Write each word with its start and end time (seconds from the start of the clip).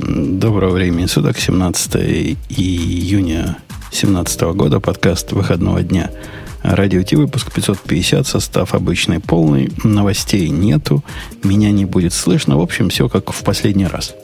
Доброго 0.00 0.74
времени 0.74 1.06
суток, 1.06 1.38
17 1.38 2.36
июня 2.50 3.58
2017 3.90 4.40
года, 4.54 4.78
подкаст 4.78 5.32
выходного 5.32 5.82
дня. 5.82 6.12
Радио 6.62 7.02
Ти, 7.02 7.16
выпуск 7.16 7.50
550, 7.52 8.24
состав 8.24 8.74
обычный 8.74 9.18
полный, 9.18 9.72
новостей 9.82 10.50
нету, 10.50 11.02
меня 11.42 11.72
не 11.72 11.84
будет 11.84 12.12
слышно. 12.12 12.56
В 12.56 12.60
общем, 12.60 12.90
все 12.90 13.08
как 13.08 13.32
в 13.32 13.42
последний 13.42 13.86
раз. 13.86 14.14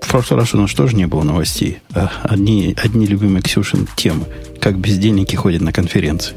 В 0.00 0.08
прошлый 0.08 0.38
раз 0.38 0.54
у 0.54 0.58
нас 0.58 0.72
тоже 0.72 0.94
не 0.94 1.08
было 1.08 1.24
новостей. 1.24 1.78
Одни, 2.22 2.76
одни 2.80 3.06
любимые 3.06 3.42
Ксюшин 3.42 3.88
темы, 3.96 4.26
как 4.60 4.78
бездельники 4.78 5.34
ходят 5.34 5.60
на 5.60 5.72
конференции. 5.72 6.36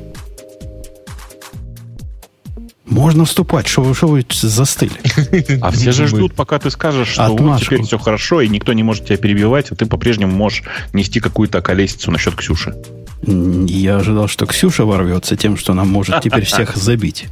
Можно 2.90 3.26
вступать, 3.26 3.68
что 3.68 3.84
вы, 3.84 3.94
что 3.94 4.08
вы 4.08 4.26
застыли? 4.30 4.92
А 5.62 5.72
все 5.72 5.92
же 5.92 6.08
ждут, 6.08 6.34
пока 6.34 6.60
ты 6.60 6.72
скажешь, 6.72 7.10
что 7.10 7.36
вот 7.36 7.62
теперь 7.62 7.84
все 7.84 7.98
хорошо, 7.98 8.42
и 8.42 8.50
никто 8.50 8.74
не 8.74 8.84
может 8.84 9.06
тебя 9.06 9.18
перебивать, 9.18 9.72
а 9.72 9.76
ты 9.76 9.86
по-прежнему 9.86 10.36
можешь 10.36 10.64
нести 10.94 11.20
какую-то 11.20 11.62
колесицу 11.62 12.12
насчет 12.12 12.36
Ксюши. 12.36 12.76
Я 13.22 13.98
ожидал, 13.98 14.28
что 14.28 14.46
Ксюша 14.46 14.86
ворвется 14.86 15.36
тем, 15.36 15.58
что 15.58 15.74
она 15.74 15.84
может 15.84 16.22
теперь 16.22 16.46
всех 16.46 16.76
забить. 16.76 17.28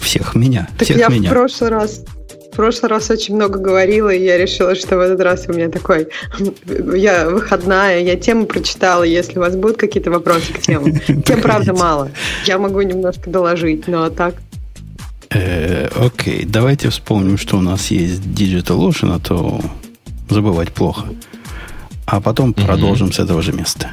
Всех 0.00 0.34
меня. 0.34 0.68
Так 0.78 0.86
всех 0.86 0.96
я 0.96 1.08
меня. 1.08 1.28
в 1.28 1.32
прошлый 1.32 1.70
раз 1.70 2.02
в 2.50 2.56
прошлый 2.56 2.90
раз 2.90 3.08
очень 3.10 3.36
много 3.36 3.58
говорила, 3.60 4.10
и 4.10 4.22
я 4.22 4.36
решила, 4.36 4.74
что 4.74 4.96
в 4.96 5.00
этот 5.00 5.20
раз 5.20 5.46
у 5.48 5.52
меня 5.52 5.68
такой... 5.68 6.08
Я 6.96 7.28
выходная, 7.30 8.00
я 8.00 8.16
тему 8.16 8.46
прочитала, 8.46 9.04
если 9.04 9.38
у 9.38 9.40
вас 9.40 9.54
будут 9.54 9.76
какие-то 9.76 10.10
вопросы 10.10 10.52
к 10.52 10.58
темам. 10.58 10.98
Тем, 11.24 11.40
правда, 11.40 11.72
мало. 11.72 12.10
Я 12.46 12.58
могу 12.58 12.82
немножко 12.82 13.30
доложить, 13.30 13.86
но 13.86 14.10
так... 14.10 14.34
Э, 15.30 15.88
окей, 15.94 16.44
давайте 16.44 16.88
вспомним, 16.88 17.38
что 17.38 17.58
у 17.58 17.60
нас 17.60 17.90
есть 17.90 18.22
Digital 18.22 18.88
Ocean, 18.88 19.14
а 19.14 19.18
то 19.20 19.60
забывать 20.28 20.72
плохо. 20.72 21.06
А 22.06 22.20
потом 22.20 22.52
продолжим 22.52 23.12
с 23.12 23.20
этого 23.20 23.40
же 23.40 23.52
места. 23.52 23.92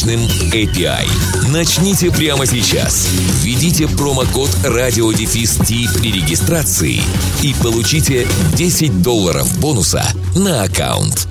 мощным 0.00 0.20
API. 0.52 1.06
Начните 1.52 2.10
прямо 2.10 2.46
сейчас. 2.46 3.08
Введите 3.42 3.86
промокод 3.86 4.48
RadioDefist 4.64 6.00
при 6.00 6.12
регистрации 6.12 7.00
и 7.42 7.54
получите 7.62 8.26
10 8.56 9.02
долларов 9.02 9.60
бонуса 9.60 10.04
на 10.34 10.62
аккаунт. 10.62 11.28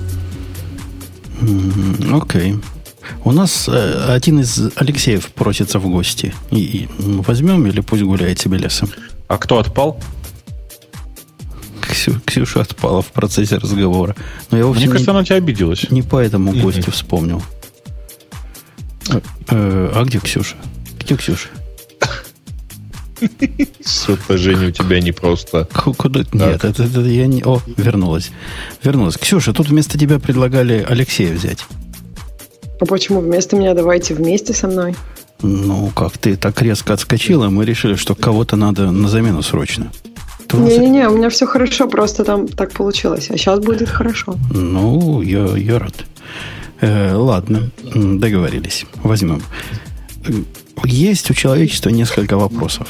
Окей. 2.12 2.52
Okay. 2.52 2.64
У 3.24 3.32
нас 3.32 3.68
э, 3.68 4.04
один 4.14 4.40
из 4.40 4.60
Алексеев 4.76 5.26
просится 5.30 5.80
в 5.80 5.88
гости. 5.88 6.32
И, 6.52 6.60
и 6.60 6.88
возьмем 6.98 7.66
или 7.66 7.80
пусть 7.80 8.02
гуляет 8.02 8.38
себе 8.38 8.58
лесом. 8.58 8.90
А 9.26 9.36
кто 9.36 9.58
отпал? 9.58 10.00
Ксю, 11.80 12.20
Ксюша 12.24 12.60
отпала 12.60 13.02
в 13.02 13.10
процессе 13.10 13.56
разговора. 13.56 14.14
Но 14.52 14.58
я 14.58 14.66
Мне 14.66 14.86
кажется, 14.86 15.10
не, 15.10 15.16
она 15.16 15.24
тебя 15.24 15.36
обиделась. 15.36 15.90
Не 15.90 16.02
по 16.02 16.18
этому 16.18 16.52
гостю 16.52 16.92
вспомнил. 16.92 17.42
А, 19.08 19.20
э, 19.48 19.92
а 19.94 20.04
где 20.04 20.18
Ксюша? 20.18 20.56
Где 20.98 21.16
Ксюша? 21.16 21.48
Что-то, 23.84 24.38
Женя, 24.38 24.68
у 24.68 24.70
тебя 24.70 25.00
не 25.00 25.12
просто. 25.12 25.68
Куда? 25.96 26.20
Нет, 26.32 26.64
это, 26.64 26.84
это 26.84 27.00
я 27.00 27.26
не... 27.26 27.42
О, 27.44 27.60
вернулась. 27.76 28.30
Вернулась. 28.82 29.16
Ксюша, 29.16 29.52
тут 29.52 29.68
вместо 29.68 29.98
тебя 29.98 30.18
предлагали 30.18 30.84
Алексея 30.88 31.32
взять. 31.32 31.66
А 32.80 32.86
почему 32.86 33.20
вместо 33.20 33.56
меня 33.56 33.74
давайте 33.74 34.14
вместе 34.14 34.54
со 34.54 34.68
мной? 34.68 34.94
Ну, 35.42 35.90
как 35.94 36.18
ты 36.18 36.36
так 36.36 36.60
резко 36.62 36.94
отскочила, 36.94 37.48
мы 37.48 37.64
решили, 37.64 37.94
что 37.94 38.14
кого-то 38.14 38.56
надо 38.56 38.90
на 38.90 39.08
замену 39.08 39.42
срочно. 39.42 39.90
Не-не-не, 40.52 41.08
у 41.08 41.16
меня 41.16 41.28
все 41.30 41.46
хорошо, 41.46 41.88
просто 41.88 42.24
там 42.24 42.48
так 42.48 42.72
получилось. 42.72 43.30
А 43.30 43.36
сейчас 43.36 43.60
будет 43.60 43.88
хорошо. 43.88 44.36
Ну, 44.52 45.22
я, 45.22 45.46
я 45.56 45.78
рад. 45.78 45.94
Э, 46.80 47.14
ладно, 47.14 47.70
договорились. 47.94 48.86
Возьмем. 49.02 49.42
Есть 50.84 51.30
у 51.30 51.34
человечества 51.34 51.90
несколько 51.90 52.36
вопросов 52.36 52.88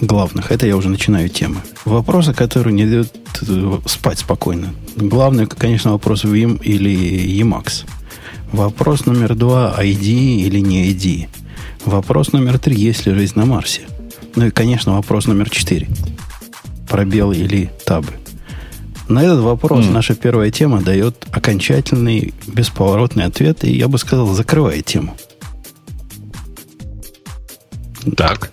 главных. 0.00 0.50
Это 0.50 0.66
я 0.66 0.76
уже 0.76 0.88
начинаю 0.88 1.28
темы. 1.28 1.56
Вопросы, 1.84 2.32
которые 2.32 2.74
не 2.74 2.86
дают 2.86 3.12
э, 3.46 3.78
спать 3.86 4.18
спокойно. 4.18 4.74
Главный, 4.96 5.46
конечно, 5.46 5.92
вопрос 5.92 6.24
Vim 6.24 6.62
или 6.62 7.40
Emacs. 7.40 7.84
Вопрос 8.52 9.06
номер 9.06 9.34
два, 9.34 9.76
ID 9.78 10.36
или 10.46 10.60
не 10.60 10.90
ID. 10.90 11.28
Вопрос 11.84 12.32
номер 12.32 12.58
три, 12.58 12.76
есть 12.76 13.06
ли 13.06 13.12
жизнь 13.12 13.34
на 13.36 13.44
Марсе. 13.44 13.82
Ну 14.36 14.46
и, 14.46 14.50
конечно, 14.50 14.94
вопрос 14.94 15.26
номер 15.26 15.50
четыре. 15.50 15.88
Пробелы 16.88 17.36
или 17.36 17.70
табы. 17.84 18.12
На 19.08 19.24
этот 19.24 19.40
вопрос 19.40 19.86
mm. 19.86 19.90
наша 19.90 20.14
первая 20.14 20.50
тема 20.50 20.82
дает 20.82 21.26
окончательный, 21.32 22.34
бесповоротный 22.46 23.24
ответ, 23.24 23.64
и 23.64 23.72
я 23.72 23.88
бы 23.88 23.98
сказал, 23.98 24.26
закрывает 24.26 24.84
тему. 24.84 25.16
Так. 28.16 28.50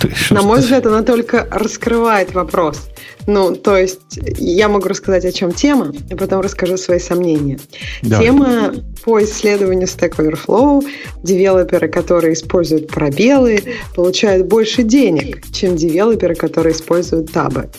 Ты, 0.00 0.12
На 0.30 0.42
мой 0.42 0.60
взгляд, 0.60 0.84
она 0.86 1.02
только 1.02 1.46
раскрывает 1.50 2.34
вопрос. 2.34 2.88
Ну, 3.26 3.54
то 3.54 3.76
есть 3.76 4.18
я 4.38 4.68
могу 4.68 4.88
рассказать, 4.88 5.24
о 5.24 5.32
чем 5.32 5.52
тема, 5.52 5.92
и 6.10 6.14
потом 6.14 6.40
расскажу 6.40 6.76
свои 6.76 6.98
сомнения. 6.98 7.58
Да. 8.02 8.20
Тема 8.20 8.74
по 9.04 9.22
исследованию 9.22 9.86
Stack 9.86 10.16
Overflow. 10.16 10.84
Девелоперы, 11.22 11.88
которые 11.88 12.34
используют 12.34 12.88
пробелы, 12.88 13.62
получают 13.94 14.46
больше 14.46 14.82
денег, 14.82 15.46
чем 15.52 15.76
девелоперы, 15.76 16.34
которые 16.34 16.74
используют 16.74 17.32
табы. 17.32 17.70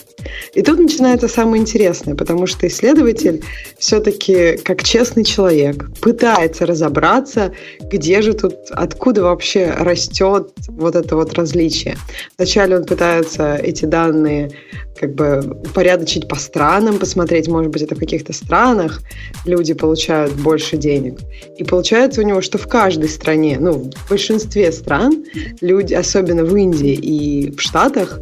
И 0.54 0.62
тут 0.62 0.78
начинается 0.78 1.28
самое 1.28 1.60
интересное, 1.60 2.14
потому 2.14 2.46
что 2.46 2.66
исследователь 2.66 3.44
все-таки, 3.78 4.56
как 4.58 4.82
честный 4.82 5.24
человек, 5.24 5.90
пытается 6.00 6.66
разобраться, 6.66 7.52
где 7.80 8.22
же 8.22 8.34
тут, 8.34 8.54
откуда 8.70 9.22
вообще 9.22 9.74
растет 9.78 10.52
вот 10.68 10.96
это 10.96 11.16
вот 11.16 11.34
различие. 11.34 11.96
Вначале 12.36 12.76
он 12.76 12.84
пытается 12.84 13.56
эти 13.56 13.84
данные 13.84 14.50
как 14.98 15.14
бы 15.14 15.40
упорядочить 15.68 16.28
по 16.28 16.36
странам, 16.36 16.98
посмотреть, 16.98 17.48
может 17.48 17.70
быть, 17.70 17.82
это 17.82 17.94
в 17.94 17.98
каких-то 17.98 18.32
странах 18.32 19.02
люди 19.44 19.74
получают 19.74 20.32
больше 20.34 20.76
денег. 20.76 21.18
И 21.58 21.64
получается 21.64 22.22
у 22.22 22.24
него, 22.24 22.40
что 22.40 22.58
в 22.58 22.66
каждой 22.66 23.08
стране, 23.08 23.58
ну, 23.60 23.90
в 23.94 24.08
большинстве 24.08 24.72
стран, 24.72 25.24
люди, 25.60 25.94
особенно 25.94 26.44
в 26.44 26.56
Индии 26.56 26.94
и 26.94 27.50
в 27.50 27.60
Штатах, 27.60 28.18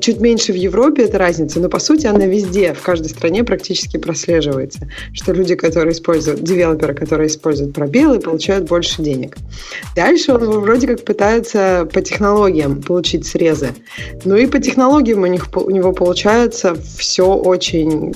чуть 0.00 0.20
меньше 0.20 0.52
в 0.52 0.56
Европе 0.56 1.04
эта 1.04 1.18
разница, 1.18 1.60
но 1.60 1.68
по 1.68 1.78
сути 1.78 2.06
она 2.06 2.26
везде, 2.26 2.74
в 2.74 2.82
каждой 2.82 3.08
стране 3.08 3.44
практически 3.44 3.96
прослеживается, 3.96 4.88
что 5.12 5.32
люди, 5.32 5.54
которые 5.54 5.92
используют, 5.92 6.42
девелоперы, 6.42 6.94
которые 6.94 7.28
используют 7.28 7.74
пробелы, 7.74 8.20
получают 8.20 8.68
больше 8.68 9.02
денег. 9.02 9.36
Дальше 9.94 10.32
он 10.32 10.60
вроде 10.60 10.86
как 10.86 11.04
пытается 11.04 11.88
по 11.92 12.00
технологиям 12.00 12.82
получить 12.82 13.26
срезы. 13.26 13.70
Ну 14.24 14.36
и 14.36 14.46
по 14.46 14.58
технологиям 14.58 15.22
у, 15.22 15.26
них, 15.26 15.48
у 15.54 15.70
него 15.70 15.92
получается 15.92 16.76
все 16.98 17.26
очень 17.26 18.14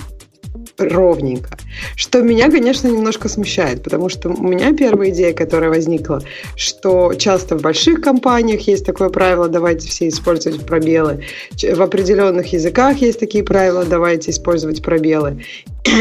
ровненько. 0.80 1.56
Что 1.96 2.22
меня, 2.22 2.50
конечно, 2.50 2.88
немножко 2.88 3.28
смущает, 3.28 3.82
потому 3.82 4.08
что 4.08 4.30
у 4.30 4.42
меня 4.42 4.72
первая 4.72 5.10
идея, 5.10 5.32
которая 5.32 5.70
возникла, 5.70 6.22
что 6.56 7.14
часто 7.14 7.56
в 7.56 7.62
больших 7.62 8.00
компаниях 8.00 8.62
есть 8.62 8.84
такое 8.84 9.08
правило, 9.08 9.48
давайте 9.48 9.88
все 9.88 10.08
использовать 10.08 10.64
пробелы. 10.64 11.24
В 11.62 11.82
определенных 11.82 12.52
языках 12.52 12.98
есть 12.98 13.20
такие 13.20 13.44
правила, 13.44 13.84
давайте 13.84 14.30
использовать 14.30 14.82
пробелы. 14.82 15.42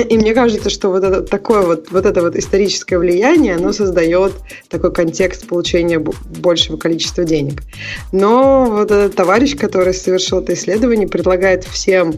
И 0.10 0.18
мне 0.18 0.34
кажется, 0.34 0.70
что 0.70 0.90
вот 0.90 1.04
это 1.04 1.22
такое 1.22 1.62
вот, 1.62 1.90
вот 1.92 2.06
это 2.06 2.22
вот 2.22 2.36
историческое 2.36 2.98
влияние, 2.98 3.56
оно 3.56 3.72
создает 3.72 4.34
такой 4.68 4.92
контекст 4.92 5.48
получения 5.48 6.00
большего 6.00 6.78
количества 6.78 7.24
денег. 7.24 7.64
Но 8.12 8.66
вот 8.70 8.92
этот 8.92 9.16
товарищ, 9.16 9.56
который 9.58 9.94
совершил 9.94 10.40
это 10.40 10.54
исследование, 10.54 11.08
предлагает 11.08 11.64
всем 11.64 12.16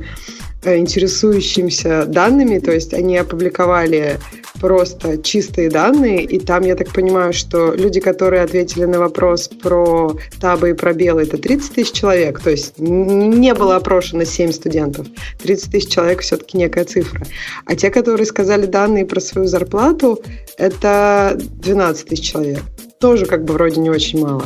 интересующимся 0.63 2.05
данными, 2.05 2.59
то 2.59 2.71
есть 2.71 2.93
они 2.93 3.17
опубликовали 3.17 4.19
просто 4.59 5.17
чистые 5.17 5.69
данные, 5.69 6.23
и 6.23 6.39
там, 6.39 6.63
я 6.63 6.75
так 6.75 6.89
понимаю, 6.93 7.33
что 7.33 7.73
люди, 7.73 7.99
которые 7.99 8.43
ответили 8.43 8.85
на 8.85 8.99
вопрос 8.99 9.47
про 9.47 10.15
табы 10.39 10.69
и 10.69 10.73
пробелы, 10.73 11.23
это 11.23 11.37
30 11.37 11.73
тысяч 11.73 11.93
человек, 11.93 12.39
то 12.39 12.51
есть 12.51 12.77
не 12.77 13.53
было 13.55 13.77
опрошено 13.77 14.23
7 14.23 14.51
студентов. 14.51 15.07
30 15.41 15.71
тысяч 15.71 15.89
человек 15.89 16.21
все-таки 16.21 16.57
некая 16.57 16.85
цифра. 16.85 17.25
А 17.65 17.75
те, 17.75 17.89
которые 17.89 18.25
сказали 18.25 18.67
данные 18.67 19.05
про 19.05 19.19
свою 19.19 19.47
зарплату, 19.47 20.21
это 20.57 21.35
12 21.39 22.07
тысяч 22.07 22.31
человек. 22.31 22.61
Тоже 22.99 23.25
как 23.25 23.45
бы 23.45 23.53
вроде 23.53 23.81
не 23.81 23.89
очень 23.89 24.21
мало. 24.21 24.43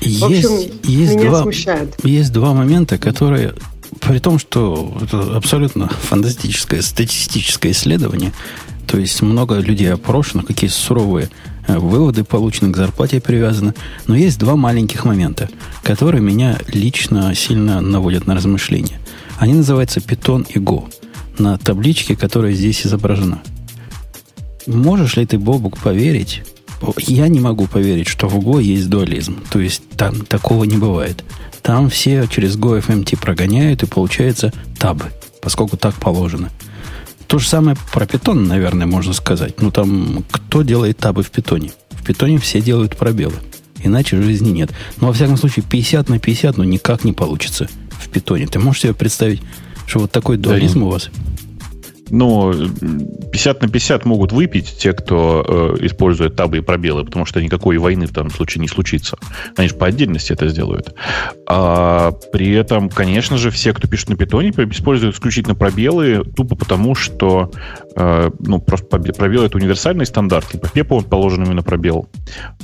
Есть, 0.00 0.20
В 0.20 0.24
общем, 0.24 0.80
есть 0.82 1.14
меня 1.14 1.28
два, 1.28 1.42
смущает. 1.42 1.94
Есть 2.02 2.32
два 2.32 2.54
момента, 2.54 2.96
которые 2.96 3.52
при 4.00 4.18
том, 4.18 4.38
что 4.38 4.96
это 5.02 5.36
абсолютно 5.36 5.88
фантастическое 5.88 6.82
статистическое 6.82 7.72
исследование, 7.72 8.32
то 8.86 8.98
есть 8.98 9.22
много 9.22 9.58
людей 9.58 9.92
опрошено, 9.92 10.42
какие 10.42 10.68
суровые 10.68 11.30
э, 11.68 11.78
выводы 11.78 12.24
получены, 12.24 12.72
к 12.72 12.76
зарплате 12.76 13.20
привязаны. 13.20 13.74
Но 14.08 14.16
есть 14.16 14.38
два 14.38 14.56
маленьких 14.56 15.04
момента, 15.04 15.48
которые 15.84 16.20
меня 16.20 16.58
лично 16.72 17.34
сильно 17.34 17.80
наводят 17.80 18.26
на 18.26 18.34
размышления. 18.34 18.98
Они 19.38 19.54
называются 19.54 20.00
Python 20.00 20.44
и 20.52 20.58
Go 20.58 20.92
на 21.38 21.56
табличке, 21.56 22.16
которая 22.16 22.52
здесь 22.52 22.84
изображена. 22.84 23.42
Можешь 24.66 25.16
ли 25.16 25.24
ты, 25.24 25.38
Бобук, 25.38 25.78
поверить? 25.78 26.42
Я 27.06 27.28
не 27.28 27.40
могу 27.40 27.66
поверить, 27.66 28.08
что 28.08 28.28
в 28.28 28.38
Go 28.38 28.62
есть 28.62 28.88
дуализм. 28.88 29.36
То 29.50 29.60
есть 29.60 29.82
там 29.96 30.24
такого 30.26 30.64
не 30.64 30.76
бывает. 30.76 31.24
Там 31.62 31.90
все 31.90 32.26
через 32.26 32.56
GoFMT 32.56 33.18
прогоняют, 33.18 33.82
и 33.82 33.86
получается 33.86 34.52
табы, 34.78 35.06
поскольку 35.40 35.76
так 35.76 35.94
положено. 35.94 36.50
То 37.26 37.38
же 37.38 37.48
самое 37.48 37.76
про 37.92 38.06
питон, 38.06 38.48
наверное, 38.48 38.86
можно 38.86 39.12
сказать. 39.12 39.60
Ну, 39.60 39.70
там, 39.70 40.24
кто 40.30 40.62
делает 40.62 40.98
табы 40.98 41.22
в 41.22 41.30
питоне? 41.30 41.70
В 41.90 42.04
питоне 42.04 42.38
все 42.38 42.60
делают 42.60 42.96
пробелы. 42.96 43.34
Иначе 43.82 44.20
жизни 44.20 44.50
нет. 44.50 44.70
Но, 45.00 45.08
во 45.08 45.12
всяком 45.12 45.36
случае, 45.36 45.64
50 45.64 46.08
на 46.08 46.18
50, 46.18 46.56
ну, 46.56 46.64
никак 46.64 47.04
не 47.04 47.12
получится 47.12 47.68
в 47.90 48.08
питоне. 48.08 48.46
Ты 48.46 48.58
можешь 48.58 48.82
себе 48.82 48.94
представить, 48.94 49.40
что 49.86 50.00
вот 50.00 50.10
такой 50.10 50.38
дуализм 50.38 50.80
да, 50.80 50.86
у 50.86 50.90
вас? 50.90 51.10
Но 52.10 52.52
50 52.52 53.62
на 53.62 53.68
50 53.68 54.04
могут 54.04 54.32
выпить 54.32 54.76
те, 54.78 54.92
кто 54.92 55.76
э, 55.80 55.86
использует 55.86 56.36
табы 56.36 56.58
и 56.58 56.60
пробелы, 56.60 57.04
потому 57.04 57.24
что 57.24 57.42
никакой 57.42 57.78
войны 57.78 58.06
в 58.06 58.12
данном 58.12 58.30
случае 58.30 58.62
не 58.62 58.68
случится. 58.68 59.16
Они 59.56 59.68
же 59.68 59.74
по 59.74 59.86
отдельности 59.86 60.32
это 60.32 60.48
сделают. 60.48 60.94
А 61.46 62.12
при 62.32 62.52
этом, 62.52 62.88
конечно 62.88 63.38
же, 63.38 63.50
все, 63.50 63.72
кто 63.72 63.88
пишет 63.88 64.08
на 64.08 64.16
питоне, 64.16 64.50
используют 64.50 65.14
исключительно 65.14 65.54
пробелы, 65.54 66.24
тупо 66.36 66.56
потому, 66.56 66.94
что 66.94 67.50
э, 67.96 68.30
ну, 68.40 68.60
просто 68.60 68.98
пробел 68.98 69.44
это 69.44 69.56
универсальный 69.56 70.06
стандарт, 70.06 70.54
и 70.54 70.58
по 70.58 70.68
пепу 70.68 70.96
он 70.96 71.04
положен 71.04 71.44
именно 71.44 71.62
пробел. 71.62 72.08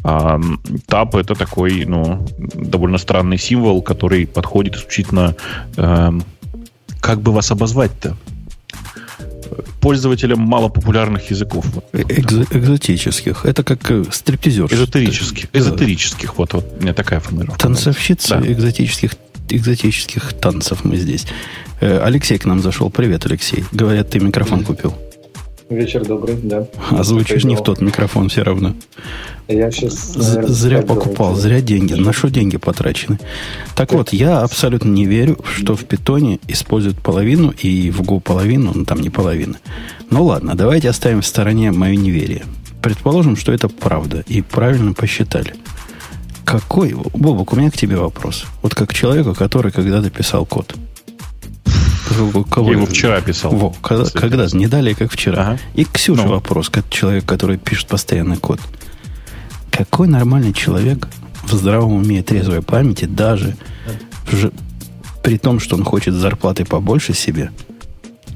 А 0.04 0.40
таб 0.86 1.14
это 1.14 1.34
такой, 1.34 1.84
ну, 1.86 2.26
довольно 2.38 2.98
странный 2.98 3.38
символ, 3.38 3.82
который 3.82 4.26
подходит 4.26 4.76
исключительно... 4.76 5.34
Э, 5.76 6.10
как 7.00 7.20
бы 7.20 7.30
вас 7.30 7.52
обозвать-то? 7.52 8.16
Пользователям 9.80 10.40
малопопулярных 10.40 11.30
языков. 11.30 11.66
Экзо- 11.92 12.46
экзотических. 12.50 13.44
Это 13.44 13.62
как 13.62 13.90
э, 13.90 14.04
стриптизер. 14.10 14.66
Эзотерических. 14.72 15.46
Эзотерических. 15.52 16.38
Вот, 16.38 16.52
вот 16.54 16.66
у 16.78 16.82
меня 16.82 16.94
такая 16.94 17.20
формулировка. 17.20 17.60
Танцовщица 17.60 18.38
да. 18.38 18.52
экзотических, 18.52 19.12
экзотических 19.48 20.32
танцев 20.34 20.84
мы 20.84 20.96
здесь. 20.96 21.26
Э, 21.80 22.00
Алексей 22.04 22.38
к 22.38 22.44
нам 22.44 22.62
зашел. 22.62 22.90
Привет, 22.90 23.26
Алексей. 23.26 23.64
Говорят, 23.72 24.10
ты 24.10 24.20
микрофон 24.20 24.64
купил. 24.64 24.94
Вечер 25.68 26.06
добрый, 26.06 26.36
да. 26.40 26.68
А 26.90 27.02
звучишь 27.02 27.42
не 27.42 27.56
в 27.56 27.62
тот 27.62 27.80
микрофон 27.80 28.28
все 28.28 28.42
равно. 28.44 28.74
Я 29.48 29.72
сейчас... 29.72 30.14
Наверное, 30.14 30.46
зря 30.46 30.82
покупал, 30.82 31.30
делать. 31.30 31.42
зря 31.42 31.60
деньги. 31.60 31.94
На 31.94 32.12
что 32.12 32.30
деньги 32.30 32.56
потрачены? 32.56 33.18
Так 33.74 33.92
вот, 33.92 34.12
я 34.12 34.42
абсолютно 34.42 34.90
не 34.90 35.06
верю, 35.06 35.38
что 35.44 35.74
в 35.74 35.84
питоне 35.84 36.38
используют 36.46 36.98
половину 37.00 37.50
и 37.50 37.90
в 37.90 38.02
Go 38.02 38.20
половину, 38.20 38.72
ну 38.74 38.84
там 38.84 39.00
не 39.00 39.10
половина. 39.10 39.56
Ну 40.08 40.24
ладно, 40.24 40.54
давайте 40.54 40.88
оставим 40.88 41.20
в 41.20 41.26
стороне 41.26 41.72
мое 41.72 41.96
неверие. 41.96 42.44
Предположим, 42.80 43.36
что 43.36 43.52
это 43.52 43.68
правда 43.68 44.22
и 44.28 44.42
правильно 44.42 44.92
посчитали. 44.92 45.54
Какой... 46.44 46.92
Бобок, 46.92 47.52
у 47.52 47.56
меня 47.56 47.72
к 47.72 47.76
тебе 47.76 47.96
вопрос. 47.96 48.44
Вот 48.62 48.76
как 48.76 48.94
человека, 48.94 49.34
который 49.34 49.72
когда-то 49.72 50.10
писал 50.10 50.46
код– 50.46 50.76
Кого? 52.50 52.70
Я 52.70 52.76
его 52.76 52.86
вчера 52.86 53.20
писал. 53.20 53.52
Во, 53.52 53.70
когда, 53.70 54.04
когда 54.10 54.46
не 54.52 54.66
далее, 54.66 54.94
как 54.94 55.10
вчера. 55.12 55.42
Ага. 55.42 55.58
И 55.74 55.84
Ксюша 55.84 56.22
ну. 56.22 56.28
вопрос, 56.28 56.68
как 56.68 56.88
человек, 56.88 57.24
который 57.24 57.58
пишет 57.58 57.88
постоянный 57.88 58.36
код. 58.36 58.60
Какой 59.70 60.08
нормальный 60.08 60.52
человек 60.52 61.08
в 61.44 61.52
здравом 61.54 61.94
уме 61.94 62.20
и 62.20 62.22
трезвой 62.22 62.62
памяти, 62.62 63.04
даже 63.04 63.56
в, 64.30 64.50
при 65.22 65.38
том, 65.38 65.60
что 65.60 65.76
он 65.76 65.84
хочет 65.84 66.14
зарплаты 66.14 66.64
побольше 66.64 67.12
себе, 67.12 67.50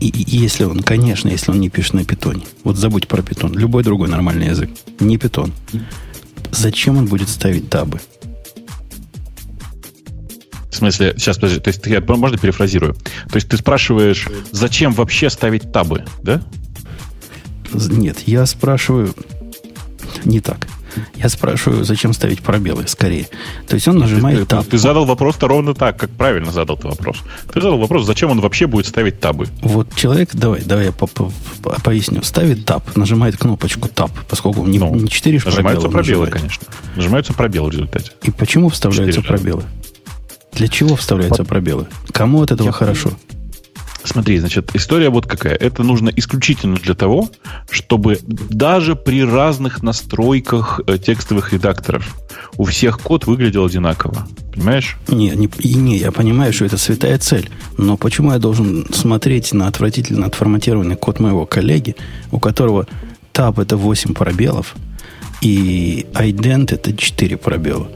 и, 0.00 0.08
и 0.08 0.36
если 0.36 0.64
он, 0.64 0.80
конечно, 0.80 1.28
если 1.28 1.50
он 1.50 1.60
не 1.60 1.68
пишет 1.68 1.94
на 1.94 2.04
питоне, 2.04 2.42
вот 2.64 2.76
забудь 2.76 3.06
про 3.06 3.22
питон, 3.22 3.52
любой 3.52 3.84
другой 3.84 4.08
нормальный 4.08 4.48
язык, 4.48 4.70
не 4.98 5.18
питон, 5.18 5.52
зачем 6.50 6.96
он 6.96 7.06
будет 7.06 7.28
ставить 7.28 7.68
табы? 7.68 8.00
В 10.70 10.76
смысле, 10.76 11.14
сейчас, 11.16 11.36
подожди, 11.36 11.60
то 11.60 11.68
есть 11.68 11.84
я, 11.86 12.00
можно 12.00 12.38
перефразирую? 12.38 12.94
То 12.94 13.36
есть 13.36 13.48
ты 13.48 13.56
спрашиваешь, 13.56 14.28
зачем 14.52 14.92
вообще 14.92 15.28
ставить 15.30 15.72
табы, 15.72 16.04
да? 16.22 16.42
Нет, 17.72 18.20
я 18.26 18.46
спрашиваю 18.46 19.14
не 20.24 20.40
так. 20.40 20.66
Я 21.16 21.28
спрашиваю, 21.28 21.84
зачем 21.84 22.12
ставить 22.12 22.40
пробелы, 22.42 22.86
скорее. 22.88 23.28
То 23.68 23.74
есть 23.74 23.86
он 23.86 23.98
нажимает 23.98 24.40
ты, 24.40 24.46
таб. 24.46 24.64
Ты, 24.64 24.72
ты 24.72 24.78
задал 24.78 25.04
вопрос-то 25.04 25.46
ровно 25.46 25.74
так, 25.74 25.96
как 25.96 26.10
правильно 26.10 26.50
задал 26.50 26.76
ты 26.76 26.88
вопрос. 26.88 27.18
Ты 27.52 27.60
задал 27.60 27.78
вопрос, 27.78 28.06
зачем 28.06 28.30
он 28.30 28.40
вообще 28.40 28.66
будет 28.66 28.86
ставить 28.86 29.20
табы. 29.20 29.46
Вот 29.62 29.94
человек, 29.94 30.30
давай, 30.34 30.62
давай 30.62 30.86
я 30.86 30.92
по 30.92 31.04
-по 31.04 31.32
-по 31.62 31.80
поясню. 31.82 32.22
Ставит 32.22 32.64
таб, 32.64 32.96
нажимает 32.96 33.36
кнопочку 33.36 33.88
таб, 33.88 34.10
поскольку 34.28 34.66
не, 34.66 34.78
ну, 34.78 34.94
не 34.94 35.08
4 35.08 35.40
Нажимаются 35.44 35.88
пробелы, 35.88 36.26
нажимает. 36.26 36.32
конечно. 36.32 36.66
Нажимаются 36.96 37.32
пробелы 37.34 37.68
в 37.68 37.72
результате. 37.72 38.12
И 38.22 38.30
почему 38.30 38.68
вставляются 38.68 39.22
пробелы? 39.22 39.64
Для 40.52 40.68
чего 40.68 40.96
вставляются 40.96 41.42
Под... 41.42 41.48
пробелы? 41.48 41.86
Кому 42.12 42.42
от 42.42 42.50
этого 42.50 42.68
Я 42.68 42.72
хорошо? 42.72 43.10
Смотри, 44.04 44.38
значит, 44.38 44.70
история 44.74 45.10
вот 45.10 45.26
какая. 45.26 45.54
Это 45.54 45.82
нужно 45.82 46.08
исключительно 46.08 46.76
для 46.76 46.94
того, 46.94 47.30
чтобы 47.70 48.18
даже 48.24 48.96
при 48.96 49.24
разных 49.24 49.82
настройках 49.82 50.80
э, 50.86 50.98
текстовых 50.98 51.52
редакторов 51.52 52.16
у 52.56 52.64
всех 52.64 52.98
код 53.00 53.26
выглядел 53.26 53.66
одинаково. 53.66 54.26
Понимаешь? 54.54 54.96
Не, 55.08 55.30
не, 55.30 55.48
не, 55.62 55.98
я 55.98 56.12
понимаю, 56.12 56.52
что 56.52 56.64
это 56.64 56.78
святая 56.78 57.18
цель. 57.18 57.50
Но 57.76 57.96
почему 57.96 58.32
я 58.32 58.38
должен 58.38 58.86
смотреть 58.92 59.52
на 59.52 59.68
отвратительно 59.68 60.26
отформатированный 60.26 60.96
код 60.96 61.20
моего 61.20 61.46
коллеги, 61.46 61.94
у 62.32 62.40
которого 62.40 62.86
tab 63.32 63.60
это 63.60 63.76
8 63.76 64.14
пробелов, 64.14 64.74
и 65.42 66.06
ident 66.14 66.74
это 66.74 66.96
4 66.96 67.36
пробела? 67.36 67.88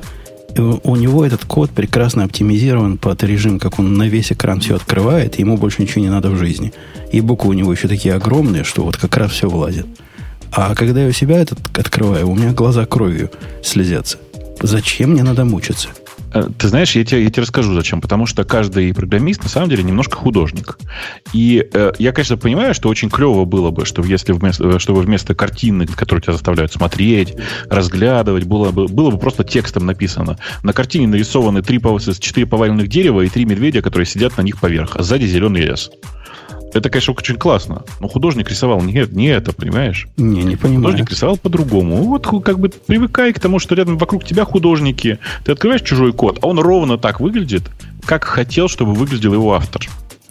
У 0.58 0.96
него 0.96 1.24
этот 1.24 1.44
код 1.44 1.70
прекрасно 1.70 2.24
оптимизирован 2.24 2.98
под 2.98 3.22
режим, 3.22 3.58
как 3.58 3.78
он 3.78 3.94
на 3.94 4.08
весь 4.08 4.32
экран 4.32 4.60
все 4.60 4.76
открывает, 4.76 5.38
и 5.38 5.42
ему 5.42 5.56
больше 5.56 5.82
ничего 5.82 6.02
не 6.02 6.10
надо 6.10 6.30
в 6.30 6.36
жизни. 6.36 6.72
И 7.12 7.20
буквы 7.20 7.50
у 7.50 7.52
него 7.54 7.72
еще 7.72 7.88
такие 7.88 8.14
огромные, 8.14 8.64
что 8.64 8.82
вот 8.84 8.96
как 8.96 9.16
раз 9.16 9.32
все 9.32 9.48
влазит. 9.48 9.86
А 10.52 10.74
когда 10.74 11.02
я 11.02 11.08
у 11.08 11.12
себя 11.12 11.38
этот 11.38 11.58
открываю, 11.76 12.28
у 12.28 12.34
меня 12.34 12.52
глаза 12.52 12.86
кровью 12.86 13.30
слезятся. 13.62 14.18
Зачем 14.62 15.10
мне 15.10 15.22
надо 15.22 15.44
мучиться? 15.44 15.88
Э, 16.34 16.48
ты 16.58 16.68
знаешь, 16.68 16.94
я 16.96 17.04
тебе, 17.04 17.22
я 17.22 17.30
тебе 17.30 17.42
расскажу 17.42 17.72
зачем. 17.74 18.00
Потому 18.00 18.26
что 18.26 18.44
каждый 18.44 18.92
программист 18.92 19.42
на 19.42 19.48
самом 19.48 19.70
деле 19.70 19.82
немножко 19.82 20.16
художник. 20.16 20.78
И 21.32 21.66
э, 21.72 21.92
я, 21.98 22.12
конечно, 22.12 22.36
понимаю, 22.36 22.74
что 22.74 22.88
очень 22.88 23.08
клево 23.08 23.44
было 23.44 23.70
бы, 23.70 23.86
чтобы 23.86 24.08
если 24.08 24.32
вместо, 24.32 24.64
э, 24.64 24.78
чтобы 24.78 25.00
вместо 25.00 25.34
картины, 25.34 25.86
которые 25.86 26.22
тебя 26.22 26.32
заставляют 26.32 26.72
смотреть, 26.72 27.34
разглядывать, 27.70 28.44
было 28.44 28.70
бы, 28.72 28.88
было 28.88 29.10
бы 29.10 29.18
просто 29.18 29.44
текстом 29.44 29.86
написано. 29.86 30.38
На 30.62 30.72
картине 30.72 31.06
нарисованы 31.06 31.62
три, 31.62 31.80
четыре 32.18 32.46
поваленных 32.46 32.88
дерева 32.88 33.20
и 33.22 33.28
три 33.28 33.44
медведя, 33.44 33.80
которые 33.82 34.06
сидят 34.06 34.36
на 34.36 34.42
них 34.42 34.60
поверх, 34.60 34.96
а 34.96 35.02
сзади 35.02 35.26
зеленый 35.26 35.62
лес. 35.62 35.90
Это, 36.74 36.90
конечно, 36.90 37.14
очень 37.16 37.36
классно. 37.36 37.84
Но 38.00 38.08
художник 38.08 38.50
рисовал 38.50 38.82
не, 38.82 39.06
не 39.12 39.28
это, 39.28 39.52
понимаешь? 39.52 40.08
Не, 40.16 40.42
не 40.42 40.56
понимаю. 40.56 40.86
Художник 40.86 41.10
рисовал 41.10 41.36
по-другому. 41.36 42.02
Вот 42.02 42.26
как 42.44 42.58
бы 42.58 42.68
привыкай 42.68 43.32
к 43.32 43.38
тому, 43.38 43.60
что 43.60 43.76
рядом 43.76 43.96
вокруг 43.96 44.24
тебя 44.24 44.44
художники. 44.44 45.20
Ты 45.44 45.52
открываешь 45.52 45.82
чужой 45.82 46.12
код, 46.12 46.40
а 46.42 46.48
он 46.48 46.58
ровно 46.58 46.98
так 46.98 47.20
выглядит, 47.20 47.62
как 48.04 48.24
хотел, 48.24 48.68
чтобы 48.68 48.92
выглядел 48.92 49.32
его 49.32 49.54
автор. 49.54 49.82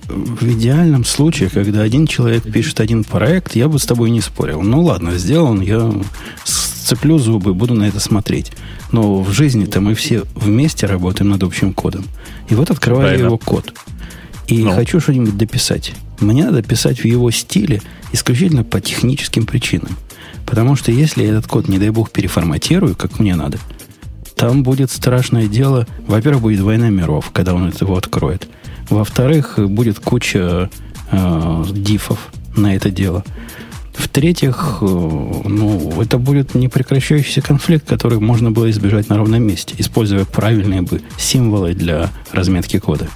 В 0.08 0.44
идеальном 0.44 1.06
случае, 1.06 1.50
когда 1.50 1.82
один 1.82 2.08
человек 2.08 2.44
пишет 2.44 2.82
один 2.82 3.06
проект, 3.06 3.56
я 3.56 3.70
бы 3.70 3.80
с 3.80 3.86
тобой 3.86 4.10
не 4.10 4.20
спорил. 4.20 4.62
Ну 4.62 4.82
ладно, 4.84 5.18
сделан, 5.18 5.62
я 5.62 5.94
сцеплю 6.44 7.20
зубы, 7.20 7.54
буду 7.54 7.74
на 7.74 7.86
это 7.86 8.02
смотреть. 8.02 8.52
Но 8.92 9.22
в 9.22 9.32
жизни-то 9.32 9.80
мы 9.80 9.96
все 9.96 10.24
вместе 10.36 10.88
работаем 10.88 11.30
над 11.30 11.42
общим 11.44 11.74
кодом. 11.74 12.04
И 12.50 12.56
вот 12.56 12.70
открываю 12.70 13.08
Правильно. 13.08 13.26
его 13.28 13.38
код. 13.38 13.74
и 14.48 14.62
ну. 14.62 14.72
хочу 14.72 15.00
что-нибудь 15.00 15.38
дописать. 15.38 15.94
Мне 16.20 16.46
надо 16.46 16.62
писать 16.62 17.00
в 17.00 17.06
его 17.06 17.32
стиле 17.32 17.82
исключительно 18.12 18.64
по 18.64 18.80
техническим 18.80 19.46
причинам. 19.46 19.98
Потому 20.46 20.76
что 20.76 20.92
если 20.92 21.26
этот 21.26 21.48
код, 21.48 21.68
не 21.68 21.80
дай 21.80 21.90
бог, 21.90 22.12
переформатирую, 22.12 22.96
как 22.96 23.20
мне 23.20 23.36
надо, 23.36 23.58
там 24.36 24.64
будет 24.64 24.92
страшное 24.92 25.48
дело. 25.48 25.88
Во-первых, 26.06 26.44
будет 26.44 26.60
война 26.62 26.90
миров, 26.90 27.32
когда 27.32 27.54
он 27.54 27.72
его 27.80 27.98
откроет. 27.98 28.48
Во-вторых, 28.90 29.58
будет 29.58 30.00
куча 30.00 30.70
э, 31.12 31.66
дифов 31.72 32.30
на 32.56 32.76
это 32.76 32.90
дело. 32.90 33.24
В-третьих, 33.94 34.80
э, 34.82 34.86
ну, 34.86 36.02
это 36.02 36.18
будет 36.18 36.56
непрекращающийся 36.56 37.42
конфликт, 37.42 37.88
который 37.88 38.20
можно 38.20 38.52
было 38.52 38.70
избежать 38.70 39.10
на 39.10 39.18
ровном 39.18 39.44
месте, 39.44 39.76
используя 39.78 40.26
правильные 40.26 40.82
бы 40.82 41.02
символы 41.18 41.74
для 41.74 42.10
разметки 42.32 42.80
кода. 42.80 43.08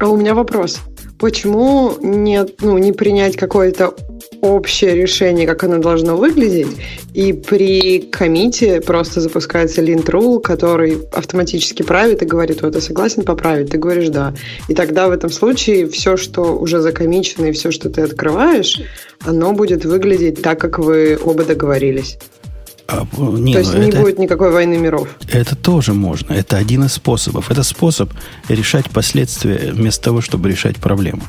А 0.00 0.06
у 0.06 0.16
меня 0.16 0.34
вопрос. 0.34 0.80
Почему 1.18 1.94
нет, 2.00 2.56
ну, 2.60 2.78
не 2.78 2.92
принять 2.92 3.36
какое-то 3.36 3.94
общее 4.40 4.94
решение, 4.94 5.46
как 5.46 5.64
оно 5.64 5.78
должно 5.78 6.16
выглядеть, 6.16 6.68
и 7.12 7.32
при 7.32 8.00
комите 8.00 8.80
просто 8.80 9.20
запускается 9.20 9.82
lint 9.82 10.06
rule, 10.06 10.40
который 10.40 10.98
автоматически 11.12 11.82
правит 11.82 12.22
и 12.22 12.26
говорит, 12.26 12.62
вот, 12.62 12.74
ты 12.74 12.80
согласен 12.80 13.24
поправить? 13.24 13.70
Ты 13.70 13.78
говоришь 13.78 14.08
«да». 14.10 14.34
И 14.68 14.74
тогда 14.74 15.08
в 15.08 15.10
этом 15.10 15.30
случае 15.30 15.88
все, 15.88 16.16
что 16.16 16.56
уже 16.56 16.80
закомичено, 16.80 17.46
и 17.46 17.52
все, 17.52 17.70
что 17.70 17.90
ты 17.90 18.02
открываешь, 18.02 18.80
оно 19.24 19.52
будет 19.52 19.84
выглядеть 19.84 20.40
так, 20.40 20.60
как 20.60 20.78
вы 20.78 21.18
оба 21.22 21.44
договорились. 21.44 22.18
А, 22.90 23.06
не, 23.18 23.52
То 23.52 23.58
есть 23.58 23.74
ну, 23.74 23.82
не 23.82 23.88
это, 23.90 24.00
будет 24.00 24.18
никакой 24.18 24.50
войны 24.50 24.78
миров. 24.78 25.08
Это 25.30 25.54
тоже 25.54 25.92
можно. 25.92 26.32
Это 26.32 26.56
один 26.56 26.84
из 26.84 26.94
способов. 26.94 27.50
Это 27.50 27.62
способ 27.62 28.10
решать 28.48 28.90
последствия 28.90 29.72
вместо 29.72 30.04
того, 30.04 30.22
чтобы 30.22 30.48
решать 30.48 30.76
проблему. 30.76 31.22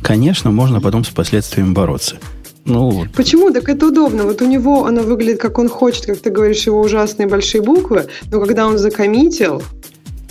Конечно, 0.00 0.50
можно 0.50 0.80
потом 0.80 1.04
с 1.04 1.08
последствиями 1.08 1.72
бороться. 1.72 2.16
Ну, 2.64 3.06
Почему? 3.14 3.50
Так 3.50 3.68
это 3.68 3.88
удобно. 3.88 4.24
Вот 4.24 4.40
у 4.40 4.46
него 4.46 4.86
оно 4.86 5.02
выглядит, 5.02 5.38
как 5.38 5.58
он 5.58 5.68
хочет, 5.68 6.06
как 6.06 6.18
ты 6.18 6.30
говоришь, 6.30 6.64
его 6.64 6.80
ужасные 6.80 7.28
большие 7.28 7.60
буквы, 7.60 8.06
но 8.30 8.40
когда 8.40 8.66
он 8.66 8.78
закоммитил, 8.78 9.62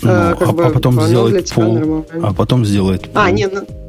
ну, 0.02 0.10
э, 0.10 0.34
а, 0.40 0.52
бы, 0.52 0.64
а 0.64 0.70
потом 0.70 1.00
сделает 1.00 1.50
пол, 1.52 2.06
а 2.22 2.34
потом 2.34 2.64
сделает 2.64 3.02
пол. 3.02 3.22
А, 3.22 3.30
нет, 3.30 3.52
ну... 3.54 3.81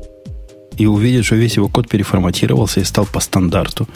И 0.78 0.86
увидит, 0.86 1.26
что 1.26 1.36
весь 1.36 1.56
его 1.56 1.70
код 1.70 1.88
переформатировался 1.88 2.80
и 2.80 2.84
стал 2.84 3.06
по 3.06 3.20
стандарту. 3.20 3.88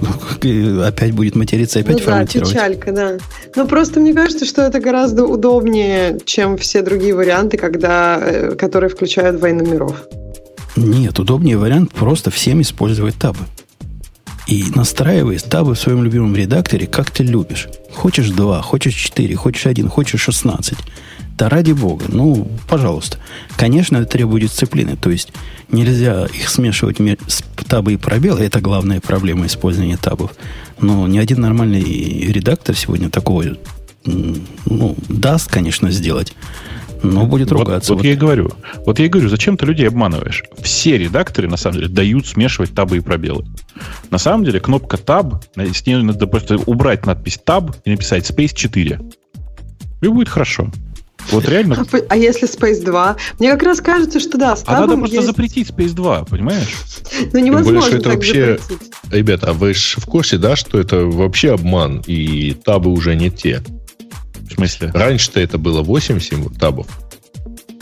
Ну, 0.00 0.82
опять 0.82 1.12
будет 1.12 1.34
материться, 1.34 1.80
опять 1.80 1.98
ну, 1.98 2.04
форматировать. 2.04 2.54
Да, 2.54 2.68
печалька, 2.68 2.92
да. 2.92 3.18
Но 3.56 3.66
просто 3.66 4.00
мне 4.00 4.14
кажется, 4.14 4.44
что 4.44 4.62
это 4.62 4.80
гораздо 4.80 5.24
удобнее, 5.26 6.18
чем 6.24 6.56
все 6.56 6.82
другие 6.82 7.14
варианты, 7.14 7.56
когда, 7.56 8.18
э, 8.20 8.54
которые 8.54 8.90
включают 8.90 9.40
войну 9.40 9.66
миров. 9.66 9.96
Нет, 10.76 11.18
удобнее 11.18 11.56
вариант 11.56 11.92
просто 11.92 12.30
всем 12.30 12.60
использовать 12.60 13.16
табы. 13.16 13.40
И 14.46 14.64
настраивай 14.74 15.38
табы 15.38 15.74
в 15.74 15.80
своем 15.80 16.04
любимом 16.04 16.34
редакторе, 16.34 16.86
как 16.86 17.10
ты 17.10 17.22
любишь. 17.22 17.68
Хочешь 17.92 18.30
два, 18.30 18.62
хочешь 18.62 18.94
четыре, 18.94 19.34
хочешь 19.34 19.66
один, 19.66 19.88
хочешь 19.88 20.20
шестнадцать. 20.20 20.78
Да 21.38 21.48
ради 21.48 21.70
бога, 21.70 22.06
ну, 22.08 22.48
пожалуйста. 22.68 23.18
Конечно, 23.56 23.98
это 23.98 24.06
требует 24.06 24.42
дисциплины. 24.42 24.96
То 24.96 25.08
есть 25.08 25.32
нельзя 25.70 26.26
их 26.26 26.48
смешивать 26.48 26.98
с 27.28 27.44
табы 27.68 27.92
и 27.94 27.96
пробелы. 27.96 28.40
Это 28.40 28.60
главная 28.60 29.00
проблема 29.00 29.46
использования 29.46 29.96
табов. 29.96 30.32
Но 30.80 31.06
ни 31.06 31.16
один 31.16 31.40
нормальный 31.40 31.80
редактор 31.80 32.74
сегодня 32.74 33.08
такого 33.08 33.44
ну, 34.04 34.96
даст, 35.08 35.48
конечно, 35.48 35.92
сделать. 35.92 36.34
Но 37.04 37.24
будет 37.24 37.52
ругаться. 37.52 37.92
Вот, 37.92 37.98
вот, 37.98 38.02
вот 38.02 38.04
я 38.06 38.14
и 38.14 38.16
говорю. 38.16 38.50
Вот 38.84 38.98
я 38.98 39.04
и 39.04 39.08
говорю, 39.08 39.28
зачем 39.28 39.56
ты 39.56 39.64
людей 39.64 39.86
обманываешь? 39.86 40.42
Все 40.60 40.98
редакторы, 40.98 41.48
на 41.48 41.56
самом 41.56 41.76
деле, 41.76 41.88
дают 41.88 42.26
смешивать 42.26 42.74
табы 42.74 42.96
и 42.96 43.00
пробелы. 43.00 43.46
На 44.10 44.18
самом 44.18 44.44
деле, 44.44 44.58
кнопка 44.58 44.96
Tab, 44.96 45.40
с 45.54 45.86
ней 45.86 46.02
надо 46.02 46.26
просто 46.26 46.56
убрать 46.56 47.06
надпись 47.06 47.38
Tab 47.46 47.76
и 47.84 47.90
написать 47.90 48.28
Space 48.28 48.52
4. 48.52 49.00
И 50.00 50.08
будет 50.08 50.28
хорошо. 50.28 50.72
Вот 51.30 51.48
реально. 51.48 51.86
А, 51.92 51.96
а 52.08 52.16
если 52.16 52.48
Space 52.48 52.84
2? 52.84 53.16
Мне 53.38 53.50
как 53.52 53.62
раз 53.62 53.80
кажется, 53.80 54.20
что 54.20 54.38
да, 54.38 54.56
с 54.56 54.64
А 54.66 54.80
надо 54.80 54.96
просто 54.96 55.16
есть... 55.16 55.26
запретить 55.26 55.70
Space 55.70 55.92
2, 55.92 56.24
понимаешь? 56.24 56.76
Ну 57.32 57.38
невозможно 57.38 57.80
более, 57.80 57.98
это 57.98 58.08
вообще... 58.10 58.58
запретить. 58.58 58.92
Ребята, 59.10 59.50
а 59.50 59.52
вы 59.52 59.74
же 59.74 60.00
в 60.00 60.06
курсе, 60.06 60.38
да, 60.38 60.56
что 60.56 60.78
это 60.78 61.04
вообще 61.04 61.52
обман, 61.52 62.02
и 62.06 62.52
табы 62.52 62.90
уже 62.90 63.14
не 63.14 63.30
те? 63.30 63.62
В 64.40 64.54
смысле? 64.54 64.90
Раньше-то 64.94 65.40
это 65.40 65.58
было 65.58 65.82
8 65.82 66.20
символ, 66.20 66.50
табов. 66.50 66.86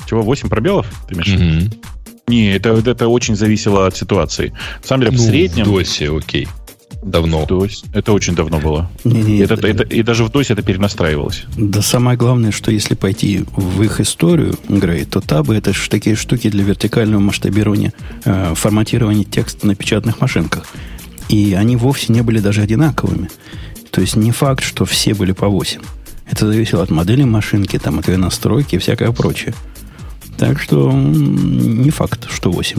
Чего, 0.08 0.22
8 0.22 0.48
пробелов? 0.48 0.86
Ты 1.08 1.14
имеешь 1.14 1.28
mm-hmm. 1.28 1.82
Не, 2.28 2.56
это, 2.56 2.70
это 2.70 3.06
очень 3.06 3.36
зависело 3.36 3.86
от 3.86 3.96
ситуации. 3.96 4.52
На 4.82 4.86
самом 4.86 5.04
деле, 5.04 5.16
ну, 5.16 5.22
в 5.22 5.26
среднем... 5.26 5.64
В 5.64 5.68
DOS, 5.68 6.18
окей. 6.18 6.48
Давно. 7.06 7.46
В 7.46 7.48
DOS. 7.48 7.84
Это 7.92 8.12
очень 8.12 8.34
давно 8.34 8.58
было. 8.58 8.90
Не, 9.04 9.22
не, 9.22 9.38
это, 9.38 9.54
это, 9.54 9.68
это, 9.68 9.82
и 9.84 10.02
даже 10.02 10.24
в 10.24 10.30
DOS 10.30 10.46
это 10.52 10.62
перенастраивалось. 10.62 11.44
Да 11.56 11.80
самое 11.80 12.18
главное, 12.18 12.50
что 12.50 12.72
если 12.72 12.94
пойти 12.94 13.44
в 13.54 13.80
их 13.82 14.00
историю, 14.00 14.58
Грей, 14.68 15.04
то 15.04 15.20
табы 15.20 15.54
это 15.54 15.72
ж 15.72 15.88
такие 15.88 16.16
штуки 16.16 16.50
для 16.50 16.64
вертикального 16.64 17.20
масштабирования, 17.20 17.92
э, 18.24 18.54
форматирования 18.56 19.22
текста 19.22 19.68
на 19.68 19.76
печатных 19.76 20.20
машинках. 20.20 20.66
И 21.28 21.54
они 21.54 21.76
вовсе 21.76 22.12
не 22.12 22.22
были 22.22 22.40
даже 22.40 22.62
одинаковыми. 22.62 23.30
То 23.92 24.00
есть 24.00 24.16
не 24.16 24.32
факт, 24.32 24.64
что 24.64 24.84
все 24.84 25.14
были 25.14 25.30
по 25.30 25.46
8. 25.46 25.80
Это 26.28 26.46
зависело 26.48 26.82
от 26.82 26.90
модели 26.90 27.22
машинки, 27.22 27.78
там, 27.78 28.00
от 28.00 28.08
ее 28.08 28.16
настройки 28.16 28.74
и 28.74 28.78
всякое 28.78 29.12
прочее. 29.12 29.54
Так 30.38 30.60
что 30.60 30.90
не 30.92 31.90
факт, 31.90 32.28
что 32.28 32.50
8. 32.50 32.78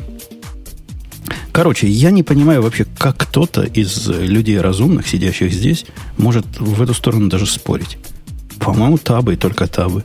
Короче, 1.51 1.87
я 1.87 2.11
не 2.11 2.23
понимаю 2.23 2.61
вообще, 2.61 2.85
как 2.97 3.17
кто-то 3.17 3.63
из 3.63 4.07
людей 4.07 4.59
разумных, 4.59 5.07
сидящих 5.07 5.51
здесь, 5.51 5.85
может 6.17 6.45
в 6.59 6.81
эту 6.81 6.93
сторону 6.93 7.29
даже 7.29 7.45
спорить. 7.45 7.97
По-моему, 8.59 8.97
табы 8.97 9.33
и 9.33 9.37
только 9.37 9.67
табы. 9.67 10.03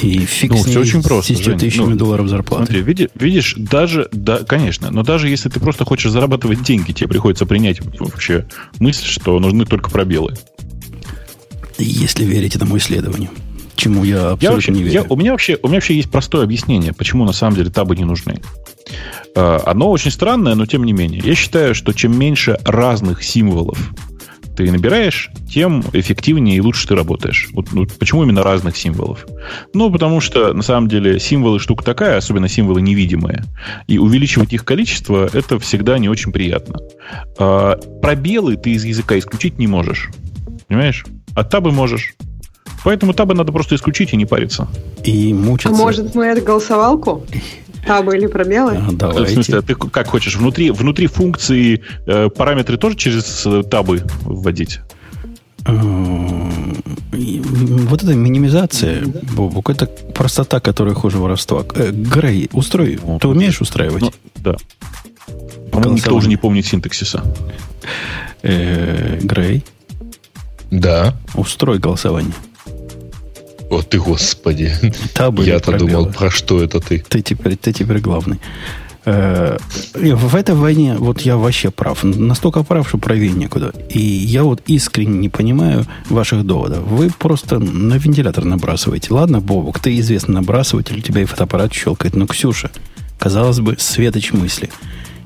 И 0.00 0.18
фиг 0.26 0.50
ну, 0.50 0.58
с 0.58 0.66
все 0.66 0.80
очень 0.80 1.02
просто, 1.02 1.34
с 1.34 1.38
10 1.38 1.58
тысячами 1.58 1.90
ну, 1.90 1.96
долларов 1.96 2.28
зарплаты. 2.28 2.66
Смотри, 2.66 2.82
видишь, 2.82 3.08
видишь, 3.14 3.54
даже, 3.56 4.08
да, 4.12 4.38
конечно, 4.38 4.90
но 4.90 5.02
даже 5.02 5.28
если 5.28 5.48
ты 5.48 5.58
просто 5.58 5.86
хочешь 5.86 6.10
зарабатывать 6.10 6.62
деньги, 6.62 6.92
тебе 6.92 7.08
приходится 7.08 7.46
принять 7.46 7.80
вообще 7.98 8.46
мысль, 8.78 9.06
что 9.06 9.38
нужны 9.38 9.64
только 9.64 9.90
пробелы. 9.90 10.34
Если 11.78 12.24
верить 12.24 12.56
этому 12.56 12.76
исследованию. 12.76 13.30
Чему 13.76 14.04
я 14.04 14.30
абсолютно 14.30 14.44
я 14.44 14.52
вообще, 14.52 14.72
не 14.72 14.82
верю. 14.82 14.92
Я, 14.92 15.02
у, 15.08 15.16
меня 15.16 15.32
вообще, 15.32 15.58
у 15.62 15.68
меня 15.68 15.76
вообще 15.76 15.94
есть 15.94 16.10
простое 16.10 16.44
объяснение, 16.44 16.92
почему 16.92 17.24
на 17.24 17.32
самом 17.32 17.56
деле 17.56 17.70
табы 17.70 17.94
не 17.94 18.04
нужны. 18.04 18.40
Э, 19.34 19.60
оно 19.64 19.90
очень 19.90 20.10
странное, 20.10 20.54
но 20.54 20.66
тем 20.66 20.84
не 20.84 20.92
менее. 20.92 21.22
Я 21.24 21.34
считаю, 21.34 21.74
что 21.74 21.92
чем 21.92 22.18
меньше 22.18 22.58
разных 22.64 23.22
символов 23.22 23.78
ты 24.56 24.72
набираешь, 24.72 25.30
тем 25.52 25.84
эффективнее 25.92 26.56
и 26.56 26.60
лучше 26.60 26.88
ты 26.88 26.94
работаешь. 26.94 27.48
Вот, 27.52 27.72
ну, 27.72 27.86
почему 27.86 28.24
именно 28.24 28.42
разных 28.42 28.76
символов? 28.76 29.26
Ну, 29.74 29.92
потому 29.92 30.20
что, 30.20 30.54
на 30.54 30.62
самом 30.62 30.88
деле, 30.88 31.20
символы 31.20 31.60
штука 31.60 31.84
такая, 31.84 32.16
особенно 32.16 32.48
символы 32.48 32.80
невидимые. 32.80 33.44
И 33.86 33.98
увеличивать 33.98 34.54
их 34.54 34.64
количество, 34.64 35.28
это 35.30 35.58
всегда 35.58 35.98
не 35.98 36.08
очень 36.08 36.32
приятно. 36.32 36.78
А, 37.38 37.76
пробелы 38.00 38.56
ты 38.56 38.70
из 38.70 38.84
языка 38.84 39.18
исключить 39.18 39.58
не 39.58 39.66
можешь. 39.66 40.08
Понимаешь? 40.68 41.04
А 41.34 41.44
табы 41.44 41.70
можешь. 41.70 42.14
Поэтому 42.86 43.14
табы 43.14 43.34
надо 43.34 43.50
просто 43.50 43.74
исключить 43.74 44.12
и 44.12 44.16
не 44.16 44.26
париться. 44.26 44.68
И 45.02 45.34
мучиться. 45.34 45.74
А 45.74 45.76
может, 45.76 46.14
мы 46.14 46.26
это 46.26 46.40
голосовалку? 46.40 47.26
Табы 47.84 48.16
или 48.16 48.28
пробелы? 48.28 48.76
А, 48.76 48.92
давайте. 48.92 49.24
В 49.24 49.34
смысле, 49.34 49.58
а 49.58 49.62
ты 49.62 49.74
как 49.74 50.06
хочешь? 50.06 50.36
Внутри, 50.36 50.70
внутри 50.70 51.08
функции 51.08 51.82
э, 52.06 52.28
параметры 52.28 52.76
тоже 52.76 52.94
через 52.94 53.44
э, 53.44 53.64
табы 53.64 54.04
вводить? 54.22 54.78
Э, 55.66 55.72
вот 57.10 58.04
эта 58.04 58.14
минимизация, 58.14 59.02
Бобук, 59.34 59.68
это 59.68 59.86
простота, 59.86 60.60
которая 60.60 60.94
хуже 60.94 61.18
воровства. 61.18 61.64
Э, 61.74 61.90
Грей, 61.90 62.48
устрой. 62.52 63.00
Вот. 63.02 63.20
Ты 63.20 63.26
умеешь 63.26 63.60
устраивать? 63.60 64.02
Ну, 64.02 64.12
да. 64.36 64.54
По-моему, 65.72 65.96
никто 65.96 66.14
уже 66.14 66.28
не 66.28 66.36
помнит 66.36 66.66
синтаксиса. 66.66 67.24
Э, 68.42 69.18
Грей? 69.20 69.64
Да. 70.70 71.16
Устрой 71.34 71.80
голосование. 71.80 72.32
О 73.70 73.82
ты, 73.82 73.98
господи. 73.98 74.72
Я-то 75.44 75.78
думал, 75.78 76.06
про 76.06 76.30
что 76.30 76.62
это 76.62 76.80
ты. 76.80 77.04
Ты 77.08 77.22
теперь, 77.22 77.56
ты 77.56 77.72
теперь 77.72 77.98
главный. 77.98 78.38
Э, 79.06 79.56
в 79.94 80.34
этой 80.34 80.54
войне 80.54 80.96
вот 80.98 81.20
я 81.20 81.36
вообще 81.36 81.70
прав. 81.70 82.02
Настолько 82.02 82.64
прав, 82.64 82.88
что 82.88 82.98
правее 82.98 83.32
некуда. 83.32 83.72
И 83.88 84.00
я 84.00 84.42
вот 84.42 84.62
искренне 84.66 85.18
не 85.18 85.28
понимаю 85.28 85.86
ваших 86.10 86.44
доводов. 86.44 86.82
Вы 86.82 87.10
просто 87.10 87.58
на 87.58 87.94
вентилятор 87.94 88.44
набрасываете. 88.44 89.14
Ладно, 89.14 89.40
Бобок, 89.40 89.78
ты 89.78 89.98
известный 90.00 90.34
набрасыватель, 90.34 90.98
у 90.98 91.00
тебя 91.00 91.22
и 91.22 91.24
фотоаппарат 91.24 91.72
щелкает. 91.72 92.16
Но, 92.16 92.26
Ксюша, 92.26 92.70
казалось 93.18 93.60
бы, 93.60 93.76
светоч 93.78 94.32
мысли. 94.32 94.70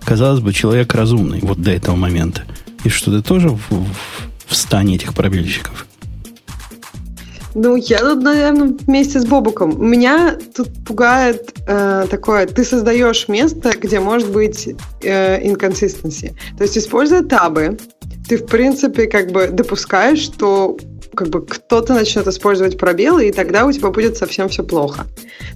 Казалось 0.04 0.40
бы, 0.40 0.52
человек 0.52 0.94
разумный 0.94 1.40
вот 1.40 1.60
до 1.60 1.70
этого 1.70 1.96
момента. 1.96 2.42
И 2.84 2.90
что 2.90 3.10
ты 3.10 3.22
тоже 3.22 3.48
в, 3.48 3.60
в, 3.70 3.86
в 4.46 4.54
стане 4.54 4.96
этих 4.96 5.14
пробельщиков? 5.14 5.86
Ну, 7.54 7.76
я 7.76 7.98
тут, 7.98 8.22
наверное, 8.22 8.76
вместе 8.86 9.20
с 9.20 9.24
Бобуком. 9.24 9.84
Меня 9.84 10.38
тут 10.54 10.68
пугает 10.86 11.52
э, 11.66 12.06
такое, 12.10 12.46
ты 12.46 12.64
создаешь 12.64 13.28
место, 13.28 13.72
где 13.78 14.00
может 14.00 14.30
быть 14.30 14.68
э, 15.02 15.42
inconsistency. 15.44 16.32
То 16.56 16.64
есть, 16.64 16.78
используя 16.78 17.22
табы, 17.22 17.78
ты, 18.28 18.36
в 18.36 18.46
принципе, 18.46 19.06
как 19.06 19.32
бы 19.32 19.48
допускаешь, 19.48 20.20
что 20.20 20.76
как 21.14 21.28
бы 21.28 21.44
кто-то 21.44 21.94
начнет 21.94 22.26
использовать 22.28 22.78
пробелы, 22.78 23.28
и 23.28 23.32
тогда 23.32 23.66
у 23.66 23.72
тебя 23.72 23.90
будет 23.90 24.16
совсем 24.16 24.48
все 24.48 24.62
плохо. 24.62 25.06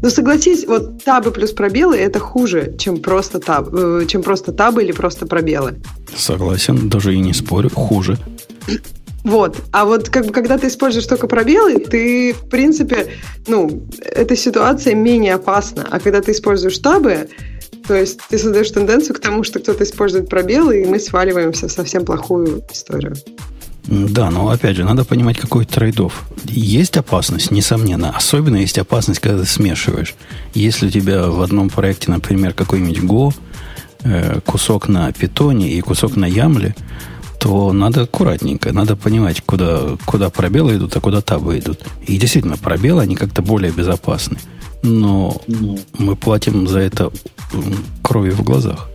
Но 0.03 0.11
согласись, 0.11 0.67
вот 0.67 1.05
табы 1.05 1.31
плюс 1.31 1.53
пробелы 1.53 1.97
это 1.97 2.19
хуже, 2.19 2.75
чем 2.79 3.01
просто, 3.01 3.39
таб, 3.39 3.69
э, 3.73 4.05
чем 4.09 4.23
просто 4.23 4.53
табы 4.53 4.83
или 4.83 4.93
просто 4.93 5.27
пробелы. 5.27 5.81
Согласен, 6.17 6.89
даже 6.89 7.15
и 7.15 7.19
не 7.19 7.33
спорю, 7.33 7.71
хуже. 7.71 8.19
Вот. 9.25 9.57
А 9.73 9.87
вот 9.87 10.11
как 10.11 10.27
бы, 10.27 10.33
когда 10.33 10.59
ты 10.59 10.69
используешь 10.69 11.07
только 11.07 11.27
пробелы, 11.27 11.79
ты, 11.79 12.35
в 12.35 12.49
принципе, 12.49 13.09
ну, 13.47 13.87
эта 13.99 14.37
ситуация 14.37 14.95
менее 14.95 15.35
опасна. 15.35 15.87
А 15.91 15.99
когда 15.99 16.21
ты 16.21 16.33
используешь 16.33 16.79
табы, 16.79 17.29
то 17.89 17.95
есть 17.95 18.21
ты 18.29 18.39
создаешь 18.39 18.71
тенденцию 18.71 19.17
к 19.17 19.21
тому, 19.21 19.43
что 19.43 19.61
кто-то 19.61 19.83
использует 19.85 20.29
пробелы, 20.29 20.83
и 20.83 20.85
мы 20.85 20.99
сваливаемся 20.99 21.69
в 21.69 21.73
совсем 21.73 22.05
плохую 22.05 22.63
историю. 22.71 23.17
Да, 23.87 24.31
но 24.31 24.49
опять 24.49 24.77
же, 24.77 24.85
надо 24.85 25.05
понимать, 25.05 25.39
какой 25.39 25.67
трейдов. 25.67 26.25
Есть 26.45 26.97
опасность, 26.97 27.51
несомненно. 27.51 28.11
Особенно 28.11 28.57
есть 28.57 28.79
опасность, 28.79 29.21
когда 29.21 29.41
ты 29.41 29.47
смешиваешь. 29.47 30.15
Если 30.55 30.87
у 30.87 30.91
тебя 30.91 31.27
в 31.29 31.43
одном 31.43 31.69
проекте, 31.69 32.11
например, 32.11 32.55
какой-нибудь 32.55 32.99
Go, 32.99 33.35
э, 34.03 34.41
кусок 34.45 34.89
на 34.89 35.13
питоне 35.13 35.71
и 35.73 35.81
кусок 35.83 36.17
на 36.17 36.25
ямле, 36.25 36.75
то 37.45 37.75
надо 37.75 38.05
аккуратненько, 38.05 38.73
надо 38.73 38.97
понимать, 38.97 39.43
куда, 39.43 39.99
куда 40.07 40.31
пробелы 40.31 40.77
идут, 40.77 40.97
а 40.97 41.01
куда 41.01 41.21
табы 41.21 41.59
идут. 41.59 41.79
И 42.07 42.17
действительно, 42.17 42.57
пробелы, 42.57 43.03
они 43.03 43.17
как-то 43.17 43.43
более 43.43 43.71
безопасны. 43.71 44.39
Но 44.83 45.43
ну. 45.47 45.79
мы 45.99 46.17
платим 46.17 46.67
за 46.67 46.79
это 46.79 47.13
кровью 48.03 48.35
в 48.35 48.43
глазах. 48.43 48.89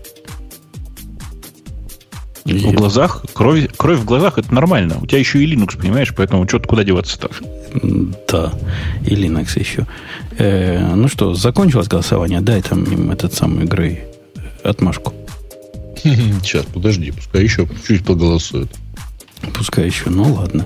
В 2.44 2.72
глазах? 2.72 3.24
Кровь, 3.34 3.70
кровь 3.78 4.00
в 4.00 4.06
глазах 4.06 4.40
это 4.40 4.52
нормально. 4.52 4.98
У 5.00 5.06
тебя 5.06 5.20
еще 5.20 5.44
и 5.44 5.54
Linux, 5.54 5.78
понимаешь, 5.78 6.12
поэтому 6.18 6.48
что-то 6.48 6.68
куда 6.68 6.84
деваться-то? 6.84 7.30
Да, 8.28 8.52
и 9.06 9.14
Linux 9.14 9.60
еще. 9.60 9.86
Э, 10.40 10.96
ну 10.96 11.08
что, 11.08 11.36
закончилось 11.36 11.88
голосование? 11.88 12.42
Дай 12.42 12.64
там 12.64 12.84
им 12.86 13.12
этот 13.12 13.32
самый 13.36 13.66
Грей 13.66 14.06
отмашку. 14.64 15.14
Сейчас, 16.44 16.66
подожди, 16.66 17.12
пускай 17.12 17.44
еще 17.44 17.68
чуть 17.88 18.06
поголосуют. 18.06 18.72
Пускай 19.54 19.86
еще, 19.86 20.10
ну 20.10 20.34
ладно. 20.34 20.66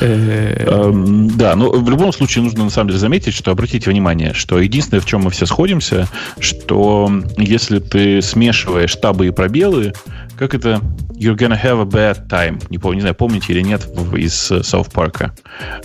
Эм, 0.00 1.28
да, 1.36 1.54
но 1.54 1.70
в 1.70 1.88
любом 1.88 2.12
случае 2.12 2.42
нужно 2.44 2.64
на 2.64 2.70
самом 2.70 2.88
деле 2.88 2.98
заметить, 2.98 3.34
что 3.34 3.50
обратите 3.50 3.90
внимание, 3.90 4.32
что 4.34 4.58
единственное, 4.58 5.00
в 5.00 5.06
чем 5.06 5.22
мы 5.22 5.30
все 5.30 5.46
сходимся, 5.46 6.08
что 6.38 7.22
если 7.36 7.78
ты 7.78 8.22
смешиваешь 8.22 8.96
табы 8.96 9.28
и 9.28 9.30
пробелы, 9.30 9.92
как 10.36 10.54
это 10.54 10.80
You're 11.22 11.36
gonna 11.36 11.62
have 11.62 11.80
a 11.80 11.84
bad 11.84 12.26
time. 12.28 12.60
Не, 12.68 12.78
помню, 12.78 12.96
не 12.96 13.00
знаю, 13.02 13.14
помните 13.14 13.52
или 13.52 13.60
нет 13.60 13.86
из 14.16 14.34
Сауф 14.34 14.90
Парка. 14.90 15.32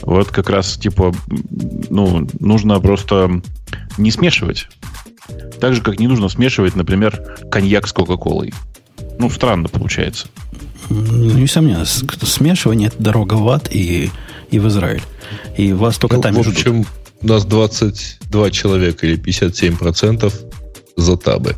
Вот 0.02 0.30
как 0.30 0.50
раз, 0.50 0.78
типа, 0.78 1.14
ну, 1.92 2.28
нужно 2.40 2.80
просто 2.80 3.42
не 4.00 4.10
смешивать. 4.10 4.68
Так 5.60 5.74
же, 5.74 5.82
как 5.82 6.00
не 6.00 6.08
нужно 6.08 6.30
смешивать, 6.30 6.76
например, 6.76 7.38
коньяк 7.52 7.88
с 7.88 7.94
Кока-Колой. 7.94 8.54
Ну, 9.20 9.30
странно 9.30 9.68
получается. 9.68 10.28
Ну, 10.90 11.34
несомненно, 11.34 11.86
смешивание 11.86 12.88
это 12.90 13.02
дорога 13.02 13.34
в 13.34 13.50
ад 13.50 13.70
и, 13.72 14.10
и 14.52 14.60
в 14.60 14.68
Израиль. 14.68 15.02
И 15.58 15.74
вас 15.74 15.98
только 15.98 16.18
ну, 16.18 16.22
там 16.22 16.34
В 16.36 16.40
общем, 16.40 16.84
ждут. 16.84 16.88
у 17.22 17.28
нас 17.28 17.46
22 17.46 18.52
человека 18.52 19.08
или 19.08 19.20
57% 19.20 20.34
за 20.96 21.18
табы. 21.18 21.56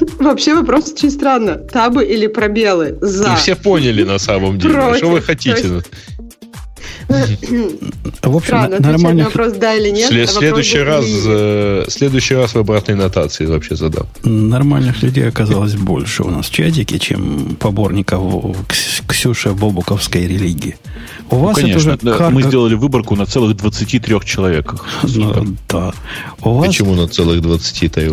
Вообще 0.18 0.54
вопрос 0.54 0.92
очень 0.92 1.10
странно. 1.10 1.56
Табы 1.56 2.04
или 2.04 2.26
пробелы? 2.26 2.98
За. 3.00 3.32
И 3.32 3.36
все 3.36 3.56
поняли 3.56 4.02
на 4.02 4.18
самом 4.18 4.58
деле. 4.58 4.74
Против. 4.74 4.96
Что 4.98 5.08
вы 5.08 5.20
хотите? 5.22 5.82
В 7.08 8.36
общем, 8.36 8.42
Странно, 8.42 8.80
нормально. 8.80 9.24
вопрос 9.24 9.54
да 9.54 9.74
или 9.74 9.90
нет. 9.90 10.08
След, 10.08 10.28
а 10.28 10.32
следующий, 10.32 10.80
раз, 10.80 11.04
э, 11.08 11.84
следующий 11.88 12.34
раз 12.34 12.54
в 12.54 12.58
обратной 12.58 12.96
нотации 12.96 13.46
вообще 13.46 13.76
задам. 13.76 14.06
Нормальных 14.24 15.02
людей 15.02 15.26
оказалось 15.26 15.74
больше 15.74 16.22
у 16.24 16.30
нас 16.30 16.46
в 16.46 16.52
чатике, 16.52 16.98
чем 16.98 17.56
поборников 17.58 18.56
Ксюша 19.06 19.54
Бобуковской 19.54 20.26
религии. 20.26 20.76
У 21.30 21.36
вас 21.36 21.56
ну, 21.56 21.62
конечно, 21.62 21.90
это 21.92 22.06
уже 22.06 22.18
карта... 22.18 22.34
мы 22.34 22.42
сделали 22.42 22.74
выборку 22.74 23.16
на 23.16 23.24
целых 23.24 23.56
23 23.56 24.20
человеках. 24.24 24.84
Ну, 25.02 25.56
да. 25.68 25.92
У 26.42 26.54
вас... 26.54 26.66
Почему 26.68 26.94
на 26.94 27.08
целых 27.08 27.40
23? 27.40 28.10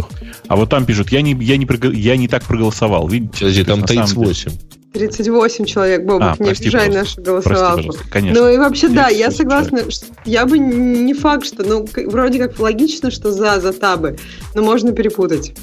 А 0.48 0.56
вот 0.56 0.70
там 0.70 0.86
пишут, 0.86 1.12
я 1.12 1.22
не, 1.22 1.32
я 1.32 1.58
не, 1.58 1.68
я 1.94 2.18
не 2.18 2.28
так 2.28 2.44
проголосовал. 2.44 3.08
Видите, 3.08 3.40
Подожди, 3.40 3.64
там 3.64 3.84
38. 3.84 4.52
38 4.96 5.66
человек, 5.66 6.06
Бобок, 6.06 6.36
а, 6.40 6.44
не 6.44 6.52
обижай 6.52 6.90
нашу 6.90 7.22
голосовалку. 7.22 7.84
Прости, 7.84 8.10
конечно. 8.10 8.42
Ну 8.42 8.50
и 8.50 8.58
вообще, 8.58 8.88
да, 8.88 9.10
я 9.10 9.30
согласна, 9.30 9.92
что 9.92 10.06
я 10.24 10.46
бы 10.46 10.58
не 10.58 11.14
факт, 11.14 11.46
что, 11.46 11.64
ну, 11.64 11.86
вроде 12.08 12.40
как 12.40 12.58
логично, 12.60 13.12
что 13.12 13.32
за, 13.32 13.60
за 13.60 13.74
табы, 13.74 14.18
но 14.54 14.64
можно 14.64 14.94
перепутать. 14.94 15.54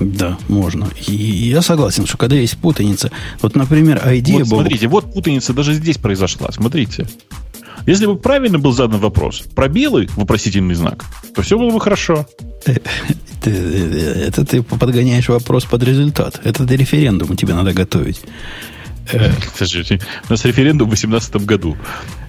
Да, 0.00 0.36
можно. 0.48 0.88
И 1.06 1.14
я 1.14 1.62
согласен, 1.62 2.06
что 2.06 2.18
когда 2.18 2.34
есть 2.36 2.58
путаница, 2.58 3.12
вот, 3.40 3.54
например, 3.54 4.02
идея... 4.16 4.40
Вот, 4.40 4.48
смотрите, 4.48 4.88
вот 4.88 5.12
путаница 5.12 5.52
даже 5.52 5.72
здесь 5.74 5.96
произошла, 5.96 6.50
смотрите. 6.50 7.06
Если 7.86 8.06
бы 8.06 8.16
правильно 8.16 8.58
был 8.58 8.72
задан 8.72 9.00
вопрос, 9.00 9.42
пробелы, 9.54 10.08
вопросительный 10.16 10.74
знак, 10.74 11.04
то 11.34 11.42
все 11.42 11.58
было 11.58 11.70
бы 11.70 11.80
хорошо. 11.80 12.26
Э, 13.42 14.26
это 14.26 14.44
ты 14.44 14.62
подгоняешь 14.62 15.30
вопрос 15.30 15.64
под 15.64 15.82
результат. 15.82 16.38
Это 16.44 16.64
до 16.64 16.74
референдума 16.74 17.36
тебе 17.36 17.54
надо 17.54 17.72
готовить. 17.72 18.20
Э, 19.10 19.32
Подожди, 19.58 19.98
у 20.28 20.32
нас 20.32 20.44
референдум 20.44 20.88
в 20.88 20.90
2018 20.90 21.46
году. 21.46 21.74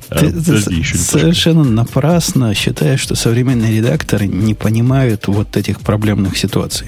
Ты, 0.10 0.32
Подожди, 0.32 0.76
еще 0.76 0.98
совершенно 0.98 1.66
напрасно 1.66 2.54
считаешь, 2.54 3.02
что 3.02 3.16
современные 3.16 3.76
редакторы 3.76 4.26
не 4.28 4.54
понимают 4.54 5.28
вот 5.28 5.58
этих 5.58 5.82
проблемных 5.82 6.38
ситуаций. 6.38 6.88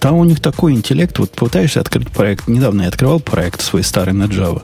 Там 0.00 0.16
у 0.16 0.24
них 0.24 0.40
такой 0.40 0.72
интеллект, 0.72 1.16
вот 1.20 1.30
пытаешься 1.30 1.80
открыть 1.80 2.10
проект. 2.10 2.48
Недавно 2.48 2.82
я 2.82 2.88
открывал 2.88 3.20
проект 3.20 3.60
свой 3.60 3.84
старый 3.84 4.14
на 4.14 4.24
Java 4.24 4.62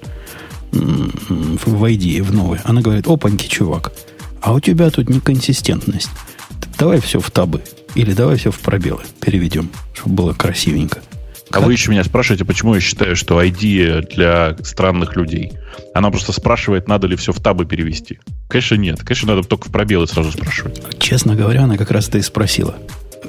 в 0.73 1.85
ID, 1.85 2.23
в 2.23 2.33
новый. 2.33 2.61
Она 2.65 2.81
говорит, 2.81 3.07
опаньки, 3.07 3.47
чувак, 3.47 3.93
а 4.41 4.53
у 4.53 4.61
тебя 4.61 4.91
тут 4.91 5.09
неконсистентность. 5.09 6.11
Давай 6.79 7.01
все 7.01 7.21
в 7.21 7.31
табы. 7.31 7.63
Или 7.95 8.13
давай 8.13 8.37
все 8.37 8.51
в 8.51 8.59
пробелы 8.61 9.03
переведем, 9.21 9.69
чтобы 9.95 10.15
было 10.15 10.33
красивенько. 10.33 11.01
А 11.51 11.55
как? 11.55 11.65
вы 11.65 11.73
еще 11.73 11.91
меня 11.91 12.05
спрашиваете, 12.05 12.45
почему 12.45 12.75
я 12.75 12.81
считаю, 12.81 13.17
что 13.17 13.43
ID 13.43 14.15
для 14.15 14.57
странных 14.63 15.17
людей. 15.17 15.53
Она 15.95 16.11
просто 16.11 16.33
спрашивает, 16.33 16.87
надо 16.87 17.09
ли 17.09 17.17
все 17.17 17.33
в 17.33 17.41
табы 17.41 17.65
перевести. 17.65 18.21
Конечно, 18.49 18.77
нет. 18.77 19.01
Конечно, 19.01 19.35
надо 19.35 19.47
только 19.47 19.69
в 19.69 19.73
пробелы 19.73 20.07
сразу 20.07 20.31
спрашивать. 20.31 20.81
Честно 21.01 21.35
говоря, 21.35 21.65
она 21.65 21.77
как 21.77 21.91
раз 21.91 22.09
это 22.09 22.19
и 22.19 22.23
спросила 22.23 22.77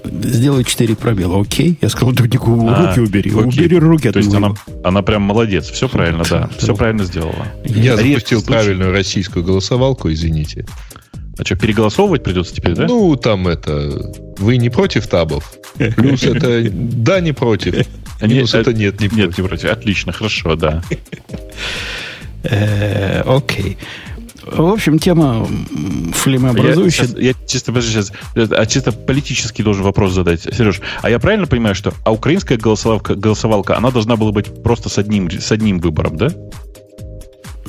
сделай 0.04 0.64
4 0.64 0.96
пробела, 0.96 1.42
окей? 1.42 1.78
Я 1.82 1.90
сказал, 1.90 2.14
да 2.14 2.24
а, 2.24 2.28
руки 2.28 3.00
убери, 3.00 3.32
окей. 3.32 3.44
убери 3.44 3.80
руки 3.80 4.12
То 4.12 4.20
есть 4.20 4.34
она, 4.34 4.54
она 4.84 5.02
прям 5.02 5.24
молодец, 5.24 5.70
все 5.70 5.88
правильно, 5.88 6.24
да, 6.30 6.50
все 6.58 6.76
правильно 6.76 7.04
сделала. 7.04 7.48
Я 7.66 7.98
запустил 7.98 8.44
правильную 8.44 8.92
российскую 8.92 9.44
голосовалку, 9.44 10.12
извините. 10.12 10.66
А 11.38 11.46
что, 11.46 11.56
переголосовывать 11.56 12.24
придется 12.24 12.54
теперь, 12.54 12.76
да? 12.76 12.86
Ну, 12.86 13.16
там 13.16 13.48
это... 13.48 14.14
Вы 14.38 14.58
не 14.58 14.70
против 14.70 15.08
табов? 15.08 15.54
Плюс 15.96 16.24
это 16.24 16.70
да, 16.72 17.20
не 17.20 17.32
против. 17.32 17.88
Минус 18.22 18.54
это 18.54 18.74
нет, 18.74 19.00
не 19.00 19.08
против. 19.08 19.18
Нет, 19.18 19.38
не 19.38 19.44
против. 19.48 19.72
Отлично, 19.72 20.12
хорошо, 20.12 20.56
да. 20.56 20.84
Э, 22.44 23.22
окей. 23.22 23.78
В 24.52 24.72
общем, 24.72 25.00
тема 25.00 25.48
флемообразующая. 26.14 27.08
Я, 27.16 27.30
я 27.30 27.34
чисто, 27.48 27.72
подожди, 27.72 27.92
сейчас, 27.92 28.12
а 28.36 28.66
чисто 28.66 28.92
политический 28.92 29.64
должен 29.64 29.84
вопрос 29.84 30.14
задать. 30.14 30.42
Сереж, 30.42 30.82
а 31.02 31.10
я 31.10 31.20
правильно 31.20 31.48
понимаю, 31.48 31.76
что 31.76 31.94
а 32.04 32.12
украинская 32.12 32.58
голосовалка, 32.58 33.16
голосовалка 33.16 33.78
она 33.78 33.92
должна 33.92 34.16
была 34.16 34.32
быть 34.32 34.64
просто 34.64 34.90
с 34.90 34.98
одним, 34.98 35.32
с 35.32 35.52
одним 35.52 35.80
выбором, 35.80 36.18
да? 36.18 36.32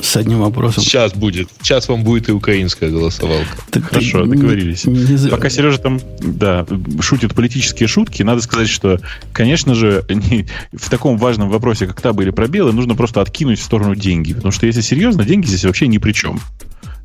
С 0.02 0.16
одним 0.16 0.40
вопросом. 0.40 0.82
Сейчас 0.82 1.14
будет. 1.14 1.48
Сейчас 1.62 1.88
вам 1.88 2.02
будет 2.02 2.28
и 2.28 2.32
украинская 2.32 2.90
голосовалка. 2.90 3.56
Так 3.70 3.84
Хорошо, 3.84 4.24
ты, 4.24 4.30
договорились. 4.30 4.84
Не, 4.84 5.04
не... 5.04 5.28
Пока 5.28 5.48
Сережа 5.48 5.78
там, 5.78 6.00
да, 6.18 6.66
шутит 7.00 7.34
политические 7.34 7.86
шутки, 7.86 8.24
надо 8.24 8.42
сказать, 8.42 8.68
что, 8.68 8.98
конечно 9.32 9.76
же, 9.76 10.04
не, 10.08 10.48
в 10.72 10.90
таком 10.90 11.18
важном 11.18 11.50
вопросе, 11.50 11.86
как 11.86 12.00
табы 12.00 12.24
или 12.24 12.30
пробелы, 12.30 12.72
нужно 12.72 12.96
просто 12.96 13.20
откинуть 13.20 13.60
в 13.60 13.62
сторону 13.62 13.94
деньги. 13.94 14.34
Потому 14.34 14.50
что, 14.50 14.66
если 14.66 14.80
серьезно, 14.80 15.24
деньги 15.24 15.46
здесь 15.46 15.64
вообще 15.64 15.86
ни 15.86 15.98
при 15.98 16.12
чем. 16.12 16.40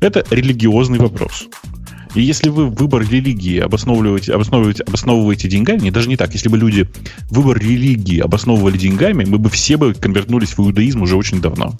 Это 0.00 0.24
религиозный 0.30 0.98
вопрос. 0.98 1.48
И 2.14 2.22
если 2.22 2.48
вы 2.48 2.68
выбор 2.68 3.02
религии 3.02 3.58
обосновываете, 3.58 4.32
обосновываете, 4.32 4.82
обосновываете 4.84 5.48
деньгами, 5.48 5.90
даже 5.90 6.08
не 6.08 6.16
так, 6.16 6.32
если 6.32 6.48
бы 6.48 6.56
люди 6.56 6.88
выбор 7.30 7.58
религии 7.58 8.20
обосновывали 8.20 8.78
деньгами, 8.78 9.24
мы 9.24 9.38
бы 9.38 9.50
все 9.50 9.76
бы 9.76 9.94
конвертнулись 9.94 10.56
в 10.56 10.60
иудаизм 10.60 11.02
уже 11.02 11.16
очень 11.16 11.40
давно. 11.40 11.74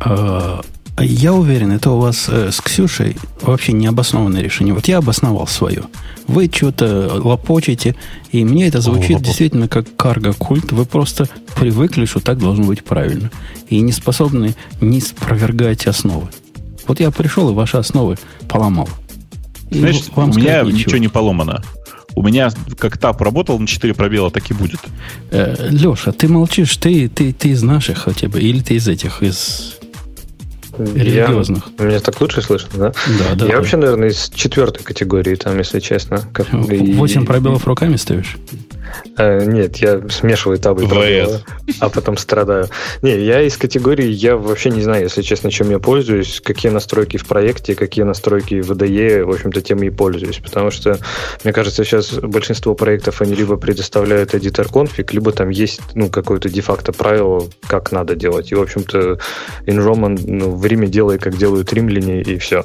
А, 0.00 0.60
Я 1.00 1.32
уверен, 1.32 1.72
это 1.72 1.90
у 1.90 1.98
вас 1.98 2.28
э, 2.28 2.50
с 2.52 2.60
Ксюшей 2.60 3.16
вообще 3.42 3.72
необоснованное 3.72 4.42
решение. 4.42 4.74
Вот 4.74 4.86
я 4.88 4.98
обосновал 4.98 5.46
свое. 5.46 5.84
Вы 6.28 6.50
что-то 6.54 7.20
лопочете, 7.24 7.96
и 8.30 8.44
мне 8.44 8.68
это 8.68 8.82
звучит 8.82 9.16
О, 9.16 9.20
действительно 9.20 9.66
как 9.66 9.96
карго-культ. 9.96 10.72
Вы 10.72 10.84
просто 10.84 11.26
привыкли, 11.56 12.04
что 12.04 12.20
так 12.20 12.38
должно 12.38 12.64
быть 12.64 12.84
правильно. 12.84 13.30
И 13.70 13.80
не 13.80 13.92
способны 13.92 14.54
не 14.80 15.00
спровергать 15.00 15.86
основы. 15.86 16.28
Вот 16.86 17.00
я 17.00 17.10
пришел 17.10 17.50
и 17.50 17.54
ваши 17.54 17.78
основы 17.78 18.16
поломал. 18.46 18.88
Знаешь, 19.70 20.02
вам 20.14 20.30
у 20.30 20.34
меня 20.34 20.60
ничего. 20.62 20.78
ничего 20.78 20.98
не 20.98 21.08
поломано. 21.08 21.62
У 22.14 22.22
меня 22.22 22.50
как 22.78 22.98
тап 22.98 23.20
работал 23.22 23.58
на 23.58 23.66
4 23.66 23.94
пробела, 23.94 24.30
так 24.30 24.50
и 24.50 24.54
будет. 24.54 24.80
Э, 25.30 25.68
Леша, 25.70 26.12
ты 26.12 26.28
молчишь, 26.28 26.76
ты, 26.76 27.08
ты, 27.08 27.32
ты 27.32 27.50
из 27.50 27.62
наших 27.62 27.98
хотя 27.98 28.28
бы, 28.28 28.40
или 28.40 28.60
ты 28.60 28.74
из 28.74 28.88
этих, 28.88 29.22
из 29.22 29.77
религиозных. 30.78 31.64
Я, 31.78 31.84
меня 31.84 32.00
так 32.00 32.20
лучше 32.20 32.42
слышно, 32.42 32.70
да? 32.74 32.92
Да, 33.18 33.34
да. 33.34 33.44
Я 33.46 33.52
да. 33.52 33.56
вообще, 33.58 33.76
наверное, 33.76 34.08
из 34.08 34.30
четвертой 34.30 34.84
категории, 34.84 35.34
там, 35.34 35.58
если 35.58 35.80
честно. 35.80 36.22
Как, 36.32 36.52
Восемь 36.52 37.26
пробелов 37.26 37.66
руками 37.66 37.96
ставишь? 37.96 38.36
Э, 39.16 39.44
нет, 39.44 39.76
я 39.78 40.00
смешиваю 40.08 40.58
табы 40.58 40.86
а 41.80 41.88
потом 41.88 42.16
страдаю. 42.16 42.68
Не, 43.02 43.18
я 43.18 43.42
из 43.42 43.56
категории, 43.56 44.06
я 44.06 44.36
вообще 44.36 44.70
не 44.70 44.82
знаю, 44.82 45.04
если 45.04 45.22
честно, 45.22 45.50
чем 45.50 45.70
я 45.70 45.78
пользуюсь, 45.78 46.40
какие 46.42 46.70
настройки 46.72 47.16
в 47.16 47.26
проекте, 47.26 47.74
какие 47.74 48.04
настройки 48.04 48.60
в 48.60 48.70
IDE, 48.72 49.24
в 49.24 49.30
общем-то, 49.30 49.60
тем 49.60 49.82
и 49.82 49.90
пользуюсь. 49.90 50.38
Потому 50.38 50.70
что, 50.70 50.98
мне 51.44 51.52
кажется, 51.52 51.84
сейчас 51.84 52.12
большинство 52.12 52.74
проектов, 52.74 53.20
они 53.20 53.34
либо 53.34 53.56
предоставляют 53.56 54.34
editor 54.34 54.70
конфиг, 54.70 55.12
либо 55.12 55.32
там 55.32 55.50
есть 55.50 55.80
ну, 55.94 56.08
какое-то 56.08 56.48
де-факто 56.48 56.92
правило, 56.92 57.48
как 57.66 57.92
надо 57.92 58.14
делать. 58.14 58.52
И, 58.52 58.54
в 58.54 58.62
общем-то, 58.62 59.18
Enroman 59.66 60.20
ну, 60.26 60.54
в 60.54 60.64
Риме 60.66 60.88
делает, 60.88 61.22
как 61.22 61.36
делают 61.36 61.72
римляне, 61.72 62.22
и 62.22 62.38
все. 62.38 62.64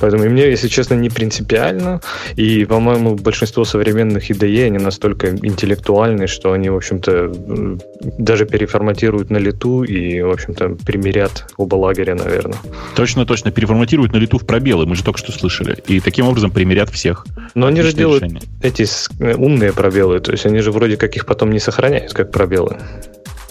Поэтому 0.00 0.24
и 0.24 0.28
мне, 0.28 0.48
если 0.50 0.68
честно, 0.68 0.94
не 0.94 1.10
принципиально. 1.10 2.00
И, 2.36 2.64
по-моему, 2.64 3.16
большинство 3.16 3.64
современных 3.64 4.30
IDE, 4.30 4.66
они 4.66 4.78
настолько 4.78 5.28
интеллектуальны, 5.56 6.26
что 6.26 6.52
они, 6.52 6.68
в 6.68 6.76
общем-то, 6.76 7.78
даже 8.18 8.44
переформатируют 8.44 9.30
на 9.30 9.38
лету 9.38 9.82
и, 9.84 10.20
в 10.20 10.30
общем-то, 10.30 10.76
примерят 10.84 11.46
оба 11.56 11.76
лагеря, 11.76 12.14
наверное. 12.14 12.58
Точно, 12.94 13.24
точно. 13.24 13.50
Переформатируют 13.50 14.12
на 14.12 14.18
лету 14.18 14.38
в 14.38 14.46
пробелы, 14.46 14.86
мы 14.86 14.94
же 14.94 15.02
только 15.02 15.18
что 15.18 15.32
слышали. 15.32 15.78
И 15.86 16.00
таким 16.00 16.28
образом 16.28 16.50
примерят 16.50 16.90
всех. 16.90 17.26
Но 17.54 17.66
они 17.66 17.80
же 17.80 17.92
делают 17.94 18.22
решения. 18.22 18.42
эти 18.62 18.86
э, 19.18 19.34
умные 19.34 19.72
пробелы, 19.72 20.20
то 20.20 20.32
есть 20.32 20.44
они 20.44 20.60
же 20.60 20.70
вроде 20.70 20.96
как 20.96 21.16
их 21.16 21.24
потом 21.24 21.50
не 21.50 21.58
сохраняют, 21.58 22.12
как 22.12 22.30
пробелы. 22.30 22.76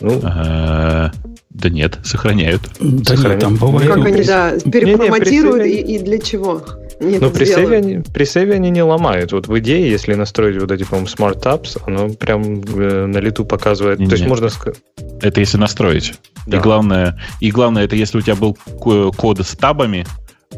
Ну, 0.01 0.21
а, 0.23 1.11
да 1.49 1.69
нет, 1.69 1.97
сохраняют. 2.03 2.61
Да 2.79 3.15
сохраняют. 3.15 3.41
нет, 3.41 3.41
там 3.41 3.55
бывает. 3.55 3.91
Как 3.91 4.05
они, 4.05 4.23
да, 4.23 4.53
переформатируют 4.59 5.65
и, 5.65 5.95
и 5.95 5.99
для 5.99 6.19
чего? 6.19 6.61
Нет, 6.99 7.21
Но 7.21 7.29
при 7.29 7.45
сейве, 7.45 7.77
они, 7.77 7.99
при 8.13 8.23
сейве 8.23 8.53
они 8.53 8.69
не 8.69 8.81
ломают. 8.81 9.31
Вот 9.33 9.47
в 9.47 9.59
идее, 9.59 9.89
если 9.89 10.13
настроить 10.13 10.59
вот 10.61 10.71
эти, 10.71 10.83
по-моему, 10.83 11.07
Smart 11.07 11.41
Tabs, 11.41 11.81
оно 11.85 12.09
прям 12.09 12.61
э, 12.61 13.05
на 13.05 13.17
лету 13.17 13.45
показывает. 13.45 13.99
Не, 13.99 14.07
То 14.07 14.15
есть 14.15 14.27
можно 14.27 14.49
сказать... 14.49 14.79
Это 15.21 15.39
если 15.39 15.57
настроить. 15.57 16.13
Да. 16.47 16.57
И, 16.57 16.59
главное, 16.61 17.19
и 17.41 17.51
главное, 17.51 17.83
это 17.85 17.95
если 17.95 18.19
у 18.19 18.21
тебя 18.21 18.35
был 18.35 18.57
код 18.75 19.39
с 19.39 19.57
табами, 19.57 20.05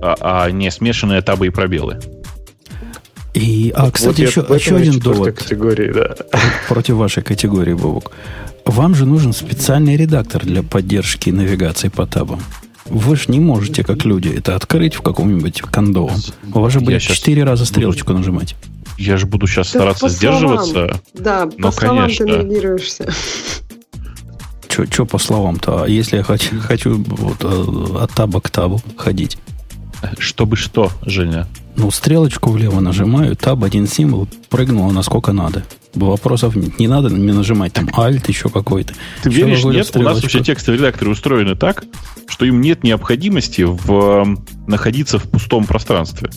а, 0.01 0.45
а 0.45 0.51
не 0.51 0.69
смешанные 0.69 1.21
табы 1.21 1.47
и 1.47 1.49
пробелы. 1.49 1.99
И, 3.33 3.71
а, 3.75 3.91
кстати, 3.91 4.21
вот 4.21 4.29
еще, 4.29 4.55
еще 4.55 4.75
один 4.75 4.99
довод 4.99 5.37
категории, 5.37 5.91
да. 5.91 6.15
против 6.67 6.95
вашей 6.95 7.23
категории, 7.23 7.73
Бобок. 7.73 8.11
Вам 8.65 8.95
же 8.95 9.05
нужен 9.05 9.31
специальный 9.31 9.95
редактор 9.95 10.43
для 10.43 10.63
поддержки 10.63 11.29
навигации 11.29 11.89
по 11.89 12.05
табам. 12.05 12.41
Вы 12.89 13.15
же 13.15 13.25
не 13.27 13.39
можете, 13.39 13.83
как 13.83 14.05
люди, 14.05 14.29
это 14.29 14.55
открыть 14.55 14.95
в 14.95 15.01
каком-нибудь 15.01 15.61
кондовом. 15.61 16.17
У 16.53 16.59
вас 16.59 16.73
же 16.73 16.79
будет 16.79 17.01
четыре 17.01 17.43
раза 17.43 17.65
стрелочку 17.65 18.07
буду... 18.07 18.19
нажимать. 18.19 18.55
Я 18.97 19.17
же 19.17 19.25
буду 19.27 19.47
сейчас 19.47 19.71
да 19.71 19.79
стараться 19.79 20.09
сдерживаться. 20.09 20.71
Словам. 20.71 21.01
Да, 21.13 21.49
но, 21.57 21.67
по 21.67 21.71
словам 21.71 22.03
конечно. 22.03 22.25
ты 22.25 22.37
навигируешься. 22.37 23.13
Что 24.69 25.05
по 25.05 25.17
словам-то? 25.17 25.83
А 25.83 25.87
если 25.87 26.17
я 26.17 26.23
хочу, 26.23 26.59
хочу 26.59 27.03
вот, 27.03 27.37
э, 27.41 28.03
от 28.03 28.11
таба 28.11 28.41
к 28.41 28.49
табу 28.49 28.79
ходить? 28.95 29.37
Чтобы 30.19 30.55
что, 30.55 30.91
Женя? 31.03 31.47
Ну, 31.77 31.91
стрелочку 31.91 32.49
влево 32.49 32.79
нажимаю, 32.79 33.35
таб, 33.35 33.63
один 33.63 33.87
символ, 33.87 34.27
прыгнуло 34.49 34.91
насколько 34.91 35.31
надо. 35.31 35.63
Вопросов 35.93 36.55
нет. 36.55 36.79
Не 36.79 36.87
надо 36.87 37.09
мне 37.09 37.33
нажимать 37.33 37.73
там 37.73 37.85
Alt 37.89 38.23
еще 38.27 38.49
какой-то. 38.49 38.95
Ты 39.21 39.29
еще 39.29 39.43
веришь, 39.43 39.63
нет? 39.63 39.95
У 39.95 40.01
нас 40.01 40.21
вообще 40.21 40.43
текстовые 40.43 40.79
редакторы 40.79 41.11
устроены 41.11 41.55
так, 41.55 41.85
что 42.27 42.45
им 42.45 42.61
нет 42.61 42.83
необходимости 42.83 43.61
в, 43.61 44.37
находиться 44.65 45.19
в 45.19 45.29
пустом 45.29 45.65
пространстве. 45.65 46.31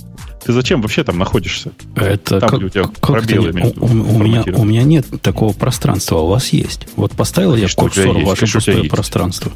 Ты 0.44 0.52
зачем 0.52 0.82
вообще 0.82 1.04
там 1.04 1.18
находишься? 1.18 1.72
Это 1.96 2.40
там, 2.40 2.50
как, 2.50 2.60
у 2.60 2.68
тебя 2.68 2.84
как 2.84 3.00
пробелы 3.00 3.52
между 3.52 3.80
у, 3.80 3.86
у, 3.86 4.18
меня, 4.18 4.44
у 4.54 4.64
меня 4.64 4.82
нет 4.82 5.06
такого 5.22 5.54
пространства, 5.54 6.18
а 6.18 6.22
у 6.22 6.26
вас 6.28 6.50
есть. 6.50 6.86
Вот 6.96 7.12
поставил 7.12 7.56
я 7.56 7.68
курсор 7.74 8.18
в 8.18 8.24
ваше 8.24 8.50
пустое 8.50 8.84
пространство. 8.84 9.50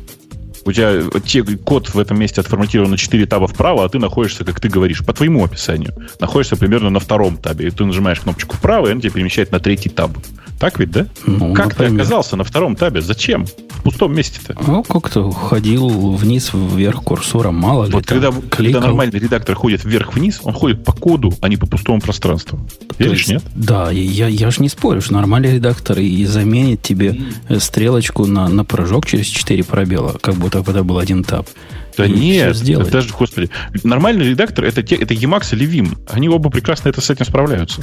У 0.65 0.73
тебя 0.73 1.03
те, 1.25 1.43
код 1.43 1.95
в 1.95 1.99
этом 1.99 2.19
месте 2.19 2.41
отформатирован 2.41 2.91
на 2.91 2.97
4 2.97 3.27
таба 3.27 3.47
вправо, 3.47 3.85
а 3.85 3.89
ты 3.89 3.99
находишься, 3.99 4.45
как 4.45 4.61
ты 4.61 4.69
говоришь, 4.69 5.05
по 5.05 5.13
твоему 5.13 5.45
описанию, 5.45 5.95
находишься 6.21 6.57
примерно 6.57 6.91
на 6.91 7.01
втором 7.01 7.37
табе. 7.37 7.69
И 7.69 7.71
ты 7.71 7.85
нажимаешь 7.85 8.21
кнопочку 8.21 8.57
вправо, 8.57 8.89
и 8.89 8.93
он 8.93 9.01
тебя 9.01 9.13
перемещает 9.13 9.53
на 9.53 9.61
третий 9.61 9.91
таб. 9.91 10.11
Так 10.59 10.79
ведь, 10.79 10.91
да? 10.91 11.07
Ну, 11.27 11.53
как 11.55 11.71
например. 11.71 11.91
ты 11.91 11.97
оказался 11.97 12.37
на 12.37 12.45
втором 12.45 12.77
табе? 12.77 13.01
Зачем? 13.01 13.47
В 13.47 13.83
пустом 13.83 14.15
месте-то. 14.15 14.57
Ну, 14.67 14.83
как-то 14.83 15.31
ходил 15.31 16.13
вниз, 16.13 16.51
вверх 16.55 17.03
курсором, 17.03 17.57
мало 17.57 17.87
вот 17.87 18.03
ли. 18.03 18.03
Когда, 18.03 18.33
когда 18.51 18.81
нормальный 18.81 19.19
редактор 19.19 19.55
ходит 19.55 19.85
вверх-вниз, 19.85 20.41
он 20.43 20.55
ходит 20.55 20.85
по 20.85 20.93
коду, 20.93 21.35
а 21.41 21.49
не 21.49 21.57
по 21.57 21.67
пустому 21.67 22.01
пространству. 22.01 22.59
Веришь, 22.99 23.27
есть, 23.27 23.31
нет? 23.31 23.43
Да, 23.55 23.91
я, 23.91 24.29
я 24.29 24.51
же 24.51 24.63
не 24.63 24.69
спорю, 24.69 25.01
что 25.01 25.13
нормальный 25.15 25.55
редактор 25.55 25.99
и 25.99 26.25
заменит 26.25 26.83
тебе 26.83 27.19
стрелочку 27.59 28.27
на, 28.27 28.49
на 28.49 28.65
прыжок 28.65 29.07
через 29.07 29.27
4 29.27 29.65
пробела, 29.65 30.17
как 30.21 30.35
будто 30.37 30.61
это 30.61 30.83
был 30.83 30.99
один 30.99 31.25
таб. 31.25 31.47
Да 31.97 32.09
нет, 32.09 32.91
даже, 32.91 33.13
господи, 33.17 33.51
нормальный 33.83 34.29
редактор 34.29 34.65
это, 34.65 34.83
те, 34.83 34.97
это 34.97 35.15
Emacs 35.15 35.55
или 35.55 35.67
Vim. 35.67 35.99
Они 36.11 36.29
оба 36.29 36.51
прекрасно 36.51 36.89
это 36.89 37.01
с 37.01 37.11
этим 37.11 37.25
справляются. 37.25 37.83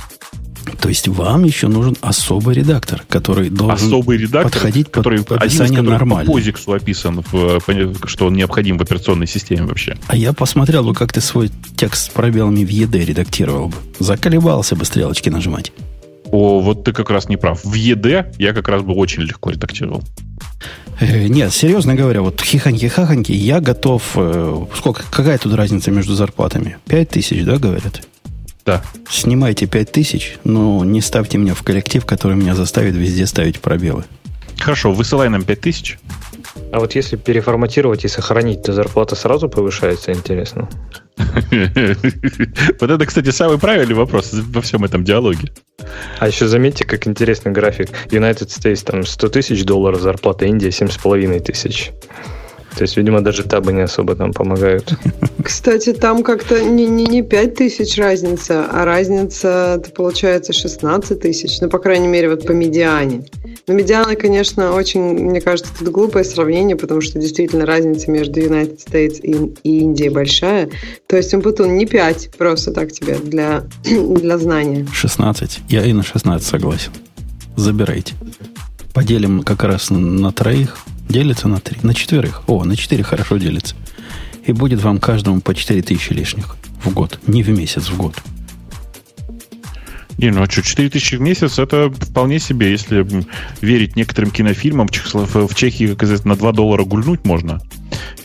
То 0.80 0.90
есть 0.90 1.08
вам 1.08 1.44
еще 1.44 1.68
нужен 1.68 1.96
особый 2.02 2.56
редактор, 2.56 3.04
который 3.08 3.50
должен 3.50 3.88
особый 3.88 4.18
редактор, 4.18 4.52
подходить 4.52 4.92
который, 4.92 5.24
под 5.24 5.42
описание 5.42 5.80
один 5.80 5.86
из 5.86 5.90
нормально. 5.92 6.32
по 6.32 6.38
POSIX 6.38 6.76
описан, 6.76 7.24
в, 7.32 7.62
что 8.06 8.28
он 8.28 8.34
необходим 8.34 8.78
в 8.78 8.82
операционной 8.82 9.28
системе 9.28 9.64
вообще. 9.64 9.98
А 10.08 10.16
я 10.16 10.34
посмотрел 10.34 10.84
бы, 10.84 10.94
как 10.94 11.14
ты 11.14 11.22
свой 11.22 11.52
текст 11.76 12.06
с 12.06 12.10
пробелами 12.10 12.64
в 12.64 12.70
ED 12.70 13.06
редактировал 13.06 13.70
бы. 13.70 13.78
Заколебался 14.00 14.76
бы 14.76 14.86
стрелочки 14.86 15.30
нажимать. 15.30 15.72
О, 16.32 16.62
вот 16.62 16.86
ты 16.86 16.94
как 16.94 17.10
раз 17.10 17.28
не 17.28 17.38
прав. 17.38 17.64
В 17.64 17.74
ED 17.74 18.36
я 18.38 18.54
как 18.54 18.68
раз 18.68 18.84
бы 18.84 18.94
очень 18.94 19.24
легко 19.24 19.50
редактировал. 19.50 20.04
Э, 21.00 21.28
нет, 21.28 21.52
серьезно 21.52 21.96
говоря, 21.96 22.22
вот 22.22 22.42
хихоньки-хахоньки, 22.42 23.32
я 23.32 23.60
готов... 23.60 24.12
Э, 24.16 24.66
сколько, 24.76 25.04
какая 25.10 25.38
тут 25.38 25.54
разница 25.56 25.92
между 25.92 26.14
зарплатами? 26.14 26.78
Пять 26.86 27.10
тысяч, 27.10 27.44
да, 27.44 27.58
говорят? 27.58 28.02
Да. 28.66 28.82
Снимайте 29.10 29.66
5000, 29.66 30.40
но 30.44 30.84
не 30.86 31.02
ставьте 31.02 31.38
меня 31.38 31.54
в 31.54 31.64
коллектив, 31.64 32.06
который 32.06 32.38
меня 32.38 32.56
заставит 32.56 32.96
везде 32.96 33.26
ставить 33.26 33.60
пробелы. 33.60 34.04
Хорошо, 34.60 34.92
высылай 34.92 35.30
нам 35.30 35.44
5000. 35.44 35.98
А 36.72 36.80
вот 36.80 36.96
если 36.96 37.16
переформатировать 37.16 38.06
и 38.06 38.08
сохранить, 38.08 38.64
то 38.64 38.74
зарплата 38.74 39.16
сразу 39.16 39.50
повышается, 39.50 40.12
интересно. 40.14 40.70
Вот 42.80 42.90
это, 42.90 43.06
кстати, 43.06 43.30
самый 43.32 43.58
правильный 43.58 43.96
вопрос 43.96 44.32
во 44.34 44.62
всем 44.62 44.84
этом 44.84 45.04
диалоге. 45.04 45.52
А 46.20 46.28
еще 46.28 46.48
заметьте, 46.48 46.86
как 46.86 47.08
интересный 47.08 47.52
график. 47.52 47.90
United 48.10 48.48
States 48.48 48.84
там 48.84 49.06
100 49.06 49.30
тысяч 49.30 49.64
долларов 49.64 50.02
зарплата, 50.02 50.46
Индия 50.46 50.70
7,5 50.70 51.40
тысяч. 51.42 51.92
То 52.76 52.84
есть, 52.84 52.96
видимо, 52.98 53.22
даже 53.22 53.44
табы 53.44 53.74
не 53.74 53.82
особо 53.82 54.16
там 54.16 54.34
помогают. 54.34 54.94
Кстати, 55.44 55.94
там 55.94 56.24
как-то 56.24 56.64
не, 56.64 56.88
не, 56.88 57.06
не 57.06 57.22
5 57.22 57.56
тысяч 57.56 57.98
разница, 57.98 58.66
а 58.72 58.86
разница, 58.86 59.80
это 59.80 59.92
получается 59.92 60.54
16 60.54 61.20
тысяч. 61.20 61.60
Ну, 61.62 61.70
по 61.70 61.80
крайней 61.80 62.08
мере, 62.08 62.30
вот 62.30 62.46
по 62.46 62.54
медиане. 62.54 63.26
Но 63.68 63.74
медиана, 63.74 64.16
конечно, 64.16 64.74
очень, 64.74 65.02
мне 65.02 65.42
кажется, 65.42 65.72
тут 65.78 65.90
глупое 65.90 66.24
сравнение, 66.24 66.76
потому 66.76 67.02
что 67.02 67.20
действительно 67.20 67.66
разница 67.66 68.10
между 68.10 68.40
United 68.40 68.80
States 68.86 69.20
и, 69.22 69.54
и 69.64 69.80
Индией 69.80 70.10
большая. 70.10 70.70
То 71.08 71.18
есть, 71.18 71.34
Умпутун 71.34 71.76
не 71.76 71.86
5, 71.86 72.32
просто 72.38 72.72
так 72.72 72.92
тебе 72.92 73.16
для, 73.16 73.64
для 73.84 74.38
знания. 74.38 74.88
16. 74.94 75.60
Я 75.68 75.86
и 75.86 75.94
на 75.94 76.04
16 76.04 76.48
согласен. 76.48 76.92
Забирайте. 77.58 78.14
Поделим 78.94 79.44
как 79.44 79.64
раз 79.64 79.90
на 79.90 80.32
троих. 80.32 80.78
Делится 81.12 81.50
на 81.50 81.60
три. 81.60 81.78
На 81.84 81.94
четверых. 81.94 82.44
О, 82.48 82.64
на 82.64 82.78
четыре 82.78 83.04
хорошо 83.04 83.36
делится. 83.36 83.76
И 84.46 84.54
будет 84.54 84.82
вам 84.82 84.98
каждому 84.98 85.42
по 85.42 85.54
4 85.54 85.82
тысячи 85.82 86.14
лишних 86.14 86.56
в 86.86 86.94
год. 86.94 87.20
Не 87.28 87.44
в 87.44 87.50
месяц, 87.50 87.90
в 87.90 87.98
год. 87.98 88.16
Не, 90.18 90.32
ну 90.32 90.44
а 90.44 90.50
что, 90.50 90.62
4 90.62 90.90
тысячи 90.90 91.16
в 91.16 91.22
месяц, 91.22 91.60
это 91.60 91.90
вполне 91.90 92.40
себе, 92.40 92.72
если 92.72 93.06
верить 93.62 93.96
некоторым 93.96 94.32
кинофильмам, 94.32 94.88
в 94.88 95.56
Чехии, 95.56 95.88
как 95.88 96.08
сказать, 96.08 96.26
на 96.26 96.36
2 96.36 96.52
доллара 96.52 96.84
гульнуть 96.84 97.26
можно. 97.26 97.60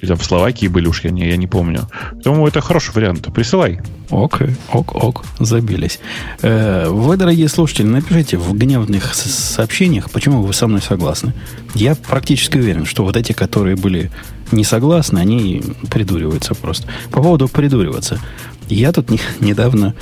Или 0.01 0.09
там 0.09 0.19
в 0.19 0.25
Словакии 0.25 0.67
были 0.69 0.87
уж, 0.87 1.05
я 1.05 1.11
не, 1.11 1.27
я 1.29 1.37
не 1.37 1.47
помню. 1.47 1.89
Поэтому 2.13 2.47
это 2.47 2.61
хороший 2.61 2.95
вариант. 2.95 3.27
Присылай. 3.35 3.81
Ок, 4.11 4.41
ок, 4.73 4.95
ок, 4.95 5.25
забились. 5.41 5.99
Э, 6.43 6.89
вы, 6.89 7.17
дорогие 7.17 7.49
слушатели, 7.49 7.87
напишите 7.87 8.37
в 8.37 8.53
гневных 8.57 9.15
сообщениях, 9.15 10.11
почему 10.11 10.43
вы 10.43 10.53
со 10.53 10.69
мной 10.69 10.83
согласны. 10.83 11.33
Я 11.75 11.95
практически 11.95 12.59
уверен, 12.59 12.85
что 12.85 13.05
вот 13.05 13.17
эти, 13.17 13.33
которые 13.33 13.77
были 13.77 14.11
не 14.53 14.65
согласны, 14.65 15.19
они 15.19 15.63
придуриваются 15.91 16.55
просто. 16.55 16.87
По 17.11 17.23
поводу 17.23 17.49
придуриваться. 17.49 18.21
Я 18.69 18.93
тут 18.93 19.11
не, 19.11 19.21
недавно 19.41 19.95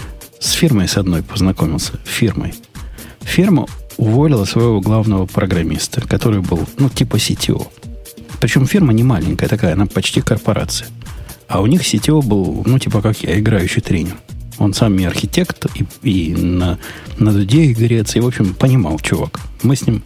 с 0.44 0.50
фирмой 0.52 0.88
с 0.88 0.98
одной 0.98 1.22
познакомился. 1.22 1.98
Фирмой. 2.04 2.52
Фирма 3.22 3.66
уволила 3.96 4.44
своего 4.44 4.80
главного 4.80 5.24
программиста, 5.24 6.02
который 6.02 6.40
был, 6.40 6.68
ну, 6.78 6.90
типа 6.90 7.16
CTO. 7.16 7.66
Причем 8.40 8.66
фирма 8.66 8.92
не 8.92 9.02
маленькая 9.02 9.48
такая, 9.48 9.72
она 9.72 9.86
почти 9.86 10.20
корпорация. 10.20 10.88
А 11.48 11.62
у 11.62 11.66
них 11.66 11.80
CTO 11.80 12.22
был, 12.22 12.62
ну, 12.66 12.78
типа 12.78 13.00
как 13.00 13.22
я, 13.22 13.38
играющий 13.38 13.80
тренер. 13.80 14.16
Он 14.58 14.74
сам 14.74 14.98
и 14.98 15.04
архитект, 15.04 15.66
и, 15.74 15.86
и 16.08 16.34
на, 16.34 16.78
на 17.18 17.32
дуде 17.32 17.72
игрец, 17.72 18.14
и, 18.14 18.20
в 18.20 18.26
общем, 18.26 18.52
понимал 18.54 18.98
чувак. 18.98 19.40
Мы 19.62 19.76
с 19.76 19.86
ним, 19.86 20.02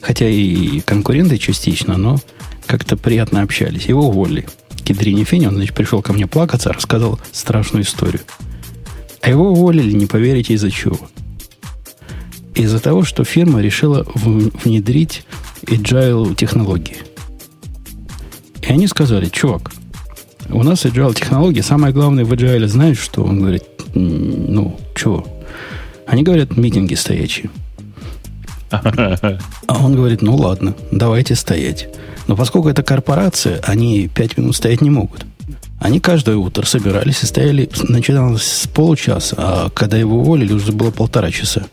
хотя 0.00 0.28
и 0.28 0.80
конкуренты 0.80 1.38
частично, 1.38 1.96
но 1.96 2.18
как-то 2.66 2.96
приятно 2.96 3.42
общались. 3.42 3.86
Его 3.86 4.08
уволили. 4.08 4.48
Кедрине 4.84 5.22
Фени, 5.22 5.46
он, 5.46 5.54
значит, 5.54 5.74
пришел 5.76 6.02
ко 6.02 6.12
мне 6.12 6.26
плакаться, 6.26 6.72
рассказал 6.72 7.20
страшную 7.30 7.84
историю. 7.84 8.22
А 9.20 9.30
его 9.30 9.50
уволили, 9.50 9.92
не 9.92 10.06
поверите, 10.06 10.54
из-за 10.54 10.70
чего. 10.70 10.98
Из-за 12.54 12.80
того, 12.80 13.04
что 13.04 13.24
фирма 13.24 13.60
решила 13.60 14.06
внедрить 14.14 15.24
agile 15.62 16.34
технологии. 16.34 16.98
И 18.62 18.66
они 18.66 18.86
сказали, 18.86 19.28
чувак, 19.28 19.72
у 20.50 20.62
нас 20.62 20.84
agile 20.84 21.14
технологии, 21.14 21.60
самое 21.60 21.92
главное 21.92 22.24
в 22.24 22.32
agile, 22.32 22.66
знаешь 22.66 22.98
что? 22.98 23.22
Он 23.22 23.40
говорит, 23.40 23.64
ну, 23.94 24.78
чего? 24.94 25.26
Они 26.06 26.22
говорят, 26.22 26.56
митинги 26.56 26.94
стоячие. 26.94 27.50
А 28.70 29.38
он 29.80 29.94
говорит, 29.94 30.22
ну 30.22 30.36
ладно, 30.36 30.74
давайте 30.90 31.34
стоять. 31.34 31.88
Но 32.26 32.36
поскольку 32.36 32.68
это 32.68 32.82
корпорация, 32.82 33.60
они 33.64 34.08
пять 34.08 34.36
минут 34.36 34.56
стоять 34.56 34.82
не 34.82 34.90
могут. 34.90 35.24
Они 35.80 36.00
каждое 36.00 36.36
утро 36.36 36.66
собирались 36.66 37.22
и 37.22 37.26
стояли, 37.26 37.68
начиналось 37.88 38.42
с 38.42 38.66
получаса, 38.66 39.36
а 39.38 39.70
когда 39.70 39.96
его 39.96 40.18
уволили, 40.20 40.52
уже 40.52 40.72
было 40.72 40.90
полтора 40.90 41.30
часа. 41.30 41.66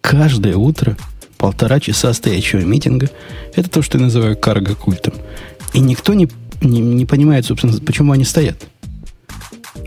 Каждое 0.00 0.56
утро 0.56 0.96
полтора 1.36 1.80
часа 1.80 2.12
стоячего 2.12 2.60
митинга. 2.60 3.10
Это 3.54 3.68
то, 3.68 3.82
что 3.82 3.98
я 3.98 4.04
называю 4.04 4.36
карго-культом. 4.36 5.14
И 5.74 5.80
никто 5.80 6.14
не, 6.14 6.28
не, 6.60 6.80
не 6.80 7.04
понимает, 7.04 7.44
собственно, 7.46 7.78
почему 7.80 8.12
они 8.12 8.24
стоят. 8.24 8.56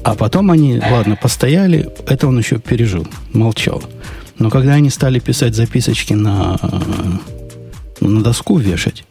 А 0.03 0.15
потом 0.15 0.51
они, 0.51 0.79
ладно, 0.79 1.15
постояли, 1.15 1.89
это 2.07 2.27
он 2.27 2.37
еще 2.37 2.59
пережил, 2.59 3.07
молчал. 3.33 3.81
Но 4.37 4.49
когда 4.49 4.73
они 4.73 4.89
стали 4.89 5.19
писать 5.19 5.55
записочки 5.55 6.13
на, 6.13 6.59
на 8.01 8.21
доску 8.21 8.57
вешать, 8.57 9.05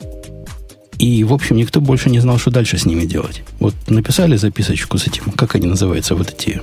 и, 0.99 1.25
в 1.25 1.33
общем, 1.33 1.57
никто 1.57 1.81
больше 1.81 2.11
не 2.11 2.21
знал, 2.21 2.39
что 2.39 2.51
дальше 2.51 2.79
с 2.79 2.85
ними 2.85 3.05
делать. 3.05 3.43
Вот 3.59 3.75
написали 3.89 4.37
записочку 4.37 4.99
с 4.99 5.07
этим, 5.07 5.33
как 5.33 5.55
они 5.55 5.67
называются, 5.67 6.15
вот 6.15 6.31
эти... 6.31 6.61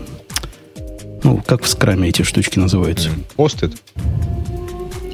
Ну, 1.24 1.42
как 1.46 1.64
в 1.64 1.68
скраме 1.68 2.10
эти 2.10 2.24
штучки 2.24 2.58
называются? 2.58 3.10
Постит. 3.36 3.74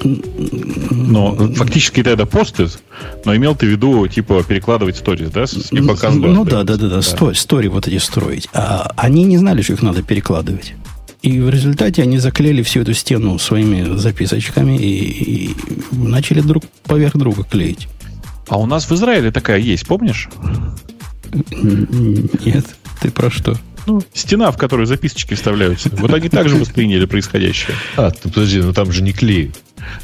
Но 0.04 1.36
фактически 1.56 2.00
это 2.02 2.26
постит, 2.26 2.80
но 3.26 3.36
имел 3.36 3.56
ты 3.56 3.66
в 3.66 3.70
виду, 3.70 4.08
типа, 4.08 4.44
перекладывать 4.44 4.98
сторис, 4.98 5.32
да? 5.32 5.48
С 5.48 5.72
ну, 5.72 5.82
ну 6.28 6.46
да, 6.46 6.64
да, 6.64 6.78
да, 6.78 6.88
да, 6.88 7.02
стори, 7.02 7.36
стори 7.36 7.68
вот 7.68 7.88
эти 7.88 7.98
строить. 7.98 8.48
А 8.54 8.94
они 8.96 9.24
не 9.24 9.38
знали, 9.38 9.62
что 9.62 9.74
их 9.74 9.82
надо 9.82 10.04
перекладывать. 10.04 10.76
И 11.24 11.40
в 11.40 11.50
результате 11.50 12.04
они 12.04 12.20
заклеили 12.20 12.62
всю 12.62 12.82
эту 12.82 12.94
стену 12.94 13.38
своими 13.40 13.98
записочками 13.98 14.78
и, 14.78 15.50
и 15.50 15.56
начали 15.92 16.42
друг 16.42 16.64
поверх 16.86 17.18
друга 17.18 17.44
клеить. 17.44 17.88
А 18.48 18.58
у 18.58 18.66
нас 18.66 18.90
в 18.90 18.94
Израиле 18.94 19.32
такая 19.32 19.60
есть, 19.60 19.86
помнишь? 19.88 20.30
Нет, 21.34 22.66
ты 23.02 23.12
про 23.12 23.30
что? 23.30 23.56
Ну, 23.86 24.02
стена, 24.14 24.52
в 24.52 24.58
которую 24.58 24.86
записочки 24.86 25.34
вставляются. 25.34 25.90
Вот 25.94 26.14
они 26.14 26.28
также 26.28 26.58
восприняли 26.58 27.06
происходящее. 27.06 27.76
А, 27.96 28.12
ты 28.12 28.28
подожди, 28.30 28.60
ну 28.60 28.74
там 28.74 28.92
же 28.92 29.02
не 29.02 29.14
клеют. 29.14 29.56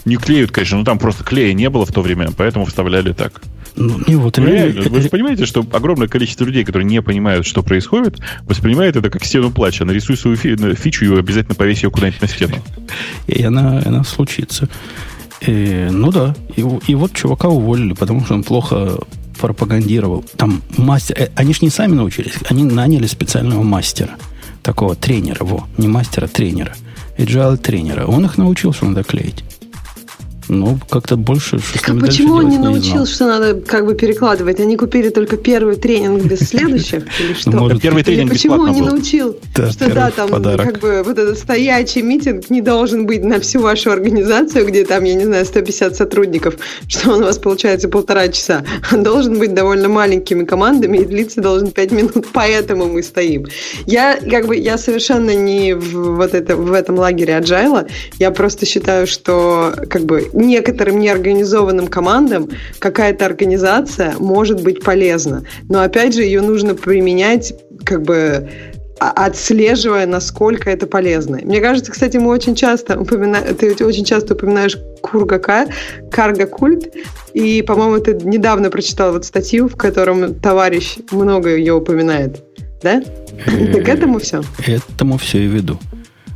Не 0.05 0.15
клеют, 0.15 0.51
конечно, 0.51 0.77
но 0.77 0.85
там 0.85 0.99
просто 0.99 1.25
клея 1.25 1.53
не 1.53 1.69
было 1.69 1.85
в 1.85 1.91
то 1.91 2.01
время, 2.01 2.29
поэтому 2.35 2.65
вставляли 2.65 3.11
так. 3.11 3.41
Ну, 3.75 3.99
не 4.07 4.15
вот 4.15 4.37
ну, 4.37 4.45
реально, 4.45 4.83
вы 4.83 5.01
же 5.01 5.09
понимаете, 5.09 5.45
что 5.45 5.65
огромное 5.73 6.07
количество 6.07 6.45
людей, 6.45 6.63
которые 6.63 6.85
не 6.85 7.01
понимают, 7.01 7.45
что 7.45 7.63
происходит, 7.63 8.19
воспринимают 8.43 8.95
это 8.95 9.09
как 9.09 9.25
стену 9.25 9.51
плача. 9.51 9.83
Нарисуй 9.83 10.15
свою 10.15 10.37
фи- 10.37 10.75
фичу 10.75 11.05
и 11.05 11.19
обязательно 11.19 11.55
повесь 11.55 11.83
ее 11.83 11.89
куда-нибудь 11.89 12.21
на 12.21 12.27
стену. 12.27 12.55
И 13.27 13.43
она, 13.43 13.81
она 13.83 14.03
случится. 14.03 14.69
И, 15.45 15.87
ну 15.91 16.11
да. 16.11 16.35
И, 16.55 16.65
и 16.87 16.95
вот 16.95 17.13
чувака 17.13 17.49
уволили, 17.49 17.93
потому 17.93 18.23
что 18.23 18.33
он 18.35 18.43
плохо 18.43 18.99
пропагандировал. 19.39 20.23
Там 20.37 20.61
мастер... 20.77 21.15
Э, 21.19 21.29
они 21.35 21.53
же 21.53 21.59
не 21.61 21.69
сами 21.69 21.95
научились, 21.95 22.33
они 22.49 22.63
наняли 22.63 23.07
специального 23.07 23.63
мастера. 23.63 24.11
Такого 24.61 24.95
тренера, 24.95 25.43
во. 25.43 25.67
Не 25.77 25.87
мастера, 25.87 26.27
тренера. 26.27 26.73
Agile 27.17 27.57
тренера. 27.57 28.05
Он 28.05 28.25
их 28.25 28.37
научил, 28.37 28.73
что 28.73 28.85
надо 28.85 29.03
клеить. 29.03 29.43
Ну, 30.49 30.77
как-то 30.89 31.15
больше, 31.15 31.59
так, 31.73 31.89
а 31.89 31.99
почему 31.99 32.35
он 32.35 32.49
не 32.49 32.57
научил, 32.57 33.01
не 33.01 33.05
что 33.05 33.27
надо 33.27 33.61
как 33.61 33.85
бы 33.85 33.95
перекладывать? 33.95 34.59
Они 34.59 34.75
купили 34.75 35.09
только 35.09 35.37
первый 35.37 35.75
тренинг 35.75 36.23
без 36.23 36.39
следующих 36.49 37.05
или 37.19 37.33
что? 37.33 37.51
Может, 37.51 37.81
первый 37.81 38.03
тренинг 38.03 38.31
или 38.31 38.37
почему 38.37 38.55
он 38.55 38.71
не 38.73 38.81
научил, 38.81 39.37
да, 39.55 39.71
что 39.71 39.93
да, 39.93 40.11
там 40.11 40.29
подарок. 40.29 40.65
как 40.65 40.79
бы 40.79 41.03
вот 41.05 41.17
этот 41.17 41.37
стоячий 41.37 42.01
митинг 42.01 42.49
не 42.49 42.61
должен 42.61 43.05
быть 43.05 43.23
на 43.23 43.39
всю 43.39 43.61
вашу 43.61 43.91
организацию, 43.91 44.65
где 44.67 44.85
там, 44.85 45.03
я 45.03 45.13
не 45.13 45.25
знаю, 45.25 45.45
150 45.45 45.95
сотрудников, 45.95 46.55
что 46.87 47.11
он 47.11 47.21
у 47.21 47.25
вас 47.25 47.37
получается 47.37 47.87
полтора 47.87 48.27
часа. 48.27 48.63
Он 48.91 49.03
должен 49.03 49.39
быть 49.39 49.53
довольно 49.53 49.87
маленькими 49.87 50.43
командами 50.43 50.97
и 50.97 51.05
длиться 51.05 51.41
должен 51.41 51.71
5 51.71 51.91
минут, 51.91 52.27
поэтому 52.33 52.85
мы 52.85 53.03
стоим. 53.03 53.45
Я 53.85 54.19
как 54.19 54.47
бы, 54.47 54.55
я 54.55 54.77
совершенно 54.77 55.35
не 55.35 55.73
в, 55.73 56.15
вот 56.15 56.33
это, 56.33 56.55
в 56.55 56.73
этом 56.73 56.97
лагере 56.97 57.37
agile, 57.39 57.89
я 58.19 58.31
просто 58.31 58.65
считаю, 58.65 59.07
что 59.07 59.73
как 59.89 60.03
бы 60.05 60.29
некоторым 60.33 60.99
неорганизованным 60.99 61.87
командам 61.87 62.49
какая-то 62.79 63.25
организация 63.25 64.15
может 64.19 64.61
быть 64.61 64.83
полезна. 64.83 65.43
Но 65.69 65.81
опять 65.81 66.13
же, 66.13 66.23
ее 66.23 66.41
нужно 66.41 66.75
применять 66.75 67.53
как 67.85 68.03
бы 68.03 68.49
а, 68.99 69.09
отслеживая, 69.25 70.05
насколько 70.05 70.69
это 70.69 70.87
полезно. 70.87 71.39
Мне 71.43 71.59
кажется, 71.59 71.91
кстати, 71.91 72.17
мы 72.17 72.29
очень 72.29 72.55
часто 72.55 72.99
упоминаем, 72.99 73.53
ты 73.55 73.73
очень 73.85 74.05
часто 74.05 74.33
упоминаешь 74.33 74.77
Кургака, 75.01 75.67
Карга-культ, 76.11 76.93
и, 77.33 77.61
по-моему, 77.63 77.99
ты 77.99 78.13
недавно 78.13 78.69
прочитал 78.69 79.11
вот 79.11 79.25
статью, 79.25 79.67
в 79.67 79.75
котором 79.75 80.35
товарищ 80.35 80.97
много 81.11 81.55
ее 81.55 81.73
упоминает. 81.73 82.43
Да? 82.81 83.03
К 83.45 83.89
этому 83.89 84.19
все. 84.19 84.41
Этому 84.65 85.17
все 85.17 85.39
и 85.39 85.47
веду. 85.47 85.79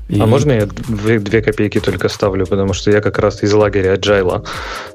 И... 0.09 0.19
А 0.19 0.25
можно 0.25 0.51
я 0.51 0.67
две 0.67 1.41
копейки 1.41 1.79
только 1.79 2.09
ставлю, 2.09 2.45
потому 2.45 2.73
что 2.73 2.91
я 2.91 3.01
как 3.01 3.19
раз 3.19 3.43
из 3.43 3.53
лагеря 3.53 3.95
agile. 3.95 4.41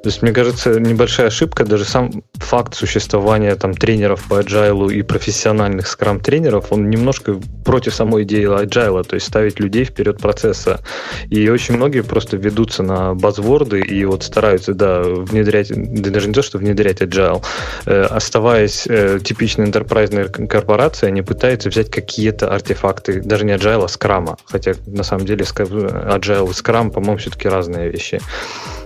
То 0.03 0.09
есть, 0.09 0.22
мне 0.22 0.33
кажется, 0.33 0.81
небольшая 0.81 1.29
ошибка, 1.29 1.64
даже 1.64 1.85
сам 1.85 2.22
факт 2.35 2.75
существования 2.75 3.55
там 3.57 3.75
тренеров 3.75 4.25
по 4.29 4.40
agile 4.40 4.92
и 4.92 5.03
профессиональных 5.03 5.87
скрам-тренеров, 5.87 6.72
он 6.72 6.88
немножко 6.88 7.38
против 7.64 7.94
самой 7.94 8.22
идеи 8.22 8.46
agile, 8.46 9.05
то 9.05 9.14
есть 9.14 9.27
ставить 9.27 9.61
людей 9.61 9.85
вперед 9.85 10.18
процесса. 10.18 10.81
И 11.29 11.48
очень 11.48 11.77
многие 11.77 12.03
просто 12.03 12.37
ведутся 12.37 12.83
на 12.83 13.14
базворды 13.14 13.81
и 13.81 14.05
вот 14.05 14.22
стараются, 14.22 14.75
да, 14.75 15.03
внедрять, 15.03 15.72
да 15.75 16.11
даже 16.11 16.29
не 16.29 16.35
то, 16.35 16.42
что 16.42 16.59
внедрять 16.59 17.03
agile, 17.03 17.42
э, 17.87 18.03
оставаясь 18.03 18.87
э, 18.88 19.20
типичной 19.22 19.66
enterprise 19.66 20.29
корпорацией, 20.46 21.11
они 21.11 21.22
пытаются 21.22 21.68
взять 21.68 21.90
какие-то 21.90 22.53
артефакты, 22.53 23.20
даже 23.20 23.44
не 23.44 23.53
agile, 23.53 23.85
а 23.85 23.88
скрама, 23.88 24.37
хотя 24.44 24.75
на 25.03 25.05
самом 25.05 25.27
деле 25.27 25.45
Agile 25.45 26.49
и 26.49 26.53
Scrum, 26.53 26.91
по-моему, 26.91 27.17
все-таки 27.17 27.49
разные 27.49 27.91
вещи. 27.91 28.21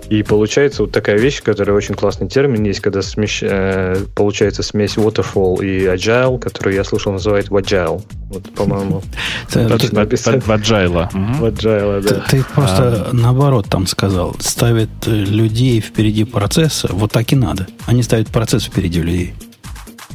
И 0.09 0.23
получается 0.23 0.83
вот 0.83 0.93
такая 0.93 1.19
вещь, 1.19 1.43
которая 1.43 1.77
очень 1.77 1.95
классный 1.95 2.29
термин 2.29 2.63
есть, 2.63 2.81
когда 2.81 3.03
смещ, 3.03 3.41
э, 3.43 3.97
получается 4.15 4.63
смесь 4.63 4.97
waterfall 4.97 5.65
и 5.65 5.85
agile, 5.87 6.39
которую 6.39 6.77
я 6.77 6.85
слушал, 6.85 7.13
называют 7.13 7.49
agile. 7.49 8.01
Вот, 8.31 8.55
по-моему, 8.55 9.03
точно 9.53 10.01
написано. 10.01 10.37
Agile. 10.37 11.11
Agile, 11.41 12.09
да. 12.09 12.25
Ты 12.31 12.45
просто 12.55 13.09
наоборот 13.13 13.67
там 13.69 13.87
сказал. 13.87 14.37
Ставят 14.39 14.89
людей 15.07 15.81
впереди 15.81 16.25
процесса, 16.25 16.89
вот 16.93 17.13
так 17.13 17.33
и 17.33 17.37
надо. 17.37 17.67
Они 17.87 18.03
ставят 18.03 18.29
процесс 18.29 18.65
впереди 18.65 19.03
людей. 19.03 19.35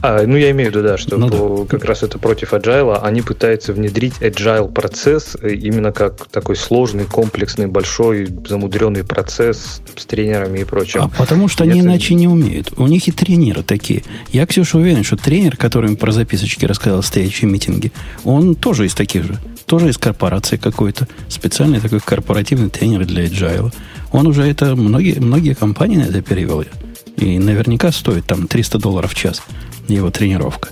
А, 0.03 0.25
ну, 0.25 0.35
я 0.35 0.49
имею 0.51 0.71
в 0.71 0.73
виду, 0.73 0.83
да, 0.83 0.97
что 0.97 1.17
ну, 1.17 1.29
по, 1.29 1.63
да. 1.63 1.77
как 1.77 1.85
раз 1.85 2.01
это 2.01 2.17
против 2.17 2.53
agile, 2.53 2.99
они 3.03 3.21
пытаются 3.21 3.71
внедрить 3.71 4.15
agile 4.19 4.71
процесс 4.71 5.37
э, 5.39 5.53
именно 5.53 5.91
как 5.91 6.27
такой 6.27 6.55
сложный, 6.55 7.05
комплексный, 7.05 7.67
большой, 7.67 8.27
замудренный 8.47 9.03
процесс 9.03 9.81
с 9.95 10.05
тренерами 10.05 10.59
и 10.59 10.63
прочим. 10.63 11.01
А 11.03 11.07
потому 11.07 11.47
что 11.47 11.63
они 11.63 11.79
это... 11.79 11.87
иначе 11.87 12.15
не 12.15 12.27
умеют. 12.27 12.73
У 12.77 12.87
них 12.87 13.07
и 13.07 13.11
тренеры 13.11 13.61
такие. 13.61 14.03
Я, 14.31 14.47
Ксюша, 14.47 14.79
уверен, 14.79 15.03
что 15.03 15.17
тренер, 15.17 15.55
который 15.55 15.91
им 15.91 15.97
про 15.97 16.11
записочки 16.11 16.65
рассказал 16.65 17.01
в 17.01 17.05
стоячие 17.05 17.51
митинги, 17.51 17.91
он 18.23 18.55
тоже 18.55 18.87
из 18.87 18.95
таких 18.95 19.23
же. 19.25 19.37
Тоже 19.67 19.89
из 19.89 19.99
корпорации 19.99 20.57
какой-то. 20.57 21.07
Специальный 21.29 21.79
такой 21.79 21.99
корпоративный 21.99 22.69
тренер 22.69 23.05
для 23.05 23.25
agile. 23.25 23.71
Он 24.11 24.25
уже 24.25 24.43
это... 24.49 24.75
Многие, 24.75 25.19
многие 25.19 25.53
компании 25.53 25.97
на 25.97 26.03
это 26.03 26.21
перевели. 26.21 26.67
И 27.17 27.39
наверняка 27.39 27.91
стоит 27.91 28.25
там 28.25 28.47
300 28.47 28.79
долларов 28.79 29.11
в 29.11 29.15
час 29.15 29.41
его 29.87 30.11
тренировка. 30.11 30.69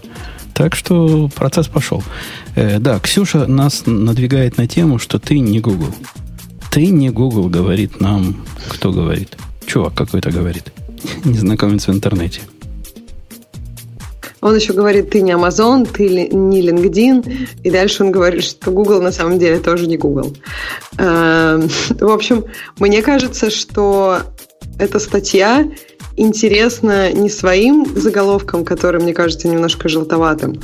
Так 0.53 0.75
что 0.75 1.29
процесс 1.33 1.67
пошел. 1.67 2.03
Э, 2.55 2.79
да, 2.79 2.99
Ксюша 2.99 3.47
нас 3.47 3.83
надвигает 3.85 4.57
на 4.57 4.67
тему, 4.67 4.99
что 4.99 5.19
ты 5.19 5.39
не 5.39 5.59
Google. 5.59 5.93
Ты 6.71 6.87
не 6.87 7.09
Google, 7.09 7.47
говорит 7.47 8.01
нам. 8.01 8.45
Кто 8.67 8.91
говорит? 8.91 9.37
Чувак 9.65 9.93
какой-то 9.93 10.31
говорит. 10.31 10.73
Незнакомец 11.23 11.87
в 11.87 11.91
интернете. 11.91 12.41
Он 14.41 14.55
еще 14.55 14.73
говорит, 14.73 15.09
ты 15.09 15.21
не 15.21 15.31
Amazon, 15.31 15.85
ты 15.85 16.29
не 16.29 16.61
LinkedIn. 16.61 17.49
И 17.63 17.71
дальше 17.71 18.03
он 18.03 18.11
говорит, 18.11 18.43
что 18.43 18.71
Google 18.71 19.01
на 19.01 19.11
самом 19.11 19.37
деле 19.37 19.59
тоже 19.59 19.87
не 19.87 19.97
Google. 19.97 20.35
Э, 20.97 21.61
в 21.89 22.09
общем, 22.11 22.45
мне 22.79 23.01
кажется, 23.01 23.49
что 23.49 24.19
эта 24.77 24.99
статья 24.99 25.65
интересно 26.15 27.11
не 27.13 27.29
своим 27.29 27.85
заголовком, 27.95 28.65
который, 28.65 29.01
мне 29.01 29.13
кажется, 29.13 29.47
немножко 29.47 29.87
желтоватым, 29.87 30.61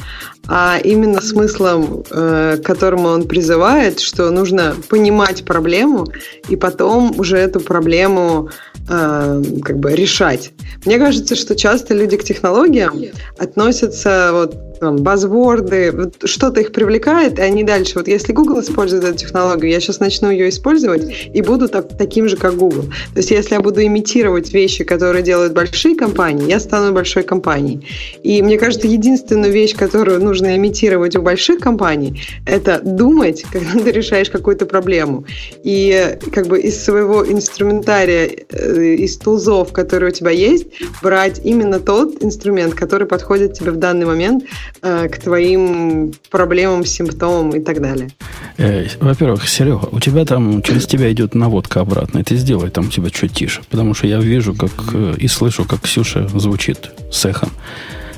а 0.47 0.77
именно 0.83 1.21
смыслом, 1.21 2.03
э, 2.11 2.57
к 2.61 2.65
которому 2.65 3.07
он 3.07 3.27
призывает, 3.27 3.99
что 3.99 4.29
нужно 4.31 4.75
понимать 4.89 5.45
проблему 5.45 6.07
и 6.49 6.55
потом 6.55 7.17
уже 7.17 7.37
эту 7.37 7.59
проблему 7.61 8.49
э, 8.87 9.43
как 9.63 9.79
бы 9.79 9.93
решать. 9.93 10.51
Мне 10.85 10.99
кажется, 10.99 11.35
что 11.35 11.55
часто 11.55 11.93
люди 11.93 12.17
к 12.17 12.23
технологиям 12.23 13.01
относятся 13.37 14.29
вот 14.33 14.79
там, 14.79 14.97
базворды, 14.97 15.91
вот 15.91 16.29
что-то 16.29 16.61
их 16.61 16.71
привлекает, 16.71 17.39
и 17.39 17.41
они 17.41 17.63
дальше. 17.63 17.93
Вот 17.95 18.07
если 18.07 18.33
Google 18.33 18.61
использует 18.61 19.03
эту 19.03 19.17
технологию, 19.17 19.71
я 19.71 19.79
сейчас 19.79 19.99
начну 19.99 20.29
ее 20.29 20.49
использовать 20.49 21.29
и 21.33 21.41
буду 21.41 21.67
так, 21.69 21.97
таким 21.97 22.27
же, 22.27 22.37
как 22.37 22.55
Google. 22.55 22.83
То 23.13 23.17
есть 23.17 23.31
если 23.31 23.55
я 23.55 23.61
буду 23.61 23.83
имитировать 23.83 24.53
вещи, 24.53 24.83
которые 24.83 25.23
делают 25.25 25.53
большие 25.53 25.95
компании, 25.95 26.49
я 26.49 26.59
стану 26.59 26.93
большой 26.93 27.23
компанией. 27.23 27.85
И 28.23 28.41
мне 28.41 28.57
кажется, 28.57 28.87
единственную 28.87 29.51
вещь, 29.51 29.75
которую 29.75 30.23
нужно 30.23 30.55
имитировать 30.55 31.15
у 31.15 31.21
больших 31.21 31.59
компаний, 31.59 32.21
это 32.45 32.79
думать, 32.81 33.43
когда 33.51 33.79
ты 33.83 33.91
решаешь 33.91 34.29
какую-то 34.29 34.65
проблему. 34.65 35.25
И 35.63 36.17
как 36.31 36.47
бы 36.47 36.61
из 36.61 36.81
своего 36.83 37.25
инструментария, 37.29 38.29
э, 38.49 38.95
из 38.95 39.17
тулзов, 39.17 39.73
которые 39.73 40.11
у 40.11 40.13
тебя 40.13 40.31
есть, 40.31 40.67
брать 41.01 41.41
именно 41.43 41.79
тот 41.79 42.23
инструмент, 42.23 42.73
который 42.73 43.07
подходит 43.07 43.53
тебе 43.53 43.71
в 43.71 43.77
данный 43.77 44.05
момент, 44.05 44.45
Э, 44.81 45.07
к 45.07 45.17
твоим 45.17 46.13
проблемам, 46.29 46.85
симптомам 46.85 47.49
и 47.55 47.59
так 47.59 47.81
далее. 47.81 48.09
Э, 48.57 48.85
во-первых, 48.99 49.49
Серега, 49.49 49.89
у 49.91 49.99
тебя 49.99 50.25
там 50.25 50.61
через 50.61 50.85
тебя 50.85 51.11
идет 51.11 51.33
наводка 51.33 51.79
обратно. 51.79 52.23
Ты 52.23 52.35
сделай 52.35 52.69
там 52.69 52.87
у 52.87 52.89
тебя 52.89 53.09
чуть 53.09 53.33
тише. 53.33 53.61
Потому 53.71 53.95
что 53.95 54.05
я 54.05 54.19
вижу 54.19 54.53
как 54.53 54.71
э, 54.93 55.14
и 55.15 55.27
слышу, 55.27 55.65
как 55.65 55.81
Ксюша 55.81 56.27
звучит 56.27 56.91
с 57.11 57.25
эхом. 57.25 57.49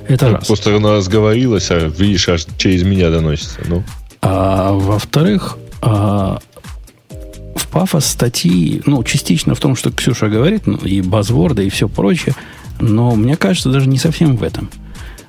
Это 0.08 0.32
раз. 0.32 0.48
Просто 0.48 0.76
она 0.76 0.96
разговорилась, 0.96 1.70
а 1.72 1.88
видишь, 1.88 2.30
аж 2.30 2.46
через 2.58 2.84
меня 2.84 3.10
доносится. 3.10 3.60
Ну. 3.66 3.84
А 4.22 4.72
во-вторых, 4.72 5.58
а, 5.82 6.40
в 7.56 7.68
пафос 7.68 8.06
статьи, 8.06 8.82
ну, 8.86 9.04
частично 9.04 9.54
в 9.54 9.60
том, 9.60 9.76
что 9.76 9.92
Ксюша 9.92 10.30
говорит, 10.30 10.66
ну, 10.66 10.78
и 10.78 11.02
базворды, 11.02 11.68
и 11.68 11.70
все 11.70 11.90
прочее, 11.90 12.36
но 12.80 13.16
мне 13.16 13.36
кажется, 13.36 13.70
даже 13.70 13.88
не 13.88 13.98
совсем 13.98 14.38
в 14.38 14.44
этом. 14.44 14.70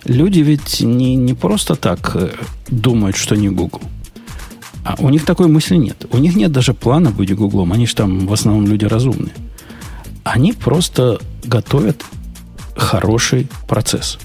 Люди 0.04 0.40
ведь 0.40 0.80
не, 0.80 1.16
не 1.16 1.34
просто 1.34 1.74
так 1.74 2.12
э, 2.14 2.30
думают, 2.68 3.16
что 3.16 3.34
не 3.34 3.48
Google. 3.48 3.82
А 4.84 4.94
у 4.98 5.10
них 5.10 5.24
такой 5.24 5.48
мысли 5.48 5.76
нет. 5.76 6.06
У 6.10 6.18
них 6.18 6.34
нет 6.34 6.52
даже 6.52 6.72
плана 6.72 7.10
быть 7.10 7.34
Гуглом. 7.34 7.72
Они 7.72 7.86
же 7.86 7.94
там 7.94 8.26
в 8.26 8.32
основном 8.32 8.66
люди 8.66 8.86
разумные. 8.86 9.34
Они 10.32 10.52
просто 10.52 11.20
готовят 11.44 12.04
хороший 12.76 13.48
процесс. 13.66 14.18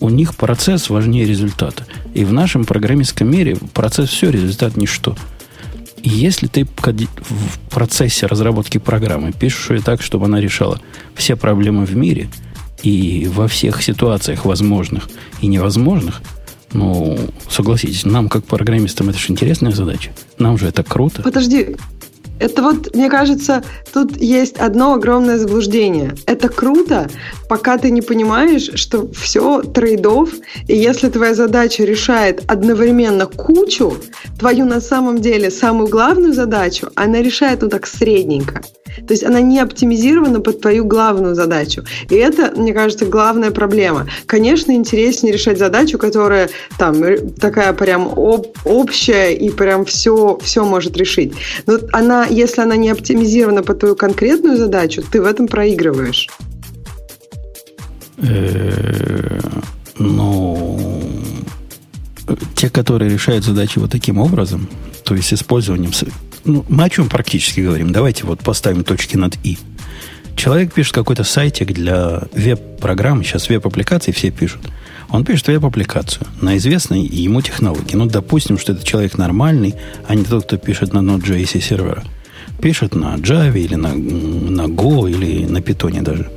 У 0.00 0.08
них 0.08 0.36
процесс 0.36 0.90
важнее 0.90 1.26
результата. 1.26 1.86
И 2.14 2.24
в 2.24 2.32
нашем 2.32 2.64
программистском 2.64 3.30
мире 3.30 3.56
процесс 3.74 4.10
все, 4.10 4.30
результат 4.30 4.76
ничто. 4.76 5.16
И 6.02 6.08
если 6.10 6.46
ты 6.46 6.64
в 6.64 7.58
процессе 7.70 8.26
разработки 8.26 8.78
программы 8.78 9.32
пишешь 9.32 9.70
ее 9.70 9.80
так, 9.80 10.00
чтобы 10.02 10.26
она 10.26 10.40
решала 10.40 10.80
все 11.14 11.34
проблемы 11.36 11.84
в 11.84 11.96
мире– 11.96 12.28
и 12.82 13.28
во 13.32 13.48
всех 13.48 13.82
ситуациях 13.82 14.44
возможных 14.44 15.08
и 15.40 15.46
невозможных, 15.46 16.22
ну, 16.72 17.18
согласитесь, 17.50 18.04
нам, 18.04 18.28
как 18.28 18.44
программистам, 18.44 19.08
это 19.08 19.18
же 19.18 19.32
интересная 19.32 19.72
задача. 19.72 20.10
Нам 20.38 20.58
же 20.58 20.68
это 20.68 20.82
круто. 20.82 21.22
Подожди, 21.22 21.76
это 22.40 22.62
вот, 22.62 22.94
мне 22.94 23.08
кажется, 23.08 23.62
тут 23.92 24.16
есть 24.16 24.56
одно 24.56 24.94
огромное 24.94 25.38
заблуждение. 25.38 26.14
Это 26.26 26.48
круто, 26.48 27.08
пока 27.48 27.78
ты 27.78 27.90
не 27.90 28.02
понимаешь, 28.02 28.70
что 28.74 29.10
все 29.12 29.62
трейдов, 29.62 30.30
и 30.66 30.76
если 30.76 31.08
твоя 31.08 31.34
задача 31.34 31.84
решает 31.84 32.42
одновременно 32.46 33.26
кучу, 33.26 33.96
твою 34.38 34.64
на 34.64 34.80
самом 34.80 35.20
деле 35.20 35.50
самую 35.50 35.88
главную 35.88 36.32
задачу, 36.32 36.88
она 36.94 37.22
решает 37.22 37.62
ну 37.62 37.68
так 37.68 37.86
средненько. 37.86 38.62
То 39.06 39.14
есть 39.14 39.24
она 39.24 39.40
не 39.40 39.60
оптимизирована 39.60 40.40
под 40.40 40.60
твою 40.60 40.84
главную 40.84 41.34
задачу. 41.34 41.84
И 42.10 42.14
это, 42.14 42.52
мне 42.56 42.72
кажется, 42.72 43.06
главная 43.06 43.50
проблема. 43.50 44.08
Конечно, 44.26 44.72
интереснее 44.72 45.32
решать 45.32 45.58
задачу, 45.58 45.98
которая 45.98 46.50
там 46.78 46.96
такая 47.40 47.72
прям 47.72 48.08
об, 48.16 48.46
общая 48.64 49.32
и 49.32 49.50
прям 49.50 49.84
все, 49.84 50.38
все 50.42 50.64
может 50.64 50.96
решить. 50.96 51.34
Но 51.66 51.78
она, 51.92 52.26
если 52.30 52.62
она 52.62 52.76
не 52.76 52.90
оптимизирована 52.90 53.62
под 53.62 53.80
твою 53.80 53.96
конкретную 53.96 54.56
задачу, 54.56 55.02
ты 55.02 55.20
в 55.20 55.24
этом 55.24 55.48
проигрываешь. 55.48 56.28
Э, 58.18 59.40
ну, 59.98 61.02
те, 62.54 62.70
которые 62.70 63.10
решают 63.10 63.44
задачи 63.44 63.78
вот 63.78 63.90
таким 63.90 64.18
образом, 64.18 64.68
то 65.04 65.14
есть 65.14 65.32
использованием 65.32 65.92
ну, 66.44 66.64
мы 66.68 66.84
о 66.84 66.90
чем 66.90 67.08
практически 67.08 67.60
говорим? 67.60 67.92
Давайте 67.92 68.24
вот 68.24 68.40
поставим 68.40 68.84
точки 68.84 69.16
над 69.16 69.36
«и». 69.44 69.58
Человек 70.36 70.72
пишет 70.72 70.94
какой-то 70.94 71.24
сайтик 71.24 71.72
для 71.72 72.22
веб-программы, 72.32 73.24
сейчас 73.24 73.48
веб-аппликации 73.48 74.12
все 74.12 74.30
пишут. 74.30 74.60
Он 75.10 75.24
пишет 75.24 75.48
веб-аппликацию 75.48 76.26
на 76.40 76.56
известной 76.56 77.00
ему 77.02 77.42
технологии. 77.42 77.96
Ну, 77.96 78.06
допустим, 78.06 78.56
что 78.56 78.72
это 78.72 78.84
человек 78.84 79.18
нормальный, 79.18 79.74
а 80.06 80.14
не 80.14 80.24
тот, 80.24 80.44
кто 80.44 80.56
пишет 80.56 80.92
на 80.92 80.98
Node.js 80.98 81.60
сервера. 81.60 82.04
Пишет 82.60 82.94
на 82.94 83.16
Java 83.16 83.58
или 83.58 83.74
на, 83.74 83.94
на 83.94 84.66
Go 84.66 85.10
или 85.10 85.46
на 85.46 85.58
Python 85.58 86.02
даже. 86.02 86.30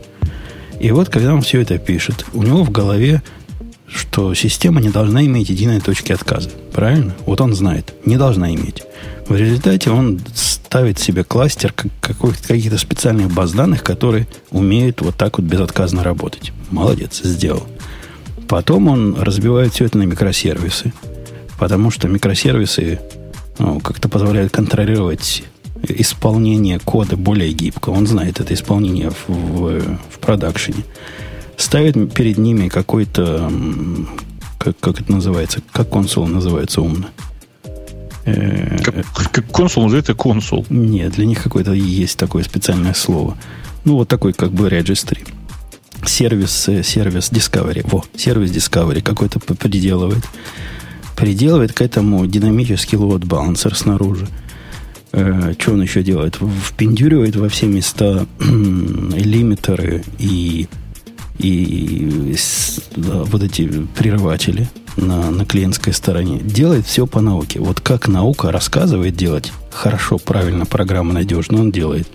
И 0.79 0.91
вот, 0.91 1.09
когда 1.09 1.33
он 1.33 1.41
все 1.41 1.61
это 1.61 1.77
пишет, 1.77 2.25
у 2.33 2.43
него 2.43 2.63
в 2.63 2.71
голове, 2.71 3.21
что 3.87 4.33
система 4.33 4.81
не 4.81 4.89
должна 4.89 5.25
иметь 5.25 5.49
единой 5.49 5.79
точки 5.79 6.11
отказа. 6.11 6.49
Правильно? 6.73 7.13
Вот 7.25 7.41
он 7.41 7.53
знает. 7.53 7.93
Не 8.05 8.17
должна 8.17 8.53
иметь. 8.53 8.83
В 9.27 9.35
результате 9.35 9.91
он 9.91 10.19
ставит 10.33 10.99
себе 10.99 11.23
кластер 11.23 11.73
каких-то 12.01 12.77
специальных 12.77 13.31
баз 13.31 13.51
данных, 13.51 13.83
которые 13.83 14.27
умеют 14.51 15.01
вот 15.01 15.15
так 15.15 15.37
вот 15.37 15.47
безотказно 15.47 16.03
работать. 16.03 16.51
Молодец, 16.69 17.21
сделал. 17.23 17.67
Потом 18.47 18.87
он 18.87 19.15
разбивает 19.19 19.73
все 19.73 19.85
это 19.85 19.97
на 19.97 20.03
микросервисы, 20.03 20.93
потому 21.59 21.91
что 21.91 22.07
микросервисы 22.07 22.99
ну, 23.59 23.79
как-то 23.79 24.09
позволяют 24.09 24.51
контролировать 24.51 25.43
исполнение 25.83 26.79
кода 26.79 27.17
более 27.17 27.51
гибко. 27.51 27.89
Он 27.89 28.07
знает 28.07 28.39
это 28.39 28.53
исполнение 28.53 29.09
в, 29.11 29.29
в, 29.29 29.81
в 30.09 30.19
продакшене. 30.19 30.83
Ставит 31.57 32.13
перед 32.13 32.37
ними 32.37 32.69
какой-то, 32.69 33.51
как, 34.57 34.79
как 34.79 35.01
это 35.01 35.11
называется, 35.11 35.61
как 35.71 35.89
консул 35.89 36.27
называется 36.27 36.81
умно– 36.81 37.07
Э, 38.25 38.77
как, 38.83 39.31
как 39.31 39.47
консул 39.47 39.83
называется 39.83 40.13
консул. 40.13 40.65
Нет, 40.69 41.13
для 41.13 41.25
них 41.25 41.41
какое-то 41.41 41.73
есть 41.73 42.17
такое 42.17 42.43
специальное 42.43 42.93
слово. 42.93 43.37
Ну, 43.83 43.95
вот 43.95 44.07
такой 44.07 44.33
как 44.33 44.51
бы 44.51 44.69
registry. 44.69 45.27
Сервис, 46.05 46.67
э, 46.69 46.83
сервис 46.83 47.31
Discovery. 47.31 47.87
Во, 47.89 48.03
сервис 48.15 48.51
Discovery 48.51 49.01
какой-то 49.01 49.39
приделывает. 49.39 50.23
Приделывает 51.15 51.73
к 51.73 51.81
этому 51.81 52.25
динамический 52.27 52.97
load 52.97 53.25
балансер 53.25 53.75
снаружи. 53.75 54.27
Э, 54.27 54.29
что 55.11 55.73
он 55.73 55.81
еще 55.81 56.03
делает? 56.03 56.37
Впендюривает 56.37 57.35
во 57.35 57.49
все 57.49 57.67
места 57.67 58.25
лимитеры 58.39 60.03
и, 60.19 60.67
и 61.39 62.35
да, 62.95 63.23
вот 63.23 63.43
эти 63.43 63.67
прерыватели 63.97 64.69
на, 64.97 65.31
на 65.31 65.45
клиентской 65.45 65.93
стороне, 65.93 66.39
делает 66.39 66.85
все 66.85 67.05
по 67.07 67.21
науке. 67.21 67.59
Вот 67.59 67.81
как 67.81 68.07
наука 68.07 68.51
рассказывает 68.51 69.15
делать 69.15 69.51
хорошо, 69.71 70.17
правильно, 70.17 70.65
программа 70.65 71.13
надежно, 71.13 71.61
он 71.61 71.71
делает. 71.71 72.07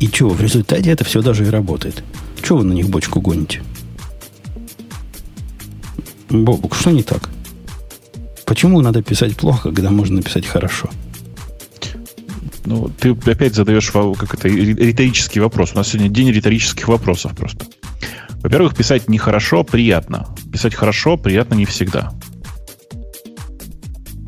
И 0.00 0.08
что, 0.08 0.30
в 0.30 0.40
результате 0.40 0.90
это 0.90 1.04
все 1.04 1.22
даже 1.22 1.46
и 1.46 1.50
работает. 1.50 2.02
Чего 2.42 2.58
вы 2.58 2.64
на 2.64 2.72
них 2.72 2.88
бочку 2.88 3.20
гоните? 3.20 3.62
Бобук, 6.28 6.74
что 6.74 6.90
не 6.90 7.02
так? 7.02 7.30
Почему 8.44 8.80
надо 8.80 9.02
писать 9.02 9.36
плохо, 9.36 9.70
когда 9.70 9.90
можно 9.90 10.16
написать 10.16 10.46
хорошо? 10.46 10.90
Ну, 12.64 12.88
ты 12.88 13.10
опять 13.10 13.54
задаешь 13.54 13.90
как 13.90 14.34
это, 14.34 14.48
риторический 14.48 15.40
вопрос. 15.40 15.72
У 15.74 15.76
нас 15.76 15.88
сегодня 15.88 16.08
день 16.08 16.30
риторических 16.30 16.88
вопросов 16.88 17.36
просто. 17.36 17.66
Во-первых, 18.42 18.76
писать 18.76 19.08
нехорошо 19.08 19.64
приятно. 19.64 20.28
Писать 20.52 20.74
хорошо 20.74 21.16
приятно 21.16 21.54
не 21.54 21.64
всегда. 21.64 22.12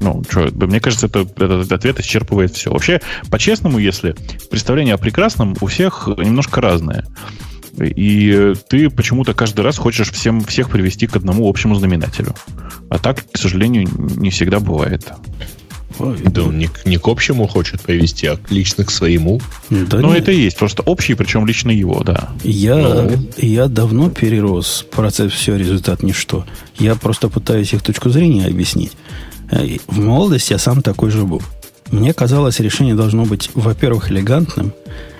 Ну, 0.00 0.22
что, 0.28 0.50
мне 0.52 0.80
кажется, 0.80 1.06
это, 1.06 1.20
этот 1.20 1.72
ответ 1.72 1.98
исчерпывает 2.00 2.52
все. 2.54 2.70
Вообще, 2.70 3.00
по-честному, 3.30 3.78
если 3.78 4.14
представление 4.50 4.94
о 4.94 4.98
прекрасном 4.98 5.56
у 5.60 5.66
всех 5.66 6.08
немножко 6.08 6.60
разное. 6.60 7.04
И 7.78 8.52
ты 8.68 8.90
почему-то 8.90 9.34
каждый 9.34 9.62
раз 9.62 9.78
хочешь 9.78 10.10
всем, 10.12 10.42
всех 10.42 10.70
привести 10.70 11.06
к 11.06 11.16
одному 11.16 11.48
общему 11.48 11.74
знаменателю. 11.74 12.34
А 12.90 12.98
так, 12.98 13.24
к 13.32 13.38
сожалению, 13.38 13.88
не 13.98 14.30
всегда 14.30 14.60
бывает. 14.60 15.10
Да 15.98 16.42
он 16.42 16.58
не, 16.58 16.68
не 16.84 16.98
к 16.98 17.08
общему 17.08 17.46
хочет 17.46 17.80
привести, 17.80 18.26
а 18.26 18.38
лично 18.50 18.84
к 18.84 18.90
своему. 18.90 19.40
Да 19.70 19.98
Но 19.98 20.14
нет. 20.14 20.22
это 20.22 20.32
и 20.32 20.40
есть 20.40 20.56
просто 20.56 20.82
общий, 20.82 21.14
причем 21.14 21.46
лично 21.46 21.70
его, 21.70 22.02
да. 22.02 22.30
Я, 22.42 22.76
ну. 22.76 23.28
я 23.36 23.68
давно 23.68 24.10
перерос 24.10 24.86
процесс 24.90 25.32
все, 25.32 25.56
результат 25.56 26.02
ничто. 26.02 26.44
Я 26.78 26.94
просто 26.94 27.28
пытаюсь 27.28 27.72
их 27.72 27.82
точку 27.82 28.10
зрения 28.10 28.46
объяснить. 28.46 28.92
Э, 29.50 29.76
в 29.86 29.98
молодости 29.98 30.52
я 30.52 30.58
сам 30.58 30.82
такой 30.82 31.10
же 31.10 31.24
был. 31.24 31.42
Мне 31.90 32.12
казалось, 32.12 32.60
решение 32.60 32.94
должно 32.94 33.24
быть, 33.24 33.50
во-первых, 33.54 34.10
элегантным, 34.10 34.72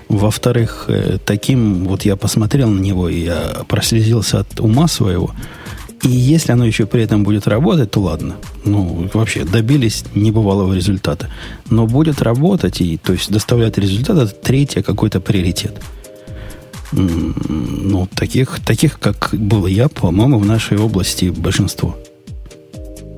во-вторых, 0.09 0.87
э, 0.89 1.19
таким, 1.25 1.85
вот 1.85 2.05
я 2.05 2.17
посмотрел 2.17 2.69
на 2.69 2.81
него, 2.81 3.09
и 3.09 3.21
я 3.21 3.65
прослезился 3.69 4.41
от 4.41 4.61
ума 4.61 4.89
своего– 4.89 5.35
и 6.05 6.09
если 6.09 6.53
оно 6.53 6.67
еще 6.67 6.87
при 6.87 7.03
этом 7.03 7.25
будет 7.25 7.47
работать, 7.47 7.91
то 7.91 8.01
ладно. 8.01 8.37
Ну, 8.65 9.09
вообще, 9.15 9.45
добились 9.45 10.05
небывалого 10.15 10.75
результата. 10.75 11.31
Но 11.71 11.87
будет 11.87 12.23
работать, 12.23 12.81
и, 12.81 12.99
то 12.99 13.13
есть 13.13 13.31
доставлять 13.31 13.79
результат, 13.79 14.19
это 14.19 14.35
третий 14.35 14.83
какой-то 14.83 15.21
приоритет. 15.21 15.81
Ну, 16.93 18.07
таких, 18.15 18.61
таких, 18.65 19.01
как 19.01 19.31
был 19.33 19.67
я, 19.67 19.89
по-моему, 19.89 20.39
в 20.39 20.47
нашей 20.47 20.79
области 20.79 21.27
большинство. 21.27 21.97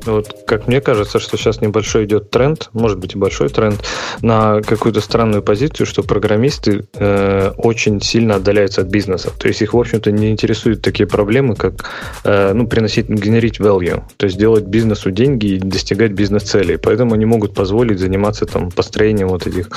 Вот, 0.07 0.45
как 0.47 0.69
мне 0.69 0.81
кажется, 0.81 1.19
что 1.19 1.37
сейчас 1.37 1.61
небольшой 1.61 2.05
идет 2.05 2.31
тренд, 2.31 2.71
может 2.73 2.99
быть 2.99 3.15
и 3.15 3.19
большой 3.19 3.49
тренд, 3.49 3.83
на 4.23 4.61
какую-то 4.63 5.01
странную 5.01 5.43
позицию, 5.43 5.87
что 5.87 6.03
программисты 6.03 6.87
э, 6.95 7.51
очень 7.57 8.01
сильно 8.01 8.37
отдаляются 8.37 8.83
от 8.83 8.87
бизнеса. 8.89 9.33
То 9.37 9.49
есть 9.49 9.63
их, 9.63 9.75
в 9.75 9.79
общем-то, 9.79 10.13
не 10.13 10.31
интересуют 10.31 10.83
такие 10.83 11.07
проблемы, 11.07 11.57
как 11.57 11.91
э, 12.25 12.53
ну, 12.53 12.67
приносить, 12.67 13.09
генерить 13.09 13.59
value, 13.59 14.03
то 14.17 14.27
есть 14.27 14.39
делать 14.39 14.65
бизнесу 14.65 15.11
деньги 15.11 15.47
и 15.47 15.59
достигать 15.59 16.13
бизнес-целей. 16.13 16.77
Поэтому 16.77 17.15
они 17.15 17.25
могут 17.25 17.55
позволить 17.55 17.99
заниматься 17.99 18.47
там 18.47 18.71
построением 18.71 19.29
вот 19.29 19.47
этих 19.47 19.71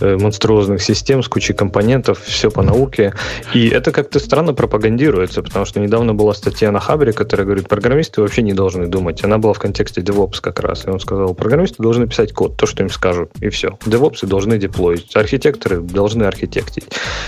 э, 0.00 0.16
монструозных 0.16 0.82
систем 0.82 1.22
с 1.22 1.28
кучей 1.28 1.52
компонентов, 1.52 2.20
все 2.24 2.50
по 2.50 2.62
науке. 2.62 3.14
И 3.54 3.68
это 3.68 3.92
как-то 3.92 4.18
странно 4.18 4.52
пропагандируется, 4.54 5.42
потому 5.42 5.64
что 5.64 5.80
недавно 5.80 6.14
была 6.14 6.34
статья 6.34 6.72
на 6.72 6.80
Хабре, 6.80 7.12
которая 7.12 7.46
говорит, 7.46 7.68
программисты 7.68 8.20
вообще 8.20 8.42
не 8.42 8.52
должны 8.52 8.86
думать. 8.86 9.22
Она 9.24 9.38
была 9.38 9.52
в 9.52 9.59
контексте 9.60 10.00
DevOps 10.00 10.40
как 10.40 10.60
раз. 10.60 10.86
И 10.86 10.90
он 10.90 10.98
сказал, 11.00 11.34
программисты 11.34 11.82
должны 11.82 12.06
писать 12.06 12.32
код, 12.32 12.56
то, 12.56 12.66
что 12.66 12.82
им 12.82 12.90
скажут, 12.90 13.30
и 13.40 13.48
все. 13.48 13.78
DevOps 13.86 14.26
должны 14.26 14.58
деплоить, 14.58 15.14
архитекторы 15.14 15.80
должны 15.80 16.24
архитектить. 16.24 16.84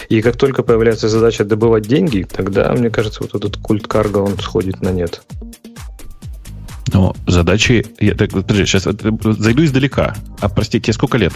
И 0.08 0.20
как 0.22 0.36
только 0.36 0.62
появляется 0.62 1.08
задача 1.08 1.44
добывать 1.44 1.86
деньги, 1.86 2.26
тогда, 2.30 2.72
мне 2.72 2.90
кажется, 2.90 3.22
вот 3.22 3.34
этот 3.34 3.56
культ 3.58 3.86
карго, 3.86 4.18
он 4.18 4.38
сходит 4.38 4.82
на 4.82 4.90
нет. 4.90 5.22
Но 6.92 7.14
задачи... 7.26 7.86
Я, 8.00 8.14
так, 8.14 8.30
подожди, 8.30 8.66
сейчас 8.66 8.84
зайду 8.84 9.64
издалека. 9.64 10.14
А, 10.40 10.48
простите, 10.48 10.84
тебе 10.84 10.92
сколько 10.94 11.16
лет? 11.16 11.32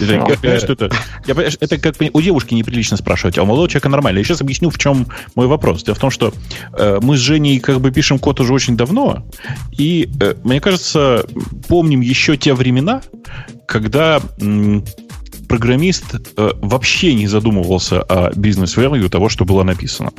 Я 0.00 0.36
понимаю, 0.36 0.60
что 0.60 0.72
это, 0.72 0.90
я, 1.26 1.34
это 1.34 1.78
как 1.78 1.96
у 2.12 2.20
девушки 2.20 2.54
неприлично 2.54 2.96
спрашивать, 2.96 3.38
а 3.38 3.42
у 3.42 3.46
молодого 3.46 3.68
человека 3.68 3.88
нормально. 3.88 4.18
Я 4.18 4.24
сейчас 4.24 4.40
объясню, 4.40 4.70
в 4.70 4.78
чем 4.78 5.06
мой 5.34 5.46
вопрос. 5.46 5.82
Дело 5.82 5.94
в 5.94 5.98
том, 5.98 6.10
что 6.10 6.32
э, 6.72 6.98
мы 7.02 7.16
с 7.16 7.20
Женей 7.20 7.58
как 7.60 7.80
бы 7.80 7.90
пишем 7.90 8.18
код 8.18 8.40
уже 8.40 8.52
очень 8.52 8.76
давно, 8.76 9.24
и, 9.72 10.08
э, 10.20 10.34
мне 10.44 10.60
кажется, 10.60 11.26
помним 11.68 12.00
еще 12.00 12.36
те 12.36 12.54
времена, 12.54 13.02
когда 13.66 14.20
м, 14.40 14.84
программист 15.50 16.04
э, 16.36 16.50
вообще 16.62 17.12
не 17.12 17.26
задумывался 17.26 18.02
о 18.02 18.30
бизнес-value 18.32 19.08
того, 19.08 19.28
что 19.28 19.44
было 19.44 19.64
написано. 19.64 20.12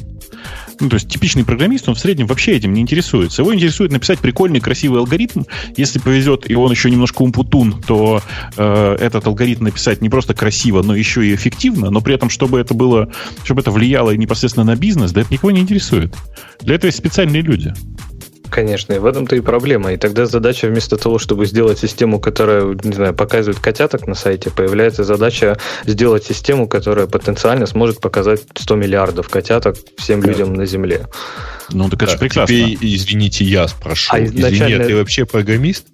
Ну, 0.81 0.89
то 0.89 0.95
есть 0.95 1.07
типичный 1.07 1.45
программист, 1.45 1.87
он 1.87 1.95
в 1.95 1.99
среднем 1.99 2.27
вообще 2.27 2.51
этим 2.51 2.73
не 2.73 2.81
интересуется. 2.81 3.41
Его 3.41 3.55
интересует 3.55 3.93
написать 3.93 4.19
прикольный, 4.19 4.59
красивый 4.59 4.99
алгоритм. 4.99 5.43
Если 5.77 5.99
повезет, 5.99 6.51
и 6.51 6.55
он 6.55 6.69
еще 6.69 6.91
немножко 6.91 7.21
умпутун, 7.21 7.81
то 7.81 8.21
э, 8.57 8.97
этот 8.99 9.25
алгоритм 9.25 9.63
написать 9.63 10.01
не 10.01 10.09
просто 10.09 10.33
красиво, 10.33 10.81
но 10.81 10.93
еще 10.93 11.25
и 11.25 11.33
эффективно, 11.33 11.91
но 11.91 12.01
при 12.01 12.13
этом, 12.13 12.29
чтобы 12.29 12.59
это 12.59 12.73
было, 12.73 13.07
чтобы 13.45 13.61
это 13.61 13.71
влияло 13.71 14.13
непосредственно 14.13 14.65
на 14.65 14.75
бизнес, 14.75 15.13
да 15.13 15.21
это 15.21 15.33
никого 15.33 15.51
не 15.51 15.61
интересует. 15.61 16.13
Для 16.59 16.75
этого 16.75 16.87
есть 16.87 16.97
специальные 16.97 17.41
люди. 17.41 17.73
Конечно, 18.51 18.91
и 18.91 18.99
в 18.99 19.05
этом-то 19.05 19.37
и 19.37 19.39
проблема. 19.39 19.93
И 19.93 19.97
тогда 19.97 20.25
задача 20.25 20.67
вместо 20.67 20.97
того, 20.97 21.19
чтобы 21.19 21.45
сделать 21.45 21.79
систему, 21.79 22.19
которая, 22.19 22.77
не 22.83 22.93
знаю, 22.93 23.13
показывает 23.13 23.61
котяток 23.61 24.07
на 24.07 24.13
сайте, 24.13 24.51
появляется 24.51 25.05
задача 25.05 25.57
сделать 25.85 26.25
систему, 26.25 26.67
которая 26.67 27.07
потенциально 27.07 27.65
сможет 27.65 28.01
показать 28.01 28.41
100 28.53 28.75
миллиардов 28.75 29.29
котяток 29.29 29.77
всем 29.97 30.19
да. 30.19 30.27
людям 30.27 30.53
на 30.53 30.65
Земле. 30.65 31.07
Ну, 31.69 31.89
так 31.89 32.03
это 32.03 32.11
же 32.11 32.17
прекрасно. 32.17 32.53
Теперь, 32.53 32.77
извините, 32.81 33.45
я 33.45 33.69
спрошу. 33.69 34.13
А 34.13 34.21
изначально... 34.21 34.73
Извини, 34.73 34.83
ты 34.83 34.95
вообще 34.97 35.25
программист? 35.25 35.85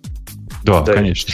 Да, 0.63 0.81
да, 0.81 0.93
конечно. 0.93 1.31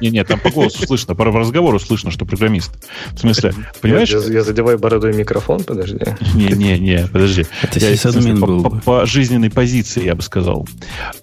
Не, 0.00 0.10
нет, 0.10 0.28
там 0.28 0.40
по 0.40 0.50
голосу 0.50 0.84
слышно, 0.86 1.14
по 1.14 1.24
разговору 1.24 1.78
слышно, 1.78 2.10
что 2.10 2.24
программист. 2.24 2.72
В 3.12 3.18
смысле, 3.18 3.54
понимаешь? 3.80 4.10
Я, 4.10 4.18
я 4.32 4.42
задеваю 4.42 4.78
бородой 4.78 5.14
микрофон, 5.14 5.62
подожди. 5.62 5.98
Не, 6.34 6.48
не, 6.48 6.78
не, 6.78 7.08
подожди. 7.12 7.46
Это 7.62 7.78
я, 7.78 7.96
смысле, 7.96 8.34
был 8.34 8.62
по, 8.62 8.70
по, 8.70 9.06
жизненной 9.06 9.50
позиции, 9.50 10.04
я 10.04 10.14
бы 10.14 10.22
сказал. 10.22 10.66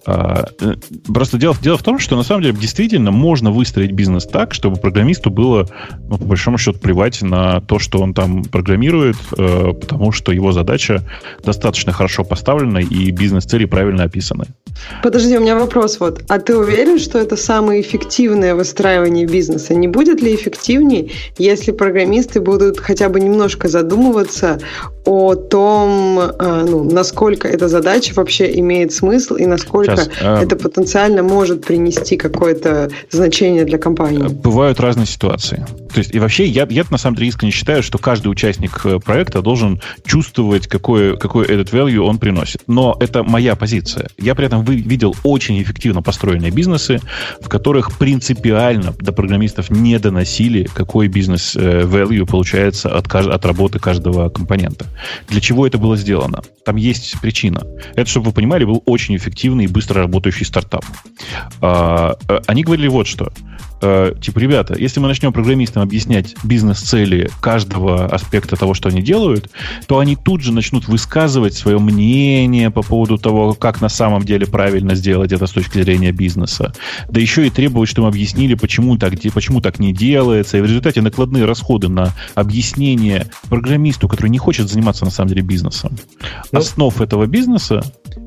А, 0.05 0.45
э, 0.59 0.76
просто 1.13 1.38
дело, 1.38 1.55
дело 1.61 1.78
в 1.78 1.84
том, 1.84 1.99
что 1.99 2.15
на 2.15 2.24
самом 2.24 2.43
деле 2.43 2.57
действительно 2.57 3.11
можно 3.11 3.51
выстроить 3.51 3.91
бизнес 3.91 4.26
так, 4.26 4.53
чтобы 4.53 4.78
программисту 4.78 5.30
было, 5.30 5.67
ну, 6.09 6.17
по 6.17 6.26
большому 6.26 6.57
счету, 6.57 6.80
плевать 6.80 7.22
на 7.22 7.61
то, 7.61 7.80
что 7.80 7.99
он 7.99 8.13
там 8.13 8.43
программирует, 8.43 9.17
э, 9.38 9.74
потому 9.80 10.11
что 10.11 10.32
его 10.32 10.51
задача 10.51 11.03
достаточно 11.43 11.91
хорошо 11.91 12.24
поставлена 12.24 12.80
и 12.80 13.11
бизнес-цели 13.11 13.65
правильно 13.65 14.03
описаны. 14.03 14.45
Подожди, 15.03 15.38
у 15.38 15.41
меня 15.41 15.55
вопрос 15.55 15.99
вот. 15.99 16.24
А 16.30 16.39
ты 16.39 16.55
уверен, 16.57 16.99
что 16.99 17.19
это 17.19 17.36
самый 17.36 17.82
эффективное 18.12 18.55
выстраивание 18.55 19.26
бизнеса. 19.26 19.74
Не 19.74 19.88
будет 19.88 20.22
ли 20.22 20.36
эффективнее, 20.36 21.12
если 21.38 21.72
программисты 21.72 22.41
будут 22.41 22.78
хотя 22.78 23.07
бы 23.07 23.22
немножко 23.22 23.70
задумываться 23.70 24.59
о 25.06 25.36
том, 25.36 26.20
э, 26.20 26.66
ну, 26.68 26.84
насколько 26.84 27.47
эта 27.47 27.68
задача 27.68 28.14
вообще 28.16 28.60
имеет 28.60 28.93
смысл 28.93 29.36
и 29.36 29.45
насколько 29.45 29.97
Сейчас, 29.97 30.10
э, 30.22 30.43
это 30.43 30.56
потенциально 30.56 31.24
может 31.24 31.66
принести 31.66 32.18
какое-то 32.18 32.89
значение 33.10 33.66
для 33.66 33.78
компании? 33.78 34.28
Бывают 34.28 34.80
разные 34.80 35.08
ситуации. 35.08 35.66
То 35.93 35.99
есть, 35.99 36.14
и 36.14 36.20
вообще, 36.20 36.45
я, 36.45 36.68
я 36.70 36.86
на 36.89 36.97
самом 36.97 37.16
деле 37.16 37.30
искренне 37.30 37.52
считаю, 37.52 37.84
что 37.84 37.97
каждый 37.97 38.28
участник 38.28 38.86
э, 38.86 38.99
проекта 38.99 39.41
должен 39.41 39.82
чувствовать, 40.06 40.68
какой, 40.68 41.18
какой 41.18 41.45
этот 41.47 41.74
value 41.74 41.99
он 41.99 42.20
приносит. 42.20 42.62
Но 42.68 42.95
это 42.99 43.24
моя 43.24 43.56
позиция. 43.56 44.08
Я 44.18 44.36
при 44.36 44.45
этом 44.45 44.64
видел 44.64 45.16
очень 45.24 45.62
эффективно 45.62 46.02
построенные 46.02 46.52
бизнесы, 46.52 46.99
в 47.41 47.49
которых 47.49 47.97
принципиально 47.97 48.93
до 48.99 49.12
программистов 49.12 49.70
не 49.70 49.97
доносили, 49.99 50.68
какой 50.74 51.08
бизнес 51.08 51.56
э, 51.56 51.86
получается 52.30 52.89
от, 52.95 53.14
от 53.14 53.45
работы 53.45 53.80
каждого 53.80 54.30
компонента. 54.30 54.86
Для 55.28 55.42
чего 55.42 55.66
это 55.66 55.78
было 55.78 55.98
сделано? 55.98 56.42
Там 56.66 56.76
есть 56.76 57.20
причина. 57.22 57.64
Это, 57.96 58.10
чтобы 58.10 58.28
вы 58.28 58.32
понимали, 58.34 58.66
был 58.66 58.84
очень 58.86 59.16
эффективный 59.16 59.66
и 59.66 59.68
быстро 59.68 60.02
работающий 60.02 60.46
стартап. 60.46 60.86
А, 61.62 62.16
э, 62.28 62.39
они 62.48 62.64
говорили 62.64 62.88
вот 62.88 63.08
что 63.08 63.32
э, 63.82 64.13
типа, 64.19 64.39
ребята, 64.39 64.75
если 64.77 64.99
мы 64.99 65.07
начнем 65.07 65.34
программистам 65.34 65.84
объяснять 65.84 66.36
бизнес-цели 66.43 67.29
каждого 67.41 68.05
аспекта 68.05 68.55
того, 68.55 68.73
что 68.73 68.89
они 68.89 69.01
делают, 69.01 69.49
то 69.88 69.99
они 69.99 70.15
тут 70.15 70.41
же 70.41 70.53
начнут 70.53 70.88
высказывать 70.88 71.53
свое 71.53 71.79
мнение 71.79 72.71
по 72.71 72.82
поводу 72.82 73.17
того, 73.17 73.53
как 73.53 73.82
на 73.82 73.89
самом 73.89 74.23
деле 74.23 74.45
правильно 74.45 74.95
сделать 74.95 75.32
это 75.32 75.47
с 75.47 75.51
точки 75.51 75.82
зрения 75.82 76.11
бизнеса. 76.11 76.73
Да 77.09 77.19
еще 77.19 77.47
и 77.47 77.49
требовать, 77.49 77.89
чтобы 77.89 78.07
мы 78.07 78.09
объяснили, 78.09 78.53
почему 78.53 78.97
так, 78.97 79.13
почему 79.34 79.61
так 79.61 79.79
не 79.79 79.93
делается. 79.93 80.57
И 80.57 80.61
в 80.61 80.65
результате 80.65 81.01
накладные 81.01 81.45
расходы 81.45 81.88
на 81.88 82.13
объяснение 82.36 83.27
программисту, 83.49 84.07
который 84.07 84.29
не 84.29 84.38
хочет 84.38 84.69
заниматься 84.69 85.05
на 85.05 85.11
самом 85.11 85.29
деле 85.29 85.41
бизнесом, 85.41 85.97
ну, 86.51 86.59
основ 86.59 86.99
этого 87.01 87.25
бизнеса, 87.25 87.84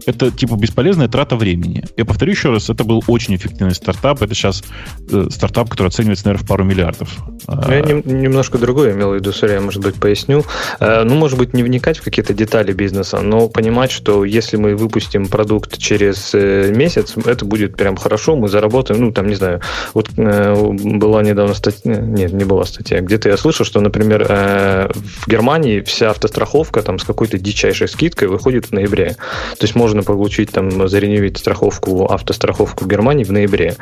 это 0.07 0.31
типа 0.31 0.57
бесполезная 0.57 1.09
трата 1.09 1.37
времени. 1.37 1.85
Я 1.97 2.05
повторю 2.05 2.33
еще 2.33 2.51
раз, 2.51 2.71
это 2.71 2.85
был 2.85 3.03
очень 3.07 3.37
эффективный 3.37 3.75
стартап. 3.75 4.23
Это 4.23 4.35
сейчас 4.35 4.63
э, 5.11 5.27
стартап, 5.45 5.69
который 5.69 5.89
оценивается, 5.89 6.27
наверное, 6.27 6.45
в 6.45 6.49
пару 6.49 6.65
миллиардов. 6.65 7.09
Ну, 7.47 7.71
я 7.71 7.81
не, 7.81 8.03
немножко 8.03 8.59
другое 8.59 8.93
имел 8.93 9.11
в 9.11 9.15
виду, 9.15 9.33
сори, 9.33 9.53
я, 9.53 9.61
может 9.61 9.83
быть, 9.83 9.97
поясню. 9.97 10.45
Э, 10.81 11.03
ну, 11.05 11.15
может 11.15 11.39
быть, 11.39 11.53
не 11.53 11.63
вникать 11.63 11.99
в 11.99 12.03
какие-то 12.03 12.33
детали 12.33 12.73
бизнеса, 12.73 13.21
но 13.21 13.49
понимать, 13.49 13.91
что 13.91 14.25
если 14.25 14.57
мы 14.57 14.75
выпустим 14.75 15.27
продукт 15.27 15.77
через 15.79 16.31
э, 16.35 16.73
месяц, 16.75 17.15
это 17.27 17.45
будет 17.45 17.77
прям 17.77 17.97
хорошо, 17.97 18.37
мы 18.37 18.49
заработаем, 18.49 19.01
ну, 19.03 19.13
там, 19.13 19.27
не 19.27 19.35
знаю, 19.35 19.61
вот 19.93 20.09
э, 20.17 20.55
была 20.55 21.23
недавно 21.23 21.55
статья, 21.55 21.97
нет, 21.97 22.33
не 22.33 22.45
была 22.45 22.65
статья, 22.65 23.01
где-то 23.01 23.29
я 23.29 23.37
слышал, 23.37 23.67
что, 23.67 23.81
например, 23.81 24.25
в 24.25 25.29
Германии 25.29 25.81
вся 25.81 26.11
автостраховка 26.11 26.83
там 26.83 26.99
с 26.99 27.05
какой-то 27.05 27.39
дичайшей 27.39 27.89
скидкой 27.89 28.29
выходит 28.29 28.67
в 28.67 28.73
ноябре. 28.73 29.17
То 29.59 29.65
есть 29.65 29.75
можно 29.75 30.03
получить 30.03 30.51
там, 30.51 30.89
зареневить 30.89 31.39
страховку, 31.39 32.07
автостраховку 32.11 32.85
в 32.85 32.89
Германии 32.89 33.25
в 33.25 33.33
ноябре. 33.33 33.77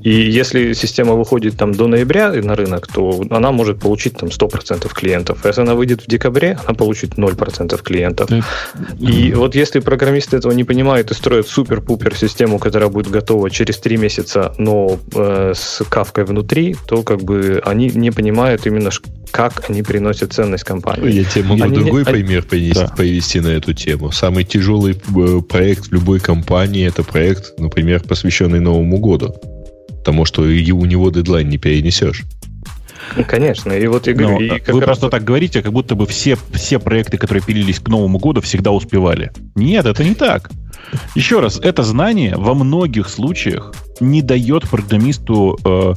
И 0.00 0.10
если 0.10 0.74
система 0.74 1.05
выходит 1.14 1.56
там 1.56 1.72
до 1.72 1.86
ноября 1.86 2.32
на 2.32 2.56
рынок, 2.56 2.86
то 2.86 3.22
она 3.30 3.52
может 3.52 3.80
получить 3.80 4.16
там 4.16 4.28
100% 4.28 4.92
клиентов. 4.92 5.44
Если 5.44 5.60
она 5.60 5.74
выйдет 5.74 6.02
в 6.02 6.06
декабре, 6.06 6.58
она 6.64 6.74
получит 6.74 7.14
0% 7.14 7.82
клиентов. 7.82 8.30
И 8.98 9.32
вот 9.34 9.54
если 9.54 9.80
программисты 9.80 10.36
этого 10.36 10.52
не 10.52 10.64
понимают 10.64 11.10
и 11.10 11.14
строят 11.14 11.48
супер-пупер 11.48 12.16
систему, 12.16 12.58
которая 12.58 12.88
будет 12.88 13.08
готова 13.08 13.50
через 13.50 13.78
3 13.78 13.96
месяца, 13.96 14.54
но 14.58 14.98
э, 15.14 15.52
с 15.54 15.82
кавкой 15.88 16.24
внутри, 16.24 16.76
то 16.86 17.02
как 17.02 17.22
бы 17.22 17.62
они 17.64 17.90
не 17.94 18.10
понимают 18.10 18.66
именно, 18.66 18.90
как 19.30 19.68
они 19.68 19.82
приносят 19.82 20.32
ценность 20.32 20.64
компании. 20.64 21.10
Я 21.10 21.24
тебе 21.24 21.44
могу 21.44 21.64
они, 21.64 21.74
другой 21.74 22.02
они, 22.02 22.12
пример 22.12 22.42
привести, 22.42 22.84
да. 22.86 22.94
повести 22.96 23.38
на 23.38 23.48
эту 23.48 23.72
тему. 23.74 24.12
Самый 24.12 24.44
тяжелый 24.44 24.94
э, 24.94 25.40
проект 25.42 25.86
в 25.86 25.92
любой 25.92 26.20
компании 26.20 26.86
это 26.86 27.02
проект, 27.02 27.58
например, 27.58 28.02
посвященный 28.02 28.60
Новому 28.60 28.98
году. 28.98 29.34
Потому 30.06 30.24
что 30.24 30.42
у 30.42 30.46
него 30.46 31.10
дедлайн 31.10 31.48
не 31.48 31.58
перенесешь. 31.58 32.22
Ну, 33.16 33.24
конечно. 33.24 33.72
И 33.72 33.84
вот 33.88 34.06
я 34.06 34.14
говорю, 34.14 34.38
и 34.38 34.70
вы 34.70 34.80
просто 34.80 35.10
так 35.10 35.24
говорите, 35.24 35.60
как 35.62 35.72
будто 35.72 35.96
бы 35.96 36.06
все, 36.06 36.38
все 36.52 36.78
проекты, 36.78 37.18
которые 37.18 37.42
пилились 37.42 37.80
к 37.80 37.88
Новому 37.88 38.20
году, 38.20 38.40
всегда 38.40 38.70
успевали. 38.70 39.32
Нет, 39.56 39.84
это 39.84 40.04
не 40.04 40.14
так. 40.14 40.48
Еще 41.16 41.40
раз, 41.40 41.58
это 41.58 41.82
знание 41.82 42.36
во 42.36 42.54
многих 42.54 43.08
случаях 43.08 43.74
не 43.98 44.22
дает 44.22 44.70
программисту, 44.70 45.58
э, 45.64 45.94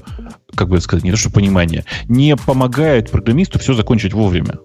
как 0.56 0.70
бы 0.70 0.82
сказать, 0.82 1.04
не 1.04 1.12
то 1.12 1.18
что 1.18 1.30
понимание, 1.30 1.86
не 2.08 2.36
помогает 2.36 3.12
программисту 3.12 3.60
все 3.60 3.76
закончить 3.76 4.14
вовремя. 4.14 4.56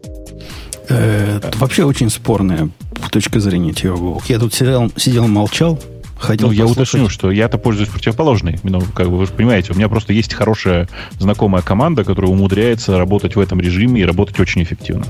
Э, 0.88 1.36
это 1.36 1.58
вообще 1.58 1.84
очень 1.84 2.08
спорная 2.08 2.70
точка 3.12 3.40
зрения 3.40 3.74
Тио 3.74 4.18
Я 4.26 4.38
тут 4.38 4.54
сидел, 4.54 4.90
сидел 4.96 5.26
молчал, 5.26 5.78
Хотел 6.18 6.48
ну, 6.48 6.52
я 6.52 6.66
уточню, 6.66 7.08
что 7.08 7.30
я-то 7.30 7.58
пользуюсь 7.58 7.88
противоположной. 7.88 8.58
Ну, 8.62 8.80
как 8.94 9.10
бы 9.10 9.18
вы 9.18 9.26
же 9.26 9.32
понимаете, 9.32 9.72
у 9.72 9.76
меня 9.76 9.88
просто 9.88 10.12
есть 10.12 10.34
хорошая 10.34 10.88
знакомая 11.18 11.62
команда, 11.62 12.04
которая 12.04 12.30
умудряется 12.30 12.98
работать 12.98 13.36
в 13.36 13.40
этом 13.40 13.60
режиме 13.60 14.00
и 14.00 14.04
работать 14.04 14.38
очень 14.40 14.62
эффективно. 14.62 15.04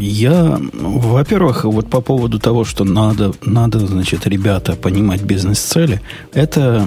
Я, 0.00 0.60
во-первых, 0.72 1.64
вот 1.64 1.88
по 1.88 2.00
поводу 2.00 2.38
того, 2.38 2.64
что 2.64 2.84
надо, 2.84 3.32
надо, 3.42 3.80
значит, 3.80 4.26
ребята 4.26 4.74
понимать 4.74 5.22
бизнес-цели, 5.22 6.00
это, 6.34 6.86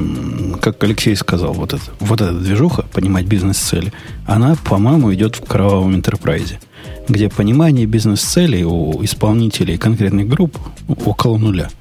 как 0.62 0.82
Алексей 0.84 1.16
сказал, 1.16 1.54
вот, 1.54 1.74
это, 1.74 1.84
вот 2.00 2.22
эта 2.22 2.34
движуха, 2.34 2.84
понимать 2.94 3.26
бизнес-цели, 3.26 3.92
она, 4.28 4.56
по-моему, 4.64 5.14
идет 5.14 5.36
в 5.36 5.46
кровавом 5.46 5.96
интерпрайзе, 5.96 6.60
где 7.10 7.30
понимание 7.30 7.88
бизнес-целей 7.88 8.64
у 8.64 9.04
исполнителей 9.04 9.78
конкретных 9.78 10.30
групп 10.30 10.58
около 11.06 11.38
нуля– 11.38 11.70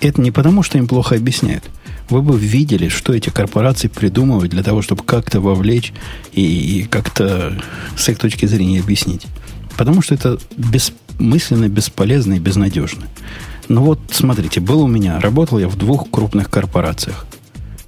это 0.00 0.20
не 0.20 0.30
потому, 0.30 0.62
что 0.62 0.78
им 0.78 0.86
плохо 0.86 1.16
объясняют. 1.16 1.64
Вы 2.10 2.22
бы 2.22 2.38
видели, 2.38 2.88
что 2.88 3.14
эти 3.14 3.30
корпорации 3.30 3.88
придумывают 3.88 4.50
для 4.50 4.62
того, 4.62 4.82
чтобы 4.82 5.04
как-то 5.04 5.40
вовлечь 5.40 5.92
и, 6.32 6.42
и 6.42 6.84
как-то 6.84 7.58
с 7.96 8.08
их 8.08 8.18
точки 8.18 8.46
зрения 8.46 8.80
объяснить. 8.80 9.26
Потому 9.76 10.02
что 10.02 10.14
это 10.14 10.38
бессмысленно, 10.56 11.68
бесполезно 11.68 12.34
и 12.34 12.38
безнадежно. 12.38 13.06
Ну 13.68 13.82
вот, 13.82 13.98
смотрите, 14.10 14.60
был 14.60 14.82
у 14.82 14.86
меня, 14.86 15.18
работал 15.18 15.58
я 15.58 15.68
в 15.68 15.76
двух 15.76 16.10
крупных 16.10 16.50
корпорациях. 16.50 17.26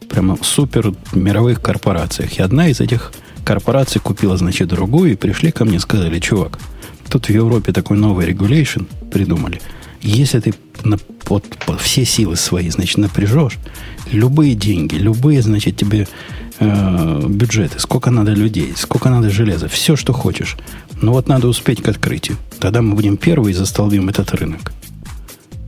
Прямо 0.08 0.38
супер 0.40 0.94
мировых 1.12 1.60
корпорациях. 1.60 2.38
И 2.38 2.42
одна 2.42 2.68
из 2.68 2.80
этих 2.80 3.12
корпораций 3.44 4.00
купила, 4.00 4.36
значит, 4.38 4.68
другую, 4.68 5.12
и 5.12 5.16
пришли 5.16 5.52
ко 5.52 5.64
мне 5.64 5.76
и 5.76 5.80
сказали, 5.80 6.18
чувак, 6.18 6.58
тут 7.10 7.26
в 7.26 7.30
Европе 7.30 7.72
такой 7.72 7.98
новый 7.98 8.26
регулейшн 8.26 8.84
придумали– 9.10 9.60
если 10.06 10.40
ты 10.40 10.54
вот, 11.28 11.44
все 11.80 12.04
силы 12.04 12.36
свои, 12.36 12.70
значит, 12.70 12.98
напряжешь, 12.98 13.58
любые 14.10 14.54
деньги, 14.54 14.94
любые, 14.94 15.42
значит, 15.42 15.76
тебе 15.76 16.06
э, 16.58 17.26
бюджеты, 17.28 17.78
сколько 17.78 18.10
надо 18.10 18.32
людей, 18.32 18.72
сколько 18.76 19.10
надо 19.10 19.30
железа, 19.30 19.68
все, 19.68 19.96
что 19.96 20.12
хочешь. 20.12 20.56
Но 21.02 21.12
вот 21.12 21.28
надо 21.28 21.48
успеть 21.48 21.82
к 21.82 21.88
открытию. 21.88 22.36
Тогда 22.58 22.82
мы 22.82 22.94
будем 22.94 23.16
первые 23.16 23.52
и 23.52 23.56
застолбим 23.56 24.08
этот 24.08 24.32
рынок. 24.34 24.72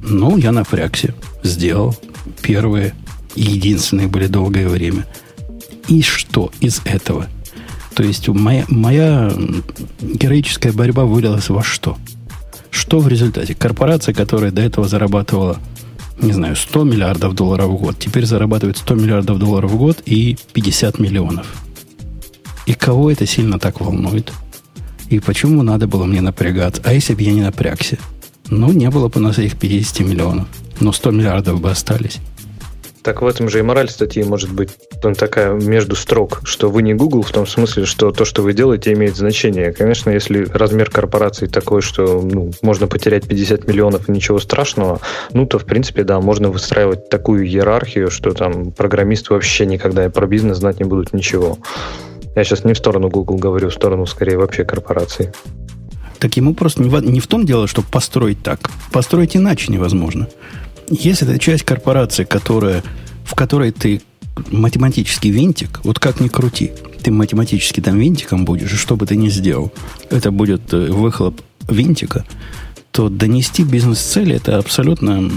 Ну, 0.03 0.37
я 0.37 0.53
напрягся, 0.53 1.15
сделал. 1.43 1.97
Первые 2.41 2.95
и 3.35 3.43
единственные 3.43 4.07
были 4.07 4.27
долгое 4.27 4.69
время. 4.69 5.07
И 5.87 6.03
что 6.03 6.51
из 6.61 6.81
этого? 6.85 7.27
То 7.95 8.03
есть 8.03 8.29
моя, 8.29 8.65
моя 8.69 9.33
героическая 10.01 10.73
борьба 10.73 11.05
вылилась 11.05 11.49
во 11.49 11.63
что? 11.63 11.99
Что 12.79 13.01
в 13.01 13.09
результате? 13.09 13.57
Корпорация, 13.57 14.14
которая 14.14 14.53
до 14.53 14.62
этого 14.62 14.87
зарабатывала, 14.87 15.59
не 16.22 16.33
знаю, 16.33 16.55
100 16.55 16.85
миллиардов 16.85 17.35
долларов 17.35 17.70
в 17.70 17.76
год, 17.76 17.97
теперь 17.99 18.24
зарабатывает 18.24 18.79
100 18.79 18.95
миллиардов 18.95 19.41
долларов 19.41 19.72
в 19.72 19.76
год 19.76 20.01
и 20.07 20.39
50 20.53 21.01
миллионов. 21.01 21.57
И 22.66 22.74
кого 22.74 23.11
это 23.11 23.26
сильно 23.26 23.59
так 23.59 23.81
волнует? 23.81 24.33
И 25.11 25.18
почему 25.18 25.64
надо 25.64 25.89
было 25.89 26.05
мне 26.05 26.20
напрягаться? 26.20 26.81
А 26.85 26.93
если 26.93 27.14
бы 27.14 27.22
я 27.22 27.33
не 27.33 27.43
напрягся? 27.43 27.99
Ну, 28.49 28.70
не 28.72 28.89
было 28.91 29.09
бы 29.09 29.18
у 29.18 29.24
нас 29.24 29.39
этих 29.39 29.59
50 29.59 30.07
миллионов. 30.07 30.47
Но 30.79 30.93
100 30.93 31.11
миллиардов 31.11 31.61
бы 31.61 31.72
остались. 31.72 32.20
Так 33.03 33.22
в 33.22 33.26
этом 33.26 33.49
же 33.49 33.61
и 33.61 33.62
мораль 33.62 33.88
статьи 33.88 34.22
может 34.22 34.53
быть 34.53 34.70
он 35.03 35.14
такая 35.14 35.53
между 35.53 35.94
строк, 35.94 36.40
что 36.44 36.68
вы 36.68 36.82
не 36.82 36.94
Google 36.94 37.22
в 37.22 37.30
том 37.30 37.46
смысле, 37.46 37.84
что 37.84 38.11
то, 38.11 38.24
что 38.24 38.42
вы 38.42 38.53
делаете, 38.53 38.92
имеет 38.92 39.16
значение. 39.16 39.72
Конечно, 39.72 40.11
если 40.11 40.44
размер 40.53 40.90
корпорации 40.90 41.46
такой, 41.46 41.82
что 41.82 42.20
ну, 42.20 42.51
можно 42.62 42.86
потерять 42.86 43.26
50 43.26 43.66
миллионов 43.66 44.09
и 44.09 44.12
ничего 44.12 44.38
страшного, 44.38 45.01
ну, 45.32 45.46
то, 45.46 45.59
в 45.59 45.64
принципе, 45.64 46.05
да, 46.05 46.20
можно 46.20 46.51
выстраивать 46.51 47.09
такую 47.09 47.46
иерархию, 47.46 48.11
что 48.11 48.32
там 48.32 48.72
программисты 48.72 49.32
вообще 49.32 49.66
никогда 49.66 50.09
про 50.11 50.26
бизнес 50.26 50.59
знать 50.59 50.80
не 50.80 50.84
будут 50.84 51.12
ничего. 51.12 51.59
Я 52.34 52.44
сейчас 52.44 52.64
не 52.64 52.72
в 52.72 52.78
сторону 52.78 53.09
Google 53.09 53.36
говорю, 53.36 53.70
в 53.70 53.74
сторону, 53.74 54.07
скорее, 54.07 54.38
вообще 54.38 54.64
корпорации. 54.64 55.32
Так 56.18 56.36
ему 56.36 56.55
просто 56.55 56.82
не 56.82 56.88
в, 56.88 57.01
не 57.01 57.20
в 57.20 57.26
том 57.26 57.46
дело, 57.46 57.66
чтобы 57.66 57.88
построить 57.90 58.42
так. 58.42 58.70
Построить 58.92 59.36
иначе 59.36 59.72
невозможно. 59.72 60.28
Если 60.91 61.28
это 61.28 61.39
часть 61.39 61.64
корпорации, 61.64 62.24
которая, 62.24 62.82
в 63.24 63.34
которой 63.34 63.72
ты 63.72 64.01
математический 64.51 65.30
винтик, 65.30 65.80
вот 65.84 65.99
как 65.99 66.20
ни 66.20 66.28
крути, 66.28 66.72
ты 67.03 67.11
математически 67.11 67.80
там 67.80 67.99
винтиком 67.99 68.45
будешь, 68.45 68.72
и 68.72 68.76
что 68.76 68.97
бы 68.97 69.07
ты 69.07 69.16
ни 69.16 69.28
сделал, 69.28 69.72
это 70.11 70.30
будет 70.30 70.72
э, 70.72 70.91
выхлоп 70.91 71.41
винтика, 71.68 72.24
то 72.91 73.09
донести 73.09 73.64
бизнес-цели 73.64 74.36
это 74.36 74.59
абсолютно 74.59 75.30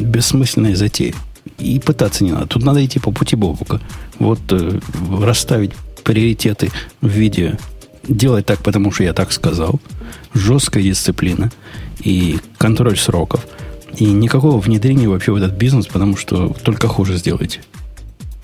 бессмысленная 0.00 0.76
затея. 0.76 1.14
И 1.58 1.80
пытаться 1.80 2.24
не 2.24 2.32
надо. 2.32 2.46
Тут 2.46 2.64
надо 2.64 2.84
идти 2.84 2.98
по 2.98 3.10
пути 3.12 3.34
Бобука. 3.36 3.80
Вот 4.18 4.40
э, 4.50 4.80
расставить 5.20 5.72
приоритеты 6.04 6.70
в 7.00 7.08
виде 7.08 7.58
делать 8.06 8.46
так, 8.46 8.60
потому 8.62 8.92
что 8.92 9.02
я 9.02 9.12
так 9.12 9.32
сказал, 9.32 9.80
жесткая 10.32 10.82
дисциплина 10.84 11.50
и 12.04 12.38
контроль 12.58 12.96
сроков– 12.96 13.44
и 13.96 14.04
никакого 14.04 14.58
внедрения 14.58 15.08
вообще 15.08 15.32
в 15.32 15.36
этот 15.36 15.52
бизнес, 15.52 15.86
потому 15.86 16.16
что 16.16 16.54
только 16.62 16.88
хуже 16.88 17.16
сделаете. 17.16 17.60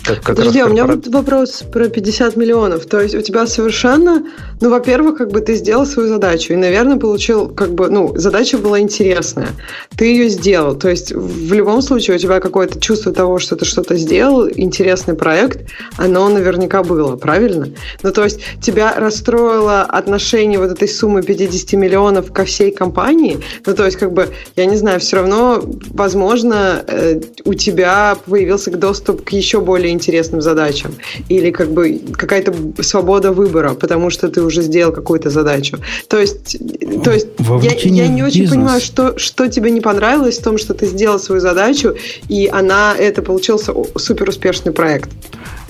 Как, 0.05 0.21
как 0.23 0.37
Подожди, 0.37 0.59
а 0.59 0.67
у 0.67 0.69
меня 0.71 0.85
вот 0.85 1.07
вопрос 1.07 1.63
про 1.73 1.89
50 1.89 2.37
миллионов. 2.37 2.87
То 2.87 3.01
есть 3.01 3.15
у 3.15 3.21
тебя 3.21 3.47
совершенно, 3.47 4.25
ну, 4.61 4.71
во-первых, 4.71 5.19
как 5.19 5.31
бы 5.31 5.41
ты 5.41 5.55
сделал 5.55 5.87
свою 5.87 6.09
задачу 6.09 6.53
и, 6.53 6.57
наверное, 6.57 6.97
получил, 6.97 7.49
как 7.49 7.73
бы, 7.73 7.89
ну, 7.89 8.13
задача 8.17 8.59
была 8.59 8.81
интересная. 8.81 9.51
Ты 9.97 10.07
ее 10.07 10.29
сделал. 10.29 10.75
То 10.75 10.89
есть 10.89 11.13
в 11.13 11.53
любом 11.53 11.83
случае 11.83 12.17
у 12.17 12.19
тебя 12.19 12.41
какое-то 12.41 12.81
чувство 12.81 13.13
того, 13.13 13.39
что 13.39 13.55
ты 13.55 13.65
что-то 13.65 13.97
сделал, 13.97 14.49
интересный 14.49 15.15
проект, 15.15 15.71
оно 15.99 16.29
наверняка 16.29 16.83
было, 16.83 17.17
правильно? 17.17 17.69
Ну, 18.03 18.13
то 18.13 18.25
есть 18.25 18.41
тебя 18.61 18.95
расстроило 18.97 19.83
отношение 19.83 20.59
вот 20.59 20.73
этой 20.73 20.89
суммы 20.89 21.23
50 21.23 21.75
миллионов 21.75 22.33
ко 22.33 22.45
всей 22.45 22.73
компании? 22.73 23.39
Ну, 23.65 23.75
то 23.75 23.85
есть, 23.85 23.99
как 23.99 24.13
бы, 24.13 24.29
я 24.57 24.67
не 24.67 24.77
знаю, 24.77 24.99
все 24.99 25.17
равно, 25.17 25.63
возможно, 25.91 26.85
э, 26.89 27.21
у 27.45 27.55
тебя 27.55 28.17
появился 28.27 28.73
доступ 28.73 29.25
к 29.25 29.31
еще 29.31 29.61
более 29.61 29.92
интересным 29.93 30.41
задачам. 30.41 30.95
Или 31.29 31.51
как 31.51 31.73
бы 31.73 32.01
какая-то 32.13 32.55
свобода 32.83 33.33
выбора, 33.33 33.75
потому 33.75 34.11
что 34.11 34.29
ты 34.29 34.43
уже 34.43 34.63
сделал 34.63 34.93
какую-то 34.93 35.31
задачу. 35.31 35.79
То 36.09 36.19
есть, 36.19 36.59
то 37.05 37.13
есть 37.13 37.29
я, 37.63 37.73
я 37.73 38.09
не 38.09 38.23
очень 38.23 38.43
бизнес. 38.43 38.51
понимаю, 38.51 38.81
что, 38.81 39.19
что 39.19 39.49
тебе 39.49 39.71
не 39.71 39.81
понравилось 39.81 40.39
в 40.39 40.43
том, 40.43 40.59
что 40.59 40.75
ты 40.75 40.87
сделал 40.87 41.19
свою 41.19 41.41
задачу, 41.41 41.95
и 42.29 42.49
она, 42.53 42.95
это 42.97 43.23
получился 43.23 43.73
супер 43.97 44.29
успешный 44.29 44.73
проект. 44.73 45.11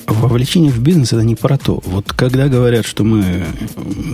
Вовлечение 0.06 0.72
в 0.72 0.80
бизнес 0.80 1.12
это 1.12 1.22
не 1.22 1.36
про 1.36 1.56
то. 1.58 1.80
Вот 1.84 2.12
когда 2.12 2.48
говорят, 2.48 2.86
что 2.86 3.04
мы 3.04 3.44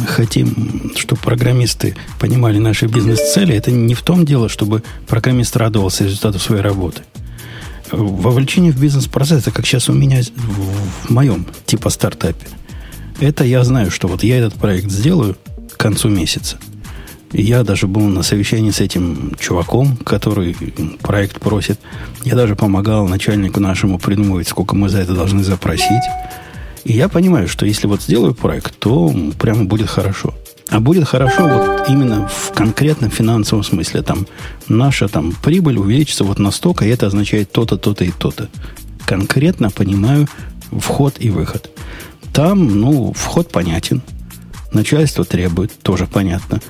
хотим, 0.06 0.92
чтобы 0.96 1.20
программисты 1.20 1.96
понимали 2.20 2.58
наши 2.58 2.86
бизнес-цели, 2.86 3.54
это 3.54 3.70
не 3.70 3.94
в 3.94 4.02
том 4.02 4.24
дело, 4.24 4.48
чтобы 4.48 4.82
программист 5.06 5.56
радовался 5.56 6.04
результату 6.04 6.38
своей 6.38 6.62
работы 6.62 7.02
вовлечение 7.90 8.72
в 8.72 8.80
бизнес-процесс, 8.80 9.42
это 9.42 9.50
как 9.50 9.66
сейчас 9.66 9.88
у 9.88 9.92
меня 9.92 10.20
в 10.36 11.10
моем 11.10 11.46
типа 11.66 11.90
стартапе. 11.90 12.46
Это 13.20 13.44
я 13.44 13.64
знаю, 13.64 13.90
что 13.90 14.08
вот 14.08 14.22
я 14.22 14.38
этот 14.38 14.54
проект 14.54 14.90
сделаю 14.90 15.36
к 15.72 15.76
концу 15.76 16.08
месяца. 16.08 16.58
я 17.32 17.62
даже 17.62 17.86
был 17.86 18.02
на 18.02 18.22
совещании 18.22 18.70
с 18.70 18.80
этим 18.80 19.34
чуваком, 19.38 19.96
который 19.96 20.56
проект 21.02 21.40
просит. 21.40 21.78
Я 22.24 22.34
даже 22.36 22.56
помогал 22.56 23.08
начальнику 23.08 23.60
нашему 23.60 23.98
придумывать, 23.98 24.48
сколько 24.48 24.76
мы 24.76 24.88
за 24.88 25.00
это 25.00 25.14
должны 25.14 25.42
запросить. 25.42 26.02
И 26.84 26.92
я 26.92 27.08
понимаю, 27.08 27.48
что 27.48 27.66
если 27.66 27.86
вот 27.86 28.02
сделаю 28.02 28.34
проект, 28.34 28.78
то 28.78 29.12
прямо 29.38 29.64
будет 29.64 29.88
хорошо. 29.88 30.34
А 30.70 30.80
будет 30.80 31.08
хорошо 31.08 31.48
вот 31.48 31.88
именно 31.88 32.28
в 32.28 32.52
конкретном 32.52 33.10
финансовом 33.10 33.64
смысле. 33.64 34.02
Там 34.02 34.26
наша 34.68 35.08
там, 35.08 35.32
прибыль 35.32 35.78
увеличится 35.78 36.24
вот 36.24 36.38
настолько, 36.38 36.84
и 36.84 36.90
это 36.90 37.06
означает 37.06 37.50
то-то, 37.52 37.76
то-то 37.76 38.04
и 38.04 38.10
то-то. 38.10 38.48
Конкретно 39.06 39.70
понимаю 39.70 40.28
вход 40.70 41.14
и 41.18 41.30
выход. 41.30 41.70
Там, 42.34 42.80
ну, 42.80 43.12
вход 43.14 43.50
понятен. 43.50 44.02
Начальство 44.72 45.24
требует, 45.24 45.72
тоже 45.82 46.06
понятно. 46.06 46.60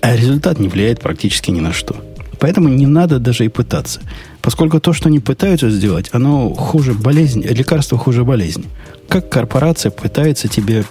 А 0.00 0.16
результат 0.16 0.58
не 0.58 0.68
влияет 0.68 1.00
практически 1.00 1.50
ни 1.52 1.60
на 1.60 1.72
что. 1.72 1.96
Поэтому 2.40 2.68
не 2.68 2.86
надо 2.86 3.18
даже 3.18 3.44
и 3.44 3.48
пытаться. 3.48 4.00
Поскольку 4.42 4.80
то, 4.80 4.92
что 4.92 5.08
они 5.08 5.20
пытаются 5.20 5.70
сделать, 5.70 6.10
оно 6.12 6.52
хуже 6.52 6.92
болезни, 6.92 7.42
лекарство 7.46 7.96
хуже 7.96 8.24
болезни. 8.24 8.64
Как 9.08 9.30
корпорация 9.30 9.90
пытается 9.90 10.48
тебе 10.48 10.84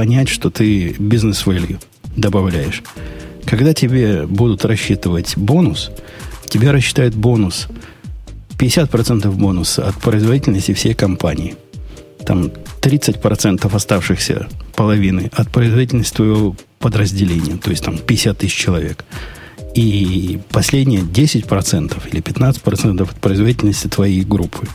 понять, 0.00 0.30
что 0.30 0.48
ты 0.48 0.92
бизнес-value 0.98 1.78
добавляешь. 2.16 2.82
Когда 3.44 3.74
тебе 3.74 4.26
будут 4.26 4.64
рассчитывать 4.64 5.36
бонус, 5.36 5.90
тебе 6.48 6.70
рассчитают 6.70 7.14
бонус 7.14 7.68
50% 8.58 9.30
бонуса 9.30 9.86
от 9.86 9.96
производительности 9.96 10.72
всей 10.72 10.94
компании. 10.94 11.54
Там 12.24 12.50
30% 12.80 13.76
оставшихся 13.76 14.48
половины 14.74 15.30
от 15.34 15.50
производительности 15.50 16.14
твоего 16.14 16.56
подразделения, 16.78 17.58
то 17.58 17.68
есть 17.68 17.84
там 17.84 17.98
50 17.98 18.38
тысяч 18.38 18.54
человек. 18.54 19.04
И 19.74 20.40
последние 20.50 21.02
10% 21.02 22.08
или 22.10 22.22
15% 22.22 23.02
от 23.02 23.20
производительности 23.20 23.88
твоей 23.88 24.22
группы. 24.22 24.66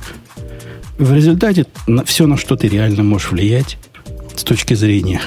В 0.99 1.11
результате 1.15 1.65
на 1.87 2.05
все, 2.05 2.27
на 2.27 2.37
что 2.37 2.55
ты 2.55 2.67
реально 2.67 3.01
можешь 3.01 3.31
влиять, 3.31 3.79
с 4.39 4.43
точки 4.43 4.73
зрения 4.73 5.21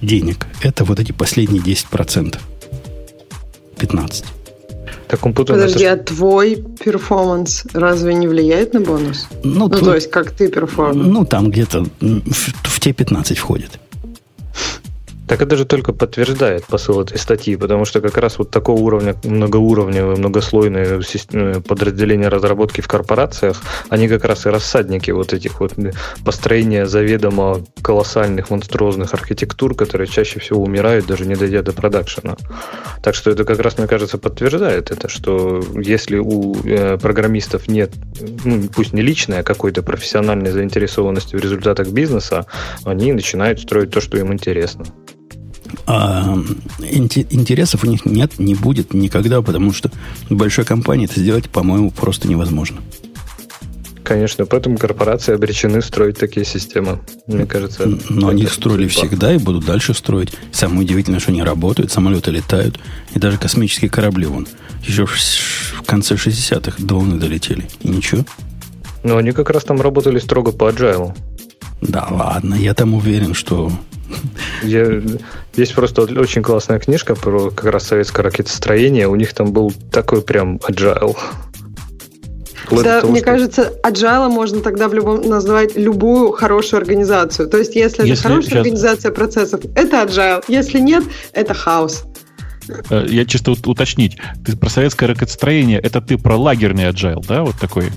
денег, 0.00 0.46
это 0.62 0.84
вот 0.84 1.00
эти 1.00 1.12
последние 1.12 1.62
10%. 1.62 2.38
15%. 3.76 4.24
Так 5.08 5.26
он 5.26 5.34
Подожди, 5.34 5.84
это... 5.84 6.00
а 6.00 6.04
твой 6.04 6.64
performance 6.82 7.64
разве 7.74 8.14
не 8.14 8.26
влияет 8.26 8.72
на 8.72 8.80
бонус? 8.80 9.26
Ну, 9.44 9.58
ну 9.58 9.68
тут, 9.68 9.84
то 9.84 9.94
есть, 9.94 10.10
как 10.10 10.30
ты 10.30 10.48
performance? 10.48 11.06
Ну, 11.06 11.26
там 11.26 11.50
где-то 11.50 11.84
в, 12.00 12.52
в 12.64 12.80
те 12.80 12.94
15 12.94 13.36
входит. 13.36 13.78
Так 15.28 15.40
это 15.40 15.56
же 15.56 15.64
только 15.64 15.92
подтверждает 15.92 16.64
посыл 16.66 17.00
этой 17.00 17.18
статьи, 17.18 17.56
потому 17.56 17.84
что 17.84 18.00
как 18.00 18.16
раз 18.16 18.38
вот 18.38 18.50
такого 18.50 18.80
уровня, 18.80 19.14
многоуровневые, 19.24 20.16
многослойные 20.16 21.00
э, 21.32 21.60
подразделения 21.60 22.28
разработки 22.28 22.80
в 22.80 22.88
корпорациях, 22.88 23.62
они 23.88 24.08
как 24.08 24.24
раз 24.24 24.46
и 24.46 24.50
рассадники 24.50 25.10
вот 25.10 25.32
этих 25.32 25.60
вот 25.60 25.74
построения 26.24 26.86
заведомо 26.86 27.64
колоссальных, 27.82 28.50
монструозных 28.50 29.14
архитектур, 29.14 29.74
которые 29.74 30.08
чаще 30.08 30.40
всего 30.40 30.62
умирают, 30.62 31.06
даже 31.06 31.24
не 31.24 31.36
дойдя 31.36 31.62
до 31.62 31.72
продакшена. 31.72 32.36
Так 33.02 33.14
что 33.14 33.30
это 33.30 33.44
как 33.44 33.60
раз, 33.60 33.78
мне 33.78 33.86
кажется, 33.86 34.18
подтверждает 34.18 34.90
это, 34.90 35.08
что 35.08 35.62
если 35.74 36.18
у 36.18 36.54
э, 36.64 36.98
программистов 36.98 37.68
нет, 37.68 37.92
ну, 38.44 38.68
пусть 38.74 38.92
не 38.92 39.02
личной, 39.02 39.40
а 39.40 39.42
какой-то 39.44 39.82
профессиональной 39.82 40.50
заинтересованности 40.50 41.36
в 41.36 41.40
результатах 41.40 41.88
бизнеса, 41.88 42.46
они 42.84 43.12
начинают 43.12 43.60
строить 43.60 43.90
то, 43.90 44.00
что 44.00 44.18
им 44.18 44.32
интересно. 44.32 44.84
А 45.86 46.36
интересов 46.78 47.84
у 47.84 47.86
них 47.86 48.04
нет, 48.04 48.38
не 48.38 48.54
будет 48.54 48.94
никогда, 48.94 49.42
потому 49.42 49.72
что 49.72 49.90
большой 50.30 50.64
компании 50.64 51.06
это 51.06 51.20
сделать, 51.20 51.48
по-моему, 51.50 51.90
просто 51.90 52.28
невозможно. 52.28 52.78
Конечно, 54.04 54.46
поэтому 54.46 54.78
корпорации 54.78 55.32
обречены 55.32 55.80
строить 55.80 56.18
такие 56.18 56.44
системы. 56.44 56.98
Мне 57.26 57.46
кажется. 57.46 57.98
Но 58.10 58.28
они 58.28 58.42
их 58.42 58.52
строили 58.52 58.88
судьба. 58.88 59.08
всегда 59.08 59.34
и 59.34 59.38
будут 59.38 59.64
дальше 59.64 59.94
строить. 59.94 60.32
Самое 60.50 60.82
удивительное, 60.82 61.20
что 61.20 61.30
они 61.30 61.42
работают, 61.42 61.92
самолеты 61.92 62.30
летают, 62.32 62.78
и 63.14 63.18
даже 63.18 63.38
космические 63.38 63.90
корабли 63.90 64.26
вон. 64.26 64.48
Еще 64.84 65.06
в 65.06 65.82
конце 65.86 66.16
60-х 66.16 66.82
до 66.82 66.96
Луны 66.96 67.18
долетели. 67.18 67.68
И 67.82 67.88
ничего. 67.88 68.24
Но 69.04 69.16
они 69.16 69.32
как 69.32 69.50
раз 69.50 69.64
там 69.64 69.80
работали 69.80 70.18
строго 70.18 70.52
по 70.52 70.70
agile. 70.70 71.16
Да 71.80 72.06
ладно, 72.10 72.54
я 72.54 72.74
там 72.74 72.94
уверен, 72.94 73.34
что 73.34 73.72
я, 74.62 75.02
есть 75.54 75.74
просто 75.74 76.02
очень 76.02 76.42
классная 76.42 76.78
книжка 76.78 77.14
про 77.14 77.50
как 77.50 77.66
раз 77.66 77.86
советское 77.86 78.22
ракетостроение. 78.22 79.08
У 79.08 79.16
них 79.16 79.32
там 79.34 79.52
был 79.52 79.72
такой 79.90 80.22
прям 80.22 80.56
agile. 80.56 81.16
Да, 82.70 83.00
того, 83.00 83.12
мне 83.12 83.20
что... 83.20 83.30
кажется, 83.30 83.72
agile 83.82 84.28
можно 84.28 84.60
тогда 84.60 84.88
в 84.88 84.94
любом 84.94 85.20
назвать 85.28 85.76
любую 85.76 86.32
хорошую 86.32 86.78
организацию. 86.78 87.48
То 87.48 87.58
есть, 87.58 87.74
если, 87.74 88.06
если 88.06 88.14
это 88.14 88.22
хорошая 88.22 88.42
сейчас... 88.42 88.56
организация 88.58 89.12
процессов, 89.12 89.60
это 89.74 89.96
agile. 90.02 90.44
Если 90.48 90.78
нет, 90.78 91.04
это 91.32 91.54
хаос. 91.54 92.04
Э, 92.90 93.04
я 93.08 93.24
чисто 93.24 93.52
уточнить. 93.52 94.16
Ты 94.44 94.56
про 94.56 94.70
советское 94.70 95.06
ракетостроение, 95.06 95.78
это 95.78 96.00
ты 96.00 96.18
про 96.18 96.36
лагерный 96.36 96.84
agile, 96.84 97.24
да, 97.26 97.42
вот 97.42 97.56
такой? 97.60 97.90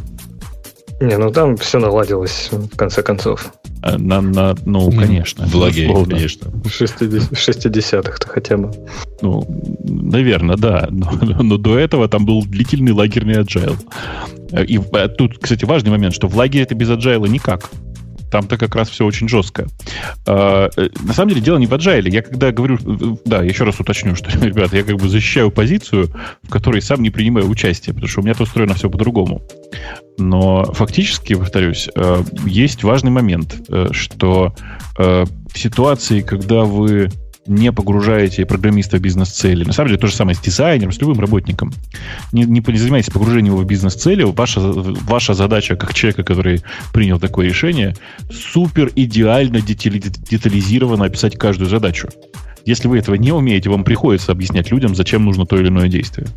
Не, 1.00 1.18
ну 1.18 1.32
там 1.32 1.58
все 1.58 1.80
наладилось 1.80 2.50
в 2.52 2.76
конце 2.76 3.04
концов. 3.04 3.52
Э, 3.82 3.98
на, 3.98 4.22
на, 4.22 4.56
ну, 4.66 4.92
конечно. 4.92 5.46
В 5.46 5.56
лагере, 5.56 5.94
конечно. 6.06 6.50
В 6.52 6.68
60-х-то 6.68 8.28
хотя 8.28 8.58
бы. 8.58 8.72
Ну, 9.22 9.46
наверное, 9.84 10.58
да. 10.58 10.88
Но, 10.92 11.12
но 11.42 11.58
до 11.58 11.78
этого 11.78 12.08
там 12.08 12.26
был 12.26 12.44
длительный 12.44 12.92
лагерный 12.92 13.36
agile. 13.36 13.78
И 14.68 14.80
э, 14.80 15.08
тут, 15.10 15.38
кстати, 15.40 15.66
важный 15.66 15.92
момент, 15.92 16.14
что 16.14 16.28
в 16.28 16.36
лагере 16.36 16.64
это 16.64 16.76
без 16.76 16.90
agile 16.90 17.28
никак. 17.28 17.70
Там-то 18.32 18.58
как 18.58 18.76
раз 18.76 18.90
все 18.90 19.06
очень 19.06 19.30
жестко. 19.30 19.68
А, 20.28 20.70
э, 20.76 20.90
на 21.04 21.14
самом 21.14 21.30
деле 21.30 21.42
дело 21.42 21.58
не 21.58 21.68
в 21.68 21.74
agile. 21.74 22.10
Я 22.10 22.22
когда 22.22 22.52
говорю... 22.52 22.78
Да, 23.26 23.44
еще 23.44 23.64
раз 23.64 23.80
уточню, 23.80 24.16
что, 24.16 24.30
ребята, 24.46 24.78
я 24.78 24.84
как 24.84 24.98
бы 24.98 25.10
защищаю 25.10 25.52
позицию, 25.52 26.10
в 26.44 26.50
которой 26.50 26.82
сам 26.82 27.02
не 27.02 27.10
принимаю 27.10 27.50
участие, 27.50 27.94
потому 27.94 28.10
что 28.10 28.22
у 28.22 28.24
меня 28.24 28.34
тут 28.34 28.48
устроено 28.48 28.74
все 28.74 28.90
по-другому. 28.90 29.42
Но 30.18 30.64
фактически, 30.74 31.36
повторюсь, 31.36 31.90
э, 31.96 32.24
есть 32.46 32.84
важный 32.84 33.12
момент, 33.12 33.56
э, 33.70 33.88
что 33.92 34.56
в 34.98 35.58
ситуации, 35.60 36.22
когда 36.22 36.64
вы 36.64 37.10
не 37.48 37.72
погружаете 37.72 38.46
программиста 38.46 38.98
в 38.98 39.02
бизнес-цели. 39.02 39.64
На 39.64 39.74
самом 39.74 39.90
деле 39.90 40.00
то 40.00 40.08
же 40.08 40.16
самое 40.16 40.36
с 40.36 40.40
дизайнером, 40.40 40.92
с 40.92 41.00
любым 41.00 41.20
работником. 41.20 41.72
Не, 42.32 42.44
не 42.44 42.78
занимайтесь 42.78 43.12
погружением 43.12 43.54
его 43.54 43.64
в 43.64 43.66
бизнес-цели. 43.66 44.24
Ваша, 44.24 44.60
ваша 44.62 45.34
задача, 45.34 45.76
как 45.76 45.94
человека, 45.94 46.24
который 46.24 46.62
принял 46.94 47.20
такое 47.20 47.48
решение, 47.48 47.96
супер 48.32 48.92
идеально 48.96 49.62
детализированно 49.62 51.06
описать 51.06 51.38
каждую 51.38 51.70
задачу. 51.70 52.10
Если 52.66 52.88
вы 52.88 52.98
этого 52.98 53.16
не 53.16 53.32
умеете, 53.32 53.70
вам 53.70 53.84
приходится 53.84 54.32
объяснять 54.32 54.72
людям, 54.72 54.96
зачем 54.96 55.24
нужно 55.24 55.46
то 55.46 55.56
или 55.58 55.68
иное 55.68 55.88
действие. 55.88 56.28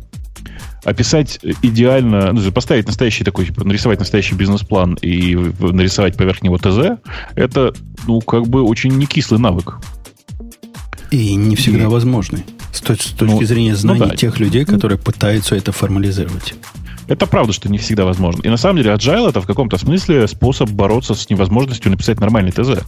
описать 0.85 1.39
идеально, 1.61 2.31
ну, 2.31 2.51
поставить 2.51 2.87
настоящий 2.87 3.23
такой, 3.23 3.45
типа, 3.45 3.65
нарисовать 3.65 3.99
настоящий 3.99 4.35
бизнес-план 4.35 4.97
и 5.01 5.35
нарисовать 5.59 6.15
поверх 6.15 6.41
него 6.41 6.57
ТЗ, 6.57 7.01
это, 7.35 7.73
ну, 8.07 8.21
как 8.21 8.47
бы 8.47 8.63
очень 8.63 8.91
некислый 8.91 9.39
навык. 9.39 9.79
И 11.11 11.35
не 11.35 11.55
всегда 11.55 11.83
и... 11.83 11.87
возможный. 11.87 12.43
С, 12.71 12.81
точ- 12.81 13.01
с 13.01 13.11
точки 13.11 13.33
ну, 13.33 13.43
зрения 13.43 13.75
знаний 13.75 13.99
ну, 13.99 14.07
да. 14.07 14.15
тех 14.15 14.39
людей, 14.39 14.65
которые 14.65 14.97
пытаются 14.97 15.55
это 15.55 15.71
формализировать. 15.71 16.53
Это 17.07 17.25
правда, 17.25 17.53
что 17.53 17.69
не 17.69 17.79
всегда 17.79 18.05
возможно. 18.05 18.43
И 18.43 18.49
на 18.49 18.57
самом 18.57 18.77
деле 18.77 18.91
Agile 18.91 19.29
это 19.29 19.41
в 19.41 19.47
каком-то 19.47 19.77
смысле 19.77 20.27
способ 20.27 20.69
бороться 20.69 21.15
с 21.15 21.29
невозможностью 21.29 21.89
написать 21.89 22.19
нормальный 22.19 22.51
ТЗ. 22.51 22.83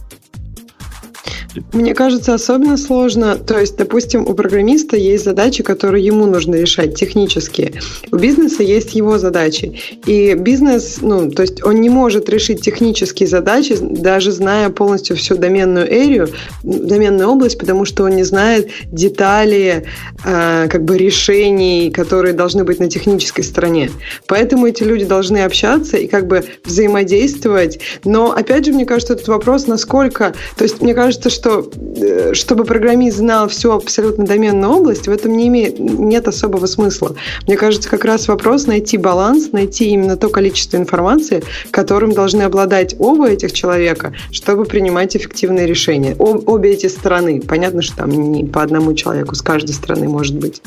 Мне 1.72 1.94
кажется, 1.94 2.34
особенно 2.34 2.76
сложно. 2.76 3.36
То 3.36 3.58
есть, 3.58 3.76
допустим, 3.76 4.26
у 4.26 4.34
программиста 4.34 4.96
есть 4.96 5.24
задачи, 5.24 5.62
которые 5.62 6.04
ему 6.04 6.26
нужно 6.26 6.54
решать 6.54 6.94
технические. 6.94 7.72
У 8.10 8.16
бизнеса 8.16 8.62
есть 8.62 8.94
его 8.94 9.18
задачи. 9.18 9.78
И 10.06 10.34
бизнес, 10.34 10.98
ну, 11.02 11.30
то 11.30 11.42
есть 11.42 11.62
он 11.62 11.80
не 11.80 11.90
может 11.90 12.28
решить 12.28 12.62
технические 12.62 13.28
задачи, 13.28 13.76
даже 13.80 14.32
зная 14.32 14.70
полностью 14.70 15.16
всю 15.16 15.36
доменную 15.36 15.86
эрию, 15.92 16.28
доменную 16.62 17.28
область, 17.28 17.58
потому 17.58 17.84
что 17.84 18.04
он 18.04 18.16
не 18.16 18.24
знает 18.24 18.68
детали 18.86 19.84
э, 20.24 20.68
как 20.70 20.84
бы 20.84 20.96
решений, 20.96 21.90
которые 21.90 22.32
должны 22.32 22.64
быть 22.64 22.78
на 22.80 22.88
технической 22.88 23.44
стороне. 23.44 23.90
Поэтому 24.26 24.66
эти 24.66 24.82
люди 24.82 25.04
должны 25.04 25.38
общаться 25.38 25.96
и 25.96 26.06
как 26.06 26.26
бы 26.26 26.44
взаимодействовать. 26.64 27.80
Но, 28.04 28.32
опять 28.32 28.64
же, 28.64 28.72
мне 28.72 28.86
кажется, 28.86 29.14
этот 29.14 29.28
вопрос, 29.28 29.66
насколько... 29.66 30.34
То 30.56 30.64
есть, 30.64 30.80
мне 30.80 30.94
кажется, 30.94 31.30
что 31.30 31.41
что 31.42 31.68
э, 31.96 32.34
чтобы 32.34 32.64
программист 32.64 33.16
знал 33.16 33.48
всю 33.48 33.72
абсолютно 33.72 34.24
доменную 34.24 34.72
область, 34.72 35.08
в 35.08 35.10
этом 35.10 35.36
не 35.36 35.48
имеет, 35.48 35.76
нет 35.80 36.28
особого 36.28 36.66
смысла. 36.66 37.16
Мне 37.48 37.56
кажется, 37.56 37.88
как 37.88 38.04
раз 38.04 38.28
вопрос 38.28 38.68
найти 38.68 38.96
баланс, 38.96 39.50
найти 39.50 39.86
именно 39.86 40.16
то 40.16 40.28
количество 40.28 40.76
информации, 40.76 41.42
которым 41.72 42.12
должны 42.12 42.42
обладать 42.42 42.94
оба 43.00 43.28
этих 43.28 43.52
человека, 43.52 44.12
чтобы 44.30 44.66
принимать 44.66 45.16
эффективные 45.16 45.66
решения. 45.66 46.14
Об, 46.16 46.48
обе 46.48 46.74
эти 46.74 46.86
стороны. 46.86 47.40
Понятно, 47.40 47.82
что 47.82 47.96
там 47.96 48.10
не 48.10 48.44
по 48.44 48.62
одному 48.62 48.94
человеку 48.94 49.34
с 49.34 49.42
каждой 49.42 49.72
стороны 49.72 50.08
может 50.08 50.36
быть. 50.36 50.62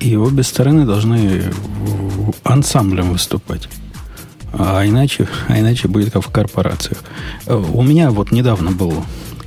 И 0.00 0.16
обе 0.16 0.42
стороны 0.42 0.86
должны 0.86 1.44
ансамблем 2.42 3.12
выступать. 3.12 3.68
А 4.52 4.84
иначе, 4.84 5.28
а 5.46 5.60
иначе 5.60 5.86
будет 5.86 6.12
как 6.12 6.24
в 6.24 6.32
корпорациях. 6.32 6.98
Э, 7.46 7.54
у 7.54 7.82
меня 7.82 8.10
вот 8.10 8.32
недавно 8.32 8.72
был 8.72 8.92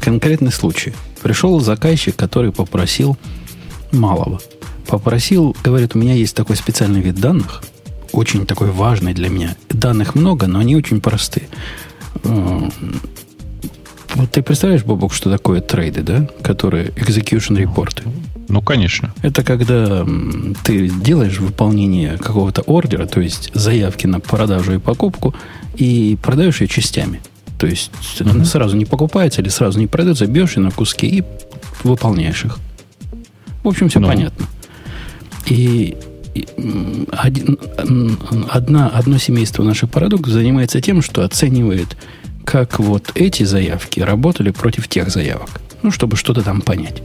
конкретный 0.04 0.52
случай. 0.52 0.94
Пришел 1.22 1.62
заказчик, 1.62 2.16
который 2.16 2.52
попросил 2.52 3.18
малого. 3.94 4.42
Попросил, 4.88 5.56
говорит, 5.64 5.96
у 5.96 6.00
меня 6.00 6.14
есть 6.14 6.36
такой 6.36 6.58
специальный 6.58 7.00
вид 7.00 7.16
данных, 7.16 7.64
очень 8.12 8.46
такой 8.46 8.72
важный 8.72 9.14
для 9.14 9.30
меня. 9.30 9.56
Данных 9.70 10.16
много, 10.16 10.48
но 10.48 10.60
они 10.60 10.76
очень 10.76 11.00
простые. 11.00 11.48
Э, 12.26 12.70
вот 14.16 14.32
ты 14.32 14.44
представляешь, 14.44 14.84
Бобок, 14.84 15.14
что 15.14 15.32
такое 15.32 15.62
трейды, 15.62 16.04
да? 16.04 16.28
Которые 16.42 16.90
execution 16.90 17.58
репорты. 17.58 18.04
Ну, 18.50 18.62
конечно. 18.62 19.14
Это 19.22 19.42
когда 19.44 20.06
ты 20.66 20.90
делаешь 20.90 21.40
выполнение 21.40 22.18
какого-то 22.18 22.62
ордера, 22.64 23.06
то 23.06 23.22
есть 23.22 23.52
заявки 23.54 24.06
на 24.06 24.20
продажу 24.20 24.74
и 24.74 24.80
покупку, 24.80 25.34
и 25.76 26.18
продаешь 26.22 26.60
ее 26.60 26.68
частями. 26.68 27.22
То 27.64 27.68
есть 27.68 27.92
mm-hmm. 28.20 28.44
сразу 28.44 28.76
не 28.76 28.84
покупается 28.84 29.42
или 29.42 29.48
сразу 29.48 29.80
не 29.80 29.88
продается, 29.88 30.28
бьешь 30.28 30.58
ее 30.58 30.64
на 30.64 30.72
куски 30.72 31.08
и 31.08 31.24
выполняешь 31.86 32.44
их. 32.44 32.60
В 33.64 33.70
общем, 33.70 33.88
все. 33.88 34.02
Ну. 34.02 34.10
понятно. 34.10 34.48
И, 35.46 35.96
и 36.36 36.46
один, 37.14 37.58
одна, 38.50 38.90
одно 38.90 39.18
семейство 39.18 39.64
наших 39.64 39.90
продуктов 39.92 40.34
занимается 40.34 40.82
тем, 40.82 41.02
что 41.02 41.24
оценивает, 41.24 41.96
как 42.44 42.80
вот 42.80 43.14
эти 43.16 43.44
заявки 43.44 44.02
работали 44.02 44.52
против 44.52 44.90
тех 44.90 45.10
заявок. 45.10 45.62
Ну, 45.84 45.92
чтобы 45.92 46.18
что-то 46.18 46.42
там 46.42 46.60
понять. 46.60 47.02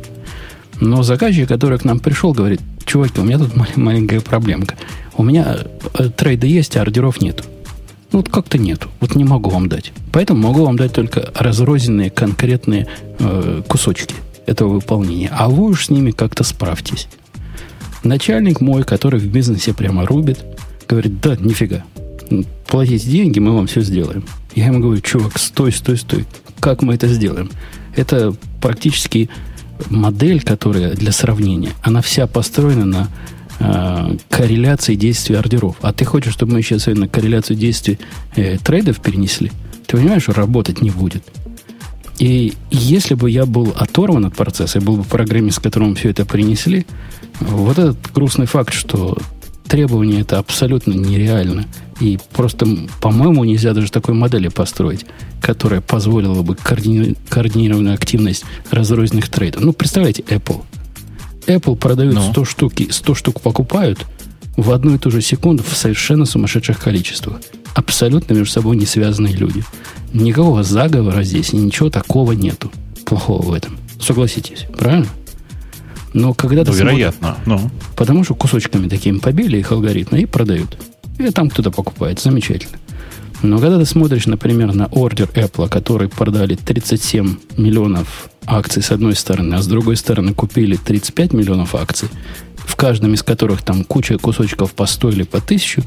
Но 0.81 1.05
заказчик, 1.05 1.47
который 1.47 1.79
к 1.79 1.85
нам 1.85 2.01
пришел, 2.01 2.33
говорит, 2.33 2.61
чуваки, 2.85 3.21
у 3.21 3.25
меня 3.25 3.39
тут 3.39 3.53
маленькая 3.77 4.21
проблемка. 4.21 4.75
У 5.17 5.23
меня 5.23 5.59
э, 5.95 6.09
трейды 6.09 6.49
есть, 6.49 6.77
а 6.77 6.81
ордеров 6.81 7.21
нету. 7.21 7.45
Ну, 8.11 8.21
вот 8.21 8.29
как-то 8.29 8.59
нету. 8.59 8.89
Вот 8.99 9.15
не 9.15 9.25
могу 9.25 9.51
вам 9.51 9.69
дать. 9.69 9.93
Поэтому 10.19 10.49
могу 10.49 10.65
вам 10.65 10.77
дать 10.77 10.95
только 10.95 11.31
разрозненные 11.33 12.11
конкретные 12.11 12.89
э, 13.21 13.63
кусочки 13.69 14.17
этого 14.47 14.71
выполнения. 14.71 15.31
А 15.33 15.49
вы 15.49 15.69
уж 15.69 15.87
с 15.87 15.91
ними 15.91 16.11
как-то 16.11 16.43
справьтесь. 16.43 17.07
Начальник 18.03 18.61
мой, 18.61 18.83
который 18.83 19.21
в 19.21 19.29
бизнесе 19.29 19.73
прямо 19.73 20.05
рубит, 20.05 20.41
говорит, 20.89 21.21
да, 21.21 21.37
нифига. 21.37 21.85
Платите 22.67 23.09
деньги, 23.09 23.39
мы 23.39 23.55
вам 23.55 23.69
все 23.69 23.81
сделаем. 23.81 24.25
Я 24.57 24.67
ему 24.67 24.81
говорю, 24.81 25.01
чувак, 25.03 25.39
стой, 25.39 25.71
стой, 25.71 25.97
стой. 25.97 26.27
Как 26.59 26.83
мы 26.83 26.97
это 26.97 27.07
сделаем? 27.07 27.49
Это 27.95 28.35
практически 28.61 29.31
модель, 29.89 30.43
которая 30.43 30.95
для 30.95 31.13
сравнения, 31.13 31.75
она 31.81 32.03
вся 32.03 32.27
построена 32.27 32.85
на 32.85 33.09
э, 33.61 34.17
корреляции 34.29 34.97
действий 34.97 35.37
ордеров. 35.37 35.77
А 35.81 35.93
ты 35.93 36.05
хочешь, 36.05 36.33
чтобы 36.33 36.55
мы 36.55 36.63
сейчас 36.63 36.87
на 36.87 37.07
корреляцию 37.07 37.57
действий 37.57 38.01
э, 38.35 38.59
трейдов 38.59 38.99
перенесли? 39.01 39.53
Ты 39.89 39.97
понимаешь, 39.97 40.23
что 40.23 40.33
работать 40.35 40.81
не 40.81 40.91
будет. 40.91 41.25
И 42.21 42.55
если 42.71 43.15
бы 43.15 43.29
я 43.31 43.47
был 43.47 43.75
оторван 43.77 44.27
от 44.27 44.37
процесса, 44.37 44.79
я 44.79 44.85
был 44.85 44.99
бы 44.99 45.03
программист, 45.03 45.59
которому 45.59 45.97
все 45.97 46.11
это 46.11 46.25
принесли, 46.25 46.87
вот 47.41 47.79
этот 47.79 47.99
грустный 48.13 48.47
факт, 48.47 48.73
что 48.73 49.19
требование 49.67 50.21
это 50.21 50.39
абсолютно 50.39 50.93
нереально. 50.93 51.67
И 52.01 52.21
просто, 52.33 52.67
по-моему, 53.01 53.43
нельзя 53.43 53.75
даже 53.75 53.91
такой 53.91 54.15
модели 54.15 54.47
построить, 54.47 55.05
которая 55.43 55.81
позволила 55.81 56.43
бы 56.43 56.55
координи- 56.55 57.17
координированную 57.29 57.95
активность 57.95 58.45
разрозненных 58.71 59.29
трейдов. 59.29 59.63
Ну, 59.63 59.73
представляете, 59.73 60.23
Apple– 60.29 60.63
Apple 61.49 61.77
продают 61.77 62.15
Но. 62.15 62.31
100 62.31 62.45
штук, 62.45 62.73
100 62.91 63.15
штук 63.15 63.41
покупают 63.41 64.07
в 64.57 64.71
одну 64.71 64.95
и 64.95 64.99
ту 64.99 65.11
же 65.11 65.23
секунду 65.23 65.63
в 65.63 65.77
совершенно 65.77 66.27
сумасшедших 66.27 66.79
количествах. 66.79 67.41
Абсолютно 67.75 68.35
между 68.35 68.53
собой 68.53 68.77
не 68.77 68.87
связанные 68.87 69.35
люди. 69.35 69.65
Никакого 70.13 70.63
заговора 70.63 71.23
здесь 71.23 71.51
и 71.51 71.57
ничего 71.57 71.91
такого 71.91 72.33
нету 72.33 72.73
плохого 73.05 73.43
в 73.43 73.53
этом. 73.53 73.79
Согласитесь, 74.01 74.67
правильно? 74.77 75.09
Но 76.15 76.35
когда 76.35 76.65
ну, 76.65 76.73
вероятно. 76.73 77.37
Смотришь, 77.45 77.63
ну. 77.63 77.71
Потому 77.97 78.25
что 78.25 78.35
кусочками 78.35 78.89
такими 78.89 79.19
побили 79.19 79.59
их 79.59 79.71
алгоритмы 79.73 80.21
и 80.21 80.27
продают. 80.27 80.79
И 81.19 81.31
там 81.31 81.51
кто-то 81.51 81.71
покупает. 81.71 82.21
Замечательно. 82.21 82.79
Но 83.43 83.59
когда 83.59 83.79
ты 83.79 83.85
смотришь, 83.85 84.27
например, 84.27 84.75
на 84.75 84.87
ордер 84.87 85.29
Apple, 85.35 85.69
который 85.69 86.09
продали 86.09 86.57
37 86.57 87.37
миллионов 87.57 88.31
акций 88.47 88.83
с 88.83 88.91
одной 88.91 89.15
стороны, 89.15 89.55
а 89.55 89.63
с 89.63 89.67
другой 89.67 89.97
стороны 89.97 90.35
купили 90.35 90.77
35 90.77 91.35
миллионов 91.35 91.75
акций, 91.75 92.09
в 92.57 92.75
каждом 92.75 93.15
из 93.15 93.23
которых 93.23 93.63
там 93.63 93.85
куча 93.85 94.19
кусочков 94.19 94.73
по 94.73 94.87
100 94.87 95.11
или 95.11 95.23
по 95.23 95.39
1000, 95.39 95.83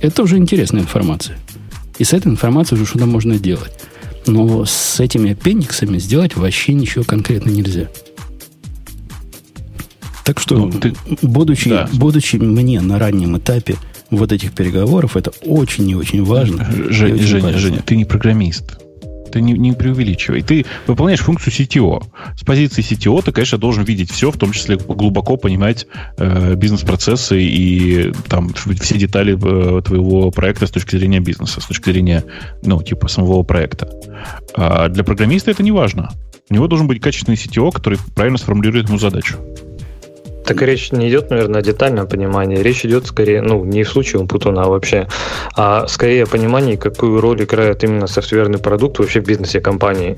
это 0.00 0.22
уже 0.22 0.36
интересная 0.36 0.82
информация. 0.82 1.36
И 1.98 2.04
с 2.04 2.12
этой 2.12 2.28
информацией 2.28 2.80
уже 2.80 2.88
что-то 2.88 3.06
можно 3.06 3.38
делать. 3.38 3.72
Но 4.26 4.64
с 4.64 5.00
этими 5.00 5.32
аппендиксами 5.32 5.98
сделать 5.98 6.36
вообще 6.36 6.74
ничего 6.74 7.04
конкретно 7.04 7.50
нельзя. 7.50 7.88
Так 10.24 10.38
что, 10.40 10.58
ну, 10.58 10.70
ты... 10.70 10.94
будучи, 11.22 11.70
да. 11.70 11.88
будучи 11.94 12.36
мне 12.36 12.80
на 12.80 12.98
раннем 12.98 13.38
этапе 13.38 13.76
вот 14.10 14.30
этих 14.30 14.52
переговоров, 14.52 15.16
это 15.16 15.30
очень 15.42 15.88
и 15.88 15.94
очень 15.94 16.22
важно. 16.22 16.68
Женя, 16.90 17.14
очень 17.14 17.24
Женя, 17.24 17.42
важно. 17.42 17.58
Женя, 17.58 17.82
ты 17.82 17.96
не 17.96 18.04
программист. 18.04 18.78
Ты 19.30 19.40
не, 19.40 19.52
не 19.52 19.72
преувеличивай. 19.72 20.42
Ты 20.42 20.66
выполняешь 20.86 21.20
функцию 21.20 21.52
CTO. 21.52 22.04
С 22.36 22.44
позиции 22.44 22.82
CTO 22.82 23.22
ты, 23.22 23.32
конечно, 23.32 23.58
должен 23.58 23.84
видеть 23.84 24.10
все, 24.10 24.30
в 24.30 24.36
том 24.36 24.52
числе 24.52 24.76
глубоко 24.76 25.36
понимать 25.36 25.86
э, 26.16 26.54
бизнес-процессы 26.54 27.40
и 27.40 28.12
там 28.28 28.52
все 28.54 28.98
детали 28.98 29.34
э, 29.36 29.82
твоего 29.82 30.30
проекта 30.30 30.66
с 30.66 30.70
точки 30.70 30.96
зрения 30.96 31.20
бизнеса, 31.20 31.60
с 31.60 31.66
точки 31.66 31.90
зрения, 31.90 32.24
ну, 32.62 32.82
типа 32.82 33.08
самого 33.08 33.42
проекта. 33.42 33.90
А 34.54 34.88
для 34.88 35.04
программиста 35.04 35.50
это 35.50 35.62
не 35.62 35.72
важно. 35.72 36.10
У 36.50 36.54
него 36.54 36.66
должен 36.66 36.86
быть 36.86 37.00
качественный 37.00 37.36
CTO, 37.36 37.70
который 37.72 37.98
правильно 38.14 38.38
сформулирует 38.38 38.88
ему 38.88 38.98
задачу. 38.98 39.36
Так 40.48 40.62
речь 40.62 40.92
не 40.92 41.10
идет, 41.10 41.28
наверное, 41.28 41.60
о 41.60 41.62
детальном 41.62 42.08
понимании. 42.08 42.56
Речь 42.56 42.82
идет 42.86 43.06
скорее, 43.06 43.42
ну, 43.42 43.66
не 43.66 43.82
в 43.82 43.88
случае 43.90 44.20
Умпутуна, 44.20 44.62
а 44.62 44.68
вообще, 44.68 45.06
а 45.54 45.86
скорее 45.88 46.22
о 46.22 46.26
понимании, 46.26 46.76
какую 46.76 47.20
роль 47.20 47.42
играет 47.42 47.84
именно 47.84 48.06
софтверный 48.06 48.58
продукт 48.58 48.98
вообще 48.98 49.20
в 49.20 49.26
бизнесе 49.26 49.60
компании. 49.60 50.16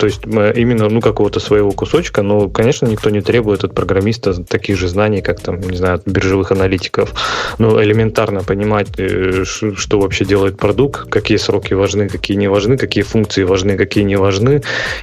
То 0.00 0.06
есть 0.06 0.22
именно 0.24 0.88
ну, 0.88 1.02
какого-то 1.02 1.40
своего 1.40 1.72
кусочка, 1.72 2.22
но, 2.22 2.48
конечно, 2.48 2.86
никто 2.86 3.10
не 3.10 3.20
требует 3.20 3.64
от 3.64 3.74
программиста 3.74 4.32
таких 4.42 4.78
же 4.78 4.88
знаний, 4.88 5.20
как 5.20 5.40
там, 5.40 5.60
не 5.60 5.76
знаю, 5.76 5.96
от 5.96 6.06
биржевых 6.06 6.52
аналитиков. 6.52 7.12
Но 7.58 7.82
элементарно 7.82 8.42
понимать, 8.42 8.88
э, 8.96 9.44
что 9.44 10.00
вообще 10.00 10.24
делает 10.24 10.56
продукт, 10.56 11.10
какие 11.10 11.36
сроки 11.36 11.74
важны, 11.74 12.08
какие 12.08 12.38
не 12.38 12.48
важны, 12.48 12.78
какие 12.78 13.04
функции 13.04 13.42
важны, 13.42 13.76
какие 13.76 14.04
не 14.04 14.16
важны, 14.16 14.62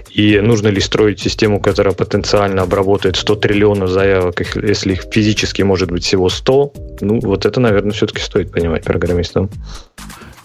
и 0.09 0.39
нужно 0.39 0.69
ли 0.69 0.81
строить 0.81 1.19
систему, 1.19 1.59
которая 1.61 1.93
потенциально 1.93 2.63
обработает 2.63 3.17
100 3.17 3.35
триллионов 3.35 3.91
заявок, 3.91 4.41
если 4.55 4.93
их 4.93 5.03
физически 5.11 5.61
может 5.61 5.91
быть 5.91 6.05
всего 6.05 6.29
100, 6.29 6.73
ну, 7.01 7.19
вот 7.19 7.45
это, 7.45 7.59
наверное, 7.59 7.91
все-таки 7.91 8.21
стоит 8.21 8.51
понимать 8.51 8.83
программистам. 8.83 9.51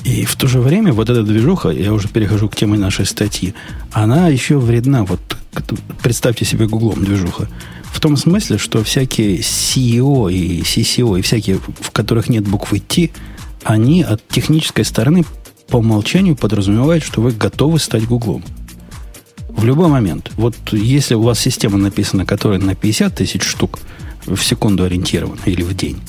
И 0.05 0.25
в 0.25 0.37
то 0.37 0.49
же 0.49 0.61
время 0.61 0.93
вот 0.93 1.11
эта 1.11 1.23
движуха, 1.23 1.69
я 1.71 1.93
уже 1.93 2.09
перехожу 2.09 2.49
к 2.49 2.57
теме 2.57 2.77
нашей 2.77 3.07
статьи, 3.07 3.55
она 3.93 4.29
еще 4.29 4.59
вредна. 4.59 5.05
Вот 5.05 5.21
представьте 6.03 6.45
себе 6.45 6.67
гуглом 6.67 7.05
движуха. 7.05 7.49
В 7.93 8.01
том 8.01 8.17
смысле, 8.17 8.59
что 8.59 8.83
всякие 8.83 9.39
CEO 9.39 10.33
и 10.33 10.63
CCO, 10.63 11.19
и 11.19 11.23
всякие, 11.23 11.59
в 11.59 11.91
которых 11.93 12.29
нет 12.29 12.49
буквы 12.49 12.81
T, 12.81 13.11
они 13.63 14.03
от 14.03 14.27
технической 14.29 14.85
стороны 14.85 15.25
по 15.69 15.77
умолчанию 15.77 16.35
подразумевают, 16.35 17.05
что 17.05 17.21
вы 17.21 17.31
готовы 17.31 17.79
стать 17.79 18.07
гуглом. 18.07 18.43
В 19.51 19.65
любой 19.65 19.89
момент. 19.89 20.33
Вот 20.37 20.57
если 20.73 21.15
у 21.15 21.23
вас 21.23 21.39
система 21.39 21.79
написана, 21.79 22.27
которая 22.27 22.59
на 22.59 22.75
50 22.75 23.15
тысяч 23.15 23.43
штук 23.43 23.79
в 24.27 24.43
секунду 24.43 24.85
ориентирована 24.85 25.41
или 25.45 25.63
в 25.63 25.77
день, 25.77 26.01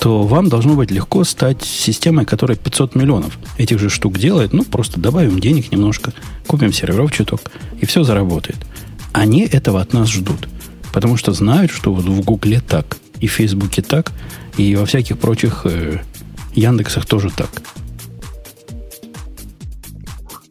то 0.00 0.22
вам 0.22 0.48
должно 0.48 0.74
быть 0.74 0.90
легко 0.90 1.24
стать 1.24 1.64
системой, 1.64 2.24
которая 2.24 2.56
500 2.56 2.94
миллионов 2.94 3.38
этих 3.56 3.78
же 3.78 3.90
штук 3.90 4.18
делает. 4.18 4.52
Ну, 4.52 4.64
просто 4.64 5.00
добавим 5.00 5.40
денег 5.40 5.72
немножко, 5.72 6.12
купим 6.46 6.72
серверов 6.72 7.12
чуток, 7.12 7.40
и 7.80 7.86
все 7.86 8.04
заработает. 8.04 8.58
Они 9.12 9.42
этого 9.42 9.80
от 9.80 9.92
нас 9.92 10.08
ждут. 10.08 10.48
Потому 10.92 11.16
что 11.16 11.32
знают, 11.32 11.70
что 11.70 11.92
вот 11.92 12.04
в 12.04 12.20
Гугле 12.24 12.60
так, 12.60 12.96
и 13.20 13.26
в 13.26 13.32
Фейсбуке 13.32 13.82
так, 13.82 14.12
и 14.56 14.74
во 14.76 14.86
всяких 14.86 15.18
прочих 15.18 15.62
э, 15.64 16.00
Яндексах 16.54 17.04
тоже 17.04 17.30
так. 17.30 17.50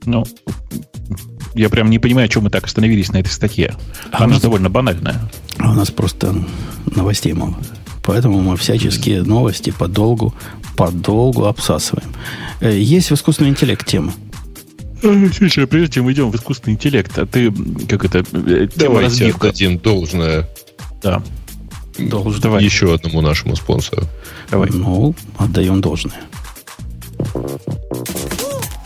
Ну, 0.05 0.25
я 1.53 1.69
прям 1.69 1.89
не 1.89 1.99
понимаю, 1.99 2.29
чем 2.29 2.43
мы 2.43 2.49
так 2.49 2.65
остановились 2.65 3.11
на 3.11 3.17
этой 3.17 3.29
статье. 3.29 3.75
А 4.11 4.23
Она 4.23 4.33
нас... 4.33 4.41
довольно 4.41 4.69
банальная. 4.69 5.19
А 5.57 5.71
у 5.71 5.73
нас 5.73 5.89
просто 5.89 6.35
новостей 6.85 7.33
мало. 7.33 7.57
Поэтому 8.07 8.39
мы 8.39 8.55
всяческие 8.55 9.21
новости 9.23 9.69
подолгу, 9.69 10.33
подолгу 10.77 11.43
обсасываем. 11.43 12.07
Э, 12.61 12.73
есть 12.73 13.11
в 13.11 13.13
искусственном 13.13 13.51
интеллект 13.51 13.85
тема. 13.85 14.13
Слушай, 15.01 15.67
прежде 15.67 15.95
чем 15.95 16.05
мы 16.05 16.13
идем 16.13 16.31
в 16.31 16.35
искусственный 16.37 16.75
интеллект, 16.75 17.19
а 17.19 17.25
ты 17.25 17.51
как 17.87 18.05
это 18.05 18.19
э, 18.19 18.67
тема 18.73 19.01
Давайте 19.01 19.29
отдадим 19.29 19.77
должное. 19.77 20.49
Да. 21.03 21.21
Должен. 21.99 22.41
Давай. 22.41 22.63
Еще 22.63 22.93
одному 22.93 23.19
нашему 23.19 23.57
спонсору. 23.57 24.03
Давай. 24.49 24.69
Ну, 24.71 25.13
отдаем 25.37 25.81
должное. 25.81 26.21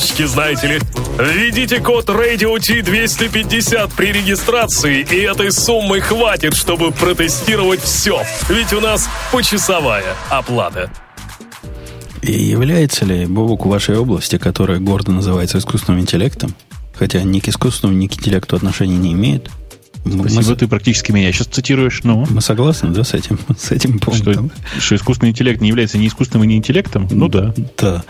карточки, 0.00 0.26
знаете 0.26 0.66
ли. 0.66 0.78
Введите 1.18 1.80
код 1.80 2.08
Radio 2.08 2.56
T250 2.56 3.92
при 3.96 4.12
регистрации, 4.12 5.06
и 5.10 5.16
этой 5.20 5.52
суммы 5.52 6.00
хватит, 6.00 6.54
чтобы 6.54 6.90
протестировать 6.90 7.80
все. 7.80 8.22
Ведь 8.48 8.72
у 8.72 8.80
нас 8.80 9.08
почасовая 9.30 10.16
оплата. 10.30 10.90
И 12.22 12.32
является 12.32 13.04
ли 13.04 13.26
Бобук 13.26 13.66
в 13.66 13.68
вашей 13.68 13.96
области, 13.96 14.38
которая 14.38 14.78
гордо 14.78 15.12
называется 15.12 15.58
искусственным 15.58 16.00
интеллектом, 16.00 16.54
хотя 16.94 17.22
ни 17.22 17.40
к 17.40 17.48
искусственному, 17.48 17.98
ни 17.98 18.06
к 18.06 18.14
интеллекту 18.14 18.56
отношения 18.56 18.96
не 18.96 19.12
имеет, 19.12 19.50
Спасибо, 20.04 20.50
мы, 20.50 20.56
ты 20.56 20.68
практически 20.68 21.12
меня 21.12 21.30
сейчас 21.32 21.48
цитируешь. 21.48 22.00
Ну. 22.04 22.26
Мы 22.30 22.40
согласны, 22.40 22.90
да, 22.90 23.04
с 23.04 23.14
этим, 23.14 23.38
с 23.56 23.70
этим 23.70 23.98
пунктом? 23.98 24.50
Что, 24.72 24.80
что 24.80 24.96
искусственный 24.96 25.30
интеллект 25.30 25.60
не 25.60 25.68
является 25.68 25.98
ни 25.98 26.06
искусственным, 26.06 26.48
ни 26.48 26.56
интеллектом? 26.56 27.08
Ну 27.10 27.28
да. 27.28 27.54
Да. 27.76 28.04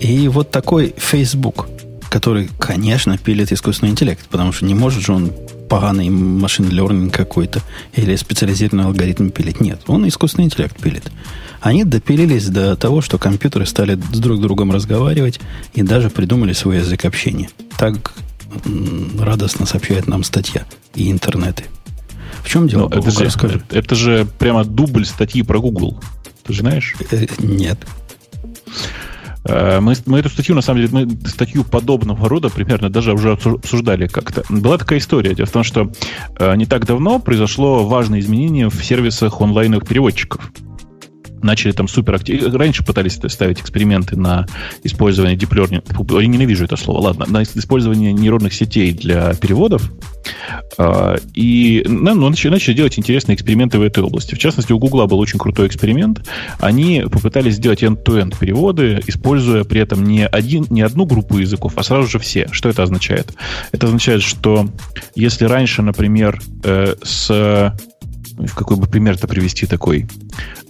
И 0.00 0.28
вот 0.28 0.50
такой 0.50 0.94
Facebook, 0.96 1.68
который, 2.10 2.48
конечно, 2.58 3.16
пилит 3.16 3.52
искусственный 3.52 3.92
интеллект, 3.92 4.26
потому 4.28 4.52
что 4.52 4.64
не 4.64 4.74
может 4.74 5.04
же 5.04 5.12
он 5.12 5.32
поганый 5.68 6.08
машин 6.10 6.68
learning 6.68 7.10
какой-то 7.10 7.62
или 7.94 8.14
специализированный 8.16 8.84
алгоритм 8.84 9.30
пилить. 9.30 9.60
Нет, 9.60 9.80
он 9.86 10.06
искусственный 10.08 10.46
интеллект 10.46 10.80
пилит. 10.80 11.10
Они 11.60 11.84
допилились 11.84 12.46
до 12.46 12.76
того, 12.76 13.00
что 13.00 13.18
компьютеры 13.18 13.66
стали 13.66 13.98
с 14.12 14.18
друг 14.18 14.40
другом 14.40 14.70
разговаривать 14.70 15.40
и 15.74 15.82
даже 15.82 16.10
придумали 16.10 16.52
свой 16.52 16.78
язык 16.78 17.04
общения. 17.04 17.48
Так 17.76 18.12
радостно 19.18 19.66
сообщает 19.66 20.06
нам 20.06 20.24
статья 20.24 20.64
и 20.94 21.10
интернеты. 21.10 21.64
В 22.42 22.48
чем 22.48 22.68
дело? 22.68 22.88
это, 22.92 23.10
же, 23.10 23.24
расскажи. 23.24 23.62
это 23.70 23.94
же 23.94 24.26
прямо 24.38 24.64
дубль 24.64 25.04
статьи 25.04 25.42
про 25.42 25.60
Google. 25.60 26.00
Ты 26.44 26.52
же 26.52 26.60
знаешь? 26.60 26.94
Э, 27.10 27.26
нет. 27.38 27.78
Э, 29.44 29.80
мы, 29.80 29.94
мы 30.06 30.18
эту 30.18 30.28
статью, 30.28 30.54
на 30.54 30.62
самом 30.62 30.80
деле, 30.80 30.92
мы 30.92 31.28
статью 31.28 31.64
подобного 31.64 32.28
рода 32.28 32.48
примерно 32.48 32.90
даже 32.90 33.12
уже 33.12 33.32
обсуждали 33.32 34.06
как-то. 34.06 34.44
Была 34.48 34.78
такая 34.78 34.98
история. 34.98 35.34
Дело 35.34 35.46
в 35.46 35.52
том, 35.52 35.64
что 35.64 35.90
э, 36.38 36.56
не 36.56 36.66
так 36.66 36.86
давно 36.86 37.18
произошло 37.18 37.86
важное 37.86 38.20
изменение 38.20 38.68
в 38.68 38.84
сервисах 38.84 39.40
онлайновых 39.40 39.86
переводчиков 39.86 40.52
начали 41.46 41.72
там 41.72 41.88
супер 41.88 42.14
активно. 42.14 42.56
Раньше 42.58 42.84
пытались 42.84 43.18
ставить 43.28 43.60
эксперименты 43.60 44.16
на 44.16 44.46
использование 44.84 45.36
deep 45.36 45.50
learning. 45.50 46.20
Я 46.20 46.26
ненавижу 46.26 46.64
это 46.64 46.76
слово, 46.76 47.00
ладно. 47.00 47.26
На 47.28 47.42
использование 47.42 48.12
нейронных 48.12 48.52
сетей 48.52 48.92
для 48.92 49.32
переводов. 49.34 49.90
А, 50.78 51.16
и 51.34 51.84
ну, 51.86 52.14
ну 52.14 52.28
начали, 52.28 52.50
начали 52.50 52.74
делать 52.74 52.98
интересные 52.98 53.36
эксперименты 53.36 53.78
в 53.78 53.82
этой 53.82 54.02
области. 54.02 54.34
В 54.34 54.38
частности, 54.38 54.72
у 54.72 54.78
Гугла 54.78 55.06
был 55.06 55.18
очень 55.18 55.38
крутой 55.38 55.68
эксперимент. 55.68 56.28
Они 56.58 57.04
попытались 57.10 57.54
сделать 57.54 57.82
end-to-end 57.82 58.38
переводы, 58.38 59.02
используя 59.06 59.64
при 59.64 59.80
этом 59.80 60.04
не, 60.04 60.26
один, 60.26 60.66
не 60.70 60.82
одну 60.82 61.06
группу 61.06 61.38
языков, 61.38 61.72
а 61.76 61.82
сразу 61.82 62.08
же 62.08 62.18
все. 62.18 62.48
Что 62.50 62.68
это 62.68 62.82
означает? 62.82 63.32
Это 63.72 63.86
означает, 63.86 64.22
что 64.22 64.68
если 65.14 65.44
раньше, 65.44 65.82
например, 65.82 66.40
э, 66.64 66.94
с 67.02 67.74
в 68.38 68.54
какой 68.54 68.76
бы 68.76 68.86
пример-то 68.86 69.26
привести 69.26 69.66
такой, 69.66 70.06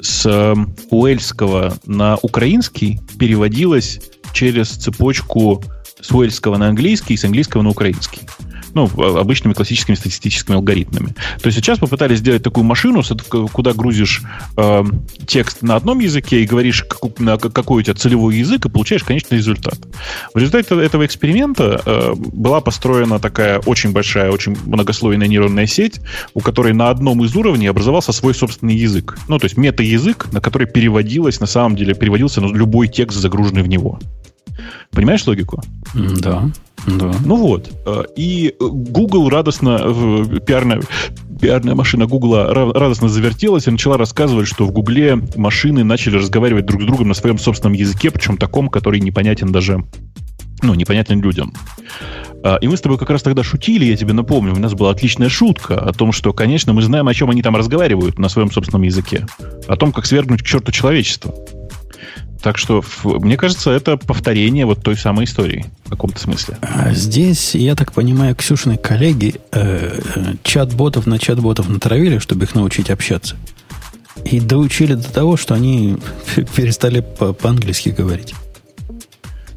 с 0.00 0.26
эм, 0.26 0.74
уэльского 0.90 1.76
на 1.86 2.16
украинский 2.22 3.00
переводилось 3.18 4.00
через 4.32 4.68
цепочку 4.68 5.62
с 6.00 6.10
уэльского 6.10 6.56
на 6.56 6.68
английский 6.68 7.14
и 7.14 7.16
с 7.16 7.24
английского 7.24 7.62
на 7.62 7.70
украинский 7.70 8.22
ну, 8.76 9.18
обычными 9.18 9.54
классическими 9.54 9.94
статистическими 9.94 10.54
алгоритмами. 10.56 11.14
То 11.40 11.46
есть 11.46 11.56
сейчас 11.56 11.78
попытались 11.78 12.18
сделать 12.18 12.42
такую 12.42 12.64
машину, 12.64 13.02
куда 13.52 13.72
грузишь 13.72 14.22
э, 14.58 14.84
текст 15.26 15.62
на 15.62 15.76
одном 15.76 16.00
языке 16.00 16.42
и 16.42 16.46
говоришь, 16.46 16.82
как, 16.82 17.18
на 17.18 17.38
какой 17.38 17.80
у 17.80 17.82
тебя 17.82 17.94
целевой 17.94 18.36
язык, 18.36 18.66
и 18.66 18.68
получаешь 18.68 19.02
конечный 19.02 19.38
результат. 19.38 19.78
В 20.34 20.38
результате 20.38 20.78
этого 20.84 21.06
эксперимента 21.06 21.80
э, 21.86 22.12
была 22.16 22.60
построена 22.60 23.18
такая 23.18 23.60
очень 23.60 23.92
большая, 23.92 24.30
очень 24.30 24.54
многослойная 24.66 25.26
нейронная 25.26 25.66
сеть, 25.66 26.00
у 26.34 26.40
которой 26.40 26.74
на 26.74 26.90
одном 26.90 27.24
из 27.24 27.34
уровней 27.34 27.68
образовался 27.68 28.12
свой 28.12 28.34
собственный 28.34 28.76
язык. 28.76 29.18
Ну, 29.26 29.38
то 29.38 29.46
есть 29.46 29.56
мета-язык, 29.56 30.26
на 30.32 30.42
который 30.42 30.66
переводилось, 30.66 31.40
на 31.40 31.46
самом 31.46 31.76
деле, 31.76 31.94
переводился 31.94 32.42
ну, 32.42 32.52
любой 32.52 32.88
текст, 32.88 33.18
загруженный 33.18 33.62
в 33.62 33.68
него. 33.68 33.98
Понимаешь 34.92 35.26
логику? 35.26 35.62
Да. 35.94 36.50
Да. 36.86 37.12
Ну 37.24 37.36
вот. 37.36 37.70
Э, 37.86 38.04
и 38.16 38.54
Google 38.60 39.28
радостно, 39.28 39.78
пиарная, 40.46 40.80
пиарная 41.40 41.74
машина 41.74 42.06
Google 42.06 42.46
радостно 42.46 43.08
завертелась 43.08 43.66
и 43.66 43.70
начала 43.70 43.96
рассказывать, 43.96 44.46
что 44.46 44.64
в 44.66 44.72
Гугле 44.72 45.18
машины 45.36 45.84
начали 45.84 46.16
разговаривать 46.16 46.66
друг 46.66 46.82
с 46.82 46.84
другом 46.84 47.08
на 47.08 47.14
своем 47.14 47.38
собственном 47.38 47.74
языке, 47.74 48.10
причем 48.10 48.36
таком, 48.36 48.68
который 48.68 49.00
непонятен 49.00 49.52
даже, 49.52 49.84
ну, 50.62 50.74
непонятен 50.74 51.20
людям. 51.20 51.52
Э, 52.44 52.58
и 52.60 52.68
мы 52.68 52.76
с 52.76 52.80
тобой 52.80 52.98
как 52.98 53.10
раз 53.10 53.22
тогда 53.22 53.42
шутили, 53.42 53.84
я 53.84 53.96
тебе 53.96 54.12
напомню, 54.12 54.54
у 54.54 54.58
нас 54.58 54.74
была 54.74 54.90
отличная 54.90 55.28
шутка 55.28 55.80
о 55.80 55.92
том, 55.92 56.12
что, 56.12 56.32
конечно, 56.32 56.72
мы 56.72 56.82
знаем, 56.82 57.08
о 57.08 57.14
чем 57.14 57.30
они 57.30 57.42
там 57.42 57.56
разговаривают 57.56 58.18
на 58.18 58.28
своем 58.28 58.52
собственном 58.52 58.82
языке. 58.82 59.26
О 59.66 59.76
том, 59.76 59.92
как 59.92 60.06
свергнуть 60.06 60.42
к 60.42 60.46
черту 60.46 60.70
человечество. 60.70 61.34
Так 62.42 62.58
что, 62.58 62.84
мне 63.04 63.36
кажется, 63.36 63.70
это 63.70 63.96
повторение 63.96 64.66
вот 64.66 64.82
той 64.82 64.96
самой 64.96 65.24
истории 65.24 65.66
в 65.84 65.90
каком-то 65.90 66.20
смысле. 66.20 66.58
А 66.62 66.92
здесь, 66.92 67.54
я 67.54 67.74
так 67.74 67.92
понимаю, 67.92 68.34
Ксюшины 68.36 68.76
коллеги 68.76 69.36
э, 69.52 70.00
чат-ботов 70.42 71.06
на 71.06 71.18
чат-ботов 71.18 71.68
натравили, 71.68 72.18
чтобы 72.18 72.44
их 72.44 72.54
научить 72.54 72.90
общаться. 72.90 73.36
И 74.24 74.40
доучили 74.40 74.94
до 74.94 75.12
того, 75.12 75.36
что 75.36 75.54
они 75.54 75.96
перестали 76.56 77.00
по-английски 77.00 77.90
говорить. 77.90 78.34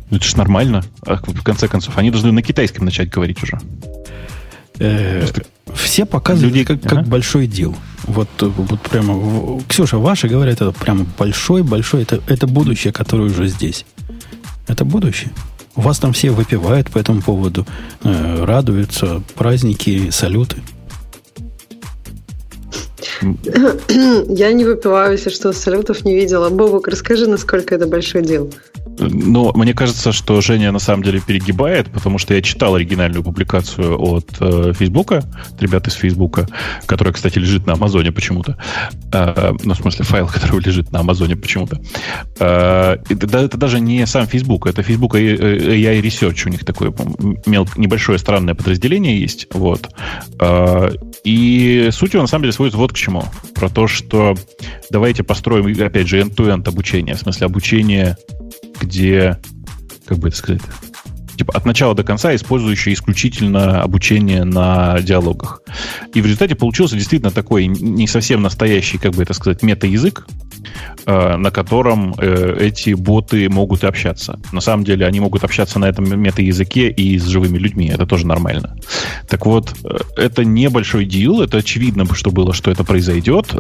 Ну, 0.09 0.17
это 0.17 0.25
же 0.25 0.37
нормально. 0.37 0.83
А 1.05 1.17
в 1.17 1.43
конце 1.43 1.67
концов, 1.67 1.97
они 1.97 2.11
должны 2.11 2.31
на 2.31 2.41
китайском 2.41 2.85
начать 2.85 3.09
говорить 3.09 3.43
уже. 3.43 3.59
Э, 4.79 5.25
все 5.75 6.05
показывают 6.05 6.53
Людей, 6.53 6.65
как, 6.65 6.81
как 6.81 6.99
ага. 6.99 7.09
большой 7.09 7.47
дел. 7.47 7.75
Вот, 8.03 8.29
вот 8.39 8.81
прямо, 8.81 9.61
Ксюша, 9.67 9.97
ваши 9.97 10.27
говорят, 10.27 10.61
это 10.61 10.71
прямо 10.71 11.05
большой-большой, 11.17 12.03
это, 12.03 12.21
это 12.27 12.47
будущее, 12.47 12.93
которое 12.93 13.29
уже 13.29 13.47
здесь. 13.47 13.85
Это 14.67 14.85
будущее. 14.85 15.31
У 15.75 15.81
вас 15.81 15.99
там 15.99 16.13
все 16.13 16.31
выпивают 16.31 16.89
по 16.89 16.97
этому 16.97 17.21
поводу, 17.21 17.65
э, 18.03 18.43
радуются, 18.43 19.21
праздники, 19.35 20.09
салюты. 20.09 20.57
Я 23.21 24.53
не 24.53 24.65
выпиваю, 24.65 25.13
если 25.13 25.29
что, 25.29 25.53
салютов 25.53 26.05
не 26.05 26.15
видела. 26.15 26.49
Бобок, 26.49 26.87
расскажи, 26.87 27.27
насколько 27.27 27.75
это 27.75 27.87
большой 27.87 28.23
дел. 28.23 28.51
Но 28.99 29.53
мне 29.53 29.73
кажется, 29.73 30.11
что 30.11 30.41
Женя 30.41 30.71
на 30.71 30.79
самом 30.79 31.03
деле 31.03 31.21
перегибает, 31.25 31.89
потому 31.91 32.17
что 32.17 32.33
я 32.33 32.41
читал 32.41 32.75
оригинальную 32.75 33.23
публикацию 33.23 33.99
от 33.99 34.29
э, 34.39 34.73
Фейсбука, 34.73 35.23
ребят 35.59 35.87
из 35.87 35.93
Фейсбука, 35.93 36.47
которая, 36.85 37.13
кстати, 37.13 37.39
лежит 37.39 37.65
на 37.65 37.73
Амазоне 37.73 38.11
почему-то. 38.11 38.57
Э, 39.13 39.53
ну, 39.63 39.73
в 39.73 39.77
смысле, 39.77 40.05
файл, 40.05 40.27
который 40.33 40.61
лежит 40.61 40.91
на 40.91 40.99
Амазоне 40.99 41.35
почему-то. 41.35 41.79
Э, 42.39 42.97
это, 43.09 43.37
это 43.37 43.57
даже 43.57 43.79
не 43.79 44.05
сам 44.05 44.27
Фейсбук, 44.27 44.67
это 44.67 44.83
Фейсбук 44.83 45.15
AI 45.15 46.01
Research. 46.01 46.43
У 46.45 46.49
них 46.49 46.65
такое 46.65 46.93
мел, 47.45 47.67
небольшое 47.77 48.19
странное 48.19 48.55
подразделение 48.55 49.19
есть. 49.19 49.47
Вот. 49.53 49.89
Э, 50.41 50.89
и 51.23 51.89
суть 51.91 52.13
его, 52.13 52.23
на 52.23 52.27
самом 52.27 52.43
деле, 52.43 52.53
сводится 52.53 52.77
вот 52.77 52.88
к 52.89 52.95
чему. 52.95 53.23
Про 53.55 53.69
то, 53.69 53.87
что 53.87 54.35
давайте 54.89 55.23
построим, 55.23 55.65
опять 55.81 56.07
же, 56.07 56.19
end-to-end 56.19 56.67
обучение, 56.67 57.15
в 57.15 57.19
смысле 57.19 57.45
обучение 57.45 58.17
где, 58.79 59.37
как 60.05 60.17
бы 60.17 60.29
это 60.29 60.37
сказать, 60.37 60.61
типа 61.39 61.53
от 61.53 61.65
начала 61.65 61.95
до 61.95 62.03
конца 62.03 62.35
использующие 62.35 62.93
исключительно 62.93 63.81
обучение 63.81 64.43
на 64.43 64.99
диалогах. 64.99 65.61
И 66.13 66.21
в 66.21 66.25
результате 66.25 66.53
получился 66.53 66.97
действительно 66.97 67.31
такой 67.31 67.67
не 67.67 68.07
совсем 68.07 68.41
настоящий, 68.41 68.97
как 68.97 69.13
бы 69.13 69.23
это 69.23 69.33
сказать, 69.33 69.63
мета-язык, 69.63 70.27
э, 71.05 71.37
на 71.37 71.49
котором 71.49 72.13
э, 72.17 72.57
эти 72.59 72.93
боты 72.93 73.49
могут 73.49 73.85
общаться. 73.85 74.41
На 74.51 74.59
самом 74.59 74.83
деле 74.83 75.05
они 75.05 75.21
могут 75.21 75.45
общаться 75.45 75.79
на 75.79 75.85
этом 75.85 76.19
мета-языке 76.19 76.89
и 76.89 77.17
с 77.17 77.25
живыми 77.25 77.57
людьми. 77.57 77.87
Это 77.87 78.05
тоже 78.05 78.27
нормально. 78.27 78.75
Так 79.29 79.45
вот, 79.45 79.73
э, 79.85 79.97
это 80.17 80.43
небольшой 80.43 81.05
дил, 81.05 81.41
это 81.41 81.59
очевидно, 81.59 82.05
что 82.15 82.31
было, 82.31 82.53
что 82.53 82.69
это 82.69 82.83
произойдет. 82.83 83.53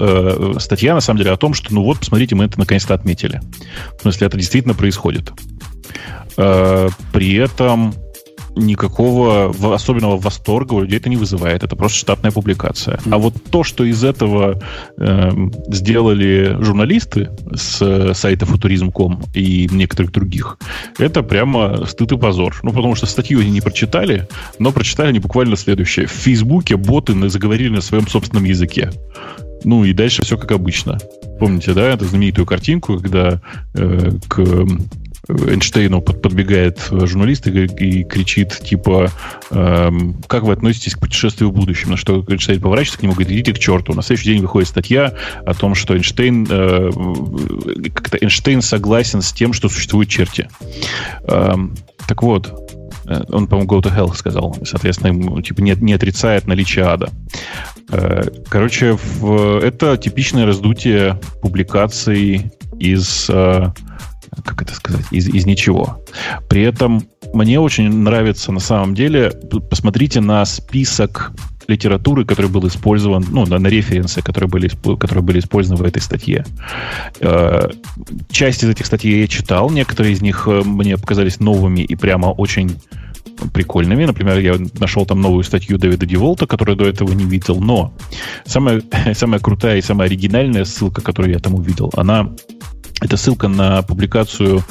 Статья, 0.57 0.93
на 0.95 1.01
самом 1.01 1.19
деле, 1.19 1.31
о 1.31 1.37
том, 1.37 1.53
что, 1.53 1.73
ну 1.73 1.83
вот, 1.83 1.99
посмотрите, 1.99 2.35
мы 2.35 2.43
это 2.43 2.59
наконец-то 2.59 2.93
отметили. 2.93 3.39
В 3.97 4.01
смысле, 4.01 4.27
это 4.27 4.37
действительно 4.37 4.73
происходит. 4.73 5.31
Э, 6.37 6.89
при 7.11 7.35
этом 7.35 7.93
никакого 8.55 9.53
особенного 9.73 10.17
восторга 10.17 10.73
у 10.73 10.81
людей 10.81 10.97
это 10.97 11.09
не 11.09 11.17
вызывает. 11.17 11.63
Это 11.63 11.75
просто 11.75 11.97
штатная 11.97 12.31
публикация. 12.31 12.99
А 13.09 13.17
вот 13.17 13.35
то, 13.49 13.63
что 13.63 13.83
из 13.83 14.03
этого 14.03 14.59
э, 14.97 15.31
сделали 15.67 16.57
журналисты 16.59 17.29
с 17.53 18.13
сайта 18.13 18.45
futurism.com 18.45 19.21
и 19.33 19.67
некоторых 19.71 20.11
других, 20.11 20.57
это 20.97 21.23
прямо 21.23 21.85
стыд 21.85 22.11
и 22.11 22.17
позор. 22.17 22.59
Ну, 22.63 22.71
потому 22.71 22.95
что 22.95 23.05
статью 23.05 23.39
они 23.39 23.51
не 23.51 23.61
прочитали, 23.61 24.27
но 24.59 24.71
прочитали 24.71 25.09
они 25.09 25.19
буквально 25.19 25.55
следующее. 25.55 26.07
В 26.07 26.11
Фейсбуке 26.11 26.75
боты 26.75 27.29
заговорили 27.29 27.69
на 27.69 27.81
своем 27.81 28.07
собственном 28.07 28.45
языке. 28.45 28.91
Ну 29.63 29.83
и 29.83 29.93
дальше 29.93 30.23
все 30.23 30.37
как 30.37 30.51
обычно. 30.51 30.97
Помните, 31.39 31.73
да, 31.73 31.89
эту 31.89 32.05
знаменитую 32.05 32.45
картинку, 32.45 32.97
когда 32.99 33.41
э, 33.73 34.11
к 34.27 34.65
Эйнштейну 35.29 36.01
подбегает 36.01 36.87
журналист 36.89 37.47
и, 37.47 37.51
и 37.51 38.03
кричит, 38.03 38.59
типа, 38.63 39.11
эм, 39.51 40.15
как 40.27 40.43
вы 40.43 40.53
относитесь 40.53 40.95
к 40.95 40.99
путешествию 40.99 41.51
в 41.51 41.53
будущем? 41.53 41.91
На 41.91 41.97
что 41.97 42.25
Эйнштейн 42.27 42.59
поворачивается 42.59 42.99
к 42.99 43.03
нему 43.03 43.13
и 43.13 43.15
говорит, 43.15 43.33
идите 43.33 43.53
к 43.53 43.59
черту. 43.59 43.93
На 43.93 44.01
следующий 44.01 44.33
день 44.33 44.41
выходит 44.41 44.67
статья 44.67 45.13
о 45.45 45.53
том, 45.53 45.75
что 45.75 45.95
Эйнштейн, 45.95 46.47
э, 46.49 46.89
как-то 47.93 48.17
Эйнштейн 48.19 48.63
согласен 48.63 49.21
с 49.21 49.31
тем, 49.31 49.53
что 49.53 49.69
существуют 49.69 50.09
черти. 50.09 50.49
Эм, 51.27 51.75
так 52.07 52.23
вот, 52.23 52.51
э, 53.05 53.23
он, 53.29 53.45
по-моему, 53.45 53.69
go 53.69 53.83
to 53.83 53.95
hell 53.95 54.15
сказал. 54.15 54.57
Соответственно, 54.63 55.43
типа 55.43 55.61
не, 55.61 55.75
не 55.79 55.93
отрицает 55.93 56.47
наличие 56.47 56.85
ада. 56.85 57.11
Э, 57.91 58.23
короче, 58.49 58.93
в, 58.93 59.59
это 59.59 59.95
типичное 59.97 60.47
раздутие 60.47 61.19
публикаций 61.41 62.51
из 62.79 63.29
э, 63.29 63.71
как 64.43 64.61
это 64.61 64.73
сказать, 64.73 65.05
из, 65.11 65.27
из 65.27 65.45
ничего. 65.45 66.03
При 66.49 66.61
этом 66.63 67.07
мне 67.33 67.59
очень 67.59 67.89
нравится 67.89 68.51
на 68.51 68.59
самом 68.59 68.95
деле, 68.95 69.31
посмотрите 69.69 70.21
на 70.21 70.45
список 70.45 71.31
литературы, 71.69 72.25
который 72.25 72.49
был 72.49 72.67
использован, 72.67 73.25
ну, 73.29 73.45
на, 73.45 73.59
на 73.59 73.67
референсы, 73.67 74.21
которые 74.21 74.49
были, 74.49 74.69
которые 74.97 75.23
были 75.23 75.39
использованы 75.39 75.81
в 75.81 75.85
этой 75.85 76.01
статье. 76.01 76.45
Э, 77.19 77.69
часть 78.31 78.63
из 78.63 78.69
этих 78.69 78.87
статей 78.87 79.21
я 79.21 79.27
читал, 79.27 79.69
некоторые 79.69 80.13
из 80.13 80.21
них 80.21 80.47
э, 80.47 80.63
мне 80.65 80.97
показались 80.97 81.39
новыми 81.39 81.81
и 81.81 81.95
прямо 81.95 82.27
очень 82.27 82.79
прикольными. 83.53 84.05
Например, 84.05 84.39
я 84.39 84.57
нашел 84.79 85.05
там 85.05 85.21
новую 85.21 85.43
статью 85.43 85.77
Дэвида 85.77 86.05
Деволта, 86.05 86.47
которую 86.47 86.75
до 86.75 86.85
этого 86.85 87.11
не 87.13 87.25
видел, 87.25 87.61
но 87.61 87.93
самая, 88.45 88.81
самая 89.13 89.39
крутая 89.39 89.77
и 89.77 89.81
самая 89.81 90.07
оригинальная 90.07 90.65
ссылка, 90.65 91.01
которую 91.01 91.33
я 91.33 91.39
там 91.39 91.55
увидел, 91.55 91.91
она 91.95 92.31
это 93.01 93.17
ссылка 93.17 93.47
на 93.47 93.81
публикацию 93.81 94.63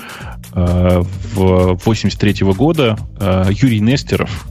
э, 0.52 1.02
в 1.34 1.78
83 1.84 2.46
года 2.52 2.98
э, 3.20 3.46
Юрий 3.50 3.80
Нестеров 3.80 4.46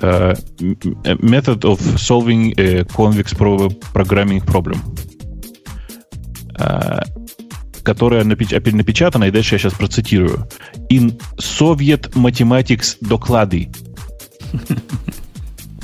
э, 0.00 0.34
Method 0.58 1.60
of 1.60 1.78
Solving 1.96 2.54
a 2.58 2.82
Convex 2.82 3.36
Programming 3.92 4.44
Problem 4.44 4.78
э, 6.58 7.00
которая 7.82 8.24
напечатана, 8.24 9.24
и 9.24 9.30
дальше 9.32 9.56
я 9.56 9.58
сейчас 9.58 9.74
процитирую. 9.74 10.46
In 10.88 11.20
Soviet 11.36 12.12
Mathematics 12.12 12.96
доклады. 13.00 13.70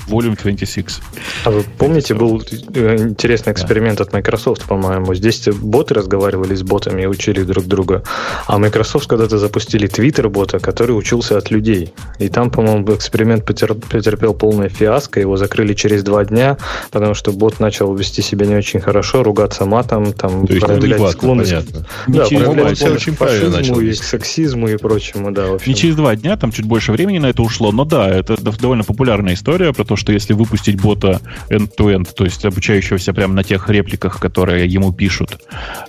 Volume 0.09 0.39
26. 0.41 1.01
А 1.45 1.51
вы 1.51 1.65
помните, 1.79 2.15
был 2.15 2.43
э, 2.75 2.97
интересный 2.99 3.53
эксперимент 3.53 3.99
да. 3.99 4.05
от 4.05 4.13
Microsoft, 4.13 4.65
по-моему. 4.65 5.15
Здесь 5.15 5.49
боты 5.49 5.95
разговаривали 5.95 6.55
с 6.55 6.63
ботами 6.63 7.03
и 7.03 7.07
учили 7.07 7.43
друг 7.43 7.65
друга. 7.67 8.03
А 8.47 8.59
Microsoft 8.59 9.07
когда-то 9.09 9.39
запустили 9.39 9.89
Twitter-бота, 9.89 10.59
который 10.59 10.93
учился 10.93 11.37
от 11.37 11.51
людей. 11.51 11.93
И 12.19 12.29
там, 12.29 12.51
по-моему, 12.51 12.95
эксперимент 12.95 13.45
потерпел 13.45 14.35
полное 14.35 14.69
фиаско. 14.69 15.21
Его 15.21 15.37
закрыли 15.37 15.75
через 15.75 16.03
два 16.03 16.25
дня, 16.25 16.57
потому 16.91 17.15
что 17.15 17.33
бот 17.33 17.61
начал 17.61 17.95
вести 17.95 18.23
себя 18.23 18.47
не 18.47 18.57
очень 18.57 18.81
хорошо, 18.81 19.23
ругаться 19.23 19.65
матом, 19.65 20.13
там, 20.13 20.47
То 20.47 20.55
есть 20.55 20.67
проявлять 20.67 21.11
склонность. 21.13 21.51
Понятно. 21.51 21.87
Да, 22.07 22.25
проявлять 22.27 22.83
очень 22.83 23.15
фашизму 23.15 23.81
и 23.81 23.93
сексизму 23.93 24.69
и 24.69 24.77
прочему, 24.77 25.31
да. 25.33 25.59
Не 25.67 25.75
через 25.75 25.97
два 25.97 26.17
дня, 26.17 26.37
там 26.37 26.53
чуть 26.53 26.65
больше 26.65 26.93
времени 26.93 27.19
на 27.19 27.27
это 27.27 27.43
ушло, 27.43 27.73
но 27.73 27.85
да, 27.85 28.09
это 28.09 28.37
довольно 28.41 28.85
популярная 28.85 29.35
история 29.35 29.73
про 29.73 29.85
то, 29.85 29.97
что 29.99 30.13
если 30.13 30.33
выпустить 30.33 30.81
бота 30.81 31.21
end-to-end, 31.51 32.09
то 32.15 32.25
есть 32.25 32.45
обучающегося 32.45 33.13
прямо 33.13 33.35
на 33.35 33.45
тех 33.45 33.69
репликах, 33.69 34.21
которые 34.21 34.67
ему 34.67 34.93
пишут, 34.93 35.39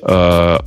э, 0.02 0.60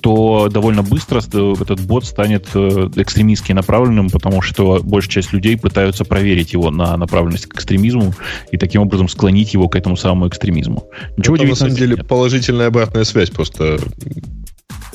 то 0.00 0.48
довольно 0.50 0.82
быстро 0.82 1.18
этот 1.18 1.80
бот 1.80 2.04
станет 2.04 2.48
э, 2.54 2.90
экстремистски 2.96 3.52
направленным, 3.52 4.08
потому 4.08 4.40
что 4.40 4.80
большая 4.82 5.10
часть 5.10 5.32
людей 5.32 5.56
пытаются 5.56 6.04
проверить 6.04 6.52
его 6.52 6.70
на 6.70 6.96
направленность 6.96 7.46
к 7.46 7.54
экстремизму 7.54 8.14
и 8.50 8.56
таким 8.56 8.82
образом 8.82 9.08
склонить 9.08 9.52
его 9.52 9.68
к 9.68 9.76
этому 9.76 9.96
самому 9.96 10.28
экстремизму. 10.28 10.88
Ничего 11.16 11.36
это, 11.36 11.44
на 11.44 11.54
самом 11.54 11.74
деле 11.74 11.96
нет. 11.96 12.08
положительная 12.08 12.68
обратная 12.68 13.04
связь 13.04 13.30
просто. 13.30 13.78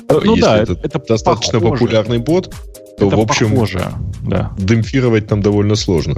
Ну 0.09 0.35
Если 0.35 0.41
да, 0.41 0.57
это, 0.57 0.73
это 0.73 0.99
достаточно 0.99 1.59
похоже. 1.59 1.81
популярный 1.81 2.17
бот, 2.19 2.53
то, 2.97 3.07
это 3.07 3.15
в 3.15 3.19
общем, 3.19 3.51
похоже, 3.51 3.91
да. 4.21 4.51
демпфировать 4.57 5.27
там 5.27 5.41
довольно 5.41 5.75
сложно. 5.75 6.17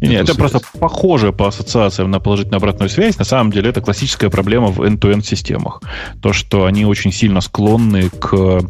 Нет, 0.00 0.22
это 0.22 0.34
просто 0.34 0.60
похоже 0.78 1.32
по 1.32 1.48
ассоциациям 1.48 2.10
на 2.10 2.20
положительную 2.20 2.58
обратную 2.58 2.88
связь. 2.88 3.18
На 3.18 3.24
самом 3.24 3.52
деле 3.52 3.70
это 3.70 3.80
классическая 3.80 4.30
проблема 4.30 4.68
в 4.68 4.80
end-to-end 4.80 5.22
системах. 5.22 5.82
То, 6.22 6.32
что 6.32 6.64
они 6.64 6.86
очень 6.86 7.12
сильно 7.12 7.40
склонны 7.40 8.08
к 8.08 8.60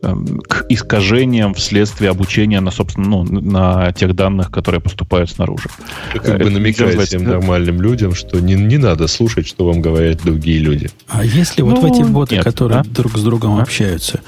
к 0.00 0.66
искажениям 0.68 1.54
вследствие 1.54 2.10
обучения 2.10 2.60
на, 2.60 2.70
собственно, 2.70 3.06
ну, 3.08 3.24
на 3.24 3.92
тех 3.92 4.14
данных, 4.14 4.50
которые 4.50 4.80
поступают 4.80 5.30
снаружи. 5.30 5.68
Вы 6.14 6.20
как 6.20 6.38
бы 6.38 6.50
намекаете 6.50 7.04
всем 7.04 7.24
нормальным 7.24 7.80
людям, 7.80 8.14
что 8.14 8.40
не, 8.40 8.54
не 8.54 8.78
надо 8.78 9.06
слушать, 9.08 9.46
что 9.46 9.66
вам 9.66 9.80
говорят 9.80 10.22
другие 10.22 10.58
люди. 10.58 10.90
А 11.08 11.24
если 11.24 11.62
ну, 11.62 11.74
вот 11.74 11.82
в 11.82 11.84
эти 11.84 12.02
боты, 12.02 12.36
нет, 12.36 12.44
которые 12.44 12.82
да? 12.82 12.90
друг 12.90 13.16
с 13.16 13.22
другом 13.22 13.60
общаются, 13.60 14.20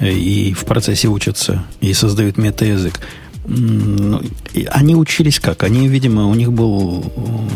и 0.00 0.54
в 0.54 0.64
процессе 0.64 1.08
учатся, 1.08 1.64
и 1.80 1.92
создают 1.92 2.38
метаязык. 2.38 3.00
Ну, 3.46 4.20
они 4.70 4.94
учились 4.94 5.40
как? 5.40 5.62
Они, 5.62 5.88
видимо, 5.88 6.26
у 6.26 6.34
них 6.34 6.52
был, 6.52 7.04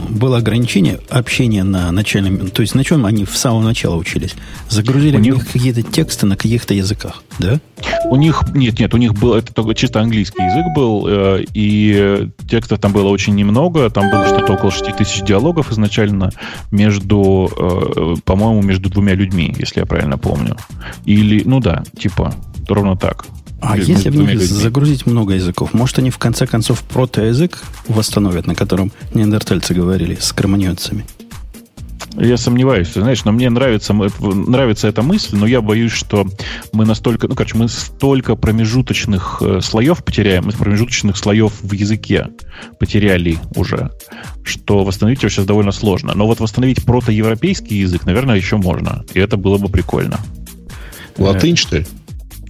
было 0.08 0.38
ограничение 0.38 0.98
общения 1.10 1.62
на 1.62 1.92
начальном... 1.92 2.48
То 2.50 2.62
есть 2.62 2.74
на 2.74 2.84
чем 2.84 3.04
они 3.06 3.24
в 3.24 3.36
самого 3.36 3.62
начала 3.62 3.96
учились? 3.96 4.34
Загрузили 4.68 5.16
у 5.16 5.20
них 5.20 5.46
какие-то 5.46 5.82
тексты 5.82 6.26
на 6.26 6.36
каких-то 6.36 6.74
языках, 6.74 7.22
да? 7.38 7.60
У 8.06 8.16
них... 8.16 8.42
Нет, 8.54 8.78
нет, 8.78 8.94
у 8.94 8.96
них 8.96 9.14
был... 9.14 9.34
Это 9.34 9.52
только 9.52 9.74
чисто 9.74 10.00
английский 10.00 10.42
язык 10.42 10.64
был, 10.74 11.06
э, 11.06 11.44
и 11.52 12.28
текстов 12.48 12.80
там 12.80 12.92
было 12.92 13.08
очень 13.08 13.34
немного. 13.34 13.90
Там 13.90 14.10
было 14.10 14.26
что-то 14.26 14.54
около 14.54 14.70
6 14.70 14.96
тысяч 14.96 15.22
диалогов 15.22 15.70
изначально 15.70 16.30
между, 16.70 17.50
э, 17.56 18.14
по-моему, 18.24 18.62
между 18.62 18.88
двумя 18.88 19.14
людьми, 19.14 19.54
если 19.58 19.80
я 19.80 19.86
правильно 19.86 20.18
помню. 20.18 20.56
Или, 21.04 21.42
ну 21.44 21.60
да, 21.60 21.84
типа, 21.98 22.34
ровно 22.68 22.96
так. 22.96 23.26
А 23.60 23.78
если 23.78 24.10
в 24.10 24.16
них 24.16 24.40
загрузить 24.42 25.06
много 25.06 25.34
языков, 25.34 25.72
может 25.72 25.98
они 25.98 26.10
в 26.10 26.18
конце 26.18 26.46
концов 26.46 26.82
протоязык 26.82 27.62
восстановят, 27.88 28.46
на 28.46 28.54
котором 28.54 28.92
неандертальцы 29.14 29.74
говорили 29.74 30.16
с 30.20 30.32
кроманьонцами? 30.32 31.04
Я 32.16 32.36
сомневаюсь, 32.36 32.90
ты 32.90 33.00
знаешь, 33.00 33.24
но 33.24 33.32
мне 33.32 33.50
нравится, 33.50 33.92
нравится 33.92 34.86
эта 34.86 35.02
мысль, 35.02 35.36
но 35.36 35.46
я 35.46 35.60
боюсь, 35.60 35.90
что 35.90 36.26
мы 36.72 36.84
настолько, 36.84 37.26
ну, 37.26 37.34
короче, 37.34 37.56
мы 37.56 37.68
столько 37.68 38.36
промежуточных 38.36 39.38
э, 39.40 39.60
слоев 39.60 40.04
потеряем, 40.04 40.44
мы 40.44 40.52
промежуточных 40.52 41.16
слоев 41.16 41.52
в 41.60 41.72
языке 41.72 42.28
потеряли 42.78 43.38
уже, 43.56 43.90
что 44.44 44.84
восстановить 44.84 45.22
его 45.22 45.28
сейчас 45.28 45.46
довольно 45.46 45.72
сложно. 45.72 46.12
Но 46.14 46.26
вот 46.26 46.38
восстановить 46.38 46.84
протоевропейский 46.84 47.78
язык, 47.78 48.06
наверное, 48.06 48.36
еще 48.36 48.58
можно, 48.58 49.04
и 49.12 49.18
это 49.18 49.36
было 49.36 49.58
бы 49.58 49.68
прикольно. 49.68 50.20
Латынь, 51.18 51.56
что 51.56 51.78
ли? 51.78 51.86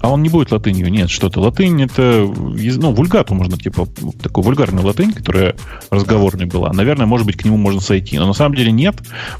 А 0.04 0.10
он 0.10 0.22
не 0.22 0.28
будет 0.28 0.52
латынью, 0.52 0.90
нет, 0.90 1.08
что-то. 1.08 1.40
Латынь 1.40 1.80
это, 1.80 2.30
ну, 2.30 2.92
вульгату 2.92 3.34
можно, 3.34 3.56
типа, 3.56 3.88
такой 4.22 4.44
вульгарный 4.44 4.82
латынь, 4.82 5.12
которая 5.12 5.56
разговорной 5.88 6.44
была. 6.44 6.74
Наверное, 6.74 7.06
может 7.06 7.26
быть, 7.26 7.38
к 7.38 7.44
нему 7.46 7.56
можно 7.56 7.80
сойти. 7.80 8.18
Но 8.18 8.26
на 8.26 8.34
самом 8.34 8.54
деле 8.54 8.70
нет, 8.70 8.96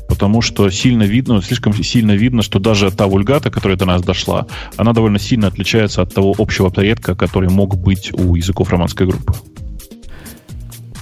потому 0.09 0.41
что 0.41 0.71
сильно 0.71 1.03
видно, 1.03 1.43
слишком 1.43 1.75
сильно 1.75 2.13
видно, 2.13 2.41
что 2.41 2.61
даже 2.61 2.91
та 2.91 3.09
вульгата, 3.09 3.51
которая 3.51 3.77
до 3.77 3.85
нас 3.85 4.01
дошла, 4.01 4.47
она 4.79 4.95
довольно 4.95 5.19
сильно 5.19 5.49
отличается 5.49 6.01
от 6.01 6.15
того 6.15 6.35
общего 6.39 6.71
порядка, 6.71 7.15
который 7.15 7.51
мог 7.51 7.77
быть 7.77 8.11
у 8.15 8.35
языков 8.35 8.71
романской 8.71 9.07
группы. 9.07 9.35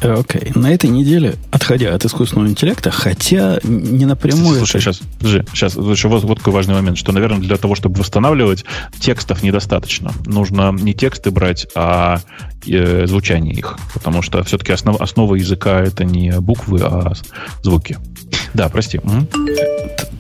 Э, 0.03 0.15
окей. 0.15 0.41
Okay. 0.41 0.59
На 0.59 0.73
этой 0.73 0.91
неделе, 0.91 1.37
отходя 1.51 1.95
от 1.95 2.05
искусственного 2.05 2.49
интеллекта, 2.49 2.91
хотя 2.91 3.59
не 3.63 4.05
напрямую... 4.05 4.59
Слушай, 4.59 4.81
это... 4.81 4.93
сейчас, 4.93 5.01
подожди, 5.19 5.45
сейчас, 5.53 5.77
еще 5.77 6.09
вот, 6.09 6.25
вот 6.25 6.39
такой 6.39 6.53
важный 6.53 6.75
момент, 6.75 6.99
что, 6.99 7.13
наверное, 7.13 7.39
для 7.39 7.57
того, 7.57 7.75
чтобы 7.75 8.01
восстанавливать, 8.01 8.65
текстов 8.99 9.43
недостаточно. 9.43 10.13
Нужно 10.27 10.73
не 10.73 10.95
тексты 10.95 11.31
брать, 11.31 11.67
а 11.75 12.21
э, 12.67 13.07
звучание 13.07 13.55
их. 13.55 13.79
Потому 13.95 14.23
что 14.23 14.43
все-таки 14.43 14.73
основ, 14.73 15.01
основа 15.01 15.37
языка 15.37 15.81
это 15.81 16.05
не 16.05 16.33
буквы, 16.41 16.81
а 16.83 17.13
звуки. 17.63 17.97
Да, 18.55 18.69
прости. 18.69 19.01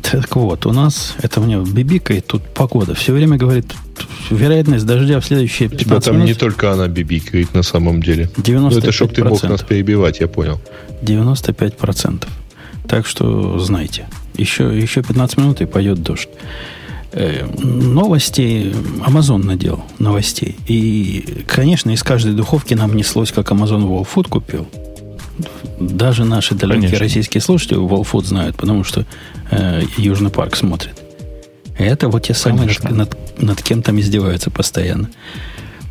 Так 0.03 0.37
вот, 0.37 0.66
у 0.66 0.72
нас, 0.72 1.14
это 1.22 1.41
мне 1.41 1.57
бибикает 1.57 2.26
тут 2.26 2.43
погода. 2.55 2.95
Все 2.95 3.12
время 3.12 3.37
говорит, 3.39 3.72
вероятность 4.30 4.86
дождя 4.86 5.20
в 5.20 5.24
следующие 5.24 5.68
15 5.68 5.86
Тебя 5.86 6.00
там 6.00 6.14
минут... 6.14 6.28
не 6.28 6.34
только 6.34 6.72
она 6.72 6.88
бибикает 6.88 7.55
на 7.55 7.62
самом 7.62 8.03
деле. 8.03 8.28
95%. 8.36 8.59
Ну, 8.59 8.78
это 8.78 8.92
чтоб 8.92 9.12
ты 9.12 9.24
мог 9.24 9.42
нас 9.42 9.62
перебивать, 9.62 10.20
я 10.20 10.28
понял. 10.28 10.61
95%. 11.03 12.26
Так 12.88 13.07
что 13.07 13.59
знайте. 13.59 14.07
Еще, 14.36 14.76
еще 14.76 15.03
15 15.03 15.36
минут 15.38 15.61
и 15.61 15.66
пойдет 15.66 16.03
дождь. 16.03 16.28
Э, 17.12 17.46
новости 17.62 18.72
Amazon 19.07 19.44
надел 19.44 19.84
новостей. 19.98 20.57
И, 20.66 21.44
конечно, 21.46 21.90
из 21.90 22.03
каждой 22.03 22.32
духовки 22.32 22.74
нам 22.74 22.94
неслось, 22.94 23.32
как 23.32 23.50
Amazon 23.50 23.82
Wall 23.82 24.07
Food 24.12 24.28
купил. 24.28 24.66
Даже 25.78 26.24
наши 26.24 26.55
далекие 26.55 26.82
Конечно. 26.82 27.05
российские 27.05 27.40
слушатели 27.40 27.76
Волфуд 27.76 28.26
знают, 28.26 28.57
потому 28.57 28.84
что 28.84 29.05
э, 29.50 29.82
Южный 29.96 30.30
парк 30.30 30.57
смотрит. 30.57 31.00
Это 31.78 32.08
вот 32.08 32.24
те 32.24 32.34
самые, 32.34 32.68
над, 32.68 32.90
над, 32.90 33.42
над 33.42 33.62
кем 33.62 33.82
там 33.82 33.98
издеваются 34.00 34.50
постоянно. 34.50 35.10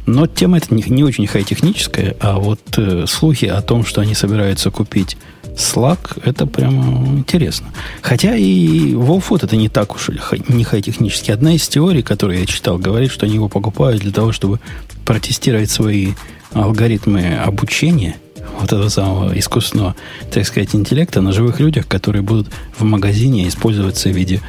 Но 0.06 0.26
тема 0.28 0.58
эта 0.58 0.74
не, 0.74 0.84
не 0.84 1.04
очень 1.04 1.28
хай-техническая, 1.28 2.16
а 2.20 2.40
вот 2.40 2.60
э, 2.78 3.06
слухи 3.08 3.46
о 3.46 3.62
том, 3.62 3.86
что 3.86 4.02
они 4.02 4.16
собираются 4.16 4.72
купить 4.72 5.16
Slack, 5.56 6.22
это 6.26 6.48
прямо 6.48 7.08
интересно. 7.18 7.68
Хотя 8.02 8.36
и 8.36 8.94
Волфуд 8.96 9.44
это 9.44 9.56
не 9.56 9.70
так 9.70 9.96
уж 9.96 10.10
не 10.48 10.64
хай-технически. 10.64 11.32
Одна 11.32 11.54
из 11.54 11.68
теорий, 11.68 12.02
которую 12.02 12.40
я 12.40 12.46
читал, 12.46 12.78
говорит, 12.78 13.12
что 13.12 13.26
они 13.26 13.36
его 13.36 13.48
покупают 13.48 14.02
для 14.02 14.12
того, 14.12 14.32
чтобы 14.32 14.60
протестировать 15.06 15.70
свои 15.70 16.14
алгоритмы 16.54 17.38
обучения– 17.38 18.16
вот 18.60 18.72
этого 18.72 18.90
самого 18.90 19.38
искусственного, 19.38 19.96
так 20.32 20.46
сказать, 20.46 20.76
интеллекта 20.76 21.22
на 21.22 21.32
живых 21.32 21.60
людях, 21.60 21.88
которые 21.88 22.22
будут 22.22 22.50
в 22.78 22.84
магазине 22.84 23.48
использоваться 23.48 24.10
в 24.10 24.16
виде 24.16 24.42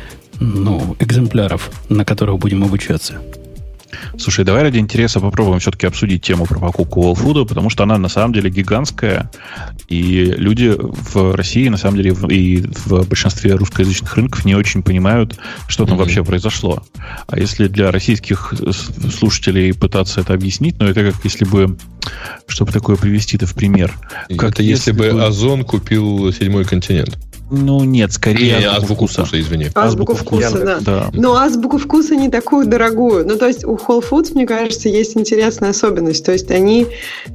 ну, 0.43 0.97
экземпляров, 0.99 1.71
на 1.89 2.05
которых 2.05 2.39
будем 2.39 2.65
обучаться. 2.65 3.21
Слушай, 4.19 4.45
давай 4.45 4.63
ради 4.63 4.79
интереса 4.79 5.21
попробуем 5.21 5.61
все-таки 5.61 5.87
обсудить 5.87 6.23
тему 6.23 6.47
про 6.47 6.59
покупку 6.59 7.13
Whole 7.13 7.47
потому 7.47 7.71
что 7.71 7.83
она 7.83 7.99
на 7.99 8.09
самом 8.09 8.33
деле 8.33 8.51
гигантская, 8.51 9.31
и 9.89 10.25
люди 10.37 10.75
в 10.77 11.35
России, 11.35 11.69
на 11.69 11.77
самом 11.77 11.99
деле, 11.99 12.15
и 12.29 12.67
в 12.87 13.07
большинстве 13.07 13.55
русскоязычных 13.55 14.17
рынков 14.17 14.45
не 14.45 14.55
очень 14.55 14.83
понимают, 14.83 15.39
что 15.69 15.85
там 15.85 15.95
mm-hmm. 15.95 15.99
вообще 15.99 16.25
произошло. 16.25 16.83
А 17.27 17.39
если 17.39 17.69
для 17.69 17.91
российских 17.91 18.55
слушателей 19.15 19.75
пытаться 19.75 20.21
это 20.21 20.35
объяснить, 20.35 20.77
ну, 20.79 20.87
это 20.87 21.13
как 21.13 21.25
если 21.25 21.45
бы, 21.45 21.77
чтобы 22.47 22.73
такое 22.73 22.97
привести-то 22.97 23.47
в 23.47 23.55
пример. 23.55 23.99
Как 24.37 24.53
это 24.53 24.63
если, 24.63 24.91
если 24.91 24.93
бы 24.93 25.25
Озон 25.25 25.65
купил 25.65 26.33
седьмой 26.33 26.65
континент. 26.65 27.19
Ну, 27.55 27.85
нет, 27.85 28.11
скорее 28.13 28.61
не, 28.61 28.65
азбуку 28.65 29.07
вкуса. 29.07 29.27
вкуса, 29.27 29.41
извини. 29.41 29.67
Азбуку, 29.75 30.13
азбуку 30.13 30.15
вкуса, 30.15 30.65
да. 30.65 30.79
да. 30.81 31.11
Но 31.13 31.37
азбуку 31.37 31.77
вкуса 31.77 32.17
не 32.17 32.31
такую 32.31 32.67
дорогую. 32.67 33.27
Ну, 33.27 33.37
то 33.37 33.47
есть 33.47 33.63
у 33.65 33.75
Whole 33.75 34.03
Foods, 34.03 34.33
мне 34.33 34.47
кажется, 34.47 34.89
есть 34.89 35.19
интересная 35.19 35.71
особенность. 35.71 36.25
То 36.25 36.33
есть 36.33 36.51
они 36.51 36.87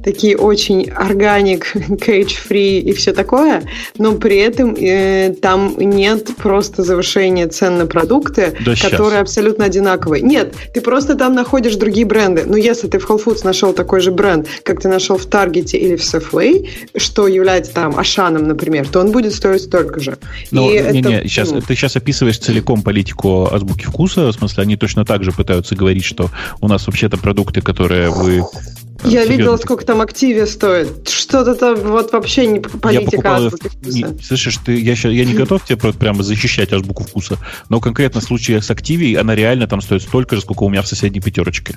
такие 0.02 0.36
очень 0.36 0.90
органик, 0.90 1.72
cage-free 1.76 2.80
и 2.80 2.92
все 2.94 3.12
такое, 3.12 3.62
но 3.96 4.14
при 4.14 4.38
этом 4.38 4.74
э, 4.74 5.34
там 5.40 5.76
нет 5.78 6.34
просто 6.36 6.82
завышения 6.82 7.46
цен 7.46 7.78
на 7.78 7.86
продукты, 7.86 8.56
да 8.64 8.74
которые 8.74 9.18
сейчас. 9.18 9.20
абсолютно 9.20 9.66
одинаковые. 9.66 10.22
Нет, 10.22 10.52
ты 10.74 10.80
просто 10.80 11.14
там 11.14 11.34
находишь 11.34 11.76
другие 11.76 12.06
бренды. 12.06 12.42
Но 12.44 12.56
если 12.56 12.88
ты 12.88 12.98
в 12.98 13.08
Whole 13.08 13.24
Foods 13.24 13.44
нашел 13.44 13.72
такой 13.72 14.00
же 14.00 14.10
бренд, 14.10 14.48
как 14.62 14.80
ты 14.80 14.88
нашел 14.88 15.16
в 15.16 15.26
Target 15.26 15.76
или 15.76 15.96
в 15.96 16.00
Safeway, 16.00 16.68
что 16.96 17.26
является 17.26 17.72
там 17.72 17.98
Ашаном, 17.98 18.48
например, 18.48 18.88
то 18.88 19.00
он 19.00 19.12
будет 19.12 19.34
стоить 19.34 19.62
столько 19.62 20.00
же. 20.00 20.18
Ну, 20.50 20.70
не, 20.70 21.00
не, 21.00 21.22
сейчас, 21.28 21.50
ты 21.50 21.74
сейчас 21.74 21.96
описываешь 21.96 22.38
целиком 22.38 22.82
политику 22.82 23.48
азбуки 23.52 23.84
вкуса, 23.84 24.26
в 24.28 24.32
смысле, 24.32 24.62
они 24.62 24.76
точно 24.76 25.04
так 25.04 25.24
же 25.24 25.32
пытаются 25.32 25.74
говорить, 25.74 26.04
что 26.04 26.30
у 26.60 26.68
нас 26.68 26.86
вообще-то 26.86 27.16
продукты, 27.16 27.60
которые 27.60 28.10
вы 28.10 28.44
я 29.04 29.22
Серьезно. 29.22 29.32
видела, 29.32 29.56
сколько 29.58 29.84
там 29.84 30.00
активе 30.00 30.44
стоит. 30.46 31.08
Что-то 31.08 31.54
там 31.54 31.76
вот 31.76 32.12
вообще 32.12 32.46
не 32.46 32.58
политика 32.58 33.10
покупал, 33.12 33.46
азбуки 33.46 33.68
вкуса. 33.68 33.96
Не, 33.96 34.22
слышишь, 34.22 34.56
ты, 34.64 34.80
я, 34.80 34.94
я 34.94 35.24
не 35.24 35.34
готов 35.34 35.64
тебе 35.64 35.92
прямо 35.92 36.24
защищать 36.24 36.72
азбуку 36.72 37.04
вкуса, 37.04 37.38
но 37.68 37.80
конкретно 37.80 38.20
в 38.20 38.24
случае 38.24 38.60
с 38.60 38.70
активией 38.72 39.14
она 39.14 39.36
реально 39.36 39.68
там 39.68 39.80
стоит 39.80 40.02
столько 40.02 40.34
же, 40.34 40.42
сколько 40.42 40.64
у 40.64 40.68
меня 40.68 40.82
в 40.82 40.88
соседней 40.88 41.20
пятерочке. 41.20 41.76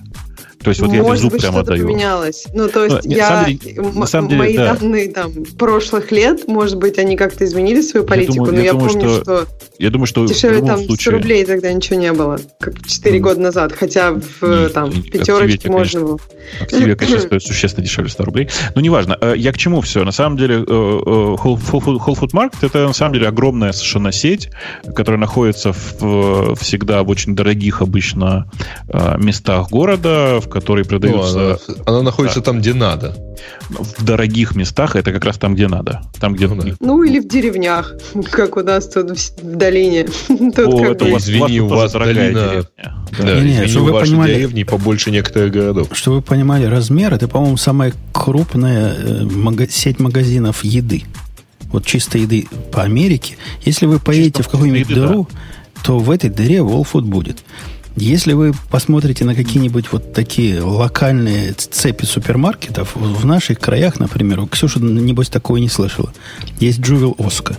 То 0.64 0.70
есть 0.70 0.82
вот 0.82 0.92
Может 0.92 1.08
я 1.08 1.16
зуб 1.16 1.32
быть, 1.32 1.42
прямо 1.42 1.64
даю. 1.64 1.88
поменялось. 1.88 2.46
Ну, 2.54 2.68
то 2.70 2.86
есть 2.86 3.06
ну, 3.06 3.12
я... 3.12 3.46
Деле, 3.46 3.82
на 3.82 4.06
самом 4.06 4.30
деле, 4.30 4.40
мои 4.42 4.58
да. 4.58 4.76
данные 4.76 5.10
там 5.10 5.32
прошлых 5.58 6.12
лет, 6.12 6.48
может 6.48 6.78
быть, 6.78 6.98
они 7.00 7.18
как-то 7.18 7.46
изменили 7.46 7.82
свою 7.82 8.06
политику, 8.06 8.46
я 8.46 8.52
думаю, 8.52 8.54
но 8.54 8.60
я, 8.60 8.66
я 8.66 8.72
думаю, 8.74 8.90
помню, 8.90 9.10
что, 9.10 9.24
что 9.24 9.48
я 9.82 9.90
думаю, 9.90 10.06
что 10.06 10.28
дешевле 10.28 10.60
там 10.60 10.78
случае... 10.78 11.02
100 11.02 11.12
рублей 11.12 11.44
тогда 11.44 11.74
ничего 11.74 12.00
не 12.00 12.14
было, 12.14 12.40
как 12.60 12.86
4 12.86 13.18
mm. 13.18 13.20
года 13.20 13.42
назад, 13.42 13.74
хотя 13.74 14.12
в 14.12 14.44
не, 14.44 14.70
там, 14.70 14.92
не, 14.92 15.02
пятерочке 15.02 15.56
Активия, 15.56 15.76
можно 15.76 16.02
было. 16.02 16.20
Активия, 16.60 16.96
конечно, 16.96 17.20
стоит 17.26 17.42
существенно 17.42 17.84
дешевле 17.84 18.12
100 18.12 18.24
рублей. 18.24 18.50
Но 18.76 18.82
неважно. 18.82 19.18
Э, 19.20 19.34
я 19.36 19.52
к 19.52 19.58
чему 19.58 19.82
все? 19.82 20.04
На 20.04 20.12
самом 20.12 20.38
деле, 20.38 20.58
э, 20.58 20.60
э, 20.60 20.64
Whole 20.64 21.60
Food 21.60 22.32
Market 22.32 22.58
это 22.62 22.86
на 22.86 22.94
самом 22.94 23.16
деле 23.16 23.28
огромная 23.28 23.72
совершенно 23.72 24.12
сеть, 24.12 24.52
которая 24.84 25.20
находится 25.20 25.74
в, 25.74 26.54
всегда 26.58 27.02
в 27.02 27.10
очень 27.10 27.36
дорогих 27.36 27.82
обычно 27.82 28.52
местах 29.18 29.72
города, 29.72 30.40
в 30.42 30.48
которой 30.52 30.86
продаются... 30.86 31.60
Ну, 31.68 31.74
она, 31.78 31.84
она 31.86 32.02
находится 32.04 32.40
да. 32.40 32.46
там, 32.46 32.60
где 32.60 32.74
надо. 32.74 33.16
В 33.70 34.04
дорогих 34.04 34.56
местах 34.56 34.96
это 34.96 35.12
как 35.12 35.26
раз 35.26 35.38
там, 35.38 35.56
где 35.56 35.68
надо. 35.68 36.02
Там, 36.20 36.34
где... 36.34 36.48
Ну, 36.48 36.62
да. 36.62 36.74
ну 36.80 37.04
или 37.04 37.20
в 37.20 37.28
деревнях, 37.28 37.96
как 38.32 38.58
у 38.58 38.62
нас 38.62 38.88
тут 38.88 39.18
в 39.18 39.56
долине. 39.56 40.06
Тут 40.28 40.58
О, 40.58 40.86
это 40.86 41.06
у 41.06 41.12
вас, 41.12 41.24
извини, 41.24 41.62
у 41.62 41.68
вас 41.68 41.94
долина... 41.94 42.66
Да, 43.18 43.36
не, 43.36 43.42
не, 43.42 43.52
извини, 43.54 43.68
чтобы 43.68 43.90
у 43.90 43.94
вашей 43.94 44.12
понимали, 44.12 44.34
деревни 44.36 44.64
побольше 44.64 45.12
некоторых 45.12 45.52
городов. 45.52 45.88
Чтобы 45.92 46.18
вы 46.18 46.22
понимали 46.22 46.66
размер, 46.66 47.14
это, 47.14 47.28
по-моему, 47.28 47.58
самая 47.58 47.94
крупная 48.12 48.96
э, 48.98 49.68
сеть 49.70 50.00
магазинов 50.00 50.64
еды. 50.64 51.04
Вот 51.72 51.86
чисто 51.86 52.18
еды 52.18 52.48
по 52.72 52.84
Америке. 52.84 53.38
Если 53.64 53.86
вы 53.86 54.00
поедете 54.00 54.38
Чисто 54.38 54.44
в 54.44 54.52
какую-нибудь 54.52 54.94
дыру, 54.94 55.28
да. 55.32 55.84
то 55.84 56.00
в 56.00 56.12
этой 56.12 56.30
дыре 56.30 56.58
Food 56.58 57.04
будет. 57.04 57.44
Если 57.96 58.34
вы 58.34 58.54
посмотрите 58.70 59.26
на 59.26 59.36
какие-нибудь 59.36 59.92
вот 59.92 60.14
такие 60.14 60.62
локальные 60.62 61.54
цепи 61.54 62.06
супермаркетов, 62.06 62.96
в 62.96 63.26
наших 63.26 63.60
краях, 63.60 64.00
например, 64.00 64.48
Ксюша, 64.48 64.80
небось, 64.80 65.30
такого 65.30 65.58
не 65.58 65.70
слышала. 65.70 66.14
Есть 66.60 66.80
Jewel-Osco. 66.80 67.58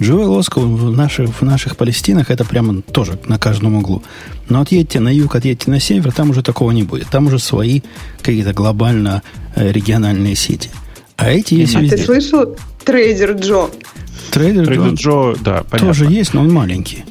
Jewel-Osco 0.00 0.60
в 0.60 0.96
наших, 0.96 1.40
в 1.40 1.42
наших 1.42 1.76
Палестинах 1.76 2.30
это 2.30 2.44
прямо 2.44 2.82
тоже 2.82 3.18
на 3.26 3.38
каждом 3.38 3.76
углу. 3.76 4.02
Но 4.48 4.60
отъедьте 4.60 5.00
на 5.00 5.12
юг, 5.12 5.34
отъедьте 5.34 5.70
на 5.70 5.80
север, 5.80 6.12
там 6.12 6.30
уже 6.30 6.42
такого 6.42 6.70
не 6.72 6.82
будет. 6.82 7.08
Там 7.08 7.26
уже 7.26 7.38
свои 7.38 7.80
какие-то 8.22 8.52
глобально 8.52 9.22
э, 9.54 9.72
региональные 9.72 10.36
сети. 10.36 10.70
А 11.16 11.30
эти 11.30 11.54
есть 11.54 11.74
а 11.74 11.80
везде. 11.80 11.96
ты 11.96 12.04
слышал 12.04 12.56
Trader 12.84 13.32
Joe? 13.32 13.68
Trader, 14.30 14.66
Trader 14.66 14.94
Joe, 14.94 15.34
да, 15.42 15.64
понятно. 15.64 15.88
тоже 15.88 16.06
есть, 16.06 16.32
но 16.32 16.40
он 16.42 16.52
маленький. 16.52 17.04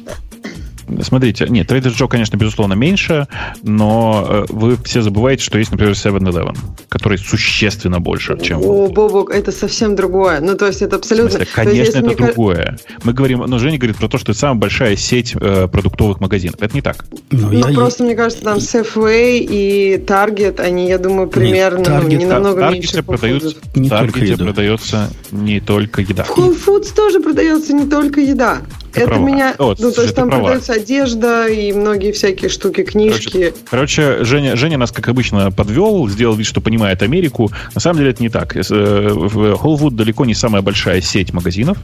Смотрите, 1.02 1.46
нет, 1.48 1.70
Trader 1.70 1.92
Joe, 1.92 2.08
конечно, 2.08 2.36
безусловно, 2.36 2.74
меньше, 2.74 3.28
но 3.62 4.26
э, 4.28 4.44
вы 4.48 4.76
все 4.84 5.02
забываете, 5.02 5.44
что 5.44 5.58
есть, 5.58 5.70
например, 5.70 5.94
7-Eleven, 5.94 6.56
который 6.88 7.18
существенно 7.18 8.00
больше, 8.00 8.38
чем... 8.40 8.60
О, 8.62 8.88
Бобок, 8.88 9.30
это 9.30 9.52
совсем 9.52 9.96
другое. 9.96 10.40
Ну, 10.40 10.56
то 10.56 10.66
есть 10.66 10.82
это 10.82 10.96
абсолютно... 10.96 11.30
смысле, 11.30 11.48
конечно, 11.52 11.98
это 11.98 12.16
другое. 12.16 12.78
Мы 13.04 13.12
говорим, 13.12 13.40
но 13.40 13.58
Женя 13.58 13.78
говорит 13.78 13.96
про 13.96 14.08
то, 14.08 14.18
что 14.18 14.32
это 14.32 14.40
самая 14.40 14.58
большая 14.58 14.96
сеть 14.96 15.34
э, 15.34 15.68
продуктовых 15.68 16.20
магазинов. 16.20 16.56
Это 16.60 16.74
не 16.74 16.82
так. 16.82 17.04
Ну, 17.30 17.50
ну 17.50 17.74
просто, 17.74 18.04
мне 18.04 18.14
кажется, 18.14 18.42
там 18.42 18.58
Safeway 18.58 19.38
и 19.38 19.96
Target, 19.96 20.60
они, 20.60 20.88
я 20.88 20.98
думаю, 20.98 21.28
примерно 21.28 21.78
Нет, 21.78 21.88
Target, 21.88 22.02
ну, 22.02 22.08
не 22.08 22.24
намного 22.24 22.60
Target 22.62 22.72
меньше 22.72 23.02
продаются, 23.02 23.56
не 23.74 23.88
Target 23.88 24.44
продается 24.44 25.10
не 25.30 25.60
только 25.60 26.02
еда. 26.02 26.24
В 26.24 26.36
Whole 26.36 26.58
Foods 26.66 26.94
тоже 26.94 27.20
продается 27.20 27.72
не 27.72 27.86
только 27.86 28.20
еда. 28.20 28.62
Ты 28.92 29.00
это 29.00 29.10
права. 29.10 29.26
меня... 29.26 29.54
Вот, 29.58 29.78
ну, 29.78 29.92
то 29.92 30.02
есть 30.02 30.14
там 30.14 30.28
права. 30.28 30.42
продается 30.44 30.74
одежда 30.74 31.48
и 31.48 31.72
многие 31.72 32.12
всякие 32.12 32.48
штуки, 32.48 32.82
книжки. 32.82 33.52
Короче, 33.70 34.00
короче 34.00 34.24
Женя, 34.24 34.56
Женя 34.56 34.78
нас, 34.78 34.92
как 34.92 35.08
обычно, 35.08 35.50
подвел, 35.50 36.08
сделал 36.08 36.34
вид, 36.34 36.46
что 36.46 36.60
понимает 36.60 37.02
Америку. 37.02 37.50
На 37.74 37.80
самом 37.80 37.98
деле 37.98 38.10
это 38.10 38.22
не 38.22 38.28
так. 38.28 38.54
Холлвуд 38.54 39.96
далеко 39.96 40.24
не 40.24 40.34
самая 40.34 40.62
большая 40.62 41.00
сеть 41.00 41.32
магазинов. 41.32 41.78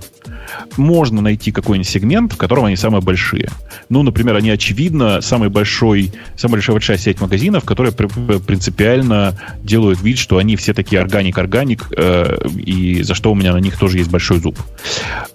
Можно 0.76 1.20
найти 1.22 1.52
какой-нибудь 1.52 1.88
сегмент, 1.88 2.32
в 2.32 2.36
котором 2.36 2.64
они 2.66 2.76
самые 2.76 3.02
большие. 3.02 3.50
Ну, 3.88 4.02
например, 4.02 4.36
они, 4.36 4.50
очевидно, 4.50 5.20
самый 5.20 5.48
большой, 5.48 6.12
самая 6.36 6.62
большая 6.66 6.98
сеть 6.98 7.20
магазинов, 7.20 7.64
которые 7.64 7.92
принципиально 7.92 9.38
делают 9.62 10.00
вид, 10.02 10.18
что 10.18 10.38
они 10.38 10.56
все 10.56 10.72
такие 10.74 11.00
органик-органик, 11.00 11.88
э, 11.96 12.38
и 12.56 13.02
за 13.02 13.14
что 13.14 13.32
у 13.32 13.34
меня 13.34 13.52
на 13.52 13.58
них 13.58 13.78
тоже 13.78 13.98
есть 13.98 14.10
большой 14.10 14.38
зуб. 14.38 14.58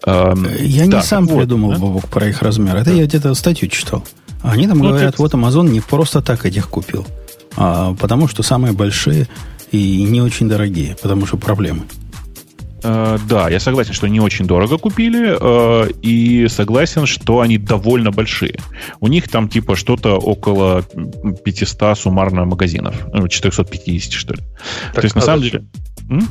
Эм, 0.06 0.48
Я 0.60 0.86
не 0.86 1.02
сам 1.02 1.26
вот, 1.26 1.40
придумал, 1.40 1.61
да? 1.70 1.78
Бобок, 1.78 2.08
про 2.08 2.28
их 2.28 2.42
размер. 2.42 2.76
Это 2.76 2.92
да. 2.92 2.92
я 2.92 3.06
где-то 3.06 3.34
статью 3.34 3.70
читал. 3.70 4.04
Они 4.42 4.68
там 4.68 4.80
ну, 4.80 4.90
говорят, 4.90 5.20
вот 5.20 5.34
Amazon 5.34 5.70
не 5.70 5.82
просто 5.82 6.22
так 6.22 6.46
этих 6.46 6.70
купил, 6.70 7.06
а 7.56 7.94
потому 7.94 8.28
что 8.28 8.44
самые 8.44 8.74
большие 8.74 9.28
и 9.72 10.04
не 10.04 10.22
очень 10.22 10.50
дорогие, 10.50 10.96
потому 11.02 11.26
что 11.26 11.38
проблемы. 11.38 11.84
Uh, 12.84 13.22
да, 13.30 13.48
я 13.48 13.60
согласен, 13.60 13.94
что 13.94 14.08
не 14.08 14.20
очень 14.20 14.48
дорого 14.48 14.80
купили, 14.80 15.38
uh, 15.40 15.96
и 16.02 16.48
согласен, 16.48 17.06
что 17.06 17.40
они 17.40 17.60
довольно 17.60 18.10
большие. 18.10 18.58
У 19.00 19.08
них 19.08 19.28
там 19.30 19.50
типа 19.50 19.76
что-то 19.76 20.18
около 20.18 20.84
500 21.46 21.96
суммарно 21.96 22.46
магазинов. 22.46 22.96
450, 23.30 24.12
ну, 24.12 24.20
что 24.20 24.34
ли. 24.34 24.40
Так, 24.94 24.96
То 24.96 25.02
есть, 25.04 25.16
на 25.16 25.22
самом 25.22 25.44
деле... 25.44 25.64
М? 26.10 26.28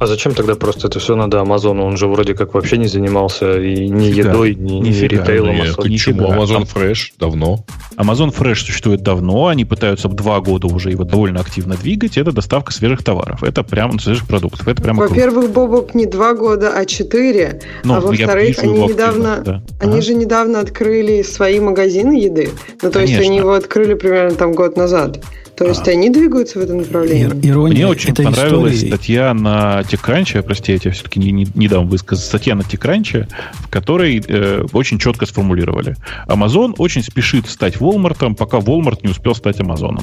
А 0.00 0.06
зачем 0.06 0.32
тогда 0.34 0.54
просто 0.54 0.86
это 0.86 1.00
все 1.00 1.16
надо 1.16 1.40
Амазону? 1.40 1.84
Он 1.84 1.96
же 1.96 2.06
вроде 2.06 2.34
как 2.34 2.54
вообще 2.54 2.76
не 2.76 2.86
занимался 2.86 3.60
и 3.60 3.88
ни 3.88 4.12
Фига. 4.12 4.28
едой, 4.28 4.54
ни, 4.54 4.74
ни 4.74 4.92
ритейлом. 4.92 5.56
Нет, 5.56 5.76
ничего. 5.78 6.32
Amazon 6.32 6.68
Fresh 6.72 7.14
давно. 7.18 7.64
Amazon 7.96 8.32
Fresh 8.32 8.66
существует 8.66 9.02
давно. 9.02 9.48
Они 9.48 9.64
пытаются 9.64 10.08
два 10.08 10.40
года 10.40 10.68
уже 10.68 10.90
его 10.90 11.02
довольно 11.02 11.40
активно 11.40 11.76
двигать. 11.76 12.16
Это 12.16 12.30
доставка 12.30 12.72
свежих 12.72 13.02
товаров. 13.02 13.42
Это 13.42 13.64
прямо 13.64 13.94
ну, 13.94 13.98
свежих 13.98 14.28
продуктов. 14.28 14.68
Это 14.68 14.80
прямо 14.80 15.08
Во-первых, 15.08 15.50
Бобок 15.50 15.94
не 15.94 16.06
два 16.06 16.34
года, 16.34 16.72
а 16.76 16.84
четыре. 16.84 17.60
Ну, 17.82 17.94
а 17.94 18.00
во-вторых, 18.00 18.56
они 18.60 18.86
недавно, 18.86 19.42
да. 19.44 19.62
они 19.80 19.94
ага. 19.94 20.02
же 20.02 20.14
недавно 20.14 20.60
открыли 20.60 21.22
свои 21.22 21.58
магазины 21.58 22.20
еды. 22.20 22.50
Ну, 22.82 22.90
то 22.90 23.00
Конечно. 23.00 23.16
есть 23.16 23.28
они 23.28 23.38
его 23.38 23.52
открыли 23.52 23.94
примерно 23.94 24.36
там 24.36 24.52
год 24.52 24.76
назад. 24.76 25.20
То 25.58 25.66
есть 25.66 25.88
а, 25.88 25.90
они 25.90 26.08
двигаются 26.08 26.60
в 26.60 26.62
этом 26.62 26.78
направлении? 26.78 27.24
Ирония 27.42 27.74
Мне 27.74 27.86
очень 27.88 28.14
понравилась 28.14 28.76
истории... 28.76 28.90
статья 28.90 29.34
на 29.34 29.80
TechCrunch, 29.80 30.40
простите, 30.42 30.72
я 30.74 30.78
тебя 30.78 30.92
все-таки 30.92 31.18
не, 31.18 31.32
не, 31.32 31.48
не 31.52 31.66
дам 31.66 31.88
высказать, 31.88 32.24
статья 32.24 32.54
на 32.54 32.60
TechCrunch, 32.60 33.28
в 33.54 33.68
которой 33.68 34.22
э, 34.24 34.64
очень 34.72 35.00
четко 35.00 35.26
сформулировали. 35.26 35.96
Amazon 36.28 36.74
очень 36.78 37.02
спешит 37.02 37.48
стать 37.48 37.76
Walmart, 37.78 38.36
пока 38.36 38.58
Walmart 38.58 39.00
не 39.02 39.10
успел 39.10 39.34
стать 39.34 39.58
Amazon. 39.58 40.00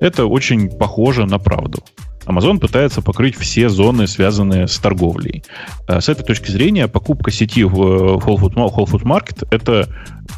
Это 0.00 0.24
очень 0.24 0.70
похоже 0.70 1.26
на 1.26 1.38
правду. 1.38 1.84
Amazon 2.30 2.58
пытается 2.58 3.02
покрыть 3.02 3.36
все 3.36 3.68
зоны, 3.68 4.06
связанные 4.06 4.68
с 4.68 4.78
торговлей. 4.78 5.42
Э, 5.88 6.00
с 6.00 6.08
этой 6.08 6.24
точки 6.24 6.50
зрения 6.50 6.88
покупка 6.88 7.30
сети 7.30 7.64
в 7.64 7.74
Whole 7.74 8.36
Food, 8.36 8.54
Whole 8.54 8.86
Food 8.86 9.02
Market– 9.02 9.46
это 9.50 9.88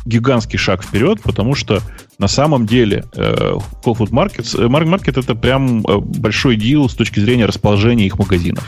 гигантский 0.06 0.58
шаг 0.58 0.82
вперед, 0.82 1.20
потому 1.22 1.54
что 1.54 1.80
на 2.18 2.28
самом 2.28 2.66
деле 2.66 3.04
э, 3.14 3.54
Whole 3.84 3.96
Food 3.96 4.10
Market, 4.10 4.46
э, 4.58 4.66
Market 4.66 5.20
это 5.20 5.34
прям 5.34 5.82
большой 5.82 6.56
дил 6.56 6.88
с 6.88 6.94
точки 6.94 7.20
зрения 7.20 7.46
расположения 7.46 8.06
их 8.06 8.18
магазинов. 8.18 8.66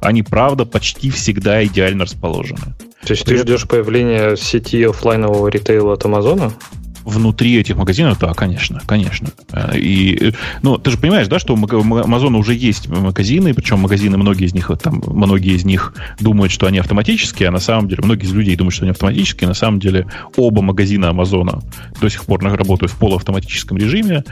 Они, 0.00 0.22
правда, 0.22 0.64
почти 0.64 1.10
всегда 1.10 1.64
идеально 1.64 2.04
расположены. 2.04 2.60
То 3.04 3.12
есть 3.12 3.24
При 3.24 3.36
ты 3.36 3.42
ждешь 3.42 3.66
появления 3.66 4.36
сети 4.36 4.82
офлайнового 4.84 5.48
ритейла 5.48 5.94
от 5.94 6.04
Амазона? 6.04 6.52
Внутри 7.08 7.56
этих 7.56 7.76
магазинов, 7.76 8.18
да, 8.18 8.34
конечно, 8.34 8.80
конечно. 8.86 9.28
Э, 9.52 9.76
и, 9.76 10.32
ну, 10.62 10.78
ты 10.78 10.90
же 10.90 10.98
понимаешь, 10.98 11.28
да, 11.28 11.38
что 11.38 11.54
у 11.54 11.56
Amazon 11.56 12.36
уже 12.36 12.54
есть 12.54 12.88
магазины, 12.88 13.54
причем 13.54 13.80
магазины, 13.80 14.16
многие 14.16 14.46
из 14.46 14.54
них, 14.54 14.70
там, 14.82 15.02
многие 15.06 15.54
из 15.54 15.64
них 15.64 15.94
думают, 16.20 16.52
что 16.52 16.66
они 16.66 16.78
автоматические, 16.78 17.48
а 17.48 17.52
на 17.52 17.60
самом 17.60 17.88
деле, 17.88 18.02
многие 18.04 18.26
из 18.26 18.32
людей 18.32 18.56
думают, 18.56 18.74
что 18.74 18.84
они 18.84 18.90
автоматические, 18.90 19.46
а 19.46 19.48
на 19.48 19.54
самом 19.54 19.80
деле 19.80 20.06
оба 20.36 20.62
магазина 20.62 21.10
Амазона 21.10 21.60
до 22.00 22.08
сих 22.08 22.24
пор 22.24 22.42
работают 22.42 22.92
в 22.92 22.96
полуавтоматическом 22.96 23.78
режиме. 23.78 24.24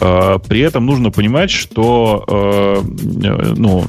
Э, 0.00 0.38
при 0.46 0.60
этом 0.60 0.86
нужно 0.86 1.10
понимать, 1.10 1.50
что, 1.50 2.24
э, 2.28 2.82
ну, 3.56 3.84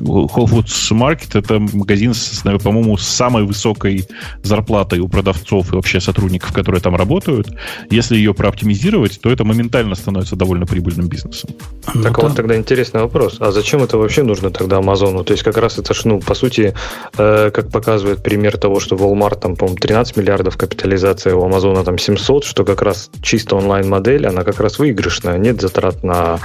Whole 0.00 0.46
Foods 0.46 0.92
Market 0.92 1.38
это 1.38 1.58
магазин, 1.58 2.14
по-моему, 2.62 2.96
с 2.96 3.06
самой 3.06 3.44
высокой 3.44 4.06
зарплатой 4.42 5.00
у 5.00 5.08
продавцов 5.08 5.72
и 5.72 5.76
вообще 5.76 6.00
сотрудников, 6.00 6.52
которые 6.52 6.80
там 6.80 6.94
работают, 6.94 7.23
работают. 7.24 7.58
Если 7.90 8.16
ее 8.16 8.34
прооптимизировать, 8.34 9.20
то 9.20 9.30
это 9.30 9.44
моментально 9.44 9.94
становится 9.94 10.36
довольно 10.36 10.66
прибыльным 10.66 11.08
бизнесом. 11.08 11.50
Ну, 11.94 12.02
так 12.02 12.18
вот 12.18 12.36
тогда 12.36 12.56
интересный 12.56 13.00
вопрос. 13.00 13.36
А 13.40 13.52
зачем 13.52 13.82
это 13.82 13.98
вообще 13.98 14.22
нужно 14.22 14.50
тогда 14.50 14.78
Амазону? 14.78 15.24
То 15.24 15.32
есть 15.32 15.42
как 15.42 15.56
раз 15.56 15.78
это, 15.78 15.94
ну, 16.04 16.20
по 16.20 16.34
сути, 16.34 16.74
э, 17.18 17.50
как 17.50 17.70
показывает 17.70 18.22
пример 18.22 18.56
того, 18.56 18.80
что 18.80 18.96
Walmart 18.96 19.40
там, 19.40 19.56
по-моему, 19.56 19.78
13 19.78 20.16
миллиардов 20.16 20.56
капитализация, 20.56 21.34
у 21.34 21.44
Амазона 21.44 21.84
там 21.84 21.98
700, 21.98 22.44
что 22.44 22.64
как 22.64 22.82
раз 22.82 23.10
чисто 23.22 23.56
онлайн-модель, 23.56 24.26
она 24.26 24.44
как 24.44 24.60
раз 24.60 24.78
выигрышная. 24.78 25.38
Нет 25.38 25.60
затрат 25.60 26.04
на 26.04 26.38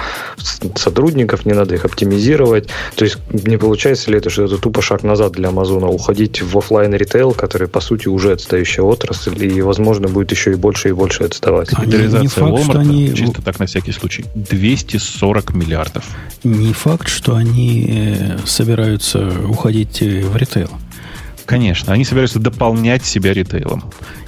сотрудников, 0.75 1.45
не 1.45 1.53
надо 1.53 1.75
их 1.75 1.85
оптимизировать. 1.85 2.69
То 2.95 3.05
есть 3.05 3.17
не 3.31 3.57
получается 3.57 4.11
ли 4.11 4.17
это, 4.17 4.29
что 4.29 4.43
это 4.43 4.57
тупо 4.57 4.81
шаг 4.81 5.03
назад 5.03 5.33
для 5.33 5.49
Амазона, 5.49 5.87
уходить 5.87 6.41
в 6.41 6.57
офлайн 6.57 6.93
ритейл, 6.93 7.31
который, 7.31 7.67
по 7.67 7.79
сути, 7.79 8.07
уже 8.07 8.31
отстающая 8.31 8.83
отрасль, 8.83 9.45
и, 9.45 9.61
возможно, 9.61 10.07
будет 10.07 10.31
еще 10.31 10.51
и 10.51 10.55
больше 10.69 10.89
и 10.89 10.91
больше 10.91 11.23
отставать. 11.23 11.69
Капитализация 11.69 12.43
Walmart, 12.43 12.77
они... 12.77 13.15
чисто 13.15 13.41
так 13.41 13.59
на 13.59 13.65
всякий 13.65 13.91
случай, 13.91 14.23
240 14.35 15.55
миллиардов. 15.55 16.05
Не 16.43 16.73
факт, 16.73 17.07
что 17.07 17.35
они 17.35 17.87
э, 17.89 18.37
собираются 18.45 19.31
уходить 19.47 20.03
э, 20.03 20.21
в 20.21 20.35
ритейл. 20.37 20.69
Конечно, 21.47 21.91
они 21.91 22.05
собираются 22.05 22.37
дополнять 22.39 23.03
себя 23.03 23.33
ритейлом. 23.33 23.83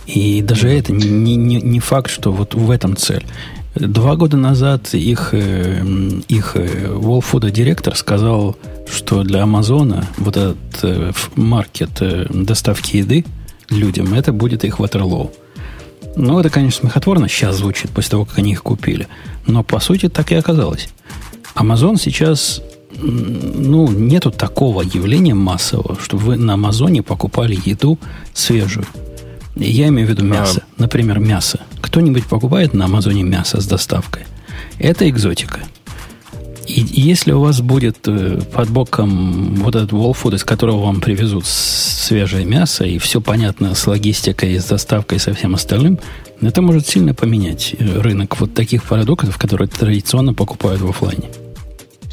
И 0.08 0.42
даже 0.42 0.70
mm. 0.70 0.80
это 0.80 0.94
не, 0.94 1.36
не, 1.36 1.62
не 1.62 1.80
факт, 1.80 2.10
что 2.10 2.32
вот 2.32 2.56
в 2.56 2.72
этом 2.72 2.98
цель. 2.98 3.24
Два 3.76 4.16
года 4.16 4.36
назад 4.36 4.96
их, 4.96 5.30
э, 5.34 5.84
их 6.28 6.56
Wall 6.56 7.52
директор 7.52 7.96
сказал, 7.96 8.58
что 8.92 9.22
для 9.22 9.44
Амазона 9.44 10.08
вот 10.18 10.38
этот 10.38 10.56
маркет 11.36 12.02
доставки 12.32 12.98
еды 12.98 13.26
людям, 13.70 14.16
это 14.16 14.34
будет 14.34 14.64
их 14.64 14.80
Waterloo. 14.80 15.30
Ну, 16.16 16.40
это, 16.40 16.50
конечно, 16.50 16.82
смехотворно 16.82 17.28
сейчас 17.30 17.58
звучит, 17.58 17.92
после 17.92 18.12
того, 18.12 18.26
как 18.26 18.38
они 18.38 18.52
их 18.52 18.64
купили. 18.64 19.08
Но, 19.48 19.64
по 19.64 19.80
сути, 19.80 20.10
так 20.10 20.32
и 20.32 20.36
оказалось. 20.36 20.90
Amazon 21.56 21.98
сейчас, 21.98 22.62
ну, 22.98 23.90
нету 23.90 24.32
такого 24.32 24.82
явления 24.82 25.34
массового, 25.34 25.98
что 26.02 26.18
вы 26.18 26.36
на 26.36 26.54
Амазоне 26.54 27.02
покупали 27.02 27.58
еду 27.64 27.98
свежую. 28.34 28.86
Я 29.56 29.88
имею 29.90 30.08
в 30.08 30.10
виду 30.12 30.24
мясо. 30.24 30.64
Например, 30.78 31.20
мясо. 31.20 31.62
Кто-нибудь 31.82 32.26
покупает 32.26 32.74
на 32.74 32.86
Амазоне 32.86 33.24
мясо 33.24 33.62
с 33.62 33.68
доставкой? 33.68 34.24
Это 34.80 35.10
экзотика. 35.10 35.60
И 36.76 37.02
если 37.02 37.34
у 37.34 37.42
вас 37.42 37.60
будет 37.62 38.08
э, 38.08 38.40
под 38.54 38.70
боком 38.70 39.56
вот 39.56 39.76
этот 39.76 39.92
Wall 39.92 40.34
из 40.34 40.44
которого 40.44 40.86
вам 40.86 41.02
привезут 41.02 41.46
свежее 41.46 42.46
мясо, 42.46 42.86
и 42.86 42.98
все 42.98 43.20
понятно 43.20 43.76
с 43.76 43.86
логистикой, 43.88 44.58
с 44.58 44.66
доставкой, 44.66 45.20
со 45.20 45.34
всем 45.34 45.56
остальным, 45.56 46.00
это 46.40 46.62
может 46.62 46.88
сильно 46.88 47.14
поменять 47.14 47.76
э, 47.78 48.00
рынок 48.00 48.40
вот 48.40 48.54
таких 48.54 48.84
продуктов, 48.84 49.38
которые 49.38 49.68
традиционно 49.68 50.34
покупают 50.34 50.82
в 50.82 50.88
офлайне. 50.88 51.30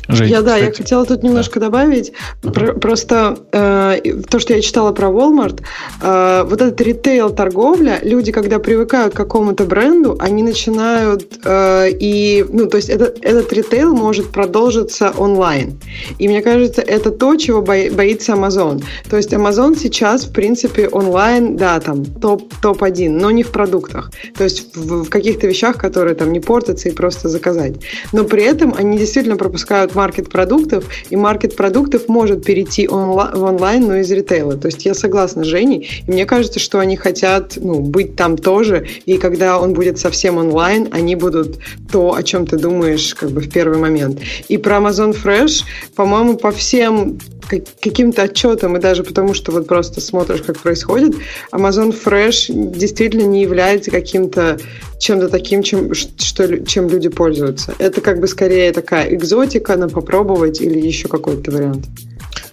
Жень, 0.08 0.30
я, 0.30 0.40
да, 0.40 0.54
кстати, 0.54 0.64
я 0.64 0.72
хотела 0.72 1.04
тут 1.04 1.22
немножко 1.22 1.60
да. 1.60 1.66
добавить. 1.66 2.12
Про, 2.40 2.72
просто 2.72 3.38
э, 3.52 4.00
то, 4.28 4.38
что 4.38 4.54
я 4.54 4.62
читала 4.62 4.92
про 4.92 5.08
Walmart, 5.08 5.60
э, 6.02 6.44
вот 6.48 6.62
этот 6.62 6.80
ритейл-торговля, 6.80 8.00
люди, 8.02 8.32
когда 8.32 8.58
привыкают 8.58 9.12
к 9.12 9.16
какому-то 9.16 9.64
бренду, 9.64 10.16
они 10.18 10.42
начинают 10.42 11.38
э, 11.44 11.90
и, 11.90 12.44
ну, 12.50 12.66
то 12.66 12.78
есть 12.78 12.88
это, 12.88 13.12
этот 13.20 13.52
ритейл 13.52 13.94
может 13.94 14.32
продолжиться 14.32 15.12
онлайн. 15.18 15.78
И 16.18 16.26
мне 16.26 16.40
кажется, 16.40 16.80
это 16.80 17.10
то, 17.10 17.36
чего 17.36 17.60
бо, 17.60 17.74
боится 17.92 18.32
Amazon. 18.32 18.82
То 19.10 19.18
есть 19.18 19.34
Amazon 19.34 19.76
сейчас, 19.76 20.24
в 20.24 20.32
принципе, 20.32 20.88
онлайн, 20.88 21.56
да, 21.56 21.80
там, 21.80 22.06
топ, 22.06 22.50
топ-1, 22.62 23.10
но 23.10 23.30
не 23.30 23.42
в 23.42 23.50
продуктах. 23.50 24.10
То 24.38 24.44
есть 24.44 24.74
в, 24.74 25.04
в 25.04 25.10
каких-то 25.10 25.46
вещах, 25.46 25.76
которые 25.76 26.14
там 26.14 26.32
не 26.32 26.40
портятся 26.40 26.88
и 26.88 26.92
просто 26.92 27.28
заказать. 27.28 27.74
Но 28.12 28.24
при 28.24 28.42
этом 28.42 28.74
они 28.74 28.96
действительно 28.96 29.36
пропускают 29.36 29.97
маркет 29.98 30.28
продуктов, 30.30 30.84
и 31.10 31.16
маркет 31.16 31.56
продуктов 31.56 32.08
может 32.08 32.44
перейти 32.44 32.86
онла- 32.86 33.36
в 33.36 33.42
онлайн, 33.42 33.82
но 33.88 33.96
из 33.96 34.10
ритейла. 34.12 34.56
То 34.56 34.68
есть 34.68 34.86
я 34.86 34.94
согласна 34.94 35.42
с 35.42 35.46
Женей, 35.48 35.88
и 36.06 36.10
мне 36.10 36.24
кажется, 36.24 36.60
что 36.60 36.78
они 36.78 36.96
хотят 36.96 37.54
ну, 37.56 37.80
быть 37.80 38.14
там 38.14 38.36
тоже, 38.36 38.86
и 39.06 39.18
когда 39.18 39.58
он 39.58 39.74
будет 39.74 39.98
совсем 39.98 40.38
онлайн, 40.38 40.86
они 40.92 41.16
будут 41.16 41.58
то, 41.90 42.14
о 42.14 42.22
чем 42.22 42.46
ты 42.46 42.56
думаешь 42.58 43.12
как 43.16 43.30
бы 43.30 43.40
в 43.40 43.50
первый 43.50 43.78
момент. 43.78 44.20
И 44.46 44.56
про 44.56 44.76
Amazon 44.76 45.16
Fresh, 45.20 45.64
по-моему, 45.96 46.36
по 46.36 46.52
всем 46.52 47.18
каким-то 47.48 48.22
отчетом, 48.22 48.76
и 48.76 48.80
даже 48.80 49.02
потому, 49.02 49.34
что 49.34 49.52
вот 49.52 49.66
просто 49.66 50.00
смотришь, 50.00 50.42
как 50.42 50.58
происходит, 50.58 51.16
Amazon 51.52 51.94
Fresh 51.94 52.76
действительно 52.76 53.26
не 53.26 53.42
является 53.42 53.90
каким-то 53.90 54.58
чем-то 54.98 55.28
таким, 55.28 55.62
чем, 55.62 55.94
что, 55.94 56.64
чем 56.64 56.88
люди 56.88 57.08
пользуются. 57.08 57.74
Это 57.78 58.00
как 58.00 58.20
бы 58.20 58.26
скорее 58.26 58.72
такая 58.72 59.14
экзотика, 59.14 59.76
на 59.76 59.88
попробовать 59.88 60.60
или 60.60 60.78
еще 60.78 61.08
какой-то 61.08 61.50
вариант. 61.50 61.86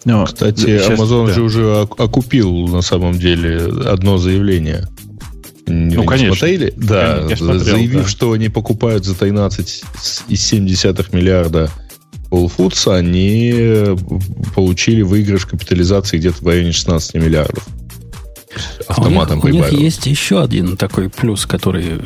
Но, 0.06 0.26
Кстати, 0.26 0.80
сейчас, 0.80 1.00
Amazon 1.00 1.28
да. 1.28 1.34
же 1.34 1.42
уже 1.42 1.88
окупил 1.98 2.68
на 2.68 2.82
самом 2.82 3.14
деле 3.14 3.58
одно 3.86 4.18
заявление. 4.18 4.88
Ну, 5.68 6.02
не 6.02 6.08
конечно. 6.08 6.36
Смотрели? 6.36 6.74
Да, 6.78 7.26
я 7.28 7.36
смотрел, 7.36 7.60
заявив, 7.60 8.04
да. 8.04 8.08
что 8.08 8.32
они 8.34 8.50
покупают 8.50 9.04
за 9.04 9.14
13,7 9.14 11.06
миллиарда 11.12 11.72
Whole 12.36 12.52
Foods, 12.56 12.98
они 12.98 13.98
получили 14.56 15.02
выигрыш 15.02 15.46
капитализации 15.46 16.18
где-то 16.18 16.44
в 16.44 16.48
районе 16.48 16.72
16 16.72 17.16
миллиардов. 17.16 17.66
Автоматом 18.88 19.40
а 19.44 19.46
у, 19.46 19.50
них, 19.50 19.66
у 19.66 19.70
них 19.72 19.80
есть 19.80 20.06
еще 20.06 20.42
один 20.42 20.78
такой 20.78 21.10
плюс, 21.10 21.46
который 21.46 22.00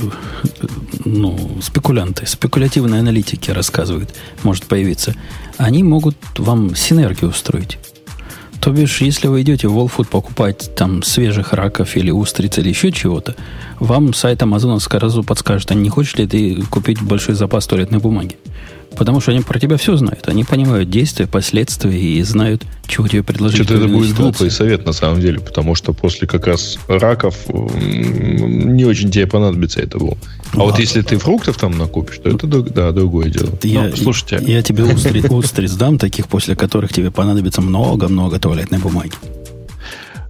ну, 1.05 1.57
спекулянты, 1.61 2.25
спекулятивные 2.25 3.01
аналитики 3.01 3.51
рассказывают, 3.51 4.13
может 4.43 4.65
появиться. 4.65 5.15
Они 5.57 5.83
могут 5.83 6.15
вам 6.37 6.75
синергию 6.75 7.29
устроить. 7.29 7.77
То 8.61 8.71
бишь, 8.71 9.01
если 9.01 9.27
вы 9.27 9.41
идете 9.41 9.67
в 9.67 9.77
Whole 9.77 9.91
Food 9.95 10.07
покупать 10.09 10.75
там 10.75 11.01
свежих 11.03 11.53
раков 11.53 11.95
или 11.95 12.11
устриц 12.11 12.57
или 12.57 12.69
еще 12.69 12.91
чего-то, 12.91 13.35
вам 13.79 14.13
сайт 14.13 14.43
Амазона 14.43 14.79
сразу 14.79 15.23
подскажет, 15.23 15.71
а 15.71 15.75
не 15.75 15.89
хочешь 15.89 16.15
ли 16.15 16.27
ты 16.27 16.61
купить 16.69 17.01
большой 17.01 17.35
запас 17.35 17.67
туалетной 17.67 17.99
бумаги? 17.99 18.35
Потому 18.99 19.21
что 19.21 19.31
они 19.31 19.39
про 19.39 19.57
тебя 19.57 19.77
все 19.77 19.95
знают. 19.95 20.27
Они 20.27 20.43
понимают 20.43 20.89
действия, 20.89 21.25
последствия 21.25 21.97
и 21.97 22.21
знают, 22.21 22.63
чего 22.85 23.07
тебе 23.07 23.23
предложить. 23.23 23.63
Что-то 23.63 23.75
это 23.75 23.87
будет 23.87 24.09
ситуации. 24.09 24.21
глупый 24.21 24.51
совет 24.51 24.85
на 24.85 24.91
самом 24.91 25.21
деле, 25.21 25.39
потому 25.39 25.73
что 25.73 25.93
после 25.93 26.27
как 26.27 26.45
раз 26.47 26.77
раков 26.89 27.37
не 27.47 28.83
очень 28.83 29.09
тебе 29.09 29.25
понадобится 29.25 29.79
это 29.79 29.99
было. 29.99 30.17
А 30.51 30.57
ну, 30.57 30.65
вот 30.65 30.79
если 30.79 31.01
ты 31.01 31.17
фруктов 31.17 31.57
там 31.57 31.77
накупишь, 31.77 32.17
то 32.17 32.29
это 32.29 32.45
да, 32.45 32.91
другое 32.91 33.29
дело. 33.29 33.57
Я, 33.63 33.83
ну, 33.83 33.95
слушайте. 33.95 34.43
Я 34.45 34.61
тебе 34.61 34.83
устриц, 34.83 35.31
устриц 35.31 35.71
дам, 35.75 35.97
таких, 35.97 36.27
после 36.27 36.57
которых 36.57 36.91
тебе 36.91 37.09
понадобится 37.09 37.61
много-много 37.61 38.37
туалетной 38.37 38.79
бумаги. 38.79 39.13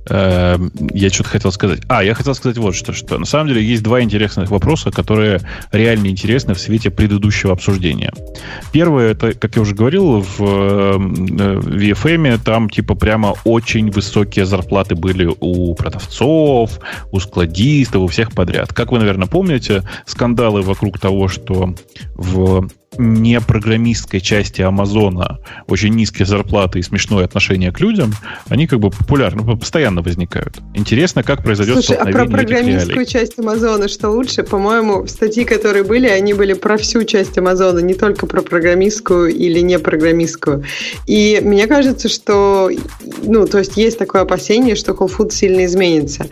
Эм, 0.09 0.71
я 0.93 1.09
что-то 1.09 1.29
хотел 1.29 1.51
сказать. 1.51 1.81
А, 1.87 2.03
я 2.03 2.13
хотел 2.13 2.33
сказать 2.33 2.57
вот 2.57 2.75
что, 2.75 2.93
что 2.93 3.17
на 3.19 3.25
самом 3.25 3.49
деле 3.49 3.63
есть 3.63 3.83
два 3.83 4.01
интересных 4.01 4.49
вопроса, 4.49 4.91
которые 4.91 5.41
реально 5.71 6.07
интересны 6.07 6.53
в 6.53 6.59
свете 6.59 6.89
предыдущего 6.89 7.53
обсуждения. 7.53 8.11
Первое, 8.71 9.11
это, 9.11 9.33
как 9.33 9.55
я 9.55 9.61
уже 9.61 9.75
говорил, 9.75 10.21
в 10.21 10.41
VFM 10.41 12.27
эм, 12.27 12.39
там 12.39 12.69
типа 12.69 12.95
прямо 12.95 13.35
очень 13.43 13.91
высокие 13.91 14.45
зарплаты 14.45 14.95
были 14.95 15.29
у 15.39 15.75
продавцов, 15.75 16.79
у 17.11 17.19
складистов, 17.19 18.01
у 18.01 18.07
всех 18.07 18.31
подряд. 18.31 18.73
Как 18.73 18.91
вы, 18.91 18.99
наверное, 18.99 19.27
помните, 19.27 19.83
скандалы 20.05 20.61
вокруг 20.61 20.99
того, 20.99 21.27
что 21.27 21.75
в 22.15 22.67
не 22.97 23.39
программистской 23.39 24.19
части 24.19 24.61
Амазона 24.61 25.39
очень 25.67 25.93
низкие 25.93 26.25
зарплаты 26.25 26.79
и 26.79 26.81
смешное 26.81 27.25
отношение 27.25 27.71
к 27.71 27.79
людям, 27.79 28.13
они 28.47 28.67
как 28.67 28.79
бы 28.79 28.89
популярны, 28.89 29.43
ну, 29.43 29.57
постоянно 29.57 30.01
возникают. 30.01 30.59
Интересно, 30.73 31.23
как 31.23 31.43
произойдет 31.43 31.75
Слушай, 31.75 31.97
а 31.97 32.05
про 32.05 32.25
программистскую 32.25 33.05
часть 33.05 33.37
Амазона 33.39 33.87
что 33.87 34.09
лучше? 34.09 34.43
По-моему, 34.43 35.07
статьи, 35.07 35.43
которые 35.43 35.83
были, 35.83 36.07
они 36.07 36.33
были 36.33 36.53
про 36.53 36.77
всю 36.77 37.03
часть 37.03 37.37
Амазона, 37.37 37.79
не 37.79 37.93
только 37.93 38.25
про 38.25 38.41
программистскую 38.41 39.33
или 39.33 39.59
не 39.59 39.79
программистскую. 39.79 40.63
И 41.05 41.39
мне 41.43 41.67
кажется, 41.67 42.09
что, 42.09 42.69
ну, 43.23 43.47
то 43.47 43.59
есть 43.59 43.77
есть 43.77 43.97
такое 43.97 44.23
опасение, 44.23 44.75
что 44.75 44.93
Whole 44.93 45.11
Foods 45.15 45.31
сильно 45.31 45.65
изменится 45.65 46.27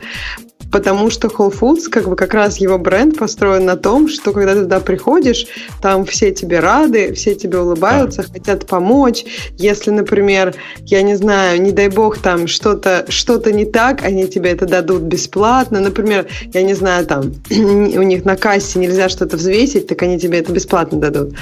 потому 0.71 1.09
что 1.09 1.27
Whole 1.27 1.53
Foods, 1.57 1.89
как 1.89 2.07
бы 2.07 2.15
как 2.15 2.33
раз 2.33 2.57
его 2.57 2.77
бренд 2.77 3.17
построен 3.17 3.65
на 3.65 3.75
том, 3.75 4.07
что 4.07 4.31
когда 4.31 4.53
ты 4.53 4.61
туда 4.61 4.79
приходишь, 4.79 5.47
там 5.81 6.05
все 6.05 6.31
тебе 6.31 6.59
рады, 6.59 7.13
все 7.13 7.35
тебе 7.35 7.59
улыбаются, 7.59 8.23
да. 8.23 8.33
хотят 8.33 8.65
помочь. 8.65 9.25
Если, 9.57 9.91
например, 9.91 10.55
я 10.85 11.01
не 11.01 11.15
знаю, 11.15 11.61
не 11.61 11.71
дай 11.71 11.89
бог, 11.89 12.19
там 12.19 12.47
что-то 12.47 13.05
что 13.09 13.37
не 13.51 13.65
так, 13.65 14.03
они 14.03 14.27
тебе 14.27 14.51
это 14.51 14.65
дадут 14.65 15.03
бесплатно. 15.03 15.79
Например, 15.79 16.27
я 16.53 16.63
не 16.63 16.73
знаю, 16.73 17.05
там 17.05 17.33
у 17.49 18.01
них 18.01 18.25
на 18.25 18.35
кассе 18.35 18.79
нельзя 18.79 19.09
что-то 19.09 19.37
взвесить, 19.37 19.87
так 19.87 20.01
они 20.03 20.19
тебе 20.19 20.39
это 20.39 20.51
бесплатно 20.51 20.99
дадут. 20.99 21.33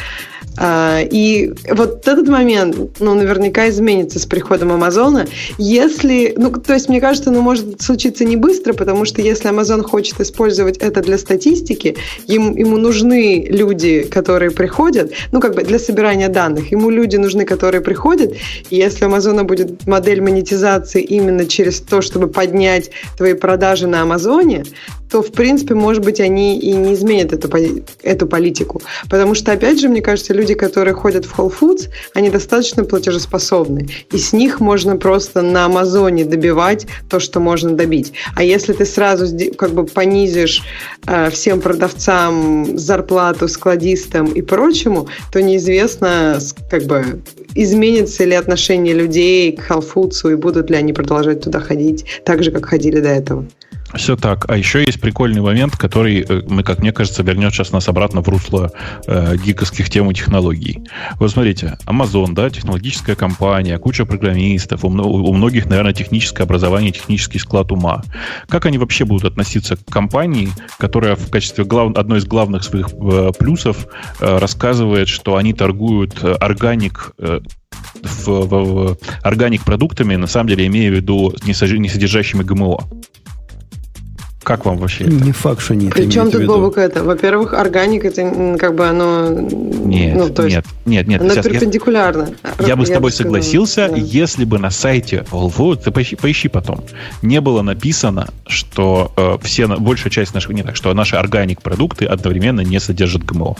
А, 0.57 1.01
и 1.01 1.53
вот 1.69 2.07
этот 2.07 2.27
момент, 2.27 2.99
ну, 2.99 3.13
наверняка 3.13 3.69
изменится 3.69 4.19
с 4.19 4.25
приходом 4.25 4.71
Амазона. 4.71 5.27
Если, 5.57 6.33
ну, 6.37 6.51
то 6.51 6.73
есть, 6.73 6.89
мне 6.89 7.01
кажется, 7.01 7.31
ну, 7.31 7.41
может 7.41 7.81
случиться 7.81 8.25
не 8.25 8.37
быстро, 8.37 8.73
потому 8.73 9.05
что 9.05 9.21
если 9.21 9.49
Amazon 9.49 9.83
хочет 9.83 10.19
использовать 10.21 10.77
это 10.77 11.01
для 11.01 11.17
статистики, 11.17 11.97
ему, 12.27 12.55
ему 12.55 12.77
нужны 12.77 13.45
люди, 13.49 14.03
которые 14.03 14.51
приходят, 14.51 15.11
ну, 15.31 15.39
как 15.39 15.55
бы 15.55 15.63
для 15.63 15.79
собирания 15.79 16.29
данных. 16.29 16.71
Ему 16.71 16.89
люди 16.89 17.17
нужны, 17.17 17.45
которые 17.45 17.81
приходят. 17.81 18.33
И 18.69 18.75
если 18.75 19.05
у 19.05 19.07
Амазона 19.07 19.43
будет 19.43 19.85
модель 19.87 20.21
монетизации 20.21 21.01
именно 21.01 21.45
через 21.45 21.79
то, 21.81 22.01
чтобы 22.01 22.27
поднять 22.27 22.91
твои 23.17 23.33
продажи 23.33 23.87
на 23.87 24.01
Амазоне, 24.01 24.65
то, 25.09 25.21
в 25.21 25.31
принципе, 25.31 25.75
может 25.75 26.03
быть, 26.03 26.19
они 26.19 26.59
и 26.59 26.73
не 26.73 26.93
изменят 26.93 27.33
эту, 27.33 27.49
эту 28.03 28.27
политику. 28.27 28.81
Потому 29.09 29.35
что, 29.35 29.51
опять 29.51 29.79
же, 29.79 29.89
мне 29.89 30.01
кажется, 30.01 30.33
люди, 30.33 30.53
которые 30.53 30.93
ходят 30.93 31.25
в 31.25 31.37
Whole 31.37 31.53
Foods, 31.57 31.89
они 32.13 32.29
достаточно 32.29 32.83
платежеспособны. 32.83 33.87
И 34.11 34.17
с 34.17 34.33
них 34.33 34.59
можно 34.59 34.97
просто 34.97 35.41
на 35.41 35.65
Амазоне 35.65 36.25
добивать 36.25 36.87
то, 37.09 37.19
что 37.19 37.39
можно 37.39 37.71
добить. 37.71 38.13
А 38.35 38.43
если 38.43 38.73
ты 38.73 38.85
сразу 38.85 39.27
как 39.57 39.71
бы 39.71 39.85
понизишь 39.85 40.63
э, 41.07 41.29
всем 41.29 41.61
продавцам 41.61 42.77
зарплату, 42.77 43.47
складистам 43.47 44.27
и 44.27 44.41
прочему, 44.41 45.07
то 45.31 45.41
неизвестно, 45.41 46.39
как 46.69 46.83
бы, 46.83 47.21
изменится 47.53 48.25
ли 48.25 48.33
отношение 48.33 48.93
людей 48.93 49.51
к 49.53 49.69
Whole 49.69 49.85
Foods 49.93 50.31
и 50.31 50.35
будут 50.35 50.69
ли 50.69 50.75
они 50.75 50.93
продолжать 50.93 51.41
туда 51.41 51.59
ходить 51.59 52.05
так 52.25 52.43
же, 52.43 52.51
как 52.51 52.65
ходили 52.65 52.99
до 52.99 53.09
этого. 53.09 53.45
Все 53.93 54.15
так. 54.15 54.49
А 54.49 54.57
еще 54.57 54.83
есть 54.83 54.99
прикольный 54.99 55.41
момент, 55.41 55.77
который, 55.77 56.25
э, 56.27 56.41
мы, 56.49 56.63
как 56.63 56.79
мне 56.79 56.91
кажется, 56.91 57.23
вернет 57.23 57.53
сейчас 57.53 57.71
нас 57.71 57.87
обратно 57.87 58.21
в 58.21 58.27
русло 58.27 58.71
э, 59.07 59.37
гиковских 59.37 59.89
тем 59.89 60.09
и 60.11 60.13
технологий. 60.13 60.83
Вот 61.19 61.31
смотрите, 61.31 61.77
Amazon, 61.85 62.33
да, 62.33 62.49
технологическая 62.49 63.15
компания, 63.15 63.77
куча 63.77 64.05
программистов, 64.05 64.83
у, 64.83 64.89
у 64.89 65.33
многих, 65.33 65.67
наверное, 65.67 65.93
техническое 65.93 66.43
образование, 66.43 66.91
технический 66.91 67.39
склад 67.39 67.71
ума. 67.71 68.01
Как 68.49 68.65
они 68.65 68.77
вообще 68.77 69.05
будут 69.05 69.25
относиться 69.25 69.77
к 69.77 69.85
компании, 69.85 70.49
которая 70.77 71.15
в 71.15 71.29
качестве 71.29 71.63
глав, 71.63 71.95
одной 71.95 72.19
из 72.19 72.25
главных 72.25 72.63
своих 72.63 72.87
э, 72.91 73.31
плюсов 73.37 73.87
э, 74.19 74.37
рассказывает, 74.37 75.07
что 75.07 75.37
они 75.37 75.53
торгуют 75.53 76.21
э, 76.23 76.33
органик 76.33 77.11
э, 77.19 77.39
в, 78.03 78.27
в, 78.27 78.47
в 78.47 78.97
органик 79.21 79.63
продуктами, 79.63 80.15
на 80.15 80.27
самом 80.27 80.49
деле 80.49 80.67
имея 80.67 80.91
в 80.91 80.95
виду 80.95 81.33
не, 81.45 81.53
содержащими 81.53 82.43
ГМО? 82.43 82.79
Как 84.45 84.63
вам 84.63 84.77
вообще 84.77 85.05
Не 85.05 85.31
факт, 85.31 85.59
что 85.59 85.73
нет. 85.73 85.91
Причем 85.91 86.29
тут, 86.29 86.45
Бобок, 86.45 86.77
это? 86.77 87.03
Во-первых, 87.03 87.53
органик, 87.53 88.05
это 88.05 88.55
как 88.59 88.75
бы 88.75 88.85
оно... 88.87 89.29
Нет, 89.31 90.15
ну, 90.15 90.29
то 90.29 90.43
есть, 90.43 90.57
нет, 90.57 90.65
нет, 90.85 91.07
нет. 91.07 91.21
Оно 91.21 91.41
перпендикулярно. 91.41 92.29
Я, 92.59 92.67
я 92.67 92.75
бы 92.75 92.85
с 92.85 92.89
тобой 92.89 93.11
согласился, 93.11 93.89
да. 93.89 93.95
если 93.95 94.45
бы 94.45 94.59
на 94.59 94.69
сайте 94.69 95.25
Foods, 95.31 95.85
ты 95.85 95.91
поищи, 95.91 96.15
поищи 96.15 96.47
потом, 96.47 96.83
не 97.23 97.41
было 97.41 97.63
написано, 97.63 98.27
что 98.45 99.11
э, 99.17 99.37
все, 99.41 99.67
большая 99.67 100.11
часть 100.11 100.35
наших, 100.35 100.51
не 100.51 100.61
так, 100.61 100.75
что 100.75 100.93
наши 100.93 101.15
органик-продукты 101.15 102.05
одновременно 102.05 102.61
не 102.61 102.79
содержат 102.79 103.23
ГМО. 103.23 103.55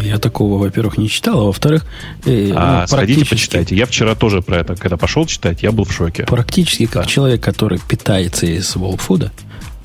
Я 0.00 0.18
такого, 0.18 0.58
во-первых, 0.58 0.96
не 0.98 1.08
читал, 1.08 1.40
а 1.40 1.44
во-вторых... 1.44 1.84
Э, 2.24 2.52
а, 2.56 2.80
ну, 2.80 2.86
сходите, 2.86 3.26
почитайте. 3.26 3.76
Я 3.76 3.86
вчера 3.86 4.14
тоже 4.14 4.40
про 4.40 4.58
это, 4.58 4.76
когда 4.76 4.96
пошел 4.96 5.26
читать, 5.26 5.62
я 5.62 5.72
был 5.72 5.84
в 5.84 5.92
шоке. 5.92 6.24
Практически 6.24 6.86
как 6.86 7.04
да. 7.04 7.08
человек, 7.08 7.42
который 7.42 7.78
питается 7.86 8.46
из 8.46 8.74
волфуда, 8.76 9.30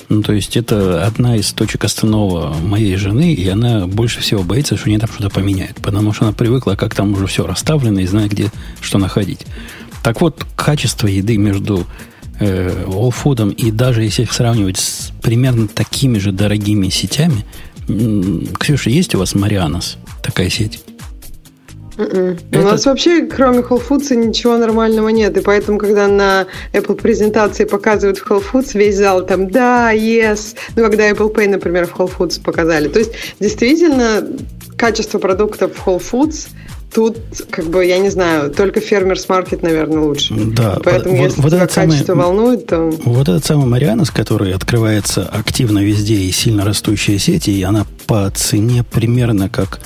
ну, 0.09 0.23
то 0.23 0.33
есть 0.33 0.57
это 0.57 1.05
одна 1.05 1.35
из 1.35 1.51
точек 1.53 1.85
останова 1.85 2.55
моей 2.63 2.95
жены, 2.95 3.33
и 3.33 3.47
она 3.47 3.85
больше 3.85 4.21
всего 4.21 4.41
боится, 4.41 4.75
что 4.75 4.87
они 4.87 4.97
там 4.97 5.09
что-то 5.09 5.29
поменяют, 5.29 5.77
потому 5.77 6.13
что 6.13 6.25
она 6.25 6.33
привыкла, 6.33 6.75
как 6.75 6.95
там 6.95 7.13
уже 7.13 7.27
все 7.27 7.45
расставлено 7.45 7.99
и 7.99 8.07
знает, 8.07 8.31
где 8.31 8.51
что 8.81 8.97
находить. 8.97 9.45
Так 10.03 10.21
вот, 10.21 10.43
качество 10.55 11.07
еды 11.07 11.37
между 11.37 11.85
э, 12.39 12.85
All 12.87 13.13
Food 13.13 13.53
и 13.53 13.69
даже 13.71 14.03
если 14.03 14.23
их 14.23 14.33
сравнивать 14.33 14.77
с 14.77 15.11
примерно 15.21 15.67
такими 15.67 16.17
же 16.17 16.31
дорогими 16.31 16.89
сетями, 16.89 17.45
Ксюша, 18.59 18.89
есть 18.89 19.13
у 19.13 19.19
вас 19.19 19.35
Марианос, 19.35 19.97
такая 20.23 20.49
сеть? 20.49 20.79
Mm-mm. 21.99 22.39
Это... 22.51 22.59
У 22.59 22.63
нас 22.63 22.85
вообще, 22.85 23.25
кроме 23.25 23.59
Whole 23.59 23.83
Foods, 23.85 24.15
ничего 24.15 24.57
нормального 24.57 25.09
нет. 25.09 25.37
И 25.37 25.41
поэтому, 25.41 25.77
когда 25.77 26.07
на 26.07 26.47
Apple 26.71 26.95
презентации 26.95 27.65
показывают 27.65 28.19
Whole 28.19 28.41
Foods, 28.41 28.77
весь 28.77 28.95
зал 28.95 29.25
там 29.25 29.49
«да», 29.49 29.93
«yes». 29.93 30.55
Ну, 30.77 30.83
когда 30.83 31.09
Apple 31.09 31.33
Pay, 31.33 31.49
например, 31.49 31.87
в 31.87 31.95
Whole 31.95 32.11
Foods 32.17 32.41
показали. 32.41 32.87
То 32.87 32.99
есть, 32.99 33.11
действительно, 33.41 34.25
качество 34.77 35.19
продуктов 35.19 35.75
в 35.75 35.85
Whole 35.87 36.01
Foods 36.01 36.47
Тут, 36.93 37.17
как 37.51 37.65
бы, 37.65 37.85
я 37.85 37.99
не 37.99 38.09
знаю, 38.09 38.51
только 38.51 38.79
фермерс 38.79 39.29
маркет, 39.29 39.61
наверное, 39.61 40.01
лучше. 40.01 40.33
Да. 40.33 40.79
Поэтому, 40.83 41.17
вот, 41.17 41.23
если 41.25 41.41
вот 41.41 41.51
тебя 41.51 41.67
качество 41.67 42.05
самый, 42.05 42.25
волнует, 42.25 42.65
то... 42.65 42.89
Вот 43.05 43.29
этот 43.29 43.45
самый 43.45 43.67
Марианос, 43.67 44.09
который 44.09 44.53
открывается 44.53 45.23
активно 45.23 45.79
везде 45.79 46.15
и 46.15 46.31
сильно 46.31 46.65
растущая 46.65 47.19
сеть, 47.19 47.47
и 47.47 47.61
она 47.61 47.85
по 48.07 48.29
цене 48.31 48.83
примерно 48.83 49.49
как 49.49 49.79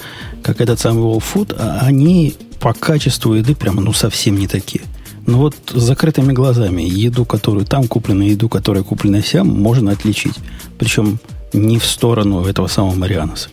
как 0.43 0.61
этот 0.61 0.79
самый 0.79 1.03
Wall 1.03 1.23
Food, 1.23 1.55
а 1.57 1.79
они 1.81 2.35
по 2.59 2.73
качеству 2.73 3.33
еды 3.33 3.55
прямо 3.55 3.81
ну 3.81 3.93
совсем 3.93 4.37
не 4.37 4.47
такие. 4.47 4.83
Ну 5.25 5.37
вот 5.37 5.55
с 5.73 5.81
закрытыми 5.81 6.33
глазами 6.33 6.81
еду, 6.81 7.25
которую 7.25 7.65
там 7.65 7.87
куплена, 7.87 8.25
еду, 8.25 8.49
которая 8.49 8.83
куплена 8.83 9.21
сям, 9.21 9.47
можно 9.47 9.91
отличить. 9.91 10.35
Причем 10.77 11.17
не 11.53 11.79
в 11.79 11.85
сторону 11.85 12.45
этого 12.45 12.67
самого 12.67 12.93
Марианоса. 12.95 13.49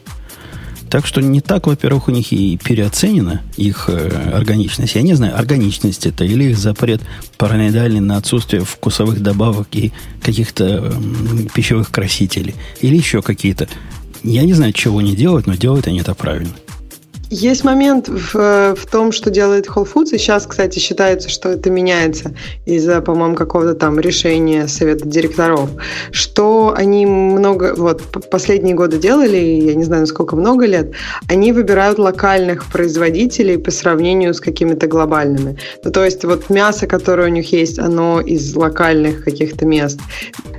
Так 0.90 1.06
что 1.06 1.22
не 1.22 1.40
так, 1.40 1.68
во-первых, 1.68 2.08
у 2.08 2.10
них 2.10 2.32
и 2.32 2.58
переоценена 2.58 3.42
их 3.56 3.84
э, 3.88 4.32
органичность. 4.34 4.96
Я 4.96 5.02
не 5.02 5.14
знаю, 5.14 5.38
органичность 5.38 6.04
это 6.04 6.24
или 6.24 6.50
их 6.50 6.58
запрет 6.58 7.00
параноидальный 7.38 8.00
на 8.00 8.16
отсутствие 8.16 8.64
вкусовых 8.64 9.22
добавок 9.22 9.68
и 9.70 9.92
каких-то 10.20 10.92
э, 10.92 10.92
пищевых 11.54 11.92
красителей. 11.92 12.56
Или 12.80 12.96
еще 12.96 13.22
какие-то. 13.22 13.68
Я 14.24 14.42
не 14.42 14.52
знаю, 14.52 14.72
чего 14.72 14.98
они 14.98 15.14
делают, 15.14 15.46
но 15.46 15.54
делают 15.54 15.86
они 15.86 16.00
это 16.00 16.12
правильно. 16.14 16.54
Есть 17.32 17.62
момент 17.62 18.08
в, 18.08 18.74
в 18.74 18.86
том, 18.90 19.12
что 19.12 19.30
делает 19.30 19.68
Whole 19.68 19.88
Foods, 19.88 20.10
и 20.10 20.18
сейчас, 20.18 20.46
кстати, 20.46 20.80
считается, 20.80 21.28
что 21.28 21.50
это 21.50 21.70
меняется 21.70 22.34
из-за, 22.66 23.00
по-моему, 23.00 23.36
какого-то 23.36 23.74
там 23.74 24.00
решения 24.00 24.66
совета 24.66 25.06
директоров, 25.06 25.70
что 26.10 26.74
они 26.76 27.06
много, 27.06 27.74
вот, 27.76 28.02
последние 28.32 28.74
годы 28.74 28.98
делали, 28.98 29.36
я 29.36 29.74
не 29.76 29.84
знаю, 29.84 30.08
сколько 30.08 30.34
много 30.34 30.66
лет, 30.66 30.90
они 31.28 31.52
выбирают 31.52 32.00
локальных 32.00 32.66
производителей 32.66 33.58
по 33.58 33.70
сравнению 33.70 34.34
с 34.34 34.40
какими-то 34.40 34.88
глобальными. 34.88 35.56
Ну, 35.84 35.92
то 35.92 36.04
есть 36.04 36.24
вот 36.24 36.50
мясо, 36.50 36.88
которое 36.88 37.28
у 37.28 37.32
них 37.32 37.52
есть, 37.52 37.78
оно 37.78 38.20
из 38.20 38.56
локальных 38.56 39.22
каких-то 39.22 39.66
мест. 39.66 40.00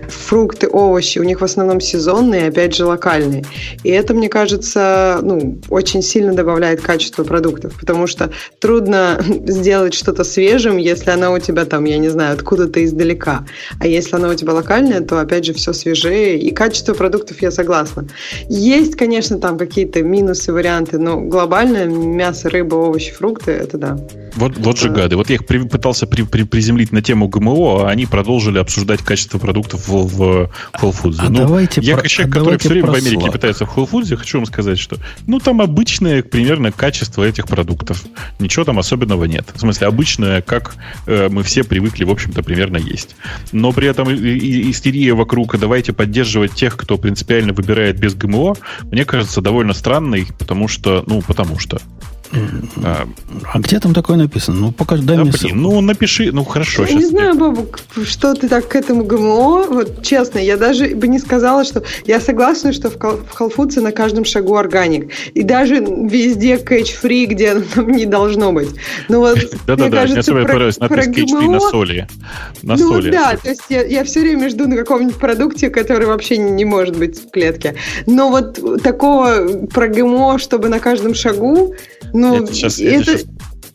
Фрукты, 0.07 0.69
овощи 0.69 1.19
у 1.19 1.23
них 1.23 1.41
в 1.41 1.43
основном 1.43 1.81
сезонные, 1.81 2.47
опять 2.47 2.73
же, 2.75 2.85
локальные. 2.85 3.43
И 3.83 3.89
это, 3.89 4.13
мне 4.13 4.29
кажется, 4.29 5.19
ну, 5.21 5.59
очень 5.69 6.01
сильно 6.01 6.33
добавляет 6.33 6.60
добавляет 6.61 6.81
качество 6.81 7.23
продуктов, 7.23 7.73
потому 7.79 8.07
что 8.07 8.29
трудно 8.59 9.19
сделать 9.47 9.93
что-то 9.93 10.23
свежим, 10.23 10.77
если 10.77 11.09
оно 11.09 11.33
у 11.33 11.39
тебя 11.39 11.65
там, 11.65 11.85
я 11.85 11.97
не 11.97 12.09
знаю, 12.09 12.35
откуда-то 12.35 12.83
издалека. 12.85 13.45
А 13.79 13.87
если 13.87 14.15
оно 14.15 14.29
у 14.29 14.35
тебя 14.35 14.53
локальное, 14.53 15.01
то 15.01 15.19
опять 15.19 15.45
же 15.45 15.53
все 15.53 15.73
свежее. 15.73 16.39
И 16.39 16.51
качество 16.51 16.93
продуктов 16.93 17.41
я 17.41 17.51
согласна. 17.51 18.07
Есть, 18.47 18.95
конечно, 18.95 19.39
там 19.39 19.57
какие-то 19.57 20.03
минусы, 20.03 20.53
варианты, 20.53 20.99
но 20.99 21.19
глобальное 21.19 21.87
мясо, 21.87 22.49
рыба, 22.49 22.75
овощи, 22.75 23.11
фрукты, 23.11 23.51
это 23.51 23.77
да. 23.77 23.97
Вот, 24.35 24.57
вот 24.57 24.77
же 24.77 24.89
гады. 24.89 25.17
Вот 25.17 25.29
я 25.29 25.35
их 25.35 25.45
при, 25.45 25.59
пытался 25.59 26.07
при, 26.07 26.23
при, 26.23 26.43
приземлить 26.43 26.91
на 26.91 27.01
тему 27.01 27.27
ГМО, 27.27 27.87
а 27.87 27.89
они 27.89 28.05
продолжили 28.05 28.59
обсуждать 28.59 29.01
качество 29.01 29.39
продуктов 29.39 29.87
в, 29.87 30.07
в 30.07 30.49
Whole 30.79 30.95
Foods. 31.03 31.15
А 31.19 31.29
ну, 31.29 31.39
давайте 31.39 31.81
я 31.81 31.97
про, 31.97 32.07
человек, 32.07 32.35
а 32.35 32.39
который 32.39 32.59
все 32.59 32.69
время 32.69 32.91
в 32.91 32.95
Америке 32.95 33.31
питается 33.31 33.65
в 33.65 33.77
Whole 33.77 33.89
Foods, 33.89 34.15
хочу 34.15 34.37
вам 34.37 34.45
сказать, 34.45 34.79
что 34.79 34.97
ну 35.27 35.39
там 35.39 35.61
обычное, 35.61 36.21
к 36.21 36.29
примеру, 36.29 36.50
примерно 36.51 36.73
качество 36.73 37.23
этих 37.23 37.47
продуктов. 37.47 38.03
Ничего 38.39 38.65
там 38.65 38.77
особенного 38.77 39.23
нет. 39.23 39.45
В 39.53 39.59
смысле, 39.61 39.87
обычное, 39.87 40.41
как 40.41 40.75
э, 41.07 41.29
мы 41.29 41.43
все 41.43 41.63
привыкли, 41.63 42.03
в 42.03 42.09
общем-то, 42.09 42.43
примерно 42.43 42.75
есть. 42.75 43.15
Но 43.53 43.71
при 43.71 43.87
этом 43.87 44.09
и, 44.09 44.15
и, 44.15 44.69
истерия 44.69 45.13
вокруг, 45.13 45.57
давайте 45.57 45.93
поддерживать 45.93 46.51
тех, 46.51 46.75
кто 46.75 46.97
принципиально 46.97 47.53
выбирает 47.53 47.97
без 47.99 48.15
ГМО, 48.15 48.55
мне 48.83 49.05
кажется, 49.05 49.39
довольно 49.39 49.73
странной, 49.73 50.27
потому 50.37 50.67
что, 50.67 51.05
ну, 51.07 51.21
потому 51.21 51.57
что. 51.57 51.79
А, 52.83 53.07
а 53.53 53.59
где 53.59 53.79
там 53.79 53.93
такое 53.93 54.17
написано? 54.17 54.57
Ну, 54.57 54.71
покажи, 54.71 55.03
дай 55.03 55.17
да, 55.17 55.23
мне 55.23 55.31
блин, 55.31 55.61
Ну, 55.61 55.81
напиши, 55.81 56.31
ну, 56.31 56.43
хорошо. 56.45 56.85
Я 56.85 56.95
не 56.95 57.05
знаю, 57.05 57.35
Бабук, 57.35 57.79
что 58.05 58.33
ты 58.33 58.47
так 58.47 58.67
к 58.67 58.75
этому 58.75 59.03
ГМО, 59.03 59.67
вот 59.67 60.03
честно, 60.03 60.39
я 60.39 60.57
даже 60.57 60.95
бы 60.95 61.07
не 61.07 61.19
сказала, 61.19 61.63
что... 61.65 61.83
Я 62.05 62.19
согласна, 62.21 62.71
что 62.71 62.89
в 62.89 63.29
Халфудсе 63.33 63.81
на 63.81 63.91
каждом 63.91 64.23
шагу 64.25 64.55
органик. 64.55 65.11
И 65.33 65.43
даже 65.43 65.75
везде 65.75 66.57
кэч-фри, 66.57 67.25
где 67.25 67.51
оно 67.51 67.63
там 67.73 67.91
не 67.91 68.05
должно 68.05 68.53
быть. 68.53 68.69
Ну, 69.09 69.19
вот, 69.19 69.37
Да-да-да, 69.67 70.03
мне 70.03 70.19
особенно 70.19 70.45
понравилось 70.45 70.79
надпись 70.79 71.07
кэч-фри 71.07 71.47
на 71.47 71.59
соли. 71.59 72.07
На 72.63 72.75
ну, 72.75 72.93
соли. 72.93 73.11
да, 73.11 73.35
то 73.35 73.49
есть 73.49 73.63
я, 73.69 73.83
я 73.83 74.03
все 74.05 74.21
время 74.21 74.49
жду 74.49 74.67
на 74.67 74.77
каком-нибудь 74.77 75.15
продукте, 75.15 75.69
который 75.69 76.07
вообще 76.07 76.37
не 76.37 76.63
может 76.63 76.97
быть 76.97 77.21
в 77.21 77.29
клетке. 77.29 77.75
Но 78.05 78.29
вот 78.29 78.81
такого 78.81 79.67
про 79.67 79.87
ГМО, 79.87 80.39
чтобы 80.39 80.69
на 80.69 80.79
каждом 80.79 81.13
шагу, 81.13 81.75
ну, 82.29 82.43
это, 82.43 82.53
сейчас, 82.53 82.79
это, 82.79 83.11
это, 83.11 83.23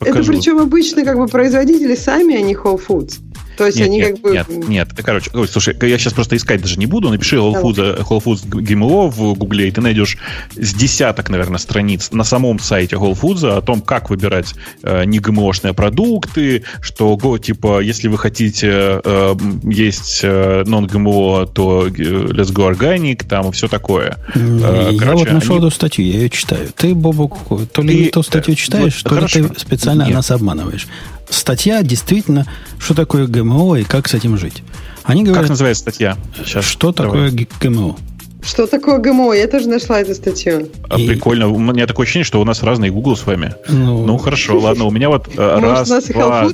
это 0.01 0.23
причем 0.23 0.59
обычно 0.59 1.03
как 1.03 1.17
бы 1.17 1.27
производители 1.27 1.95
сами, 1.95 2.35
а 2.35 2.41
не 2.41 2.53
Whole 2.53 2.81
Foods. 2.85 3.19
То 3.57 3.65
есть 3.65 3.79
нет, 3.79 3.87
они 3.87 3.97
нет, 3.97 4.11
как 4.11 4.21
бы... 4.21 4.31
Нет, 4.31 4.47
нет, 4.69 4.89
короче, 5.03 5.31
ой, 5.33 5.47
слушай, 5.47 5.75
я 5.81 5.97
сейчас 5.97 6.13
просто 6.13 6.35
искать 6.35 6.61
даже 6.61 6.77
не 6.77 6.85
буду. 6.85 7.09
Напиши 7.09 7.37
Whole 7.37 7.61
Foods, 7.61 8.07
Whole 8.07 8.23
Foods 8.23 8.47
GMO 8.47 9.09
в 9.09 9.33
Гугле, 9.33 9.67
и 9.67 9.71
ты 9.71 9.81
найдешь 9.81 10.17
с 10.55 10.73
десяток, 10.73 11.29
наверное, 11.29 11.57
страниц 11.57 12.11
на 12.11 12.23
самом 12.23 12.59
сайте 12.59 12.95
Whole 12.95 13.19
Foods 13.19 13.57
о 13.57 13.61
том, 13.61 13.81
как 13.81 14.09
выбирать 14.09 14.53
э, 14.83 15.05
не 15.05 15.19
ГМОшные 15.19 15.73
продукты, 15.73 16.63
что, 16.81 17.17
типа, 17.39 17.79
если 17.79 18.07
вы 18.07 18.17
хотите 18.19 19.01
э, 19.03 19.35
есть 19.63 20.21
э, 20.23 20.63
non-GMO, 20.63 21.51
то 21.51 21.87
э, 21.87 21.89
let's 21.89 22.53
go 22.53 22.71
organic, 22.71 23.25
там 23.27 23.49
и 23.49 23.51
все 23.51 23.67
такое. 23.67 24.17
Э, 24.35 24.89
я 24.91 24.99
короче, 24.99 25.25
вот 25.25 25.31
нашел 25.31 25.55
они... 25.55 25.65
эту 25.65 25.75
статью, 25.75 26.05
я 26.05 26.13
ее 26.13 26.29
читаю. 26.29 26.69
Ты, 26.75 26.93
Бобок, 26.93 27.37
то 27.73 27.81
ли 27.81 27.89
ты, 27.89 28.03
не 28.03 28.09
ту 28.09 28.21
статью 28.21 28.53
читаешь, 28.53 29.01
вот, 29.03 29.09
то 29.09 29.15
хорошо. 29.15 29.39
ли 29.39 29.47
ты 29.47 29.59
специально 29.59 30.03
Нет. 30.03 30.13
нас 30.13 30.29
обманываешь 30.29 30.87
статья 31.29 31.81
действительно, 31.83 32.45
что 32.79 32.93
такое 32.93 33.27
ГМО 33.27 33.75
и 33.79 33.83
как 33.83 34.07
с 34.07 34.13
этим 34.13 34.37
жить. 34.37 34.63
Они 35.03 35.23
говорят, 35.23 35.43
как 35.43 35.49
называется 35.49 35.81
статья? 35.81 36.17
Сейчас, 36.35 36.65
что 36.65 36.91
давай. 36.91 37.31
такое 37.31 37.47
ГМО? 37.61 37.95
Что 38.43 38.67
такое 38.67 38.97
ГМО? 38.99 39.33
Я 39.33 39.47
тоже 39.47 39.67
нашла 39.67 39.99
эту 39.99 40.15
статью. 40.15 40.69
А, 40.89 40.99
и... 40.99 41.07
Прикольно. 41.07 41.47
У 41.47 41.59
меня 41.59 41.87
такое 41.87 42.05
ощущение, 42.05 42.25
что 42.25 42.39
у 42.39 42.45
нас 42.45 42.63
разный 42.63 42.89
Google 42.89 43.15
с 43.15 43.25
вами. 43.25 43.55
Ну, 43.67 44.05
ну 44.05 44.17
хорошо, 44.17 44.59
ладно. 44.59 44.85
У 44.85 44.91
меня 44.91 45.09
вот 45.09 45.27
э, 45.35 45.59
раз, 45.59 45.89
два, 46.07 46.47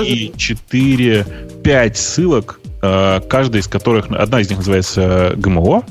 три, 0.00 0.32
четыре, 0.36 1.26
пять 1.62 1.96
ссылок, 1.96 2.60
э, 2.82 3.20
каждая 3.28 3.62
из 3.62 3.68
которых, 3.68 4.06
одна 4.10 4.40
из 4.40 4.48
них 4.48 4.58
называется 4.58 5.34
ГМО, 5.36 5.84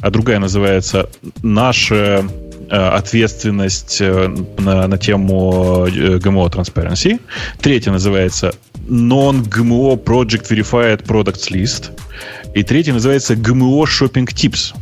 а 0.00 0.10
другая 0.10 0.38
называется 0.38 1.08
«Наше 1.42 1.94
Э, 1.94 2.41
ответственность 2.72 4.00
э, 4.00 4.34
на, 4.58 4.86
на 4.88 4.98
тему 4.98 5.86
GMO 5.86 6.46
э, 6.46 6.50
Transparency. 6.50 7.20
Третья 7.60 7.92
называется 7.92 8.54
Non-GMO 8.88 10.02
Project 10.02 10.48
Verified 10.48 11.04
Products 11.04 11.50
List. 11.50 11.90
И 12.54 12.62
третья 12.62 12.94
называется 12.94 13.34
GMO 13.34 13.82
Shopping 13.84 14.26
Tips. 14.26 14.74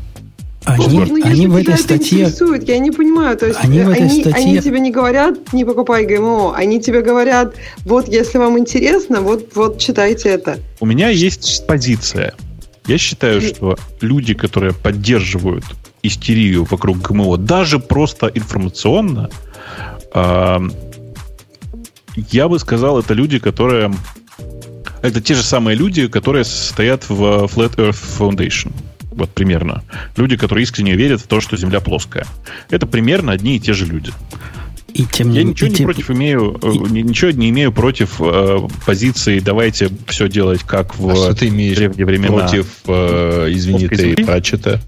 Они, 0.64 0.98
ну, 0.98 1.24
они 1.24 1.46
в 1.46 1.56
этой 1.56 1.76
статье... 1.78 2.20
Интересует, 2.20 2.68
я 2.68 2.78
не 2.78 2.90
понимаю. 2.90 3.36
То 3.36 3.46
есть 3.46 3.58
они, 3.62 3.80
в 3.80 3.88
этой 3.88 4.02
они, 4.02 4.20
статье... 4.20 4.42
они 4.42 4.58
тебе 4.60 4.78
не 4.78 4.92
говорят, 4.92 5.52
не 5.52 5.64
покупай 5.64 6.04
ГМО. 6.04 6.54
Они 6.54 6.80
тебе 6.80 7.00
говорят, 7.02 7.54
вот 7.84 8.08
если 8.08 8.38
вам 8.38 8.58
интересно, 8.58 9.20
вот, 9.20 9.50
вот 9.54 9.78
читайте 9.78 10.28
это. 10.28 10.58
У 10.78 10.86
меня 10.86 11.08
есть 11.08 11.66
позиция. 11.66 12.34
Я 12.86 12.98
считаю, 12.98 13.40
что 13.40 13.78
люди, 14.00 14.34
которые 14.34 14.74
поддерживают 14.74 15.64
истерию 16.02 16.64
вокруг 16.64 16.98
ГМО, 16.98 17.36
даже 17.38 17.78
просто 17.78 18.26
информационно, 18.26 19.30
э, 20.14 20.58
я 22.16 22.48
бы 22.48 22.58
сказал, 22.58 22.98
это 22.98 23.14
люди, 23.14 23.38
которые... 23.38 23.92
Это 25.02 25.22
те 25.22 25.34
же 25.34 25.42
самые 25.42 25.76
люди, 25.76 26.08
которые 26.08 26.44
стоят 26.44 27.08
в 27.08 27.22
Flat 27.44 27.76
Earth 27.76 28.18
Foundation. 28.18 28.72
Вот 29.12 29.30
примерно. 29.30 29.82
Люди, 30.16 30.36
которые 30.36 30.64
искренне 30.64 30.94
верят 30.94 31.20
в 31.20 31.26
то, 31.26 31.40
что 31.40 31.56
Земля 31.56 31.80
плоская. 31.80 32.26
Это 32.68 32.86
примерно 32.86 33.32
одни 33.32 33.56
и 33.56 33.60
те 33.60 33.72
же 33.72 33.86
люди. 33.86 34.12
И 34.94 35.04
тем, 35.04 35.30
Я 35.30 35.44
ничего 35.44 35.68
и 35.68 35.70
не 35.70 35.76
тем... 35.76 35.84
против 35.86 36.10
имею, 36.10 36.58
э, 36.62 36.72
и... 36.72 37.02
ничего 37.02 37.30
не 37.30 37.50
имею 37.50 37.72
против 37.72 38.20
э, 38.20 38.58
позиции. 38.84 39.38
Давайте 39.38 39.90
все 40.06 40.28
делать 40.28 40.62
как 40.62 40.98
в 40.98 41.10
а 41.10 41.14
что 41.14 41.34
ты 41.34 41.48
имеешь 41.48 41.76
древние 41.76 42.06
времена. 42.06 42.36
Против, 42.36 42.66
э, 42.86 43.48
извини, 43.50 43.88
ты 43.88 44.24
Пратчета? 44.24 44.80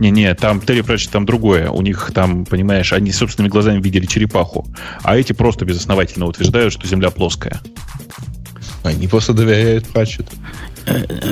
Не-не, 0.00 0.34
там 0.34 0.60
Терри 0.60 0.80
Пратчет 0.80 1.10
там 1.10 1.26
другое. 1.26 1.68
У 1.68 1.82
них 1.82 2.10
там, 2.14 2.46
понимаешь, 2.46 2.92
они 2.92 3.12
собственными 3.12 3.50
глазами 3.50 3.80
видели 3.80 4.06
черепаху. 4.06 4.66
А 5.02 5.16
эти 5.16 5.34
просто 5.34 5.66
безосновательно 5.66 6.26
утверждают, 6.26 6.72
что 6.72 6.88
Земля 6.88 7.10
плоская. 7.10 7.60
Они 8.82 9.06
просто 9.06 9.34
доверяют 9.34 9.86
Пратчету. 9.88 10.32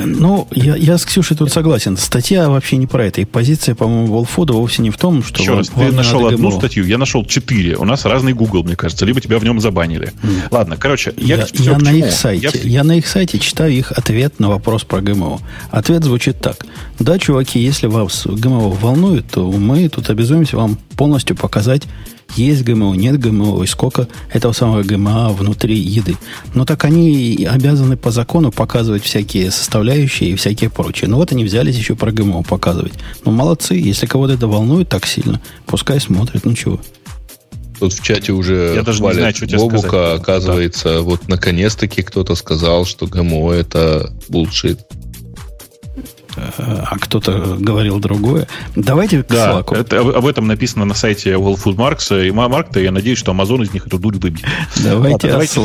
Ну, 0.05 0.49
я, 0.53 0.77
я 0.77 0.99
с 0.99 1.05
Ксюшей 1.05 1.37
тут 1.37 1.53
согласен. 1.53 1.97
Статья 1.97 2.49
вообще 2.49 2.77
не 2.77 2.87
про 2.87 3.07
это. 3.07 3.21
И 3.21 3.25
позиция, 3.25 3.75
по-моему, 3.75 4.07
Волфуда 4.07 4.53
вовсе 4.53 4.83
не 4.83 4.91
в 4.91 4.97
том, 4.97 5.23
что... 5.23 5.41
Еще 5.41 5.55
раз, 5.55 5.69
ты 5.69 5.93
нашел 5.93 6.27
одну 6.27 6.51
статью, 6.51 6.85
я 6.87 6.99
нашел 6.99 7.25
четыре. 7.25 7.77
У 7.77 7.85
нас 7.85 8.05
разный 8.05 8.33
Google, 8.33 8.65
мне 8.65 8.77
кажется. 8.77 9.05
Либо 9.05 9.21
тебя 9.21 9.39
в 9.39 9.45
нем 9.45 9.61
забанили. 9.61 10.13
Mm. 10.23 10.49
Ладно, 10.51 10.77
короче, 10.77 11.15
я, 11.17 11.37
я, 11.37 11.47
я 11.53 11.79
на 11.79 11.93
их 11.93 12.13
сайте. 12.13 12.51
Я... 12.55 12.71
я 12.71 12.85
на 12.85 12.97
их 12.99 13.07
сайте 13.07 13.39
читаю 13.39 13.73
их 13.73 13.93
ответ 13.93 14.39
на 14.41 14.49
вопрос 14.49 14.85
про 14.85 15.01
ГМО. 15.01 15.41
Ответ 15.71 16.05
звучит 16.05 16.41
так. 16.41 16.67
Да, 16.99 17.19
чуваки, 17.19 17.59
если 17.59 17.87
вас 17.87 18.27
ГМО 18.27 18.71
волнует, 18.71 19.31
то 19.31 19.51
мы 19.51 19.89
тут 19.89 20.11
обязуемся 20.11 20.57
вам 20.57 20.79
полностью 20.97 21.37
показать 21.37 21.83
есть 22.37 22.63
ГМО, 22.63 22.95
нет 22.95 23.19
ГМО, 23.19 23.63
и 23.63 23.67
сколько 23.67 24.09
этого 24.33 24.53
самого 24.53 24.83
ГМО 24.83 25.31
внутри 25.31 25.77
еды. 25.77 26.17
Но 26.55 26.65
так 26.65 26.85
они 26.85 27.47
обязаны 27.51 27.97
по 27.97 28.11
закону 28.11 28.53
показывать 28.53 29.03
всякие 29.03 29.51
составляющие 29.51 30.31
и 30.31 30.35
всякие 30.35 30.71
прочие. 30.71 31.09
Ну 31.09 31.17
вот 31.17 31.33
они 31.33 31.45
взялись 31.45 31.77
еще 31.77 31.95
про 31.97 32.13
ГМО 32.13 32.43
показывать. 32.43 32.93
Ну 33.25 33.33
молодцы, 33.33 33.75
если 33.75 34.07
кого-то 34.07 34.35
это 34.35 34.47
волнует 34.47 34.89
так 34.89 35.07
сильно, 35.07 35.41
пускай 35.67 36.01
смотрят, 36.01 36.45
ну 36.45 36.55
чего. 36.55 36.81
Тут 37.79 37.93
в 37.93 38.03
чате 38.03 38.33
уже 38.33 38.73
Я 38.75 38.83
даже 38.83 39.03
не 39.03 39.13
знаю, 39.15 39.35
что 39.35 39.47
тебе 39.47 39.59
Бобука, 39.59 39.89
сказать. 39.89 40.21
оказывается, 40.21 40.95
да. 40.95 41.01
вот 41.03 41.29
наконец-таки 41.29 42.03
кто-то 42.03 42.35
сказал, 42.35 42.85
что 42.85 43.07
ГМО 43.07 43.53
это 43.53 44.13
булшит 44.29 44.81
а 46.59 46.97
кто-то 46.99 47.57
говорил 47.59 47.99
другое. 47.99 48.49
Давайте 48.75 49.23
к 49.23 49.29
да, 49.29 49.61
Slack. 49.61 49.77
Это, 49.77 50.01
об 50.01 50.27
этом 50.27 50.47
написано 50.47 50.85
на 50.85 50.95
сайте 50.95 51.33
World 51.33 51.63
Food 51.65 51.77
Marks 51.77 52.27
и 52.27 52.31
Маркта. 52.31 52.81
Я 52.81 52.93
надеюсь, 52.93 53.19
что 53.19 53.33
Amazon 53.33 53.63
из 53.63 53.73
них 53.73 53.87
эту 53.87 53.99
дурь 53.99 54.17
выбьет. 54.17 54.47
Давайте 54.83 55.29
Ладно, 55.29 55.29
о 55.29 55.33
давайте 55.33 55.61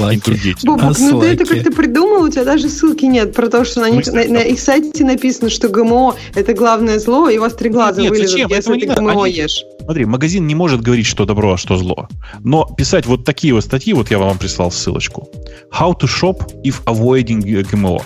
Бобок, 0.64 0.98
ну 1.00 1.22
ты 1.22 1.28
это 1.28 1.45
как-то 1.45 1.72
придумал, 1.72 2.24
у 2.24 2.30
тебя 2.30 2.45
даже 2.45 2.70
ссылки 2.70 3.06
нет 3.06 3.34
про 3.34 3.50
то, 3.50 3.66
что 3.66 3.82
на, 3.82 3.90
них, 3.90 4.06
на, 4.08 4.24
на 4.26 4.40
их 4.40 4.60
сайте 4.60 5.04
написано, 5.04 5.50
что 5.50 5.70
ГМО 5.70 6.16
это 6.36 6.54
главное 6.54 7.00
зло, 7.00 7.30
и 7.30 7.38
у 7.38 7.41
вас 7.41 7.54
три 7.54 7.70
глаза 7.70 8.02
нет, 8.02 8.12
вылезут, 8.12 8.32
зачем? 8.32 8.50
если 8.50 8.80
ты 8.80 8.86
ГМО 8.88 9.24
Они... 9.24 9.34
ешь. 9.34 9.64
Смотри, 9.84 10.06
магазин 10.06 10.48
не 10.48 10.56
может 10.56 10.82
говорить, 10.82 11.06
что 11.06 11.26
добро, 11.26 11.54
а 11.54 11.58
что 11.58 11.78
зло. 11.78 12.08
Но 12.40 12.66
писать 12.66 13.06
вот 13.06 13.26
такие 13.26 13.54
вот 13.54 13.64
статьи, 13.64 13.94
вот 13.94 14.12
я 14.12 14.18
вам 14.18 14.38
прислал 14.38 14.72
ссылочку. 14.72 15.30
How 15.72 15.94
to 15.98 16.08
shop 16.08 16.64
if 16.64 16.84
avoiding 16.86 17.41
GMO. 17.44 18.02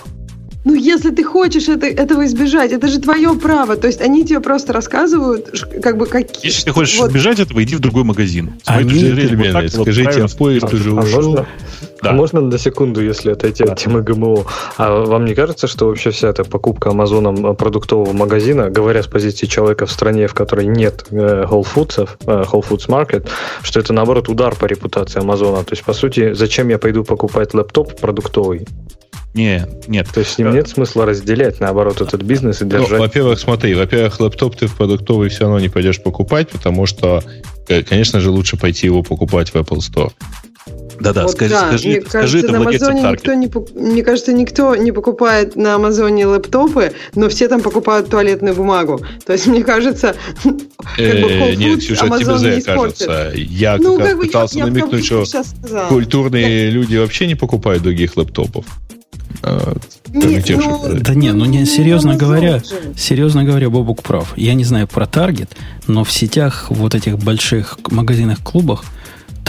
Ну, 0.68 0.74
если 0.74 1.08
ты 1.08 1.24
хочешь 1.24 1.66
это, 1.70 1.86
этого 1.86 2.26
избежать, 2.26 2.72
это 2.72 2.88
же 2.88 3.00
твое 3.00 3.32
право. 3.32 3.76
То 3.76 3.86
есть 3.86 4.02
они 4.02 4.22
тебе 4.26 4.40
просто 4.40 4.74
рассказывают, 4.74 5.48
как 5.82 5.96
бы 5.96 6.04
как. 6.04 6.44
Если 6.44 6.66
ты 6.66 6.72
хочешь 6.72 6.98
вот. 6.98 7.08
избежать 7.08 7.40
этого, 7.40 7.62
иди 7.62 7.74
в 7.74 7.80
другой 7.80 8.04
магазин. 8.04 8.52
Они, 8.66 9.02
вот 9.34 9.52
так, 9.52 9.70
скажите, 9.70 10.20
вот, 10.20 10.30
а 10.30 10.36
поезд 10.36 10.66
а, 10.70 10.76
уже 10.76 10.90
а 10.90 11.00
ушел? 11.00 11.22
Можно, 11.22 11.46
да. 12.02 12.10
а 12.10 12.12
можно 12.12 12.40
на 12.42 12.58
секунду, 12.58 13.02
если 13.02 13.30
отойти 13.30 13.64
да. 13.64 13.72
от 13.72 13.78
темы 13.78 14.02
ГМО? 14.02 14.44
А 14.76 15.04
вам 15.06 15.24
не 15.24 15.34
кажется, 15.34 15.68
что 15.68 15.86
вообще 15.86 16.10
вся 16.10 16.28
эта 16.28 16.44
покупка 16.44 16.90
Амазоном 16.90 17.56
продуктового 17.56 18.12
магазина, 18.12 18.68
говоря 18.68 19.02
с 19.02 19.06
позиции 19.06 19.46
человека 19.46 19.86
в 19.86 19.90
стране, 19.90 20.26
в 20.26 20.34
которой 20.34 20.66
нет 20.66 21.06
э, 21.10 21.46
Whole 21.48 21.66
Foods, 21.74 22.10
э, 22.26 22.44
Whole 22.44 22.62
Foods 22.68 22.88
Market, 22.88 23.26
что 23.62 23.80
это 23.80 23.94
наоборот 23.94 24.28
удар 24.28 24.54
по 24.54 24.66
репутации 24.66 25.20
Амазона? 25.20 25.64
То 25.64 25.72
есть, 25.72 25.84
по 25.84 25.94
сути, 25.94 26.34
зачем 26.34 26.68
я 26.68 26.78
пойду 26.78 27.04
покупать 27.04 27.54
лэптоп 27.54 27.98
продуктовый? 27.98 28.66
Не, 29.34 29.66
нет. 29.86 30.08
То 30.12 30.20
есть 30.20 30.32
с 30.32 30.38
ним 30.38 30.52
нет 30.52 30.68
смысла 30.68 31.06
разделять, 31.06 31.60
наоборот, 31.60 32.00
этот 32.00 32.22
бизнес 32.22 32.60
и 32.60 32.64
ну, 32.64 32.70
держать... 32.70 32.90
Ну, 32.90 32.98
во-первых, 32.98 33.38
смотри, 33.38 33.74
во-первых, 33.74 34.18
лэптоп 34.20 34.56
ты 34.56 34.66
в 34.66 34.76
продуктовый 34.76 35.28
все 35.28 35.44
равно 35.44 35.60
не 35.60 35.68
пойдешь 35.68 36.02
покупать, 36.02 36.48
потому 36.48 36.86
что, 36.86 37.22
конечно 37.88 38.20
же, 38.20 38.30
лучше 38.30 38.56
пойти 38.56 38.86
его 38.86 39.02
покупать 39.02 39.50
в 39.50 39.56
Apple 39.56 39.78
Store. 39.78 40.12
Да-да, 41.00 41.22
вот 41.22 41.32
скажи, 41.32 41.54
да, 41.54 41.68
скажи, 41.68 41.88
мне 41.88 42.00
скажи 42.00 42.12
кажется, 42.12 42.38
это 42.38 42.52
на 42.52 42.58
Амазоне 42.58 43.02
никто 43.02 43.34
не, 43.34 43.50
Мне 43.74 44.02
кажется, 44.02 44.32
никто 44.32 44.74
не 44.74 44.90
покупает 44.90 45.54
на 45.54 45.76
Амазоне 45.76 46.26
лэптопы, 46.26 46.92
но 47.14 47.28
все 47.28 47.48
там 47.48 47.60
покупают 47.60 48.10
туалетную 48.10 48.54
бумагу. 48.54 49.00
То 49.24 49.32
есть, 49.32 49.46
мне 49.46 49.62
кажется, 49.62 50.16
как 50.42 50.52
бы 50.52 50.58
э, 50.98 51.54
Нет, 51.54 51.78
Amazon 51.78 52.40
тебе 52.40 52.62
кажется. 52.62 53.32
Я 53.34 53.76
ну, 53.78 53.98
как 53.98 54.18
пытался 54.18 54.58
намекнуть, 54.58 55.06
что 55.06 55.24
культурные 55.88 56.70
люди 56.70 56.96
вообще 56.96 57.26
не 57.26 57.36
покупают 57.36 57.82
других 57.82 58.16
лэптопов. 58.16 58.64
А, 59.42 59.76
не, 60.08 60.42
ну, 60.56 60.82
да 61.00 61.14
не, 61.14 61.32
ну 61.32 61.44
не 61.44 61.64
серьезно 61.64 62.12
ну, 62.12 62.18
говоря, 62.18 62.62
серьезно 62.96 63.44
говоря, 63.44 63.70
Бобук 63.70 64.02
прав. 64.02 64.32
Я 64.36 64.54
не 64.54 64.64
знаю 64.64 64.88
про 64.88 65.06
Таргет, 65.06 65.56
но 65.86 66.04
в 66.04 66.12
сетях 66.12 66.66
вот 66.70 66.94
этих 66.94 67.18
больших 67.18 67.78
магазинах, 67.90 68.40
клубах 68.42 68.84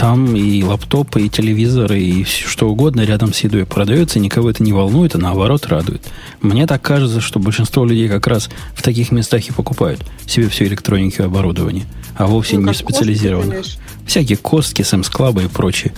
там 0.00 0.34
и 0.34 0.62
лаптопы, 0.62 1.20
и 1.20 1.28
телевизоры, 1.28 2.00
и 2.00 2.24
что 2.24 2.70
угодно 2.70 3.02
рядом 3.02 3.34
с 3.34 3.40
едой 3.40 3.66
продается, 3.66 4.18
никого 4.18 4.48
это 4.48 4.62
не 4.62 4.72
волнует, 4.72 5.14
а 5.14 5.18
наоборот 5.18 5.66
радует. 5.66 6.00
Мне 6.40 6.66
так 6.66 6.80
кажется, 6.80 7.20
что 7.20 7.38
большинство 7.38 7.84
людей 7.84 8.08
как 8.08 8.26
раз 8.26 8.48
в 8.74 8.82
таких 8.82 9.12
местах 9.12 9.46
и 9.46 9.52
покупают 9.52 10.00
себе 10.26 10.48
все 10.48 10.64
электроники 10.64 11.20
и 11.20 11.24
оборудование, 11.24 11.84
а 12.16 12.28
вовсе 12.28 12.56
ну, 12.56 12.68
не 12.68 12.74
специализированных. 12.74 13.66
Всякие 14.06 14.38
костки, 14.38 14.82
Сэмс 14.82 15.10
Клаба 15.10 15.42
и 15.42 15.48
прочие 15.48 15.92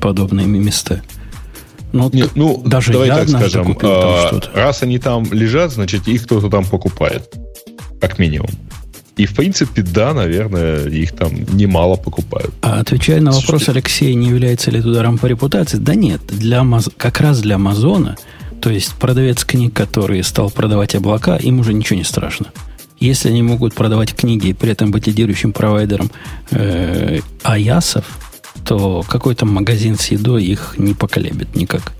подобные 0.00 0.46
места. 0.46 1.02
Ну, 1.92 2.10
Нет, 2.12 2.30
ну 2.34 2.62
даже 2.64 2.92
давай 2.92 3.08
я 3.08 3.16
так 3.18 3.28
скажем, 3.28 3.74
купил 3.74 3.90
там 3.90 4.10
а, 4.10 4.40
раз 4.54 4.82
они 4.82 4.98
там 4.98 5.24
лежат, 5.30 5.72
значит, 5.72 6.08
их 6.08 6.24
кто-то 6.24 6.48
там 6.48 6.64
покупает. 6.64 7.34
Как 8.00 8.18
минимум. 8.18 8.48
И, 9.16 9.26
в 9.26 9.34
принципе, 9.34 9.82
да, 9.82 10.14
наверное, 10.14 10.88
их 10.88 11.12
там 11.12 11.32
немало 11.54 11.96
покупают. 11.96 12.54
А 12.62 12.80
отвечая 12.80 13.20
на 13.20 13.30
вопрос 13.30 13.64
Слушайте. 13.64 13.72
Алексея, 13.72 14.14
не 14.14 14.28
является 14.28 14.70
ли 14.70 14.78
это 14.80 14.88
ударом 14.88 15.18
по 15.18 15.26
репутации, 15.26 15.76
да 15.76 15.94
нет, 15.94 16.22
для 16.28 16.66
как 16.96 17.20
раз 17.20 17.40
для 17.40 17.56
Амазона, 17.56 18.16
то 18.60 18.70
есть 18.70 18.94
продавец 18.94 19.44
книг, 19.44 19.74
который 19.74 20.22
стал 20.22 20.50
продавать 20.50 20.94
облака, 20.94 21.36
им 21.36 21.60
уже 21.60 21.74
ничего 21.74 21.98
не 21.98 22.04
страшно. 22.04 22.46
Если 23.00 23.28
они 23.28 23.42
могут 23.42 23.74
продавать 23.74 24.14
книги 24.14 24.48
и 24.48 24.52
при 24.54 24.70
этом 24.70 24.92
быть 24.92 25.08
лидирующим 25.08 25.52
провайдером 25.52 26.10
э, 26.50 27.18
АЯСов, 27.42 28.04
то 28.64 29.02
какой-то 29.02 29.46
магазин 29.46 29.96
с 29.96 30.06
едой 30.06 30.44
их 30.44 30.74
не 30.78 30.94
поколебит 30.94 31.54
никак. 31.54 31.92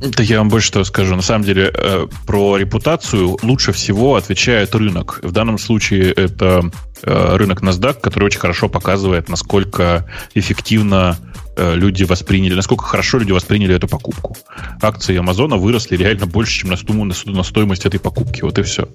Да 0.00 0.22
я 0.22 0.38
вам 0.38 0.48
больше 0.48 0.68
что 0.68 0.84
скажу. 0.84 1.16
На 1.16 1.22
самом 1.22 1.44
деле, 1.44 1.72
э, 1.74 2.06
про 2.24 2.56
репутацию 2.56 3.36
лучше 3.42 3.72
всего 3.72 4.14
отвечает 4.14 4.74
рынок. 4.74 5.18
В 5.22 5.32
данном 5.32 5.58
случае 5.58 6.12
это 6.12 6.70
э, 7.02 7.36
рынок 7.36 7.62
NASDAQ, 7.62 8.00
который 8.00 8.24
очень 8.24 8.38
хорошо 8.38 8.68
показывает, 8.68 9.28
насколько 9.28 10.08
эффективно 10.34 11.18
э, 11.56 11.74
люди 11.74 12.04
восприняли, 12.04 12.54
насколько 12.54 12.84
хорошо 12.84 13.18
люди 13.18 13.32
восприняли 13.32 13.74
эту 13.74 13.88
покупку. 13.88 14.36
Акции 14.80 15.16
Амазона 15.16 15.56
выросли 15.56 15.96
реально 15.96 16.26
больше, 16.26 16.60
чем 16.60 16.70
на 16.70 17.42
стоимость 17.42 17.84
этой 17.84 17.98
покупки. 17.98 18.42
Вот 18.42 18.56
и 18.58 18.62
все. 18.62 18.88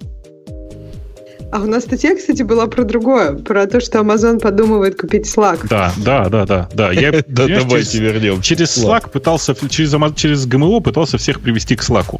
А 1.53 1.59
у 1.59 1.67
нас 1.67 1.83
статья, 1.83 2.15
кстати, 2.15 2.41
была 2.41 2.65
про 2.65 2.83
другое, 2.83 3.33
про 3.33 3.67
то, 3.67 3.79
что 3.79 3.99
Amazon 3.99 4.39
подумывает 4.39 4.99
купить 4.99 5.27
Slack. 5.27 5.67
Да, 5.69 5.93
да, 5.97 6.27
да, 6.27 6.47
да, 6.47 6.69
да. 6.73 6.91
Я, 6.91 7.11
да 7.27 7.45
давайте 7.45 7.99
вернем. 7.99 8.41
Через 8.41 8.75
Slack 8.75 9.11
пытался, 9.11 9.53
через, 9.69 9.95
через 10.15 10.47
ГМО 10.47 10.79
пытался 10.79 11.19
всех 11.19 11.41
привести 11.41 11.75
к 11.75 11.83
Slack. 11.83 12.19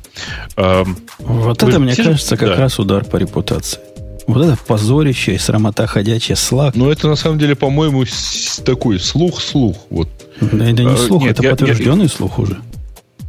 Эм, 0.56 0.98
вот 1.18 1.64
это, 1.64 1.80
мне 1.80 1.96
кажется, 1.96 2.38
как 2.38 2.60
раз 2.60 2.78
удар 2.78 3.04
по 3.06 3.18
репутации. 3.18 3.80
Вот 4.28 4.46
это 4.46 4.56
позорище 4.68 5.34
и 5.34 5.40
срамота 5.40 5.88
ходячая 5.88 6.36
Slack. 6.36 6.74
Ну, 6.76 6.92
это 6.92 7.08
на 7.08 7.16
самом 7.16 7.40
деле, 7.40 7.56
по-моему, 7.56 8.06
такой 8.64 9.00
слух-слух. 9.00 9.78
Вот. 9.90 10.10
Да, 10.42 10.70
это 10.70 10.84
не 10.84 10.94
э, 10.94 10.98
слух, 10.98 11.24
Нет, 11.24 11.32
это 11.32 11.44
я, 11.44 11.50
подтвержденный 11.50 12.04
я, 12.04 12.10
слух 12.10 12.38
уже. 12.38 12.60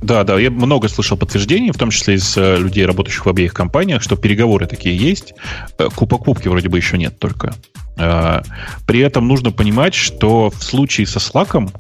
Да, 0.05 0.23
да, 0.23 0.39
я 0.39 0.51
много 0.51 0.89
слышал 0.89 1.17
подтверждений, 1.17 1.71
в 1.71 1.79
том 1.79 1.89
числе 1.89 2.17
из 2.17 2.37
э, 2.37 2.59
людей, 2.59 2.85
работающих 2.85 3.25
в 3.25 3.29
обеих 3.31 3.55
компаниях, 3.55 4.03
что 4.03 4.17
переговоры 4.17 4.67
такие 4.67 4.95
есть. 4.95 5.33
Э, 5.79 5.89
покупки 5.89 6.47
вроде 6.47 6.69
бы 6.69 6.77
еще 6.77 6.99
нет 6.99 7.19
только. 7.19 7.55
Э, 7.97 8.43
при 8.87 9.01
этом 9.01 9.27
нужно 9.27 9.51
понимать, 9.51 9.95
что 9.95 10.51
в 10.51 10.63
случае 10.63 11.07
со 11.07 11.21
Slack 11.21 11.71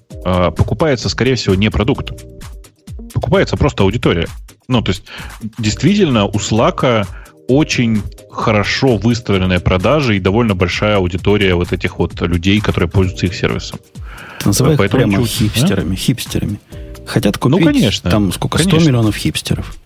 покупается, 0.57 1.11
скорее 1.11 1.35
всего, 1.35 1.55
не 1.55 1.71
продукт. 1.71 2.13
Покупается 3.13 3.59
просто 3.59 3.83
аудитория. 3.83 4.27
Ну, 4.69 4.81
то 4.81 4.93
есть, 4.93 5.05
действительно, 5.59 6.25
у 6.25 6.37
Slack 6.37 7.07
очень 7.47 8.03
хорошо 8.31 8.97
выстроенная 8.97 9.61
продажа 9.61 10.15
и 10.15 10.19
довольно 10.19 10.55
большая 10.55 10.97
аудитория 10.97 11.55
вот 11.55 11.75
этих 11.75 11.99
вот 11.99 12.19
людей, 12.23 12.63
которые 12.63 12.89
пользуются 12.89 13.27
их 13.27 13.35
сервисом. 13.35 13.81
Называй 14.47 14.77
их 14.77 14.91
прямо 14.91 15.13
ничего, 15.13 15.27
хипстерами, 15.27 15.93
а? 15.93 15.97
хипстерами. 15.97 16.59
Хотят 17.07 17.39
купить 17.39 17.61
ну, 17.61 17.65
конечно, 17.65 18.11
там 18.11 18.33
сколько, 18.33 18.59
100 18.59 18.71
конечно. 18.71 18.89
миллионов 18.89 19.17
хипстеров. 19.17 19.77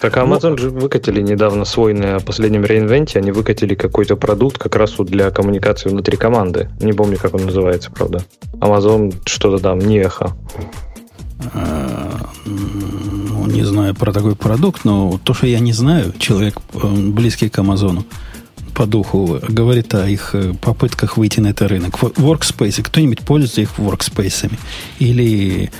Так 0.00 0.16
Amazon 0.18 0.50
ну, 0.50 0.58
же 0.58 0.70
выкатили 0.70 1.22
недавно 1.22 1.64
свой 1.64 1.94
на 1.94 2.20
последнем 2.20 2.64
реинвенте, 2.64 3.18
они 3.18 3.30
выкатили 3.30 3.74
какой-то 3.74 4.16
продукт 4.16 4.58
как 4.58 4.76
раз 4.76 4.98
вот 4.98 5.08
для 5.08 5.30
коммуникации 5.30 5.88
внутри 5.88 6.16
команды. 6.16 6.68
Не 6.80 6.92
помню, 6.92 7.16
как 7.16 7.34
он 7.34 7.46
называется, 7.46 7.90
правда. 7.90 8.22
Amazon 8.60 9.14
что-то 9.24 9.62
там, 9.62 9.78
не 9.78 9.98
эхо. 9.98 10.36
А, 11.54 12.20
ну, 12.44 13.46
не 13.46 13.62
знаю 13.62 13.94
про 13.94 14.12
такой 14.12 14.36
продукт, 14.36 14.84
но 14.84 15.18
то, 15.22 15.34
что 15.34 15.46
я 15.46 15.60
не 15.60 15.72
знаю, 15.72 16.12
человек 16.18 16.58
э, 16.74 16.86
близкий 16.86 17.48
к 17.48 17.58
Амазону, 17.58 18.04
по 18.74 18.86
духу 18.86 19.40
говорит 19.48 19.94
о 19.94 20.08
их 20.08 20.34
э, 20.34 20.52
попытках 20.60 21.16
выйти 21.16 21.40
на 21.40 21.48
этот 21.48 21.70
рынок. 21.70 21.94
Workspace. 21.94 22.82
Кто-нибудь 22.82 23.20
пользуется 23.20 23.60
их 23.62 23.70
workspace 23.78 24.52
или 24.98 25.70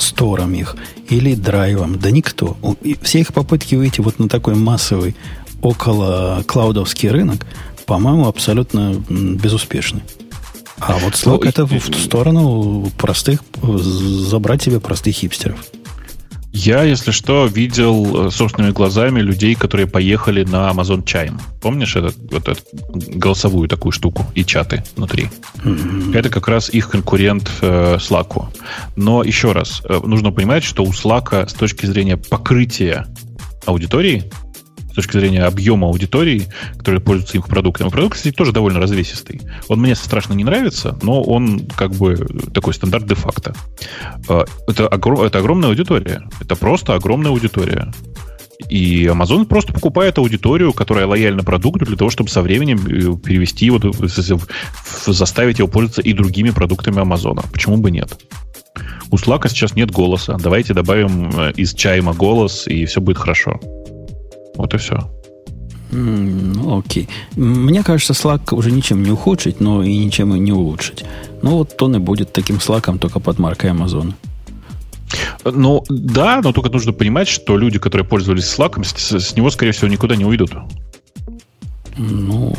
стором 0.00 0.54
их, 0.54 0.76
или 1.08 1.34
драйвом? 1.34 1.98
Да 1.98 2.10
никто. 2.10 2.56
Все 3.02 3.20
их 3.20 3.32
попытки 3.32 3.74
выйти 3.74 4.00
вот 4.00 4.18
на 4.18 4.28
такой 4.28 4.54
массовый 4.54 5.14
около 5.62 6.42
клаудовский 6.46 7.10
рынок, 7.10 7.46
по-моему, 7.86 8.26
абсолютно 8.26 8.94
безуспешны. 9.08 10.02
А 10.80 10.96
вот 10.98 11.14
Slack 11.14 11.40
ну, 11.42 11.48
это 11.48 11.66
в 11.66 12.02
сторону 12.02 12.90
простых, 12.96 13.42
забрать 13.62 14.62
себе 14.62 14.80
простых 14.80 15.16
хипстеров. 15.16 15.58
Я, 16.60 16.82
если 16.82 17.12
что, 17.12 17.46
видел 17.46 18.26
э, 18.26 18.30
собственными 18.30 18.72
глазами 18.72 19.20
людей, 19.20 19.54
которые 19.54 19.86
поехали 19.86 20.42
на 20.42 20.68
Amazon 20.70 21.04
Chime. 21.04 21.40
Помнишь 21.62 21.94
этот, 21.94 22.16
вот 22.32 22.48
эту 22.48 22.60
голосовую 23.16 23.68
такую 23.68 23.92
штуку 23.92 24.26
и 24.34 24.44
чаты 24.44 24.82
внутри? 24.96 25.30
Mm-hmm. 25.62 26.18
Это 26.18 26.30
как 26.30 26.48
раз 26.48 26.68
их 26.68 26.90
конкурент 26.90 27.48
э, 27.60 27.98
Slack. 28.00 28.48
Но 28.96 29.22
еще 29.22 29.52
раз, 29.52 29.82
э, 29.84 30.00
нужно 30.02 30.32
понимать, 30.32 30.64
что 30.64 30.82
у 30.82 30.90
Slack 30.90 31.48
с 31.48 31.52
точки 31.52 31.86
зрения 31.86 32.16
покрытия 32.16 33.06
аудитории 33.64 34.24
точки 34.94 35.12
зрения 35.12 35.44
объема 35.44 35.88
аудитории, 35.88 36.48
которая 36.76 37.00
пользуется 37.00 37.38
их 37.38 37.46
продуктом. 37.46 37.90
продукт, 37.90 38.16
кстати, 38.16 38.34
тоже 38.34 38.52
довольно 38.52 38.80
развесистый. 38.80 39.40
Он 39.68 39.80
мне 39.80 39.94
страшно 39.94 40.34
не 40.34 40.44
нравится, 40.44 40.98
но 41.02 41.22
он 41.22 41.66
как 41.76 41.92
бы 41.92 42.16
такой 42.52 42.74
стандарт 42.74 43.06
де-факто. 43.06 43.54
А, 44.28 44.44
это, 44.66 44.88
огром, 44.88 45.22
это 45.22 45.38
огромная 45.38 45.68
аудитория. 45.68 46.22
Это 46.40 46.56
просто 46.56 46.94
огромная 46.94 47.30
аудитория. 47.30 47.92
И 48.68 49.04
Amazon 49.04 49.46
просто 49.46 49.72
покупает 49.72 50.18
аудиторию, 50.18 50.72
которая 50.72 51.06
лояльна 51.06 51.44
продукту, 51.44 51.86
для 51.86 51.96
того, 51.96 52.10
чтобы 52.10 52.28
со 52.28 52.42
временем 52.42 52.78
э, 52.86 53.16
перевести 53.24 53.66
его, 53.66 53.80
заставить 55.06 55.60
его 55.60 55.68
пользоваться 55.68 56.02
и 56.02 56.12
другими 56.12 56.50
продуктами 56.50 57.00
Амазона. 57.00 57.42
Почему 57.52 57.76
бы 57.76 57.90
нет? 57.90 58.18
У 59.10 59.16
Slack 59.16 59.48
сейчас 59.48 59.74
нет 59.74 59.90
голоса. 59.90 60.36
Давайте 60.38 60.74
добавим 60.74 61.30
э, 61.30 61.52
из 61.52 61.72
чайма 61.72 62.12
голос, 62.12 62.66
и 62.66 62.84
все 62.84 63.00
будет 63.00 63.18
хорошо. 63.18 63.60
Вот 64.58 64.74
и 64.74 64.76
все. 64.76 64.98
Ну, 65.90 66.78
окей. 66.80 67.08
Мне 67.36 67.82
кажется, 67.82 68.12
Slack 68.12 68.54
уже 68.54 68.70
ничем 68.72 69.02
не 69.02 69.10
ухудшить, 69.10 69.60
но 69.60 69.82
и 69.82 69.96
ничем 69.96 70.34
и 70.34 70.38
не 70.38 70.52
улучшить. 70.52 71.04
Ну, 71.42 71.58
вот 71.58 71.80
он 71.80 71.96
и 71.96 71.98
будет 71.98 72.32
таким 72.32 72.56
Slack, 72.56 72.98
только 72.98 73.20
под 73.20 73.38
маркой 73.38 73.70
Amazon. 73.70 74.12
Ну, 75.44 75.84
да, 75.88 76.40
но 76.42 76.52
только 76.52 76.70
нужно 76.70 76.92
понимать, 76.92 77.28
что 77.28 77.56
люди, 77.56 77.78
которые 77.78 78.06
пользовались 78.06 78.44
Slack, 78.44 78.84
с, 78.84 79.12
с 79.12 79.36
него, 79.36 79.48
скорее 79.50 79.72
всего, 79.72 79.88
никуда 79.88 80.16
не 80.16 80.26
уйдут. 80.26 80.50
Ну, 81.96 82.52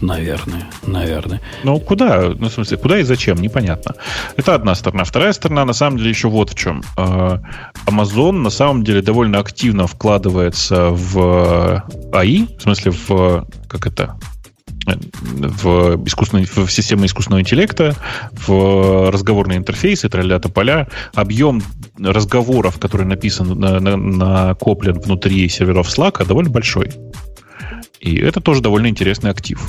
Наверное, 0.00 0.68
наверное. 0.86 1.40
Ну, 1.64 1.80
куда? 1.80 2.30
Ну, 2.38 2.48
в 2.48 2.52
смысле, 2.52 2.76
куда 2.76 3.00
и 3.00 3.02
зачем? 3.02 3.40
Непонятно. 3.40 3.94
Это 4.36 4.54
одна 4.54 4.74
сторона. 4.74 5.04
Вторая 5.04 5.32
сторона, 5.32 5.64
на 5.64 5.72
самом 5.72 5.98
деле, 5.98 6.10
еще 6.10 6.28
вот 6.28 6.50
в 6.50 6.54
чем. 6.54 6.82
А, 6.96 7.40
Amazon, 7.86 8.32
на 8.32 8.50
самом 8.50 8.84
деле, 8.84 9.02
довольно 9.02 9.38
активно 9.38 9.86
вкладывается 9.86 10.90
в 10.90 11.84
АИ, 12.12 12.46
в 12.58 12.62
смысле, 12.62 12.92
в... 12.92 13.46
Как 13.68 13.86
это? 13.86 14.16
в, 14.96 16.04
искусственный, 16.06 16.44
в 16.44 16.70
систему 16.70 17.04
искусственного 17.04 17.40
интеллекта, 17.40 17.94
в 18.32 19.10
разговорные 19.10 19.58
интерфейсы, 19.58 20.08
тролля 20.08 20.38
поля. 20.38 20.88
Объем 21.14 21.62
разговоров, 21.98 22.78
который 22.78 23.06
написан, 23.06 23.58
на, 23.58 23.80
на, 23.80 23.96
накоплен 23.96 24.98
внутри 24.98 25.48
серверов 25.48 25.88
Slack, 25.88 26.26
довольно 26.26 26.50
большой. 26.50 26.90
И 28.00 28.16
это 28.16 28.40
тоже 28.40 28.60
довольно 28.60 28.86
интересный 28.86 29.30
актив. 29.30 29.60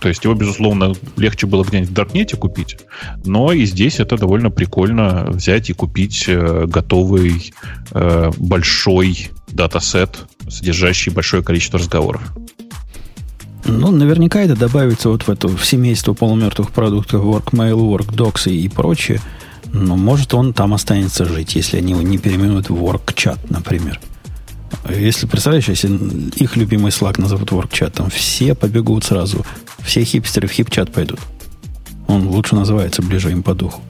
То 0.00 0.08
есть 0.08 0.24
его, 0.24 0.34
безусловно, 0.34 0.94
легче 1.16 1.46
было 1.46 1.64
где-нибудь 1.64 1.90
в 1.90 1.94
Даркнете 1.94 2.36
купить, 2.36 2.76
но 3.24 3.52
и 3.52 3.64
здесь 3.64 4.00
это 4.00 4.16
довольно 4.16 4.50
прикольно 4.50 5.26
взять 5.28 5.70
и 5.70 5.72
купить 5.72 6.24
э, 6.26 6.66
готовый 6.66 7.52
э, 7.92 8.30
большой 8.36 9.30
датасет, 9.48 10.26
содержащий 10.48 11.12
большое 11.12 11.42
количество 11.42 11.78
разговоров. 11.78 12.22
Ну, 13.64 13.90
наверняка 13.90 14.42
это 14.42 14.54
добавится 14.54 15.08
вот 15.08 15.22
в 15.22 15.30
это 15.30 15.48
в 15.48 15.64
семейство 15.64 16.12
полумертвых 16.12 16.70
продуктов 16.70 17.24
WorkMail, 17.24 17.76
WorkDocs 17.76 18.50
и 18.50 18.68
прочее. 18.68 19.20
Но 19.72 19.96
может 19.96 20.34
он 20.34 20.52
там 20.52 20.72
останется 20.72 21.24
жить, 21.24 21.56
если 21.56 21.78
они 21.78 21.92
его 21.92 22.02
не 22.02 22.18
переименуют 22.18 22.70
в 22.70 22.74
WorkChat, 22.74 23.38
например. 23.50 24.00
Если 24.88 25.26
представляешь, 25.26 25.68
если 25.68 25.88
их 26.36 26.56
любимый 26.56 26.90
Slack 26.90 27.20
назовут 27.20 27.50
WorkChat, 27.50 28.10
все 28.10 28.54
побегут 28.54 29.04
сразу. 29.04 29.44
Все 29.80 30.04
хипстеры 30.04 30.48
в 30.48 30.52
хипчат 30.52 30.92
пойдут. 30.92 31.20
Он 32.06 32.28
лучше 32.28 32.54
называется, 32.54 33.02
ближе 33.02 33.30
им 33.30 33.42
по 33.42 33.54
духу. 33.54 33.82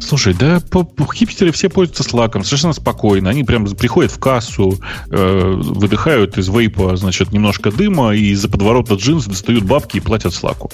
Слушай, 0.00 0.34
да 0.34 0.60
по, 0.70 0.84
по 0.84 1.12
хипстеры 1.12 1.52
все 1.52 1.68
пользуются 1.68 2.02
слаком 2.02 2.44
совершенно 2.44 2.72
спокойно. 2.72 3.30
Они 3.30 3.44
прям 3.44 3.66
приходят 3.66 4.12
в 4.12 4.18
кассу, 4.18 4.80
э, 5.10 5.54
выдыхают 5.56 6.38
из 6.38 6.48
вейпа, 6.48 6.96
значит, 6.96 7.32
немножко 7.32 7.70
дыма, 7.70 8.14
и 8.14 8.30
из-за 8.30 8.48
подворота 8.48 8.94
джинс 8.94 9.26
достают 9.26 9.64
бабки 9.64 9.98
и 9.98 10.00
платят 10.00 10.34
слаку. 10.34 10.70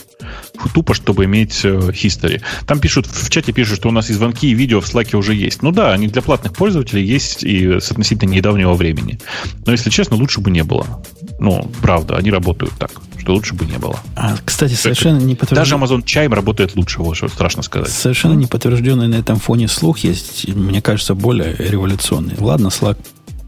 Тупо, 0.74 0.94
чтобы 0.94 1.24
иметь 1.24 1.64
э, 1.64 1.68
history. 1.68 2.40
Там 2.66 2.80
пишут, 2.80 3.06
в 3.06 3.30
чате 3.30 3.52
пишут, 3.52 3.78
что 3.78 3.88
у 3.88 3.92
нас 3.92 4.10
и 4.10 4.12
звонки, 4.12 4.50
и 4.50 4.54
видео 4.54 4.80
в 4.80 4.86
слаке 4.86 5.16
уже 5.16 5.34
есть. 5.34 5.62
Ну 5.62 5.72
да, 5.72 5.92
они 5.92 6.08
для 6.08 6.22
платных 6.22 6.54
пользователей 6.54 7.04
есть 7.04 7.44
и 7.44 7.80
с 7.80 7.90
относительно 7.90 8.30
недавнего 8.30 8.74
времени. 8.74 9.18
Но, 9.66 9.72
если 9.72 9.90
честно, 9.90 10.16
лучше 10.16 10.40
бы 10.40 10.50
не 10.50 10.64
было. 10.64 11.02
Ну, 11.38 11.70
правда, 11.80 12.16
они 12.16 12.30
работают 12.30 12.72
так 12.78 12.90
что 13.28 13.34
лучше 13.34 13.54
бы 13.54 13.66
не 13.66 13.76
было. 13.76 14.00
А, 14.16 14.36
кстати, 14.42 14.72
совершенно 14.72 15.18
не 15.18 15.34
подтвержден... 15.34 15.56
Даже 15.56 15.74
Amazon 15.74 16.02
Chime 16.02 16.34
работает 16.34 16.76
лучше, 16.76 17.02
вот 17.02 17.14
что 17.14 17.28
страшно 17.28 17.60
сказать. 17.62 17.90
Совершенно 17.90 18.32
не 18.32 18.46
подтвержденный 18.46 19.06
на 19.06 19.16
этом 19.16 19.38
фоне 19.38 19.68
слух 19.68 19.98
есть, 19.98 20.48
мне 20.48 20.80
кажется, 20.80 21.14
более 21.14 21.54
революционный. 21.58 22.36
Ладно, 22.38 22.68
Slack 22.68 22.96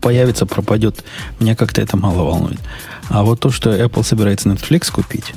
появится, 0.02 0.44
пропадет. 0.44 1.02
Меня 1.39 1.57
как-то 1.57 1.81
это 1.81 1.97
мало 1.97 2.24
волнует. 2.24 2.61
А 3.09 3.23
вот 3.23 3.40
то, 3.40 3.51
что 3.51 3.70
Apple 3.70 4.05
собирается 4.05 4.51
Netflix 4.51 4.93
купить, 4.93 5.32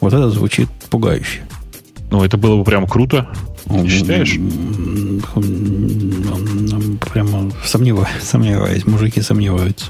вот 0.00 0.12
это 0.12 0.30
звучит 0.30 0.68
пугающе. 0.88 1.40
Ну, 2.12 2.22
это 2.22 2.36
было 2.36 2.58
бы 2.58 2.62
прям 2.62 2.86
круто. 2.86 3.28
Не 3.68 3.88
считаешь? 3.88 4.34
Прямо 7.00 7.50
сомневаюсь, 7.64 8.22
сомневаюсь. 8.22 8.86
Мужики 8.86 9.20
сомневаются. 9.22 9.86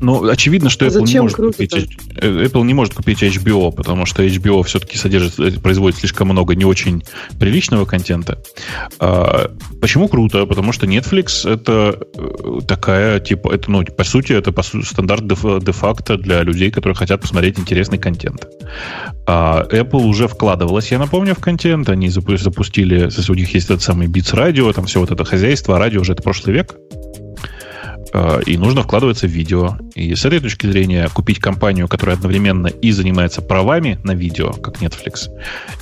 Ну, 0.00 0.26
очевидно, 0.28 0.70
что 0.70 0.86
а 0.86 0.88
Apple, 0.88 1.06
не 1.06 1.20
может 1.20 1.36
купить, 1.36 1.74
э, 2.16 2.44
Apple 2.44 2.64
не 2.64 2.74
может 2.74 2.94
купить 2.94 3.22
HBO, 3.22 3.70
потому 3.70 4.06
что 4.06 4.24
HBO 4.24 4.62
все-таки 4.62 4.96
содержит, 4.96 5.38
э, 5.38 5.60
производит 5.60 5.98
слишком 5.98 6.28
много 6.28 6.54
не 6.54 6.64
очень 6.64 7.02
приличного 7.38 7.84
контента. 7.84 8.42
А, 8.98 9.50
почему 9.80 10.08
круто? 10.08 10.46
Потому 10.46 10.72
что 10.72 10.86
Netflix 10.86 11.48
это 11.48 11.98
э, 12.16 12.60
такая, 12.66 13.20
типа, 13.20 13.52
это, 13.52 13.70
ну, 13.70 13.84
по 13.84 14.04
сути, 14.04 14.32
это 14.32 14.52
по 14.52 14.62
сути, 14.62 14.86
стандарт 14.86 15.26
де-факто 15.26 16.16
для 16.16 16.42
людей, 16.42 16.70
которые 16.70 16.96
хотят 16.96 17.20
посмотреть 17.20 17.58
интересный 17.58 17.98
контент. 17.98 18.46
А 19.26 19.66
Apple 19.70 20.02
уже 20.02 20.28
вкладывалась, 20.28 20.90
я 20.90 20.98
напомню, 20.98 21.34
в 21.34 21.40
контент. 21.40 21.88
Они 21.90 22.08
запустили, 22.08 23.10
у 23.28 23.34
них 23.34 23.54
есть 23.54 23.66
этот 23.66 23.82
самый 23.82 24.08
Beats 24.08 24.34
Radio, 24.34 24.72
там 24.72 24.86
все 24.86 25.00
вот 25.00 25.10
это 25.10 25.24
хозяйство, 25.24 25.76
а 25.76 25.78
радио 25.78 26.00
уже 26.00 26.14
это 26.14 26.22
прошлый 26.22 26.54
век. 26.54 26.74
Э, 28.12 28.40
и 28.46 28.56
нужно 28.56 28.82
вкладываться 28.82 29.26
в 29.26 29.30
видео. 29.30 29.76
И 29.94 30.14
с 30.14 30.24
этой 30.24 30.40
точки 30.40 30.66
зрения 30.66 31.08
купить 31.12 31.38
компанию, 31.38 31.88
которая 31.88 32.16
одновременно 32.16 32.66
и 32.68 32.92
занимается 32.92 33.42
правами 33.42 33.98
на 34.04 34.12
видео, 34.12 34.52
как 34.52 34.82
Netflix, 34.82 35.28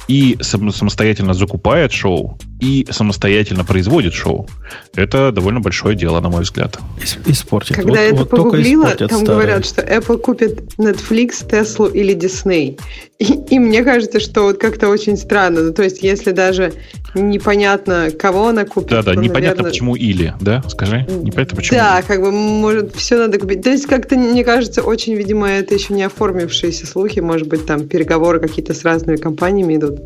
и 0.08 0.36
самостоятельно 0.40 1.34
закупает 1.34 1.92
шоу, 1.92 2.38
и 2.60 2.86
самостоятельно 2.90 3.64
производит 3.64 4.14
шоу, 4.14 4.48
это 4.94 5.30
довольно 5.32 5.60
большое 5.60 5.96
дело, 5.96 6.20
на 6.20 6.28
мой 6.28 6.42
взгляд. 6.42 6.78
Испортит. 7.26 7.76
Когда 7.76 7.90
вот, 7.90 7.98
я 7.98 8.04
это 8.06 8.16
вот 8.16 8.30
погуглила, 8.30 8.90
там 8.90 9.08
старые. 9.08 9.26
говорят, 9.26 9.66
что 9.66 9.82
Apple 9.82 10.18
купит 10.18 10.60
Netflix, 10.76 11.46
Tesla 11.48 11.92
или 11.92 12.16
Disney. 12.16 12.78
И, 13.18 13.24
и 13.50 13.58
мне 13.58 13.82
кажется, 13.82 14.20
что 14.20 14.42
вот 14.42 14.58
как-то 14.58 14.88
очень 14.88 15.16
странно. 15.16 15.62
Ну, 15.62 15.72
то 15.72 15.82
есть, 15.82 16.02
если 16.02 16.32
даже 16.32 16.72
непонятно, 17.14 18.10
кого 18.10 18.48
она 18.48 18.64
купит. 18.64 18.90
Да, 18.90 19.02
да, 19.02 19.14
то, 19.14 19.20
непонятно 19.20 19.62
наверное... 19.62 19.70
почему 19.70 19.96
или, 19.96 20.34
да, 20.40 20.62
скажи, 20.68 21.06
непонятно 21.22 21.56
почему. 21.56 21.78
Да, 21.78 22.02
как 22.02 22.20
бы, 22.20 22.30
может, 22.30 22.94
все 22.94 23.16
надо 23.18 23.38
купить. 23.38 23.62
То 23.62 23.70
есть, 23.70 23.86
как-то, 23.86 24.16
мне 24.16 24.44
кажется, 24.44 24.82
очень, 24.82 25.14
видимо, 25.14 25.48
это 25.48 25.74
еще 25.74 25.94
не 25.94 26.04
оформившиеся 26.04 26.86
слухи, 26.86 27.20
может 27.20 27.48
быть, 27.48 27.66
там 27.66 27.88
переговоры 27.88 28.40
какие-то 28.40 28.74
с 28.74 28.84
разными 28.84 29.16
компаниями 29.16 29.76
идут. 29.76 30.00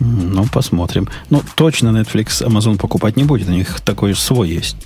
Ну, 0.00 0.46
посмотрим. 0.52 1.08
Ну, 1.30 1.42
точно 1.54 1.88
Netflix 1.88 2.46
Amazon 2.46 2.78
покупать 2.78 3.16
не 3.16 3.24
будет. 3.24 3.48
У 3.48 3.52
них 3.52 3.80
такой 3.80 4.14
свой 4.14 4.50
есть. 4.50 4.76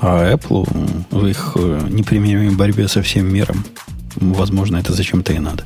А 0.00 0.32
Apple 0.32 0.68
в 1.10 1.26
их 1.26 1.52
э, 1.54 1.86
непримиримой 1.90 2.50
борьбе 2.50 2.88
со 2.88 3.02
всем 3.02 3.32
миром, 3.32 3.64
возможно, 4.16 4.76
это 4.76 4.92
зачем-то 4.92 5.32
и 5.32 5.38
надо. 5.38 5.64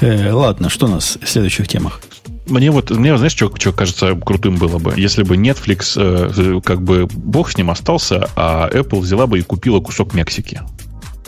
Э, 0.00 0.32
ладно, 0.32 0.68
что 0.68 0.86
у 0.86 0.88
нас 0.88 1.18
в 1.22 1.28
следующих 1.28 1.68
темах? 1.68 2.00
Мне 2.48 2.70
вот, 2.70 2.90
мне, 2.90 3.16
знаешь, 3.16 3.32
что, 3.32 3.52
что 3.56 3.72
кажется 3.72 4.14
крутым 4.14 4.56
было 4.56 4.78
бы? 4.78 4.94
Если 4.96 5.22
бы 5.22 5.36
Netflix, 5.36 5.92
э, 5.96 6.60
как 6.62 6.82
бы, 6.82 7.06
бог 7.06 7.50
с 7.50 7.56
ним 7.56 7.70
остался, 7.70 8.28
а 8.36 8.68
Apple 8.72 9.00
взяла 9.00 9.26
бы 9.26 9.38
и 9.38 9.42
купила 9.42 9.80
кусок 9.80 10.14
Мексики. 10.14 10.62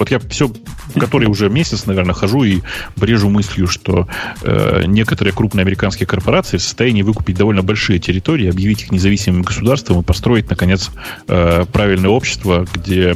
Вот 0.00 0.10
я 0.10 0.18
все, 0.18 0.50
который 0.98 1.28
уже 1.28 1.50
месяц, 1.50 1.84
наверное, 1.84 2.14
хожу 2.14 2.42
и 2.42 2.62
брежу 2.96 3.28
мыслью, 3.28 3.66
что 3.66 4.08
э, 4.42 4.84
некоторые 4.86 5.34
крупные 5.34 5.60
американские 5.62 6.06
корпорации 6.06 6.56
в 6.56 6.62
состоянии 6.62 7.02
выкупить 7.02 7.36
довольно 7.36 7.62
большие 7.62 7.98
территории, 7.98 8.48
объявить 8.48 8.84
их 8.84 8.92
независимым 8.92 9.42
государством 9.42 10.00
и 10.00 10.02
построить, 10.02 10.48
наконец, 10.48 10.90
э, 11.28 11.66
правильное 11.70 12.08
общество, 12.08 12.66
где 12.72 13.14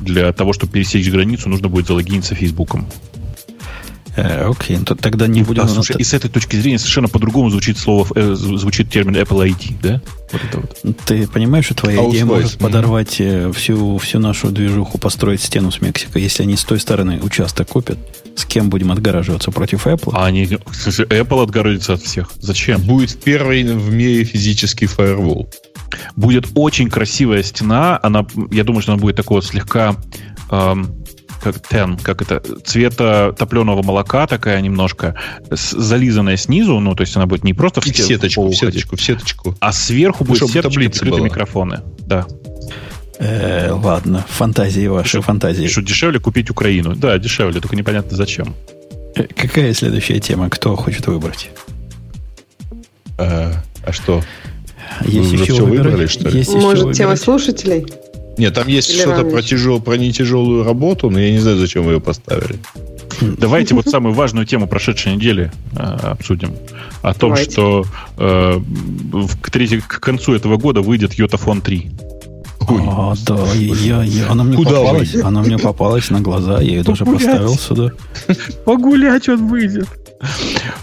для 0.00 0.32
того, 0.32 0.54
чтобы 0.54 0.72
пересечь 0.72 1.10
границу, 1.10 1.50
нужно 1.50 1.68
будет 1.68 1.86
залогиниться 1.86 2.34
Фейсбуком. 2.34 2.88
Э, 4.14 4.50
окей, 4.50 4.76
okay, 4.76 4.96
тогда 4.96 5.26
не 5.26 5.42
будем... 5.42 5.62
А, 5.62 5.68
слушай, 5.68 5.96
и 5.96 6.04
с 6.04 6.12
этой 6.12 6.28
точки 6.28 6.56
зрения 6.56 6.78
совершенно 6.78 7.08
по-другому 7.08 7.48
звучит 7.50 7.78
слово, 7.78 8.06
э, 8.14 8.34
звучит 8.34 8.90
термин 8.90 9.16
Apple 9.16 9.48
ID, 9.48 9.76
да? 9.82 10.02
Вот 10.32 10.42
это 10.44 10.60
вот. 10.60 10.98
Ты 11.06 11.26
понимаешь, 11.26 11.64
что 11.64 11.74
твоя 11.74 12.08
идея 12.10 12.26
может 12.26 12.58
подорвать 12.58 13.16
э, 13.20 13.50
всю, 13.52 13.96
всю 13.98 14.18
нашу 14.18 14.50
движуху, 14.50 14.98
построить 14.98 15.40
стену 15.40 15.70
с 15.70 15.80
Мексикой, 15.80 16.22
если 16.22 16.42
они 16.42 16.56
с 16.56 16.64
той 16.64 16.78
стороны 16.78 17.20
участок 17.22 17.68
купят? 17.68 17.98
С 18.36 18.44
кем 18.44 18.68
будем 18.68 18.92
отгораживаться 18.92 19.50
против 19.50 19.86
Apple? 19.86 20.12
А 20.14 20.26
они, 20.26 20.58
слушай, 20.72 21.06
Apple 21.06 21.42
отгородится 21.42 21.94
от 21.94 22.02
всех. 22.02 22.30
Зачем? 22.38 22.80
Будет 22.82 23.18
первый 23.22 23.64
в 23.64 23.92
мире 23.92 24.24
физический 24.24 24.86
фаервол. 24.86 25.48
Будет 26.16 26.48
очень 26.54 26.88
красивая 26.90 27.42
стена. 27.42 27.98
Она, 28.02 28.26
я 28.50 28.64
думаю, 28.64 28.82
что 28.82 28.92
она 28.92 29.00
будет 29.00 29.16
такого 29.16 29.42
слегка 29.42 29.96
эм, 30.50 31.02
как 31.42 31.66
тен, 31.66 31.98
как 31.98 32.22
это, 32.22 32.42
цвета 32.64 33.34
топленого 33.36 33.82
молока 33.82 34.26
такая 34.26 34.60
немножко, 34.60 35.16
зализанная 35.50 36.36
снизу, 36.36 36.78
ну, 36.78 36.94
то 36.94 37.02
есть 37.02 37.16
она 37.16 37.26
будет 37.26 37.44
не 37.44 37.54
просто 37.54 37.80
в, 37.80 37.84
в 37.84 37.96
сеточку, 37.96 38.48
в 38.48 38.54
сеточку, 38.54 38.96
в 38.96 39.02
сеточку. 39.02 39.56
А 39.60 39.72
сверху 39.72 40.24
будет 40.24 40.48
сеточка, 40.48 40.86
открытые 40.86 41.22
микрофоны. 41.22 41.80
Да. 41.98 42.26
Э, 43.18 43.72
ладно, 43.72 44.24
фантазии 44.28 44.86
ваши, 44.86 45.08
что, 45.08 45.22
фантазии. 45.22 45.66
Что 45.66 45.82
дешевле 45.82 46.18
купить 46.18 46.50
Украину. 46.50 46.94
Да, 46.96 47.18
дешевле, 47.18 47.60
только 47.60 47.76
непонятно 47.76 48.16
зачем. 48.16 48.54
Э, 49.14 49.24
какая 49.24 49.74
следующая 49.74 50.20
тема? 50.20 50.48
Кто 50.48 50.76
хочет 50.76 51.06
выбрать? 51.06 51.50
А, 53.18 53.52
а 53.84 53.92
что? 53.92 54.22
Есть 55.02 55.30
Вы 55.30 55.36
еще 55.36 55.52
все 55.52 55.64
выбрали, 55.64 56.06
что 56.06 56.28
ли? 56.28 56.38
Есть 56.38 56.54
Может, 56.54 56.94
тема 56.94 57.16
слушателей? 57.16 57.86
Нет, 58.38 58.54
там 58.54 58.66
есть 58.66 58.92
что-то 58.92 59.24
про, 59.24 59.42
тяжел, 59.42 59.80
про 59.80 59.96
нетяжелую 59.96 60.64
работу, 60.64 61.10
но 61.10 61.20
я 61.20 61.30
не 61.30 61.38
знаю, 61.38 61.58
зачем 61.58 61.84
вы 61.84 61.94
ее 61.94 62.00
поставили. 62.00 62.58
Давайте 63.20 63.74
вот 63.74 63.86
самую 63.86 64.14
важную 64.14 64.46
тему 64.46 64.66
прошедшей 64.66 65.14
недели 65.14 65.52
э, 65.76 65.82
обсудим. 65.82 66.54
О 67.02 67.14
том, 67.14 67.30
Давайте. 67.30 67.52
что 67.52 67.84
э, 68.18 68.60
к, 69.42 69.50
третий, 69.50 69.80
к 69.80 70.00
концу 70.00 70.34
этого 70.34 70.56
года 70.56 70.80
выйдет 70.80 71.14
Йотафон 71.14 71.60
3. 71.60 71.90
Ой, 72.68 72.82
а, 72.86 73.14
да, 73.26 73.38
я, 73.54 74.02
я, 74.02 74.30
она 74.30 74.44
мне 74.44 74.56
Куда 74.56 74.70
попалась, 74.70 75.14
вы? 75.14 75.22
она 75.22 75.42
мне 75.42 75.58
попалась 75.58 76.10
на 76.10 76.20
глаза, 76.20 76.60
я 76.60 76.76
ее 76.76 76.82
даже 76.84 77.04
поставил 77.04 77.54
сюда. 77.54 77.92
Погулять 78.64 79.28
он 79.28 79.48
выйдет. 79.48 79.88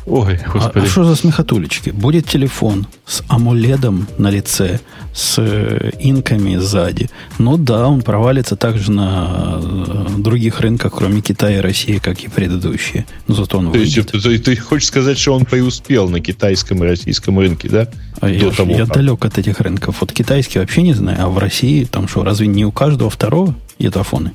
Ой, 0.05 0.39
господи. 0.51 0.79
А, 0.79 0.87
а 0.87 0.89
что 0.89 1.03
за 1.03 1.15
смехотулечки? 1.15 1.91
Будет 1.91 2.27
телефон 2.27 2.87
с 3.05 3.23
амуледом 3.27 4.07
на 4.17 4.29
лице, 4.29 4.79
с 5.13 5.35
э, 5.37 5.91
инками 5.99 6.57
сзади. 6.57 7.09
Ну 7.37 7.57
да, 7.57 7.87
он 7.87 8.01
провалится 8.01 8.55
также 8.55 8.91
на 8.91 9.59
э, 9.61 10.07
других 10.17 10.59
рынках, 10.59 10.93
кроме 10.95 11.21
Китая 11.21 11.59
и 11.59 11.61
России, 11.61 11.99
как 11.99 12.19
и 12.19 12.27
предыдущие. 12.27 13.05
Но 13.27 13.35
зато 13.35 13.59
он 13.59 13.71
То 13.71 13.77
есть 13.77 13.95
ты, 14.11 14.39
ты 14.39 14.55
хочешь 14.57 14.87
сказать, 14.87 15.17
что 15.17 15.33
он 15.33 15.45
преуспел 15.45 16.09
на 16.09 16.19
китайском 16.19 16.83
и 16.83 16.87
российском 16.87 17.39
рынке, 17.39 17.69
да? 17.69 17.87
А 18.19 18.29
я, 18.29 18.51
того, 18.51 18.71
я 18.71 18.85
далек 18.85 19.23
от 19.23 19.37
этих 19.37 19.61
рынков. 19.61 19.97
Вот 20.01 20.11
китайский 20.11 20.59
вообще 20.59 20.81
не 20.81 20.93
знаю, 20.93 21.17
а 21.21 21.29
в 21.29 21.37
России 21.37 21.85
там 21.85 22.07
что, 22.07 22.23
разве 22.23 22.47
не 22.47 22.65
у 22.65 22.71
каждого 22.71 23.09
второго 23.09 23.55
етафоны? 23.77 24.33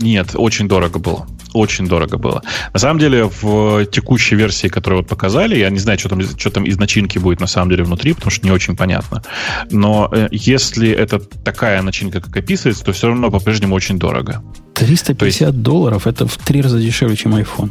Нет, 0.00 0.30
очень 0.34 0.68
дорого 0.68 0.98
было 0.98 1.26
очень 1.54 1.86
дорого 1.86 2.18
было. 2.18 2.42
На 2.72 2.78
самом 2.78 2.98
деле, 2.98 3.24
в 3.24 3.86
текущей 3.86 4.36
версии, 4.36 4.68
которую 4.68 5.02
вот 5.02 5.08
показали, 5.08 5.58
я 5.58 5.70
не 5.70 5.78
знаю, 5.78 5.98
что 5.98 6.08
там, 6.08 6.20
что 6.22 6.50
там 6.50 6.64
из 6.64 6.78
начинки 6.78 7.18
будет 7.18 7.40
на 7.40 7.46
самом 7.46 7.70
деле 7.70 7.84
внутри, 7.84 8.12
потому 8.12 8.30
что 8.30 8.46
не 8.46 8.52
очень 8.52 8.76
понятно. 8.76 9.22
Но 9.70 10.08
э, 10.12 10.28
если 10.30 10.90
это 10.90 11.18
такая 11.18 11.82
начинка, 11.82 12.20
как 12.20 12.36
описывается, 12.36 12.84
то 12.84 12.92
все 12.92 13.08
равно 13.08 13.30
по-прежнему 13.30 13.74
очень 13.74 13.98
дорого. 13.98 14.42
350 14.74 15.48
есть, 15.48 15.62
долларов 15.62 16.06
это 16.06 16.26
в 16.26 16.36
три 16.38 16.62
раза 16.62 16.78
дешевле, 16.78 17.16
чем 17.16 17.34
iPhone. 17.34 17.70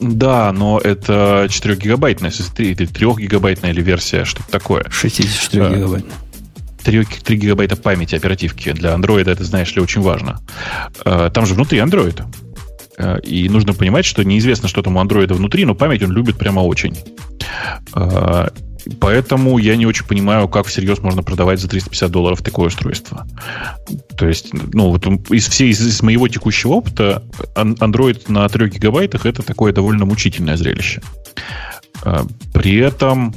Да, 0.00 0.52
но 0.52 0.80
это 0.82 1.46
4-гигабайтная, 1.48 2.32
или 2.58 2.88
3-гигабайтная 2.88 3.70
или 3.70 3.82
версия, 3.82 4.24
что-то 4.24 4.50
такое. 4.50 4.82
64-гигабайтная. 4.84 6.12
3, 6.82 7.04
3 7.04 7.36
гигабайта 7.36 7.76
памяти 7.76 8.16
оперативки 8.16 8.72
для 8.72 8.94
Android, 8.94 9.30
это, 9.30 9.44
знаешь 9.44 9.74
ли, 9.74 9.80
очень 9.80 10.02
важно. 10.02 10.40
Э, 11.04 11.30
там 11.32 11.46
же 11.46 11.54
внутри 11.54 11.78
Android. 11.78 12.22
Э, 12.98 13.18
и 13.20 13.48
нужно 13.48 13.74
понимать, 13.74 14.04
что 14.04 14.24
неизвестно, 14.24 14.68
что 14.68 14.82
там 14.82 14.96
у 14.96 15.00
андроида 15.00 15.34
внутри, 15.34 15.64
но 15.64 15.74
память 15.74 16.02
он 16.02 16.12
любит 16.12 16.38
прямо 16.38 16.60
очень. 16.60 16.96
Э, 17.94 18.48
поэтому 19.00 19.58
я 19.58 19.76
не 19.76 19.86
очень 19.86 20.06
понимаю, 20.06 20.48
как 20.48 20.66
всерьез 20.66 20.98
можно 21.00 21.22
продавать 21.22 21.60
за 21.60 21.68
350 21.68 22.10
долларов 22.10 22.42
такое 22.42 22.66
устройство. 22.68 23.26
То 24.16 24.26
есть, 24.26 24.52
ну, 24.52 24.90
вот 24.90 25.06
из 25.30 25.48
всей 25.48 25.70
из, 25.70 26.02
моего 26.02 26.28
текущего 26.28 26.72
опыта, 26.72 27.22
Android 27.54 28.22
на 28.28 28.48
3 28.48 28.68
гигабайтах 28.68 29.26
это 29.26 29.42
такое 29.42 29.72
довольно 29.72 30.04
мучительное 30.04 30.56
зрелище. 30.56 31.02
Э, 32.04 32.20
при 32.52 32.76
этом 32.76 33.34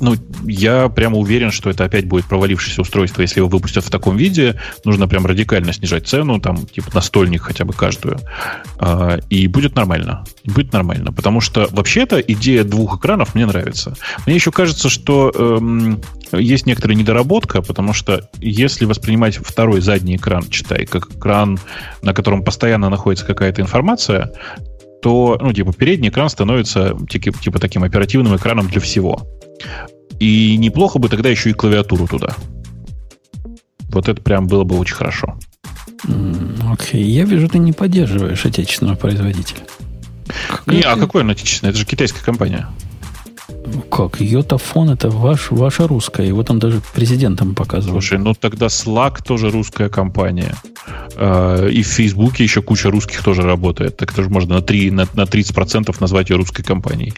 ну, 0.00 0.16
я 0.44 0.88
прямо 0.88 1.18
уверен, 1.18 1.50
что 1.50 1.70
это 1.70 1.84
опять 1.84 2.06
будет 2.06 2.26
провалившееся 2.26 2.82
устройство, 2.82 3.22
если 3.22 3.40
его 3.40 3.48
выпустят 3.48 3.84
в 3.84 3.90
таком 3.90 4.16
виде. 4.16 4.60
Нужно 4.84 5.08
прям 5.08 5.26
радикально 5.26 5.72
снижать 5.72 6.06
цену, 6.06 6.40
там, 6.40 6.66
типа 6.66 6.90
настольник 6.94 7.42
хотя 7.42 7.64
бы 7.64 7.72
каждую. 7.72 8.18
А, 8.78 9.18
и 9.30 9.46
будет 9.46 9.74
нормально. 9.74 10.24
Будет 10.44 10.72
нормально. 10.72 11.12
Потому 11.12 11.40
что 11.40 11.68
вообще-то 11.70 12.20
идея 12.20 12.64
двух 12.64 12.98
экранов 12.98 13.34
мне 13.34 13.46
нравится. 13.46 13.94
Мне 14.26 14.34
еще 14.34 14.50
кажется, 14.50 14.88
что 14.88 15.30
эм, 15.34 16.00
есть 16.32 16.66
некоторая 16.66 16.96
недоработка, 16.96 17.62
потому 17.62 17.92
что 17.92 18.28
если 18.38 18.84
воспринимать 18.84 19.36
второй 19.36 19.80
задний 19.80 20.16
экран, 20.16 20.48
читай, 20.48 20.86
как 20.86 21.10
экран, 21.10 21.58
на 22.02 22.12
котором 22.12 22.42
постоянно 22.42 22.88
находится 22.88 23.24
какая-то 23.24 23.62
информация, 23.62 24.32
то, 25.04 25.36
ну, 25.38 25.52
типа, 25.52 25.74
передний 25.74 26.08
экран 26.08 26.30
становится 26.30 26.96
типа, 27.10 27.38
типа 27.38 27.58
таким 27.58 27.84
оперативным 27.84 28.34
экраном 28.36 28.68
для 28.68 28.80
всего. 28.80 29.28
И 30.18 30.56
неплохо 30.56 30.98
бы 30.98 31.10
тогда 31.10 31.28
еще 31.28 31.50
и 31.50 31.52
клавиатуру 31.52 32.06
туда. 32.06 32.34
Вот 33.90 34.08
это 34.08 34.22
прям 34.22 34.46
было 34.46 34.64
бы 34.64 34.78
очень 34.78 34.94
хорошо. 34.94 35.38
Окей, 36.04 37.02
okay. 37.02 37.06
я 37.06 37.24
вижу, 37.24 37.50
ты 37.50 37.58
не 37.58 37.74
поддерживаешь 37.74 38.46
отечественного 38.46 38.96
производителя. 38.96 39.60
Не, 40.64 40.80
а 40.80 40.96
какой 40.96 41.20
он 41.20 41.28
отечественный? 41.28 41.68
Это 41.68 41.80
же 41.80 41.84
китайская 41.84 42.24
компания. 42.24 42.66
Как? 43.90 44.20
Йотафон 44.20 44.90
это 44.90 45.10
ваш, 45.10 45.50
ваша 45.50 45.86
русская. 45.86 46.26
Его 46.26 46.42
там 46.42 46.58
даже 46.58 46.80
президентом 46.94 47.54
показывают. 47.54 48.02
Слушай, 48.02 48.18
ну 48.18 48.34
тогда 48.34 48.66
Slack 48.66 49.22
тоже 49.22 49.50
русская 49.50 49.88
компания. 49.88 50.54
А, 51.16 51.66
и 51.66 51.82
в 51.82 51.86
Фейсбуке 51.86 52.44
еще 52.44 52.62
куча 52.62 52.90
русских 52.90 53.22
тоже 53.22 53.42
работает. 53.42 53.96
Так 53.96 54.12
тоже 54.12 54.30
можно 54.30 54.56
на, 54.56 54.62
3, 54.62 54.90
на, 54.90 55.06
на 55.14 55.22
30% 55.22 55.94
назвать 56.00 56.30
ее 56.30 56.36
русской 56.36 56.62
компанией. 56.62 57.14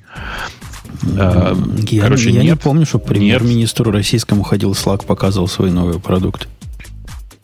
А, 1.16 1.56
я, 1.90 2.02
Короче, 2.02 2.30
я 2.30 2.42
нет, 2.42 2.44
не 2.44 2.56
помню, 2.56 2.86
что 2.86 2.98
премьер-министру 2.98 3.90
российскому 3.90 4.42
ходил 4.42 4.72
Slack, 4.72 5.06
показывал 5.06 5.48
свои 5.48 5.70
новые 5.70 6.00
продукты. 6.00 6.46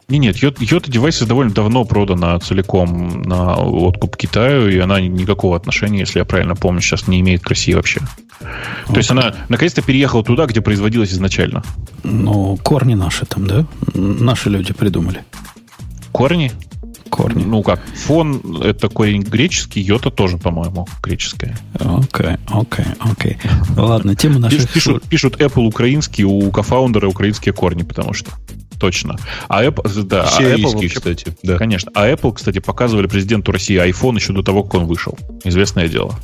Не, 0.09 0.19
нет, 0.19 0.37
Yota 0.37 0.91
Devices 0.91 1.27
довольно 1.27 1.53
давно 1.53 1.85
продана 1.85 2.39
целиком 2.41 3.23
на 3.23 3.57
откуп 3.57 4.17
Китаю, 4.17 4.69
и 4.69 4.79
она 4.79 5.01
никакого 5.01 5.57
отношения, 5.57 6.01
если 6.01 6.19
я 6.19 6.25
правильно 6.25 6.55
помню, 6.55 6.83
сейчас 6.83 7.09
не 7.09 7.21
имеет 7.21 7.43
к 7.43 7.49
России 7.49 7.73
вообще. 7.73 8.01
То 8.87 8.97
есть 8.97 9.11
она 9.11 9.35
наконец-то 9.49 9.83
переехала 9.83 10.25
туда, 10.25 10.47
где 10.47 10.61
производилась 10.61 11.13
изначально. 11.13 11.63
Ну, 12.05 12.59
корни 12.63 12.95
наши 12.95 13.27
там, 13.27 13.47
да? 13.47 13.67
Наши 13.95 14.51
люди 14.51 14.73
придумали. 14.73 15.25
Корни? 16.13 16.53
Корни. 17.09 17.45
Ну 17.45 17.63
как, 17.63 17.81
фон 17.95 18.63
это 18.63 18.89
корень 18.89 19.23
греческий, 19.23 19.83
йота 19.83 20.11
тоже, 20.11 20.39
по-моему, 20.39 20.89
греческая. 21.03 21.59
Окей, 21.75 22.37
окей, 22.49 22.87
окей. 23.01 23.37
Ладно, 23.77 24.17
тема 24.17 24.39
наших... 24.39 24.73
Пишут, 24.73 25.03
пишут 25.05 25.37
Apple 25.37 25.67
украинский, 25.67 26.25
у 26.25 26.51
кофаундера 26.51 27.07
украинские 27.09 27.53
корни, 27.53 27.83
потому 27.83 28.15
что 28.15 28.31
точно. 28.81 29.17
А 29.49 29.63
Apple, 29.63 30.03
да, 30.05 30.23
а 30.25 30.43
Apple 30.43 30.73
вообще, 30.73 30.89
кстати. 30.89 31.37
Да. 31.43 31.57
Конечно. 31.57 31.93
А 31.95 32.09
Apple, 32.09 32.33
кстати, 32.35 32.59
показывали 32.59 33.07
президенту 33.07 33.53
России 33.53 33.79
iPhone 33.79 34.17
еще 34.17 34.33
до 34.33 34.43
того, 34.43 34.65
как 34.65 34.75
он 34.75 34.87
вышел. 34.87 35.17
Известное 35.45 35.89
дело. 35.89 36.15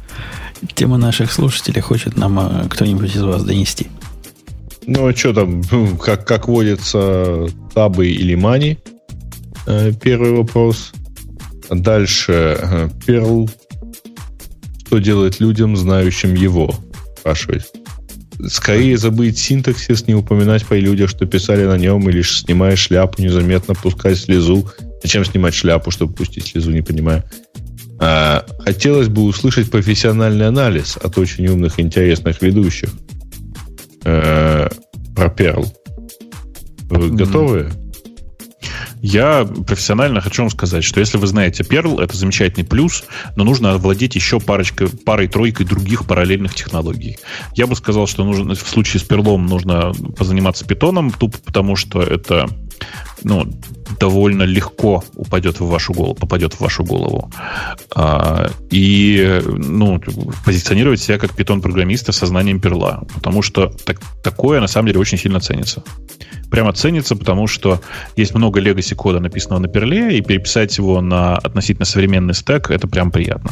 Тема 0.75 0.99
наших 0.99 1.33
слушателей 1.33 1.81
хочет 1.81 2.17
нам 2.17 2.39
э, 2.39 2.69
кто-нибудь 2.69 3.15
из 3.15 3.23
вас 3.23 3.45
донести. 3.45 3.89
Ну, 4.87 5.07
а 5.07 5.15
что 5.15 5.33
там, 5.33 5.63
как, 6.03 6.27
как 6.27 6.49
водится, 6.49 7.47
табы 7.75 8.09
или 8.09 8.35
мани? 8.35 8.79
Э, 9.67 9.93
первый 9.93 10.33
вопрос. 10.33 10.93
Дальше. 11.71 12.59
Э, 12.61 12.89
Перл. 13.07 13.51
Что 14.87 14.99
делать 14.99 15.41
людям, 15.41 15.77
знающим 15.77 16.35
его? 16.35 16.75
Спрашивает. 17.19 17.71
Скорее 18.47 18.97
забыть 18.97 19.37
синтаксис, 19.37 20.07
не 20.07 20.15
упоминать 20.15 20.65
по 20.65 20.75
людях, 20.75 21.11
что 21.11 21.27
писали 21.27 21.65
на 21.65 21.77
нем, 21.77 22.09
или 22.09 22.23
снимая 22.23 22.77
шляпу, 22.77 23.21
незаметно 23.21 23.75
пускать 23.75 24.17
слезу. 24.17 24.71
Зачем 25.03 25.25
снимать 25.25 25.55
шляпу, 25.55 25.91
чтобы 25.91 26.15
пустить 26.15 26.47
слезу, 26.47 26.71
не 26.71 26.83
понимаю. 26.83 27.25
А, 28.01 28.47
хотелось 28.61 29.09
бы 29.09 29.23
услышать 29.23 29.71
профессиональный 29.71 30.47
анализ 30.47 30.97
от 30.97 31.19
очень 31.19 31.47
умных 31.49 31.79
и 31.79 31.83
интересных 31.83 32.43
ведущих 32.43 32.91
а, 34.05 34.69
про 35.15 35.27
Perl. 35.27 35.67
Вы 36.91 37.11
готовы? 37.11 37.71
Я 39.01 39.45
профессионально 39.45 40.21
хочу 40.21 40.43
вам 40.43 40.51
сказать, 40.51 40.83
что 40.83 40.99
если 41.01 41.19
вы 41.19 41.27
знаете 41.27 41.63
Perl, 41.63 42.03
это 42.03 42.17
замечательный 42.17 42.65
плюс, 42.65 43.05
но 43.37 43.45
нужно 43.45 43.73
овладеть 43.73 44.17
еще 44.17 44.41
парочкой, 44.41 44.89
парой-тройкой 44.89 45.67
других 45.67 46.07
параллельных 46.07 46.55
технологий. 46.55 47.19
Я 47.55 47.67
бы 47.67 47.77
сказал, 47.77 48.07
что 48.07 48.25
нужно, 48.25 48.55
в 48.55 48.69
случае 48.69 49.01
с 49.01 49.09
Perl 49.09 49.37
нужно 49.37 49.93
позаниматься 50.17 50.65
питоном, 50.65 51.13
тупо 51.13 51.39
потому 51.45 51.77
что 51.77 52.03
это 52.03 52.49
ну, 53.23 53.47
довольно 53.99 54.45
легко 54.45 55.03
упадет 55.17 55.61
в 55.61 55.67
вашу 55.67 55.93
голову, 55.93 56.15
попадет 56.15 56.55
в 56.55 56.61
вашу 56.61 56.85
голову. 56.85 57.31
А, 57.95 58.51
и 58.71 59.41
ну, 59.45 60.01
позиционировать 60.45 61.01
себя 61.01 61.19
как 61.19 61.35
питон-программиста 61.35 62.13
со 62.13 62.27
знанием 62.27 62.61
перла, 62.61 63.03
потому 63.15 63.43
что 63.43 63.73
так, 63.85 64.01
такое 64.23 64.61
на 64.61 64.69
самом 64.69 64.89
деле 64.89 65.01
очень 65.01 65.19
сильно 65.19 65.41
ценится. 65.41 65.83
Прямо 66.51 66.73
ценится, 66.73 67.17
потому 67.17 67.47
что 67.47 67.81
есть 68.17 68.35
много 68.35 68.61
legacy 68.61 68.95
кода, 68.95 69.21
написанного 69.21 69.61
на 69.61 69.69
перле, 69.69 70.17
и 70.17 70.23
переписать 70.23 70.79
его 70.79 71.01
на 71.01 71.37
относительно 71.37 71.85
современный 71.85 72.35
стек 72.35 72.71
это 72.71 72.89
прям 72.89 73.11
приятно. 73.11 73.51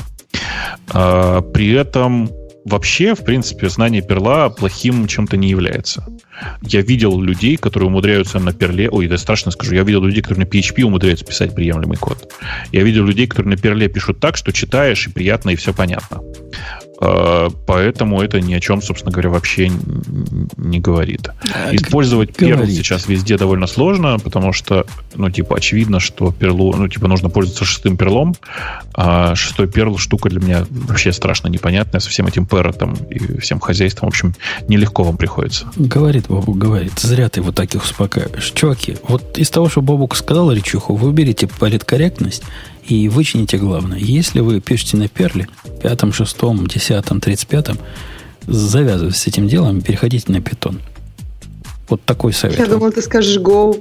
А, 0.92 1.40
при 1.42 1.72
этом 1.72 2.30
вообще, 2.64 3.14
в 3.14 3.24
принципе, 3.24 3.68
знание 3.68 4.02
перла 4.02 4.48
плохим 4.48 5.06
чем-то 5.06 5.36
не 5.36 5.48
является. 5.48 6.06
Я 6.62 6.82
видел 6.82 7.20
людей, 7.20 7.56
которые 7.56 7.88
умудряются 7.88 8.38
на 8.38 8.52
перле... 8.52 8.88
Ой, 8.90 9.06
это 9.06 9.16
страшно 9.16 9.50
скажу. 9.50 9.74
Я 9.74 9.82
видел 9.82 10.02
людей, 10.02 10.22
которые 10.22 10.46
на 10.46 10.48
PHP 10.48 10.82
умудряются 10.82 11.24
писать 11.24 11.54
приемлемый 11.54 11.96
код. 11.96 12.32
Я 12.72 12.82
видел 12.82 13.04
людей, 13.04 13.26
которые 13.26 13.56
на 13.56 13.56
перле 13.56 13.88
пишут 13.88 14.20
так, 14.20 14.36
что 14.36 14.52
читаешь, 14.52 15.06
и 15.06 15.10
приятно, 15.10 15.50
и 15.50 15.56
все 15.56 15.72
понятно. 15.72 16.20
А, 16.98 17.48
поэтому 17.66 18.20
это 18.20 18.40
ни 18.40 18.54
о 18.54 18.60
чем, 18.60 18.80
собственно 18.82 19.12
говоря, 19.12 19.30
вообще 19.30 19.70
не 20.56 20.80
говорит. 20.80 21.28
А, 21.54 21.74
Использовать 21.74 22.30
Perl 22.30 22.66
сейчас 22.66 23.06
везде 23.06 23.36
довольно 23.36 23.66
сложно, 23.66 24.18
потому 24.18 24.52
что, 24.52 24.86
ну, 25.14 25.30
типа, 25.30 25.56
очевидно, 25.56 26.00
что 26.00 26.32
перлу, 26.32 26.74
ну, 26.74 26.88
типа, 26.88 27.08
нужно 27.08 27.28
пользоваться 27.28 27.64
шестым 27.64 27.96
перлом, 27.96 28.34
а 28.94 29.34
шестой 29.34 29.68
перл 29.68 29.98
штука 29.98 30.28
для 30.28 30.40
меня 30.40 30.66
вообще 30.70 31.12
страшно 31.12 31.48
непонятная 31.48 32.00
со 32.00 32.10
всем 32.10 32.26
этим 32.26 32.46
перотом 32.46 32.94
и 33.10 33.38
всем 33.40 33.60
хозяйством. 33.60 34.08
В 34.08 34.12
общем, 34.12 34.34
нелегко 34.68 35.02
вам 35.02 35.16
приходится. 35.16 35.66
Говорит 35.76 36.26
Бобук, 36.28 36.56
говорит. 36.58 36.98
Зря 36.98 37.28
ты 37.28 37.42
вот 37.42 37.54
таких 37.54 37.84
успокаиваешь. 37.84 38.52
Чуваки, 38.54 38.96
вот 39.06 39.38
из 39.38 39.50
того, 39.50 39.68
что 39.68 39.82
Бобук 39.82 40.16
сказал 40.16 40.52
речуху, 40.52 40.94
выберите 40.94 41.46
политкорректность 41.46 42.42
и 42.88 43.08
вычините 43.08 43.58
главное. 43.58 43.98
Если 43.98 44.40
вы 44.40 44.60
пишете 44.60 44.96
на 44.96 45.08
перле, 45.08 45.48
пятом, 45.82 46.12
шестом, 46.12 46.66
десятом, 46.66 47.20
тридцать 47.20 47.48
пятом, 47.48 47.78
завязывайте 48.46 49.18
с 49.18 49.26
этим 49.26 49.48
делом, 49.48 49.80
переходите 49.80 50.30
на 50.32 50.40
питон. 50.40 50.80
Вот 51.88 52.02
такой 52.02 52.32
совет. 52.32 52.58
Я 52.58 52.66
думал, 52.66 52.90
ты 52.90 53.00
скажешь 53.00 53.38
Go. 53.38 53.80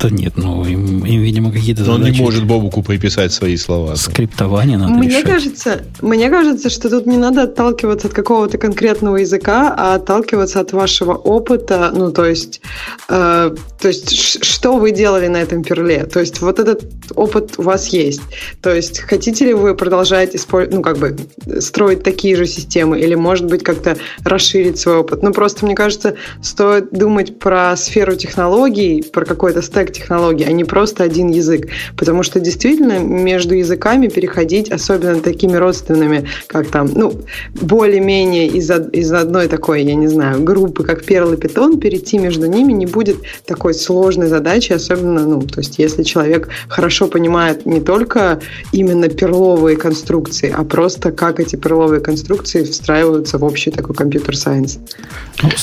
Да, 0.00 0.10
нет, 0.10 0.34
ну 0.36 0.64
им, 0.64 1.04
им 1.04 1.20
видимо, 1.20 1.52
какие-то 1.52 1.84
задачи. 1.84 2.06
Он 2.06 2.10
не 2.10 2.20
может 2.20 2.46
Бобуку 2.46 2.82
приписать 2.82 3.32
свои 3.32 3.56
слова. 3.56 3.94
Скриптование 3.96 4.78
надо 4.78 4.94
мне 4.94 5.08
решать. 5.08 5.24
Кажется, 5.24 5.82
мне 6.00 6.30
кажется, 6.30 6.70
что 6.70 6.88
тут 6.88 7.06
не 7.06 7.18
надо 7.18 7.42
отталкиваться 7.42 8.08
от 8.08 8.14
какого-то 8.14 8.58
конкретного 8.58 9.16
языка, 9.16 9.74
а 9.76 9.94
отталкиваться 9.94 10.60
от 10.60 10.72
вашего 10.72 11.12
опыта. 11.12 11.92
Ну, 11.94 12.10
то 12.10 12.24
есть, 12.24 12.60
э, 13.08 13.54
то 13.80 13.88
есть 13.88 14.44
что 14.44 14.76
вы 14.76 14.92
делали 14.92 15.28
на 15.28 15.38
этом 15.38 15.62
перле? 15.62 16.04
То 16.04 16.20
есть 16.20 16.40
вот 16.40 16.58
этот 16.58 16.84
опыт 17.14 17.54
у 17.58 17.62
вас 17.62 17.88
есть. 17.88 18.22
То 18.62 18.74
есть 18.74 19.00
хотите 19.00 19.46
ли 19.46 19.54
вы 19.54 19.74
продолжать 19.74 20.34
использовать, 20.34 20.74
ну, 20.74 20.82
как 20.82 20.98
бы 20.98 21.16
строить 21.60 22.02
такие 22.02 22.36
же 22.36 22.46
системы 22.46 22.98
или, 22.98 23.14
может 23.14 23.46
быть, 23.46 23.62
как-то 23.62 23.96
расширить 24.24 24.78
свой 24.78 24.96
опыт? 24.96 25.22
Ну, 25.22 25.32
просто, 25.32 25.66
мне 25.66 25.74
кажется, 25.74 26.14
стоит 26.42 26.90
думать 27.06 27.38
про 27.38 27.76
сферу 27.76 28.16
технологий, 28.16 29.00
про 29.00 29.24
какой-то 29.24 29.62
стек 29.62 29.92
технологий, 29.92 30.44
а 30.44 30.50
не 30.50 30.64
просто 30.64 31.04
один 31.04 31.28
язык. 31.28 31.68
Потому 31.96 32.24
что 32.24 32.40
действительно 32.40 32.98
между 32.98 33.54
языками 33.54 34.08
переходить, 34.08 34.72
особенно 34.72 35.20
такими 35.20 35.56
родственными, 35.56 36.26
как 36.48 36.66
там, 36.66 36.90
ну, 36.92 37.12
более-менее 37.54 38.48
из, 38.48 38.68
из 38.92 39.12
одной 39.12 39.46
такой, 39.46 39.84
я 39.84 39.94
не 39.94 40.08
знаю, 40.08 40.42
группы, 40.42 40.82
как 40.82 41.04
Perl 41.04 41.34
и 41.34 41.36
Python, 41.36 41.78
перейти 41.78 42.18
между 42.18 42.46
ними 42.46 42.72
не 42.72 42.86
будет 42.86 43.18
такой 43.44 43.74
сложной 43.74 44.26
задачи, 44.26 44.72
особенно, 44.72 45.24
ну, 45.24 45.42
то 45.42 45.60
есть 45.60 45.78
если 45.78 46.02
человек 46.02 46.48
хорошо 46.68 47.06
понимает 47.06 47.66
не 47.66 47.80
только 47.80 48.40
именно 48.72 49.08
перловые 49.08 49.76
конструкции, 49.76 50.52
а 50.52 50.64
просто 50.64 51.12
как 51.12 51.38
эти 51.38 51.54
перловые 51.54 52.00
конструкции 52.00 52.64
встраиваются 52.64 53.38
в 53.38 53.44
общий 53.44 53.70
такой 53.70 53.94
компьютер-сайенс. 53.94 54.80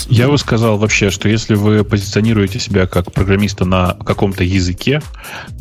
Я 0.07 0.29
бы 0.29 0.37
сказал 0.37 0.77
вообще, 0.77 1.09
что 1.09 1.32
если 1.34 1.55
вы 1.55 1.84
позиционируете 1.84 2.60
себя 2.60 2.85
как 2.85 3.11
программиста 3.11 3.65
на 3.65 3.95
каком-то 4.05 4.43
языке, 4.43 5.01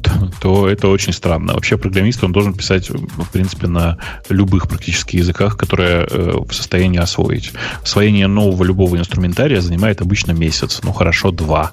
то, 0.03 0.31
то 0.41 0.69
это 0.69 0.89
очень 0.89 1.13
странно. 1.13 1.55
Вообще 1.55 1.77
программист, 1.77 2.23
он 2.23 2.33
должен 2.33 2.55
писать, 2.55 2.91
в 2.91 3.31
принципе, 3.33 3.67
на 3.67 3.99
любых 4.29 4.69
практически 4.69 5.17
языках, 5.17 5.57
которые 5.57 6.07
э, 6.11 6.33
в 6.47 6.53
состоянии 6.53 7.01
освоить. 7.01 7.53
Освоение 7.83 8.27
нового 8.27 8.65
любого 8.65 8.97
инструментария 8.97 9.61
занимает 9.61 10.03
обычно 10.03 10.33
месяц, 10.33 10.81
ну 10.85 10.93
хорошо, 10.93 11.31
два 11.31 11.73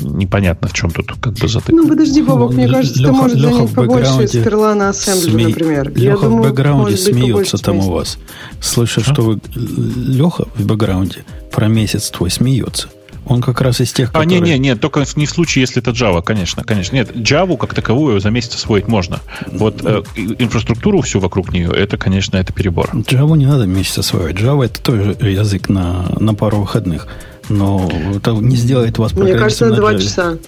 непонятно, 0.00 0.66
в 0.66 0.72
чем 0.72 0.90
тут 0.90 1.12
как 1.20 1.34
бы 1.34 1.46
затык. 1.46 1.74
Ну, 1.74 1.86
подожди, 1.86 2.20
Бобок, 2.22 2.52
мне 2.52 2.68
кажется, 2.68 2.98
Леха, 2.98 3.12
ты 3.12 3.16
можешь 3.16 3.36
Леха 3.36 3.54
занять 3.54 3.74
побольше 3.74 4.24
из 4.24 4.30
перла 4.32 4.74
на 4.74 4.88
ассемблер, 4.88 5.30
сме... 5.30 5.48
например. 5.48 5.88
Леха 5.90 6.00
Я 6.00 6.16
в 6.16 6.20
думаю, 6.22 6.42
бэкграунде 6.50 6.96
смеется 6.96 7.58
там 7.58 7.78
у 7.78 7.92
вас. 7.92 8.18
Слышит, 8.60 9.04
что 9.04 9.22
вы... 9.22 9.40
Леха 9.54 10.46
в 10.56 10.66
бэкграунде 10.66 11.24
про 11.54 11.68
месяц 11.68 12.10
твой 12.10 12.30
смеется. 12.30 12.88
Он 13.26 13.40
как 13.40 13.60
раз 13.60 13.80
из 13.80 13.92
тех, 13.92 14.12
которые... 14.12 14.38
А, 14.38 14.44
не, 14.44 14.52
не, 14.52 14.58
не, 14.58 14.76
только 14.76 15.04
не 15.16 15.26
в 15.26 15.30
случае, 15.30 15.62
если 15.62 15.80
это 15.80 15.92
Java, 15.92 16.22
конечно, 16.22 16.62
конечно. 16.64 16.94
Нет, 16.94 17.14
Java 17.14 17.56
как 17.56 17.74
таковую 17.74 18.20
за 18.20 18.30
месяц 18.30 18.54
освоить 18.56 18.88
можно. 18.88 19.20
Вот 19.46 19.82
э, 19.84 20.02
инфраструктуру 20.38 21.00
всю 21.00 21.20
вокруг 21.20 21.52
нее, 21.52 21.70
это, 21.70 21.96
конечно, 21.96 22.36
это 22.36 22.52
перебор. 22.52 22.90
Java 22.92 23.36
не 23.36 23.46
надо 23.46 23.66
месяц 23.66 23.98
освоить. 23.98 24.36
Java 24.36 24.66
это 24.66 24.80
тоже 24.80 25.16
язык 25.20 25.68
на, 25.68 26.06
на 26.18 26.34
пару 26.34 26.58
выходных. 26.58 27.08
Но 27.48 27.90
это 28.16 28.32
не 28.32 28.56
сделает 28.56 28.98
вас 28.98 29.12
Мне 29.12 29.34
кажется, 29.34 29.66
на 29.66 29.76
два 29.76 29.98
часа. 29.98 30.38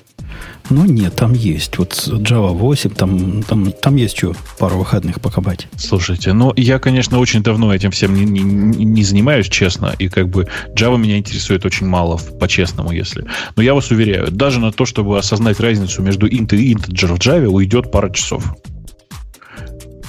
Ну, 0.71 0.85
нет, 0.85 1.15
там 1.15 1.33
есть. 1.33 1.79
Вот 1.79 1.93
Java 1.93 2.49
8, 2.49 2.91
там, 2.91 3.43
там, 3.43 3.73
там 3.73 3.97
есть 3.97 4.17
что 4.17 4.35
пару 4.59 4.79
выходных 4.79 5.21
покопать. 5.21 5.69
Слушайте, 5.77 6.33
ну, 6.33 6.53
я, 6.57 6.79
конечно, 6.79 7.19
очень 7.19 7.43
давно 7.43 7.75
этим 7.75 7.91
всем 7.91 8.15
не, 8.15 8.25
не, 8.25 8.85
не 8.85 9.03
занимаюсь, 9.05 9.49
честно, 9.49 9.95
и 9.99 10.09
как 10.09 10.29
бы 10.29 10.49
Java 10.75 10.99
меня 10.99 11.19
интересует 11.19 11.65
очень 11.65 11.87
мало, 11.87 12.19
по-честному, 12.41 12.91
если. 12.91 13.25
Но 13.55 13.63
я 13.63 13.75
вас 13.75 13.91
уверяю, 13.91 14.31
даже 14.31 14.61
на 14.61 14.73
то, 14.73 14.85
чтобы 14.87 15.19
осознать 15.19 15.61
разницу 15.61 16.03
между 16.03 16.27
int 16.29 16.57
и 16.57 16.75
integer 16.75 17.15
в 17.15 17.19
Java, 17.19 17.47
уйдет 17.47 17.91
пара 17.91 18.11
часов. 18.11 18.45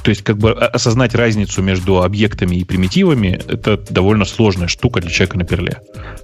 То 0.04 0.10
есть, 0.10 0.24
как 0.24 0.38
бы 0.38 0.52
осознать 0.52 1.16
разницу 1.16 1.62
между 1.62 2.02
объектами 2.04 2.56
и 2.56 2.64
примитивами, 2.64 3.40
это 3.48 3.78
довольно 3.90 4.26
сложная 4.26 4.68
штука 4.68 5.02
для 5.02 5.10
человека 5.10 5.38
на 5.38 5.46
перле. 5.46 5.82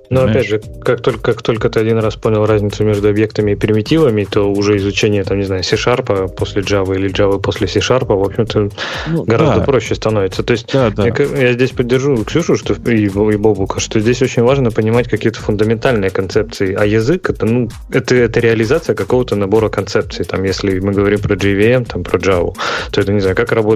Но 0.10 0.22
Понимаешь? 0.22 0.36
опять 0.36 0.50
же, 0.50 0.82
как 0.82 1.02
только, 1.02 1.34
как 1.34 1.42
только 1.42 1.70
ты 1.70 1.80
один 1.80 1.98
раз 1.98 2.16
понял 2.16 2.46
разницу 2.46 2.84
между 2.84 3.10
объектами 3.10 3.52
и 3.52 3.56
примитивами, 3.56 4.26
то 4.26 4.52
уже 4.52 4.78
изучение, 4.78 5.24
там, 5.24 5.40
не 5.40 5.46
знаю, 5.46 5.64
C-Sharp 5.64 6.36
после 6.36 6.62
Java 6.62 6.96
или 6.96 7.10
Java 7.10 7.42
после 7.42 7.68
C-Sharp, 7.68 8.06
в 8.06 8.24
общем-то, 8.24 8.70
ну, 9.08 9.24
гораздо 9.24 9.60
да. 9.60 9.66
проще 9.66 9.96
становится. 9.96 10.44
То 10.44 10.52
есть 10.52 10.72
да, 10.72 10.92
да. 10.92 11.08
Я, 11.08 11.48
я 11.48 11.54
здесь 11.54 11.72
поддержу 11.72 12.24
Ксюшу 12.24 12.58
что, 12.58 12.74
и, 12.90 13.06
и 13.06 13.10
Бобука, 13.10 13.80
что 13.80 14.00
здесь 14.00 14.22
очень 14.22 14.44
важно 14.44 14.72
понимать 14.72 15.10
какие-то 15.10 15.40
фундаментальные 15.40 16.12
концепции, 16.12 16.74
а 16.74 16.86
язык 16.86 17.30
это, 17.30 17.46
ну, 17.46 17.70
это, 17.92 18.16
это 18.16 18.40
реализация 18.40 18.96
какого-то 18.96 19.36
набора 19.36 19.70
концепций. 19.70 20.26
Там, 20.26 20.44
если 20.44 20.80
мы 20.80 20.92
говорим 20.92 21.20
про 21.20 21.36
JVM, 21.36 21.86
там, 21.86 22.04
про 22.04 22.20
Java, 22.20 22.54
то 22.92 23.02
это, 23.02 23.12
не 23.12 23.20
знаю, 23.20 23.36
как 23.36 23.52
работает, 23.52 23.73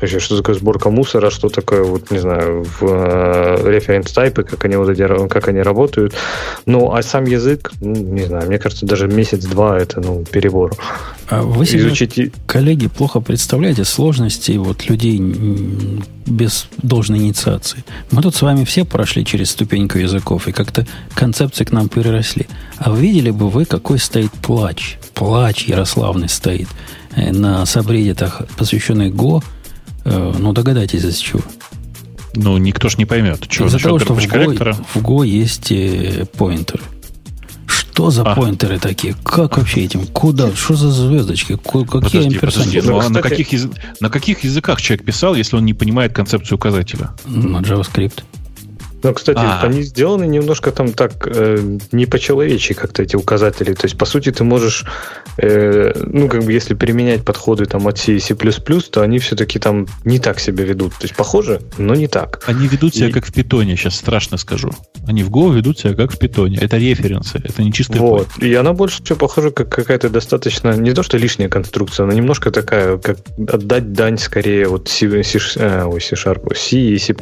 вообще, 0.00 0.20
что 0.20 0.36
такое 0.36 0.54
сборка 0.54 0.90
мусора, 0.90 1.30
что 1.30 1.48
такое, 1.48 1.82
вот, 1.82 2.10
не 2.10 2.18
знаю, 2.18 2.64
в 2.64 2.82
э, 2.82 3.80
как 4.44 4.64
они 4.64 4.76
вот 4.76 4.88
эти, 4.88 5.28
как 5.28 5.48
они 5.48 5.60
работают. 5.60 6.14
Ну, 6.66 6.92
а 6.94 7.02
сам 7.02 7.24
язык, 7.24 7.72
ну, 7.80 7.92
не 7.92 8.24
знаю, 8.24 8.46
мне 8.46 8.58
кажется, 8.58 8.86
даже 8.86 9.08
месяц-два 9.08 9.78
это, 9.78 10.00
ну, 10.00 10.24
перебор. 10.24 10.72
А 11.28 11.42
вы 11.42 11.66
себе, 11.66 11.80
Изучить... 11.80 12.32
коллеги, 12.46 12.88
плохо 12.88 13.20
представляете 13.20 13.84
сложности 13.84 14.52
вот 14.52 14.88
людей 14.88 15.18
без 16.26 16.68
должной 16.82 17.18
инициации. 17.18 17.84
Мы 18.10 18.22
тут 18.22 18.34
с 18.34 18.42
вами 18.42 18.64
все 18.64 18.84
прошли 18.84 19.24
через 19.24 19.50
ступеньку 19.50 19.98
языков, 19.98 20.48
и 20.48 20.52
как-то 20.52 20.86
концепции 21.14 21.64
к 21.64 21.72
нам 21.72 21.88
переросли. 21.88 22.46
А 22.78 22.90
видели 22.94 23.30
бы 23.30 23.48
вы, 23.48 23.64
какой 23.64 23.98
стоит 23.98 24.32
плач? 24.32 24.98
Плач 25.14 25.64
Ярославный 25.64 26.28
стоит 26.28 26.68
э, 27.14 27.32
на 27.32 27.64
сабреддитах, 27.66 28.42
посвященный 28.56 29.10
Го. 29.10 29.42
Э, 30.04 30.32
ну, 30.38 30.52
догадайтесь, 30.52 31.00
из-за 31.00 31.22
чего. 31.22 31.42
Ну, 32.34 32.58
никто 32.58 32.88
ж 32.88 32.98
не 32.98 33.04
поймет. 33.04 33.46
Что, 33.48 33.66
Из-за 33.66 33.78
того, 33.78 33.98
что 33.98 34.14
в 34.14 34.18
Go, 34.18 34.76
в 34.94 34.96
Go 34.96 35.26
есть 35.26 35.70
э, 35.70 36.26
поинтеры. 36.36 36.82
Что 37.66 38.10
за 38.10 38.22
а. 38.22 38.34
поинтеры 38.34 38.80
такие? 38.80 39.14
Как 39.22 39.56
вообще 39.56 39.84
этим? 39.84 40.06
Куда? 40.08 40.54
Что 40.54 40.74
за 40.74 40.90
звездочки? 40.90 41.56
Какие 41.56 41.84
подожди, 41.84 42.38
подожди. 42.38 42.80
Ну, 42.82 42.98
а 42.98 43.08
на, 43.08 43.22
каких 43.22 43.48
на 44.00 44.10
каких 44.10 44.42
языках 44.42 44.80
человек 44.80 45.06
писал, 45.06 45.36
если 45.36 45.56
он 45.56 45.64
не 45.64 45.74
понимает 45.74 46.12
концепцию 46.12 46.56
указателя? 46.56 47.10
На 47.24 47.58
JavaScript. 47.58 48.24
Ну, 49.04 49.12
кстати, 49.12 49.38
а. 49.38 49.60
они 49.62 49.82
сделаны 49.82 50.26
немножко 50.26 50.72
там 50.72 50.92
так 50.92 51.12
э, 51.26 51.78
не 51.92 52.06
по-человечьи 52.06 52.74
как-то 52.74 53.02
эти 53.02 53.16
указатели. 53.16 53.74
То 53.74 53.84
есть, 53.84 53.98
по 53.98 54.06
сути, 54.06 54.32
ты 54.32 54.44
можешь, 54.44 54.86
э, 55.36 55.92
ну, 55.94 56.26
как 56.28 56.42
бы, 56.44 56.52
если 56.52 56.72
применять 56.72 57.22
подходы 57.22 57.66
там 57.66 57.86
от 57.86 57.98
C 57.98 58.14
и 58.14 58.18
C++, 58.18 58.34
то 58.34 59.02
они 59.02 59.18
все-таки 59.18 59.58
там 59.58 59.86
не 60.04 60.18
так 60.18 60.40
себя 60.40 60.64
ведут. 60.64 60.92
То 60.92 61.04
есть, 61.04 61.14
похоже, 61.14 61.60
но 61.76 61.94
не 61.94 62.08
так. 62.08 62.42
Они 62.46 62.66
ведут 62.66 62.94
себя 62.94 63.08
и... 63.08 63.12
как 63.12 63.26
в 63.26 63.32
питоне, 63.32 63.76
сейчас 63.76 63.96
страшно 63.96 64.38
скажу. 64.38 64.70
Они 65.06 65.22
в 65.22 65.30
Go 65.30 65.54
ведут 65.54 65.78
себя 65.78 65.94
как 65.94 66.12
в 66.12 66.18
питоне. 66.18 66.56
Это 66.58 66.78
референсы, 66.78 67.42
это 67.44 67.62
не 67.62 67.72
чистый 67.72 67.98
Вот. 67.98 68.28
Point. 68.38 68.46
И 68.46 68.54
она 68.54 68.72
больше 68.72 69.02
всего 69.04 69.18
похожа 69.18 69.50
как 69.50 69.68
какая-то 69.68 70.08
достаточно, 70.08 70.74
не 70.76 70.92
то 70.92 71.02
что 71.02 71.18
лишняя 71.18 71.50
конструкция, 71.50 72.04
она 72.04 72.14
немножко 72.14 72.50
такая, 72.50 72.96
как 72.96 73.18
отдать 73.52 73.92
дань 73.92 74.16
скорее 74.16 74.66
вот 74.68 74.88
C, 74.88 75.22
C, 75.22 75.38
э, 75.56 75.84
ой, 75.84 76.00
C 76.00 76.16
Sharp, 76.16 76.54
C 76.56 76.78
и 76.78 76.98
C++, 76.98 77.14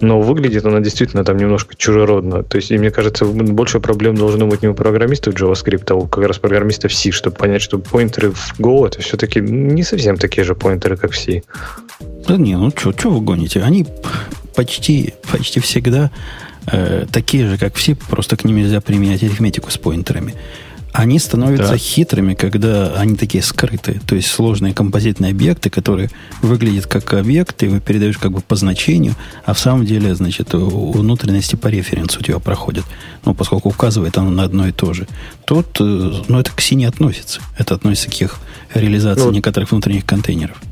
но 0.00 0.20
выглядит 0.20 0.64
она 0.64 0.83
действительно 0.84 1.24
там 1.24 1.36
немножко 1.36 1.74
чужеродно. 1.76 2.42
То 2.44 2.56
есть, 2.56 2.70
и 2.70 2.78
мне 2.78 2.90
кажется, 2.90 3.24
больше 3.24 3.80
проблем 3.80 4.14
должно 4.14 4.46
быть 4.46 4.62
не 4.62 4.68
у 4.68 4.74
программистов 4.74 5.34
JavaScript, 5.34 5.86
а 5.88 5.94
у 5.94 6.06
как 6.06 6.24
раз 6.26 6.38
программистов 6.38 6.94
C, 6.94 7.10
чтобы 7.10 7.36
понять, 7.36 7.62
что 7.62 7.78
поинтеры 7.78 8.30
в 8.30 8.60
Go 8.60 8.86
это 8.86 9.02
все-таки 9.02 9.40
не 9.40 9.82
совсем 9.82 10.16
такие 10.16 10.44
же 10.44 10.54
поинтеры, 10.54 10.96
как 10.96 11.12
в 11.12 11.18
C. 11.18 11.42
Да 12.28 12.36
не, 12.36 12.56
ну 12.56 12.70
что 12.70 13.10
вы 13.10 13.20
гоните? 13.20 13.60
Они 13.60 13.86
почти, 14.54 15.14
почти 15.30 15.60
всегда 15.60 16.10
э, 16.70 17.06
такие 17.10 17.48
же, 17.48 17.58
как 17.58 17.74
все, 17.74 17.96
просто 17.96 18.36
к 18.36 18.44
ним 18.44 18.56
нельзя 18.56 18.80
применять 18.80 19.22
арифметику 19.22 19.70
с 19.70 19.78
поинтерами. 19.78 20.34
Они 20.94 21.18
становятся 21.18 21.72
да. 21.72 21.76
хитрыми, 21.76 22.34
когда 22.34 22.94
они 22.94 23.16
такие 23.16 23.42
скрытые. 23.42 24.00
То 24.06 24.14
есть 24.14 24.28
сложные 24.28 24.72
композитные 24.72 25.32
объекты, 25.32 25.68
которые 25.68 26.08
выглядят 26.40 26.86
как 26.86 27.14
объекты, 27.14 27.68
вы 27.68 27.80
передаешь 27.80 28.16
как 28.16 28.30
бы 28.30 28.40
по 28.40 28.54
значению, 28.54 29.16
а 29.44 29.54
в 29.54 29.58
самом 29.58 29.86
деле, 29.86 30.14
значит, 30.14 30.50
внутренности 30.52 31.56
по 31.56 31.66
референсу 31.66 32.20
у 32.20 32.22
тебя 32.22 32.38
проходят. 32.38 32.84
Ну, 33.24 33.34
поскольку 33.34 33.70
указывает 33.70 34.16
оно 34.18 34.30
на 34.30 34.44
одно 34.44 34.68
и 34.68 34.72
то 34.72 34.92
же. 34.92 35.08
Тут, 35.44 35.80
э, 35.80 36.12
ну, 36.28 36.38
это 36.38 36.52
к 36.52 36.60
C 36.60 36.76
не 36.76 36.84
относится. 36.84 37.40
Это 37.58 37.74
относится 37.74 38.08
к 38.08 38.20
их 38.20 38.36
реализации 38.72 39.24
ну, 39.24 39.32
некоторых 39.32 39.72
внутренних 39.72 40.06
контейнеров. 40.06 40.62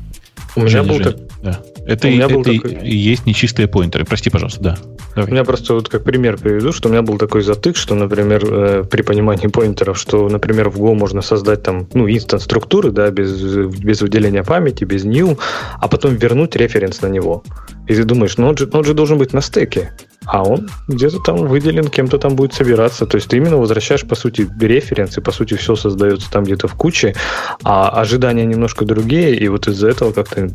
У 0.55 0.61
меня 0.61 0.83
был 0.83 0.99
так... 1.01 1.17
Да. 1.43 1.59
Это, 1.85 2.07
у 2.07 2.11
меня 2.11 2.25
это 2.25 2.41
такой... 2.41 2.71
и 2.83 2.95
есть 2.95 3.25
нечистые 3.25 3.67
поинтеры. 3.67 4.05
Прости, 4.05 4.29
пожалуйста, 4.29 4.61
да. 4.61 4.77
Давай. 5.13 5.29
У 5.29 5.31
меня 5.33 5.43
просто 5.43 5.73
вот 5.73 5.89
как 5.89 6.05
пример 6.05 6.37
приведу, 6.37 6.71
что 6.71 6.87
у 6.87 6.91
меня 6.91 7.01
был 7.01 7.17
такой 7.17 7.41
затык, 7.41 7.75
что, 7.75 7.95
например, 7.95 8.45
э, 8.45 8.83
при 8.89 9.01
понимании 9.01 9.47
поинтеров, 9.47 9.97
что, 9.97 10.29
например, 10.29 10.69
в 10.69 10.81
Go 10.81 10.95
можно 10.95 11.21
создать 11.21 11.61
там, 11.61 11.87
ну, 11.93 12.09
инстанс 12.09 12.45
структуры, 12.45 12.91
да, 12.91 13.11
без, 13.11 13.29
без 13.41 14.01
выделения 14.01 14.43
памяти, 14.43 14.85
без 14.85 15.03
new, 15.03 15.37
а 15.79 15.87
потом 15.89 16.15
вернуть 16.15 16.55
референс 16.55 17.01
на 17.01 17.07
него. 17.07 17.43
И 17.87 17.93
ты 17.93 18.05
думаешь, 18.05 18.37
ну, 18.37 18.47
он 18.47 18.57
же, 18.57 18.69
он 18.71 18.85
же 18.85 18.93
должен 18.93 19.17
быть 19.17 19.33
на 19.33 19.41
стеке 19.41 19.91
а 20.25 20.43
он 20.43 20.69
где-то 20.87 21.19
там 21.19 21.47
выделен, 21.47 21.87
кем-то 21.87 22.17
там 22.17 22.35
будет 22.35 22.53
собираться. 22.53 23.05
То 23.05 23.15
есть 23.17 23.27
ты 23.27 23.37
именно 23.37 23.57
возвращаешь, 23.57 24.05
по 24.05 24.15
сути, 24.15 24.49
референс, 24.59 25.17
и, 25.17 25.21
по 25.21 25.31
сути, 25.31 25.55
все 25.55 25.75
создается 25.75 26.29
там 26.31 26.43
где-то 26.43 26.67
в 26.67 26.75
куче, 26.75 27.15
а 27.63 27.89
ожидания 27.89 28.45
немножко 28.45 28.85
другие, 28.85 29.35
и 29.35 29.47
вот 29.47 29.67
из-за 29.67 29.89
этого 29.89 30.11
как-то 30.11 30.49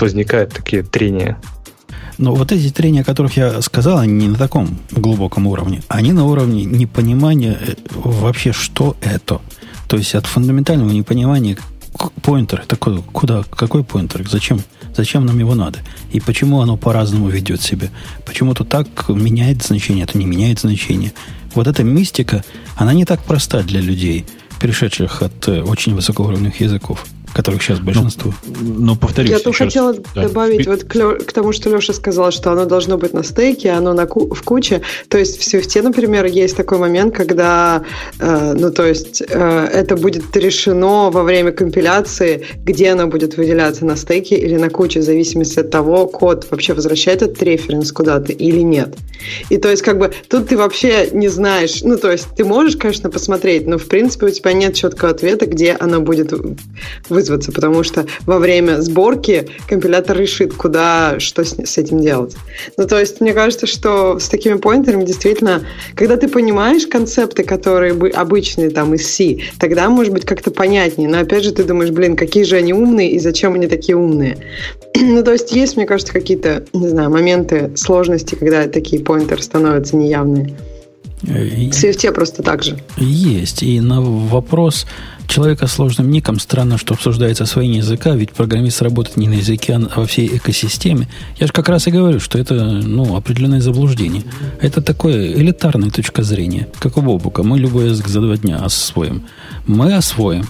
возникают 0.00 0.52
такие 0.52 0.82
трения. 0.82 1.38
Но 2.18 2.34
вот 2.34 2.50
эти 2.50 2.72
трения, 2.72 3.02
о 3.02 3.04
которых 3.04 3.36
я 3.36 3.62
сказал, 3.62 3.98
они 3.98 4.12
не 4.12 4.28
на 4.28 4.36
таком 4.36 4.76
глубоком 4.90 5.46
уровне. 5.46 5.82
Они 5.86 6.12
на 6.12 6.24
уровне 6.24 6.64
непонимания 6.64 7.56
э, 7.60 7.74
вообще, 7.94 8.52
что 8.52 8.96
это. 9.00 9.40
То 9.86 9.96
есть 9.96 10.16
от 10.16 10.26
фундаментального 10.26 10.90
непонимания 10.90 11.56
поинтер, 12.22 12.64
такой, 12.66 13.02
куда, 13.02 13.42
какой 13.42 13.84
поинтер, 13.84 14.28
зачем, 14.28 14.60
зачем 14.96 15.26
нам 15.26 15.38
его 15.38 15.54
надо, 15.54 15.80
и 16.12 16.20
почему 16.20 16.60
оно 16.60 16.76
по-разному 16.76 17.28
ведет 17.28 17.60
себя, 17.60 17.88
почему-то 18.24 18.64
так 18.64 19.08
меняет 19.08 19.62
значение, 19.62 20.04
это 20.04 20.16
не 20.18 20.26
меняет 20.26 20.60
значение. 20.60 21.12
Вот 21.54 21.66
эта 21.66 21.82
мистика, 21.82 22.44
она 22.76 22.92
не 22.92 23.04
так 23.04 23.22
проста 23.24 23.62
для 23.62 23.80
людей, 23.80 24.26
перешедших 24.60 25.22
от 25.22 25.48
э, 25.48 25.62
очень 25.62 25.94
высокоуровневых 25.94 26.60
языков 26.60 27.06
которых 27.38 27.62
сейчас 27.62 27.78
большинство. 27.78 28.34
Ну, 28.46 28.74
ну 28.78 28.96
повторюсь. 28.96 29.30
Я 29.30 29.38
тут 29.38 29.54
хотела 29.54 29.94
да. 30.12 30.22
добавить 30.22 30.66
вот 30.66 30.82
к, 30.82 31.24
к 31.24 31.32
тому, 31.32 31.52
что 31.52 31.70
Леша 31.70 31.92
сказал, 31.92 32.32
что 32.32 32.50
оно 32.50 32.64
должно 32.64 32.98
быть 32.98 33.14
на 33.14 33.22
стейке, 33.22 33.70
оно 33.70 33.94
на 33.94 34.06
ку- 34.06 34.34
в 34.34 34.42
куче. 34.42 34.80
То 35.08 35.18
есть 35.18 35.38
в 35.38 35.44
Свифте, 35.44 35.82
например, 35.82 36.24
есть 36.26 36.56
такой 36.56 36.78
момент, 36.78 37.14
когда, 37.14 37.84
э, 38.18 38.54
ну, 38.58 38.72
то 38.72 38.84
есть 38.84 39.22
э, 39.22 39.68
это 39.72 39.96
будет 39.96 40.36
решено 40.36 41.10
во 41.10 41.22
время 41.22 41.52
компиляции, 41.52 42.44
где 42.64 42.90
оно 42.90 43.06
будет 43.06 43.36
выделяться 43.36 43.84
на 43.84 43.94
стейке 43.94 44.34
или 44.34 44.56
на 44.56 44.68
куче, 44.68 44.98
в 44.98 45.04
зависимости 45.04 45.60
от 45.60 45.70
того, 45.70 46.08
код 46.08 46.44
вообще 46.50 46.74
возвращает 46.74 47.22
этот 47.22 47.40
референс 47.40 47.92
куда-то 47.92 48.32
или 48.32 48.62
нет. 48.62 48.96
И 49.48 49.58
то 49.58 49.70
есть 49.70 49.82
как 49.82 49.98
бы 50.00 50.10
тут 50.28 50.48
ты 50.48 50.56
вообще 50.56 51.10
не 51.12 51.28
знаешь, 51.28 51.82
ну, 51.84 51.96
то 51.96 52.10
есть 52.10 52.26
ты 52.36 52.44
можешь, 52.44 52.76
конечно, 52.76 53.10
посмотреть, 53.10 53.68
но 53.68 53.78
в 53.78 53.86
принципе 53.86 54.26
у 54.26 54.30
тебя 54.30 54.52
нет 54.52 54.74
четкого 54.74 55.12
ответа, 55.12 55.46
где 55.46 55.76
оно 55.78 56.00
будет 56.00 56.32
вызваться, 57.28 57.52
потому 57.52 57.82
что 57.82 58.06
во 58.26 58.38
время 58.38 58.80
сборки 58.80 59.48
компилятор 59.68 60.16
решит, 60.16 60.54
куда, 60.54 61.20
что 61.20 61.44
с, 61.44 61.54
с 61.54 61.78
этим 61.78 62.00
делать. 62.00 62.34
Ну, 62.76 62.86
то 62.86 62.98
есть, 62.98 63.20
мне 63.20 63.32
кажется, 63.32 63.66
что 63.66 64.18
с 64.18 64.28
такими 64.28 64.54
поинтерами 64.54 65.04
действительно, 65.04 65.66
когда 65.94 66.16
ты 66.16 66.28
понимаешь 66.28 66.86
концепты, 66.86 67.44
которые 67.44 67.94
бы 67.94 68.08
обычные 68.08 68.70
там 68.70 68.94
из 68.94 69.06
C, 69.08 69.38
тогда, 69.58 69.88
может 69.90 70.12
быть, 70.12 70.24
как-то 70.24 70.50
понятнее. 70.50 71.08
Но 71.08 71.20
опять 71.20 71.44
же, 71.44 71.52
ты 71.52 71.64
думаешь, 71.64 71.90
блин, 71.90 72.16
какие 72.16 72.44
же 72.44 72.56
они 72.56 72.72
умные 72.72 73.10
и 73.10 73.18
зачем 73.18 73.54
они 73.54 73.66
такие 73.66 73.96
умные? 73.96 74.38
ну, 74.96 75.22
то 75.22 75.32
есть, 75.32 75.52
есть, 75.52 75.76
мне 75.76 75.86
кажется, 75.86 76.12
какие-то, 76.12 76.64
не 76.72 76.88
знаю, 76.88 77.10
моменты 77.10 77.70
сложности, 77.76 78.34
когда 78.34 78.66
такие 78.66 79.02
поинтеры 79.02 79.42
становятся 79.42 79.96
неявные. 79.96 80.54
В 81.22 81.72
Свифте 81.72 82.12
просто 82.12 82.42
так 82.42 82.62
же. 82.62 82.78
Есть. 82.96 83.62
И 83.62 83.80
на 83.80 84.00
вопрос 84.00 84.86
человека 85.26 85.66
с 85.66 85.72
сложным 85.72 86.10
ником 86.10 86.38
странно, 86.38 86.78
что 86.78 86.94
обсуждается 86.94 87.44
освоение 87.44 87.78
языка, 87.78 88.14
ведь 88.14 88.32
программист 88.32 88.82
работает 88.82 89.16
не 89.16 89.28
на 89.28 89.34
языке, 89.34 89.74
а 89.74 90.00
во 90.00 90.06
всей 90.06 90.36
экосистеме. 90.36 91.08
Я 91.36 91.46
же 91.46 91.52
как 91.52 91.68
раз 91.68 91.86
и 91.86 91.90
говорю, 91.90 92.18
что 92.18 92.38
это 92.38 92.54
ну, 92.54 93.16
определенное 93.16 93.60
заблуждение. 93.60 94.22
Это 94.60 94.80
такое 94.80 95.32
элитарная 95.32 95.90
точка 95.90 96.22
зрения, 96.22 96.68
как 96.78 96.96
у 96.96 97.02
Бобука. 97.02 97.42
Мы 97.42 97.58
любой 97.58 97.90
язык 97.90 98.08
за 98.08 98.20
два 98.20 98.36
дня 98.36 98.56
освоим. 98.56 99.24
Мы 99.66 99.94
освоим. 99.94 100.46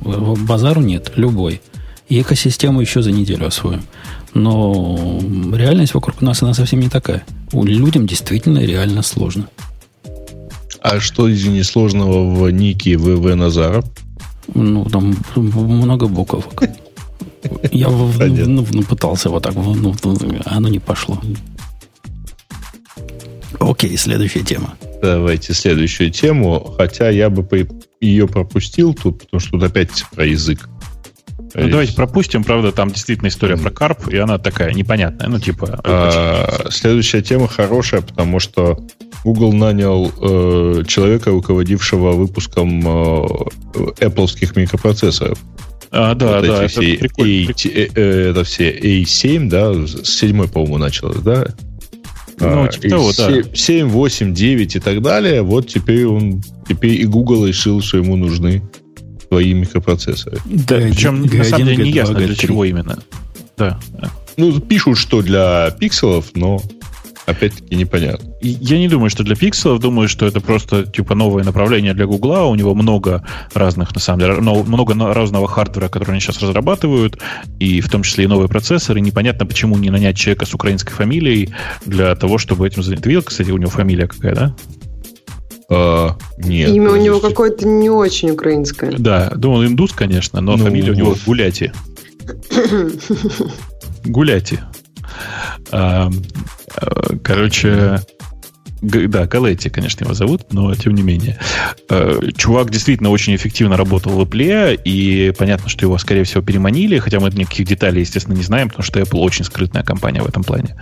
Базару 0.00 0.80
нет, 0.80 1.12
любой. 1.16 1.60
И 2.08 2.20
экосистему 2.20 2.80
еще 2.80 3.02
за 3.02 3.12
неделю 3.12 3.46
освоим. 3.46 3.82
Но 4.34 5.20
реальность 5.52 5.94
вокруг 5.94 6.20
нас, 6.20 6.42
она 6.42 6.54
совсем 6.54 6.80
не 6.80 6.88
такая. 6.88 7.24
У 7.52 7.64
людям 7.64 8.06
действительно 8.06 8.58
реально 8.58 9.02
сложно. 9.02 9.48
А 10.80 11.00
что, 11.00 11.30
извини, 11.32 11.62
сложного 11.62 12.34
в 12.34 12.50
нике 12.50 12.96
ВВ 12.96 13.34
Назаров? 13.34 13.84
Ну, 14.54 14.84
там 14.84 15.16
много 15.36 16.06
буквок. 16.06 16.64
Я 17.70 17.88
ну, 17.88 18.64
пытался 18.82 19.30
вот 19.30 19.42
так, 19.42 19.54
ну, 19.54 19.94
оно 20.46 20.68
не 20.68 20.78
пошло. 20.78 21.20
Окей, 23.60 23.96
следующая 23.96 24.42
тема. 24.42 24.74
Давайте 25.02 25.54
следующую 25.54 26.10
тему, 26.10 26.74
хотя 26.76 27.10
я 27.10 27.30
бы 27.30 27.46
ее 28.00 28.26
пропустил 28.26 28.94
тут, 28.94 29.20
потому 29.24 29.40
что 29.40 29.52
тут 29.52 29.62
опять 29.64 30.04
про 30.14 30.26
язык. 30.26 30.68
Ну, 31.54 31.68
давайте 31.68 31.94
пропустим, 31.94 32.44
правда, 32.44 32.72
там 32.72 32.90
действительно 32.90 33.28
история 33.28 33.56
про 33.56 33.70
карп, 33.70 34.08
и 34.08 34.16
она 34.16 34.38
такая 34.38 34.72
непонятная, 34.72 35.28
ну, 35.28 35.40
типа... 35.40 35.80
А, 35.82 36.66
следующая 36.70 37.22
тема 37.22 37.48
хорошая, 37.48 38.02
потому 38.02 38.38
что 38.38 38.78
Google 39.28 39.52
нанял 39.52 40.10
э, 40.22 40.84
человека, 40.86 41.30
руководившего 41.30 42.12
выпуском 42.12 42.80
э, 42.80 43.26
Apple 44.00 44.58
микропроцессоров. 44.58 45.38
А, 45.90 46.14
да, 46.14 46.36
вот 46.36 46.46
да, 46.46 46.64
это 46.64 46.80
прикольно. 46.80 47.50
A, 47.50 47.68
э, 47.68 47.88
э, 47.94 48.30
это 48.30 48.44
все 48.44 48.70
A7, 48.70 49.48
да, 49.50 49.74
с 49.86 50.08
седьмой, 50.08 50.48
по-моему, 50.48 50.78
началось, 50.78 51.18
да? 51.18 51.46
Ну, 52.40 52.64
а, 52.64 52.68
типа 52.68 52.88
того, 52.88 53.12
7, 53.12 53.42
да. 53.42 53.48
7, 53.54 53.88
8, 53.88 54.34
9 54.34 54.76
и 54.76 54.80
так 54.80 55.02
далее. 55.02 55.42
Вот 55.42 55.68
теперь 55.68 56.06
он, 56.06 56.42
теперь 56.66 56.94
и 56.94 57.04
Google 57.04 57.44
решил, 57.44 57.82
что 57.82 57.98
ему 57.98 58.16
нужны 58.16 58.62
свои 59.28 59.52
микропроцессоры. 59.52 60.38
Да, 60.46 60.76
причем 60.76 61.20
на 61.20 61.44
самом 61.44 61.66
деле 61.66 61.84
не 61.84 61.90
ясно, 61.90 62.14
для 62.14 62.34
чего 62.34 62.64
именно. 62.64 62.98
Да. 63.58 63.78
Ну, 64.38 64.58
пишут, 64.58 64.96
что 64.96 65.20
для 65.20 65.70
пикселов, 65.78 66.30
но 66.34 66.62
опять-таки 67.26 67.74
непонятно. 67.76 68.27
Я 68.40 68.78
не 68.78 68.88
думаю, 68.88 69.10
что 69.10 69.24
для 69.24 69.34
пикселов, 69.34 69.80
думаю, 69.80 70.08
что 70.08 70.26
это 70.26 70.40
просто 70.40 70.84
типа 70.84 71.14
новое 71.14 71.42
направление 71.42 71.92
для 71.92 72.06
Гугла. 72.06 72.44
У 72.44 72.54
него 72.54 72.74
много 72.74 73.26
разных, 73.52 73.94
на 73.94 74.00
самом 74.00 74.20
деле, 74.20 74.34
много 74.34 74.94
разного 75.12 75.48
хардвера, 75.48 75.88
который 75.88 76.12
они 76.12 76.20
сейчас 76.20 76.40
разрабатывают, 76.40 77.18
и 77.58 77.80
в 77.80 77.88
том 77.90 78.02
числе 78.02 78.24
и 78.24 78.26
новые 78.28 78.48
процессоры. 78.48 79.00
Непонятно, 79.00 79.44
почему 79.44 79.76
не 79.76 79.90
нанять 79.90 80.16
человека 80.16 80.46
с 80.46 80.54
украинской 80.54 80.92
фамилией 80.92 81.52
для 81.84 82.14
того, 82.14 82.38
чтобы 82.38 82.66
этим. 82.66 82.82
Ты 82.82 83.08
видел, 83.08 83.22
кстати, 83.22 83.50
у 83.50 83.58
него 83.58 83.70
фамилия 83.70 84.06
какая, 84.06 84.34
да? 84.34 84.56
А, 85.70 86.16
нет. 86.38 86.70
Имя 86.70 86.92
у 86.92 86.96
него 86.96 87.20
какое-то 87.20 87.66
не 87.66 87.90
очень 87.90 88.30
украинское. 88.30 88.92
Да, 88.92 89.30
думал, 89.30 89.64
индус, 89.64 89.92
конечно, 89.92 90.40
но 90.40 90.56
ну, 90.56 90.64
фамилия 90.64 90.92
у 90.92 90.94
него 90.94 91.16
Гуляти. 91.26 91.72
Гуляти. 94.04 94.60
А, 95.70 96.10
короче, 97.22 98.00
да, 98.80 99.26
Калетти, 99.26 99.70
конечно, 99.70 100.04
его 100.04 100.14
зовут, 100.14 100.52
но 100.52 100.74
тем 100.74 100.94
не 100.94 101.02
менее. 101.02 101.38
Э, 101.90 102.20
чувак 102.36 102.70
действительно 102.70 103.10
очень 103.10 103.34
эффективно 103.34 103.76
работал 103.76 104.12
в 104.12 104.20
Apple, 104.20 104.80
и 104.84 105.32
понятно, 105.36 105.68
что 105.68 105.84
его, 105.84 105.98
скорее 105.98 106.24
всего, 106.24 106.42
переманили, 106.42 106.98
хотя 106.98 107.20
мы 107.20 107.30
никаких 107.30 107.66
деталей, 107.66 108.00
естественно, 108.00 108.34
не 108.34 108.42
знаем, 108.42 108.68
потому 108.68 108.84
что 108.84 109.00
Apple 109.00 109.18
очень 109.18 109.44
скрытная 109.44 109.82
компания 109.82 110.22
в 110.22 110.28
этом 110.28 110.44
плане. 110.44 110.76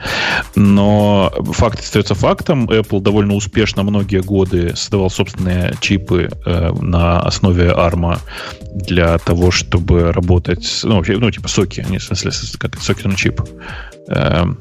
Но 0.54 1.32
факт 1.52 1.80
остается 1.80 2.14
фактом. 2.14 2.66
Apple 2.66 3.00
довольно 3.00 3.34
успешно 3.34 3.82
многие 3.82 4.22
годы 4.22 4.74
создавал 4.76 5.10
собственные 5.10 5.74
чипы 5.80 6.28
э, 6.44 6.72
на 6.80 7.20
основе 7.20 7.68
ARM 7.68 8.18
для 8.74 9.18
того, 9.18 9.50
чтобы 9.50 10.12
работать, 10.12 10.80
ну, 10.82 11.02
ну 11.06 11.30
типа 11.30 11.48
соки, 11.48 11.84
не 11.88 11.98
в 11.98 12.02
смысле, 12.02 12.30
как 12.58 12.80
соки 12.80 13.06
на 13.06 13.16
чип 13.16 13.40
эм, 14.08 14.58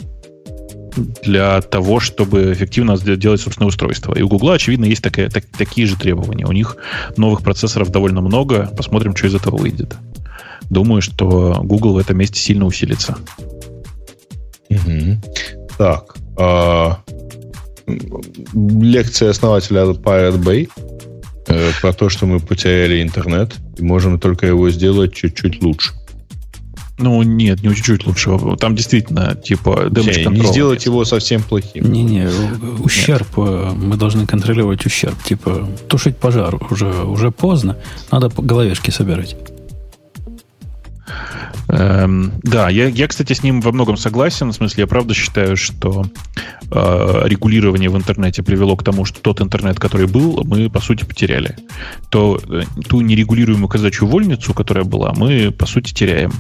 для 0.95 1.61
того, 1.61 1.99
чтобы 1.99 2.53
эффективно 2.53 2.97
делать 2.97 3.41
собственное 3.41 3.67
устройство. 3.67 4.13
И 4.13 4.22
у 4.22 4.27
Google, 4.27 4.51
очевидно, 4.51 4.85
есть 4.85 5.03
такая, 5.03 5.30
так, 5.30 5.45
такие 5.57 5.88
же 5.88 5.95
требования. 5.95 6.45
У 6.45 6.51
них 6.51 6.77
новых 7.17 7.41
процессоров 7.41 7.89
довольно 7.89 8.22
много. 8.22 8.72
Посмотрим, 8.76 9.15
что 9.15 9.27
из 9.27 9.35
этого 9.35 9.57
выйдет. 9.57 9.95
Думаю, 10.69 11.01
что 11.01 11.61
Google 11.63 11.93
в 11.93 11.97
этом 11.97 12.17
месте 12.17 12.39
сильно 12.39 12.65
усилится. 12.65 13.17
Угу. 14.69 15.22
Так. 15.77 16.15
А, 16.38 16.99
лекция 18.53 19.30
основателя 19.30 19.81
Pirate 19.81 20.41
Bay 20.41 20.69
э, 21.47 21.72
про 21.81 21.93
то, 21.93 22.09
что 22.09 22.26
мы 22.26 22.39
потеряли 22.39 23.01
интернет 23.01 23.55
и 23.77 23.84
можем 23.84 24.19
только 24.19 24.47
его 24.47 24.69
сделать 24.69 25.13
чуть-чуть 25.13 25.61
лучше. 25.61 25.93
Ну, 26.97 27.22
нет, 27.23 27.61
не 27.61 27.76
чуть-чуть 27.76 28.07
лучше. 28.07 28.38
Там 28.59 28.76
действительно, 28.76 29.35
типа, 29.35 29.88
damage 29.89 30.30
Не 30.30 30.45
сделать 30.45 30.85
его 30.85 31.03
совсем 31.03 31.43
плохим. 31.43 31.91
Не-не, 31.91 32.30
ущерб, 32.80 33.38
нет. 33.38 33.47
Э, 33.47 33.72
мы 33.76 33.97
должны 33.97 34.26
контролировать 34.26 34.85
ущерб. 34.85 35.22
Типа, 35.23 35.67
тушить 35.88 36.17
пожар 36.17 36.55
уже, 36.72 36.88
уже 36.88 37.31
поздно, 37.31 37.77
надо 38.11 38.30
по 38.30 38.41
головешке 38.41 38.91
собирать. 38.91 39.35
Эм, 41.77 42.31
да, 42.43 42.69
я, 42.69 42.88
я, 42.88 43.07
кстати, 43.07 43.34
с 43.34 43.43
ним 43.43 43.60
во 43.60 43.72
многом 43.72 43.97
согласен. 43.97 44.52
В 44.52 44.56
смысле, 44.56 44.84
я 44.84 44.88
правда 44.88 45.14
считаю, 45.14 45.57
что 45.57 46.06
э, 46.72 47.22
регулирование 47.26 47.89
в 47.89 47.97
интернете 47.97 48.43
привело 48.43 48.77
к 48.77 48.84
тому, 48.84 49.03
что 49.03 49.19
тот 49.19 49.41
интернет, 49.41 49.77
который 49.77 50.07
был, 50.07 50.43
мы, 50.45 50.69
по 50.69 50.80
сути, 50.80 51.03
потеряли. 51.03 51.57
То 52.10 52.39
э, 52.49 52.61
ту 52.88 53.02
нерегулируемую 53.02 53.68
казачью 53.68 54.07
вольницу, 54.07 54.53
которая 54.53 54.85
была, 54.85 55.14
мы, 55.18 55.52
по 55.52 55.65
сути, 55.65 55.93
теряем. 55.93 56.31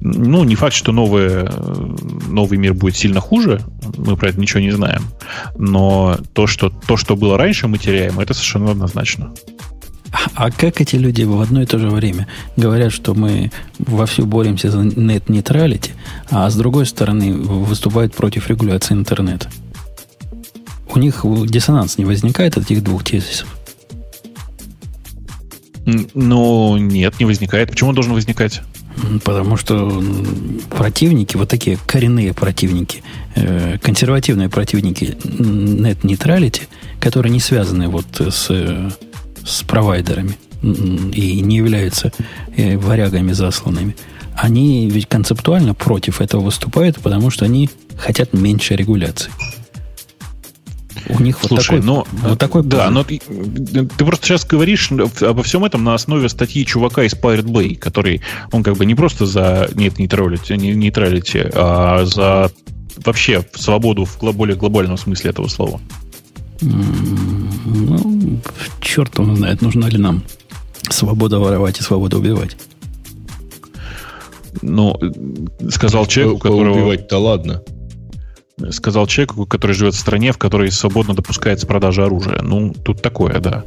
Ну, 0.00 0.44
не 0.44 0.54
факт, 0.54 0.74
что 0.74 0.92
новое, 0.92 1.52
новый 2.28 2.56
мир 2.56 2.72
будет 2.72 2.96
сильно 2.96 3.20
хуже, 3.20 3.60
мы 3.98 4.16
про 4.16 4.30
это 4.30 4.40
ничего 4.40 4.60
не 4.60 4.70
знаем. 4.70 5.02
Но 5.58 6.16
то, 6.32 6.46
что, 6.46 6.70
то, 6.70 6.96
что 6.96 7.14
было 7.14 7.36
раньше, 7.36 7.68
мы 7.68 7.76
теряем, 7.76 8.20
это 8.20 8.32
совершенно 8.32 8.70
однозначно. 8.70 9.34
А 10.34 10.50
как 10.50 10.80
эти 10.80 10.96
люди 10.96 11.22
в 11.22 11.40
одно 11.40 11.62
и 11.62 11.66
то 11.66 11.78
же 11.78 11.90
время 11.90 12.26
говорят, 12.56 12.92
что 12.92 13.14
мы 13.14 13.50
вовсю 13.78 14.24
боремся 14.24 14.70
за 14.70 14.78
нет-нейтралити, 14.78 15.92
а 16.30 16.48
с 16.48 16.56
другой 16.56 16.86
стороны 16.86 17.32
выступают 17.32 18.14
против 18.14 18.48
регуляции 18.48 18.94
интернета? 18.94 19.50
У 20.94 20.98
них 20.98 21.24
диссонанс 21.46 21.98
не 21.98 22.04
возникает 22.04 22.56
от 22.56 22.64
этих 22.64 22.82
двух 22.82 23.04
тезисов? 23.04 23.48
Ну, 26.14 26.76
нет, 26.76 27.18
не 27.18 27.24
возникает. 27.24 27.70
Почему 27.70 27.90
он 27.90 27.94
должен 27.94 28.12
возникать? 28.12 28.62
Потому 29.24 29.56
что 29.56 30.02
противники, 30.70 31.36
вот 31.36 31.48
такие 31.48 31.78
коренные 31.86 32.34
противники, 32.34 33.02
э, 33.36 33.78
консервативные 33.80 34.48
противники 34.48 35.16
нет-нейтралити, 35.38 36.62
которые 37.00 37.32
не 37.32 37.40
связаны 37.40 37.88
вот 37.88 38.06
с 38.20 38.90
с 39.44 39.62
провайдерами 39.62 40.36
и 40.62 41.40
не 41.40 41.56
являются 41.56 42.12
э, 42.56 42.76
варягами 42.76 43.32
засланными, 43.32 43.96
они 44.34 44.88
ведь 44.88 45.06
концептуально 45.06 45.74
против 45.74 46.20
этого 46.20 46.42
выступают, 46.42 46.98
потому 47.00 47.30
что 47.30 47.44
они 47.44 47.70
хотят 47.96 48.32
меньше 48.32 48.76
регуляции. 48.76 49.30
У 51.08 51.22
них 51.22 51.38
Слушай, 51.40 51.54
вот 51.56 51.64
такой, 51.64 51.82
но, 51.82 52.06
вот 52.28 52.38
такой 52.38 52.62
да, 52.64 52.90
но 52.90 53.02
ты, 53.02 53.20
ты 53.20 54.04
просто 54.04 54.26
сейчас 54.26 54.44
говоришь 54.44 54.90
обо 54.90 55.42
всем 55.42 55.64
этом 55.64 55.84
на 55.84 55.94
основе 55.94 56.28
статьи 56.28 56.66
чувака 56.66 57.04
из 57.04 57.14
Pirate 57.14 57.46
Bay, 57.46 57.76
который, 57.76 58.20
он 58.52 58.62
как 58.62 58.76
бы 58.76 58.84
не 58.84 58.94
просто 58.94 59.24
за 59.24 59.70
нет 59.74 59.98
нейтралити, 59.98 60.52
нейтралити 60.52 61.50
а 61.54 62.04
за 62.04 62.50
вообще 63.04 63.44
свободу 63.54 64.04
в 64.04 64.18
более 64.32 64.56
глобальном 64.56 64.98
смысле 64.98 65.30
этого 65.30 65.48
слова. 65.48 65.80
Ну, 66.60 68.07
черт 68.80 69.18
он 69.20 69.36
знает, 69.36 69.62
нужна 69.62 69.88
ли 69.88 69.98
нам 69.98 70.22
свобода 70.90 71.38
воровать 71.38 71.80
и 71.80 71.82
свобода 71.82 72.18
убивать. 72.18 72.56
Ну, 74.62 74.98
сказал 75.70 76.06
человек, 76.06 76.36
у 76.36 76.38
которого... 76.38 76.74
Убивать-то 76.74 77.18
ладно. 77.18 77.62
Сказал 78.70 79.06
человек, 79.06 79.34
который 79.48 79.72
живет 79.72 79.94
в 79.94 79.98
стране, 79.98 80.32
в 80.32 80.38
которой 80.38 80.72
свободно 80.72 81.14
допускается 81.14 81.66
продажа 81.66 82.06
оружия. 82.06 82.42
Ну, 82.42 82.74
тут 82.74 83.02
такое, 83.02 83.38
да. 83.38 83.64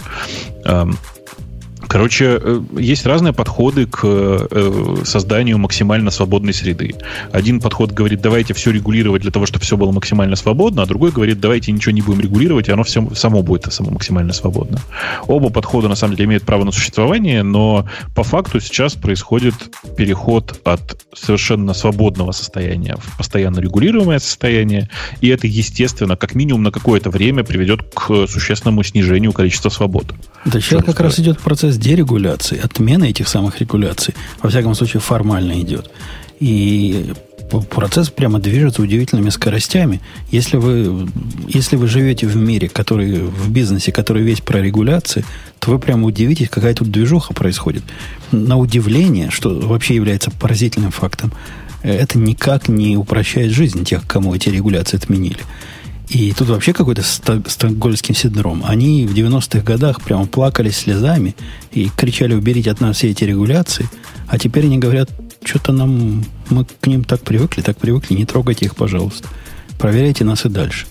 Короче, 1.91 2.39
э, 2.41 2.61
есть 2.80 3.05
разные 3.05 3.34
подходы 3.34 3.85
к 3.85 3.99
э, 4.03 4.95
созданию 5.03 5.57
максимально 5.57 6.09
свободной 6.09 6.53
среды. 6.53 6.95
Один 7.34 7.59
подход 7.59 7.91
говорит, 7.91 8.22
давайте 8.22 8.53
все 8.53 8.72
регулировать 8.72 9.23
для 9.23 9.31
того, 9.31 9.45
чтобы 9.45 9.65
все 9.65 9.76
было 9.76 9.91
максимально 9.91 10.38
свободно, 10.38 10.84
а 10.84 10.85
другой 10.85 11.11
говорит, 11.11 11.41
давайте 11.41 11.73
ничего 11.73 11.91
не 11.91 12.01
будем 12.01 12.22
регулировать, 12.22 12.69
и 12.69 12.72
оно 12.72 12.85
все, 12.85 13.05
само 13.13 13.43
будет 13.43 13.73
само 13.73 13.89
максимально 13.89 14.31
свободно. 14.31 14.80
Оба 15.27 15.49
подхода, 15.49 15.89
на 15.89 15.95
самом 15.95 16.15
деле, 16.15 16.27
имеют 16.27 16.43
право 16.43 16.63
на 16.63 16.72
существование, 16.72 17.43
но 17.43 17.85
по 18.15 18.23
факту 18.23 18.61
сейчас 18.61 18.95
происходит 18.95 19.55
переход 19.97 20.61
от 20.63 20.97
совершенно 21.13 21.73
свободного 21.73 22.31
состояния 22.31 22.95
в 23.01 23.18
постоянно 23.18 23.59
регулируемое 23.59 24.19
состояние, 24.19 24.89
и 25.19 25.27
это, 25.27 25.45
естественно, 25.45 26.15
как 26.15 26.35
минимум 26.35 26.63
на 26.63 26.72
какое-то 26.72 27.09
время 27.09 27.43
приведет 27.43 27.81
к 27.93 28.27
существенному 28.27 28.81
снижению 28.84 29.34
количества 29.34 29.68
свобод. 29.68 30.13
Да 30.45 30.61
сейчас 30.61 30.85
как 30.85 31.01
раз 31.01 31.19
идет 31.19 31.38
процесс 31.41 31.81
дерегуляции, 31.82 32.60
отмена 32.60 33.06
этих 33.06 33.28
самых 33.28 33.60
регуляций, 33.60 34.14
во 34.41 34.49
всяком 34.49 34.76
случае, 34.76 35.02
формально 35.02 35.60
идет. 35.62 35.90
И 36.40 37.14
процесс 37.70 38.10
прямо 38.10 38.40
движется 38.40 38.82
удивительными 38.82 39.30
скоростями. 39.30 39.99
Если 40.32 40.58
вы, 40.58 41.10
если 41.48 41.76
вы 41.76 41.88
живете 41.88 42.28
в 42.28 42.36
мире, 42.36 42.70
который, 42.70 43.20
в 43.20 43.52
бизнесе, 43.52 43.91
который 43.91 44.24
весь 44.24 44.40
про 44.41 44.62
регуляции, 44.62 45.26
то 45.60 45.72
вы 45.72 45.80
прямо 45.80 46.06
удивитесь, 46.08 46.49
какая 46.49 46.74
тут 46.74 46.90
движуха 46.90 47.34
происходит. 47.34 47.84
На 48.32 48.58
удивление, 48.58 49.30
что 49.32 49.60
вообще 49.60 49.95
является 49.95 50.32
поразительным 50.32 50.91
фактом, 50.91 51.34
это 51.84 52.18
никак 52.18 52.70
не 52.70 52.95
упрощает 52.95 53.52
жизнь 53.52 53.84
тех, 53.84 54.06
кому 54.08 54.34
эти 54.34 54.49
регуляции 54.49 54.98
отменили. 54.98 55.40
И 56.11 56.33
тут 56.33 56.49
вообще 56.49 56.73
какой-то 56.73 57.03
стокгольмский 57.03 58.13
синдром. 58.13 58.63
Они 58.65 59.07
в 59.07 59.13
90-х 59.13 59.61
годах 59.61 60.01
прямо 60.01 60.27
плакали 60.27 60.69
слезами 60.69 61.38
и 61.71 61.88
кричали, 61.88 62.33
уберите 62.33 62.69
от 62.69 62.81
нас 62.81 62.97
все 62.97 63.11
эти 63.11 63.23
регуляции. 63.23 63.89
А 64.27 64.38
теперь 64.38 64.65
они 64.65 64.77
говорят, 64.77 65.09
что-то 65.45 65.71
нам, 65.71 66.25
мы 66.49 66.65
к 66.65 66.85
ним 66.85 67.05
так 67.05 67.21
привыкли, 67.21 67.61
так 67.61 67.77
привыкли, 67.77 68.15
не 68.15 68.25
трогайте 68.25 68.65
их, 68.65 68.75
пожалуйста. 68.75 69.29
Проверяйте 69.79 70.25
нас 70.25 70.43
и 70.45 70.49
дальше. 70.49 70.85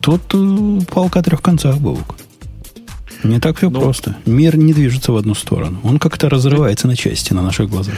Тут 0.00 0.22
э, 0.34 0.78
палка 0.88 1.20
трех 1.20 1.42
концах, 1.42 1.78
Бог. 1.78 1.98
Не 3.24 3.38
так 3.38 3.56
все 3.56 3.70
ну, 3.70 3.80
просто. 3.80 4.16
Мир 4.26 4.56
не 4.56 4.72
движется 4.72 5.12
в 5.12 5.16
одну 5.16 5.34
сторону. 5.34 5.78
Он 5.84 5.98
как-то 5.98 6.28
разрывается 6.28 6.86
на 6.86 6.96
части 6.96 7.32
на 7.32 7.42
наших 7.42 7.70
глазах. 7.70 7.94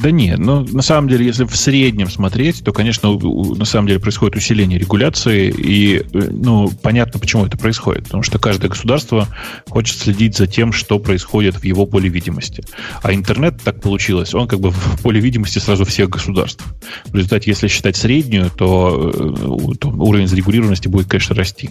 Да 0.00 0.10
нет, 0.10 0.38
но 0.38 0.62
на 0.62 0.82
самом 0.82 1.08
деле, 1.08 1.26
если 1.26 1.44
в 1.44 1.56
среднем 1.56 2.10
смотреть, 2.10 2.62
то, 2.62 2.72
конечно, 2.72 3.12
на 3.18 3.64
самом 3.64 3.88
деле 3.88 4.00
происходит 4.00 4.36
усиление 4.36 4.78
регуляции, 4.78 5.50
и 5.50 5.98
э, 5.98 6.02
ну, 6.12 6.70
понятно, 6.82 7.18
почему 7.18 7.46
это 7.46 7.58
происходит. 7.58 8.04
Потому 8.04 8.22
что 8.22 8.38
каждое 8.38 8.68
государство 8.68 9.28
хочет 9.68 9.98
следить 9.98 10.36
за 10.36 10.46
тем, 10.46 10.72
что 10.72 10.98
происходит 10.98 11.56
в 11.56 11.64
его 11.64 11.86
поле 11.86 12.08
видимости. 12.08 12.64
А 13.02 13.12
интернет 13.12 13.60
так 13.62 13.80
получилось, 13.80 14.34
он 14.34 14.46
как 14.46 14.60
бы 14.60 14.70
в 14.70 15.02
поле 15.02 15.20
видимости 15.20 15.58
сразу 15.58 15.84
всех 15.84 16.08
государств. 16.08 16.64
В 17.06 17.14
результате, 17.14 17.50
если 17.50 17.68
считать 17.68 17.96
среднюю, 17.96 18.50
то, 18.50 19.12
э, 19.12 19.74
то 19.78 19.88
уровень 19.88 20.28
зарегулированности 20.28 20.88
будет, 20.88 21.08
конечно, 21.08 21.34
расти. 21.34 21.70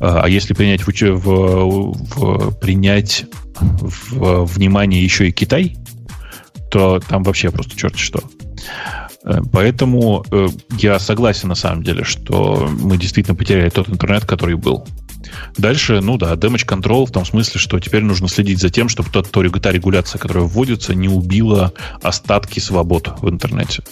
А, 0.00 0.22
а 0.24 0.28
если 0.28 0.54
принять 0.54 0.86
в, 0.86 0.88
в, 0.88 2.17
принять 2.60 3.26
в 3.60 4.44
внимание 4.44 5.02
еще 5.02 5.28
и 5.28 5.32
Китай, 5.32 5.76
то 6.70 7.00
там 7.00 7.22
вообще 7.22 7.50
просто 7.50 7.76
черт 7.76 7.96
что. 7.96 8.22
Э, 9.24 9.40
поэтому 9.52 10.24
э, 10.30 10.48
я 10.78 10.98
согласен 10.98 11.48
на 11.48 11.54
самом 11.54 11.82
деле, 11.82 12.04
что 12.04 12.68
мы 12.80 12.96
действительно 12.96 13.36
потеряли 13.36 13.70
тот 13.70 13.88
интернет, 13.88 14.24
который 14.24 14.56
был. 14.56 14.86
Дальше, 15.56 16.00
ну 16.00 16.16
да, 16.16 16.32
damage 16.34 16.66
control 16.66 17.04
в 17.06 17.10
том 17.10 17.24
смысле, 17.24 17.60
что 17.60 17.78
теперь 17.80 18.02
нужно 18.02 18.28
следить 18.28 18.60
за 18.60 18.70
тем, 18.70 18.88
чтобы 18.88 19.10
тот, 19.10 19.30
та 19.30 19.72
регуляция, 19.72 20.18
которая 20.18 20.44
вводится, 20.44 20.94
не 20.94 21.08
убила 21.08 21.72
остатки 22.02 22.60
свобод 22.60 23.12
в 23.20 23.28
интернете. 23.28 23.82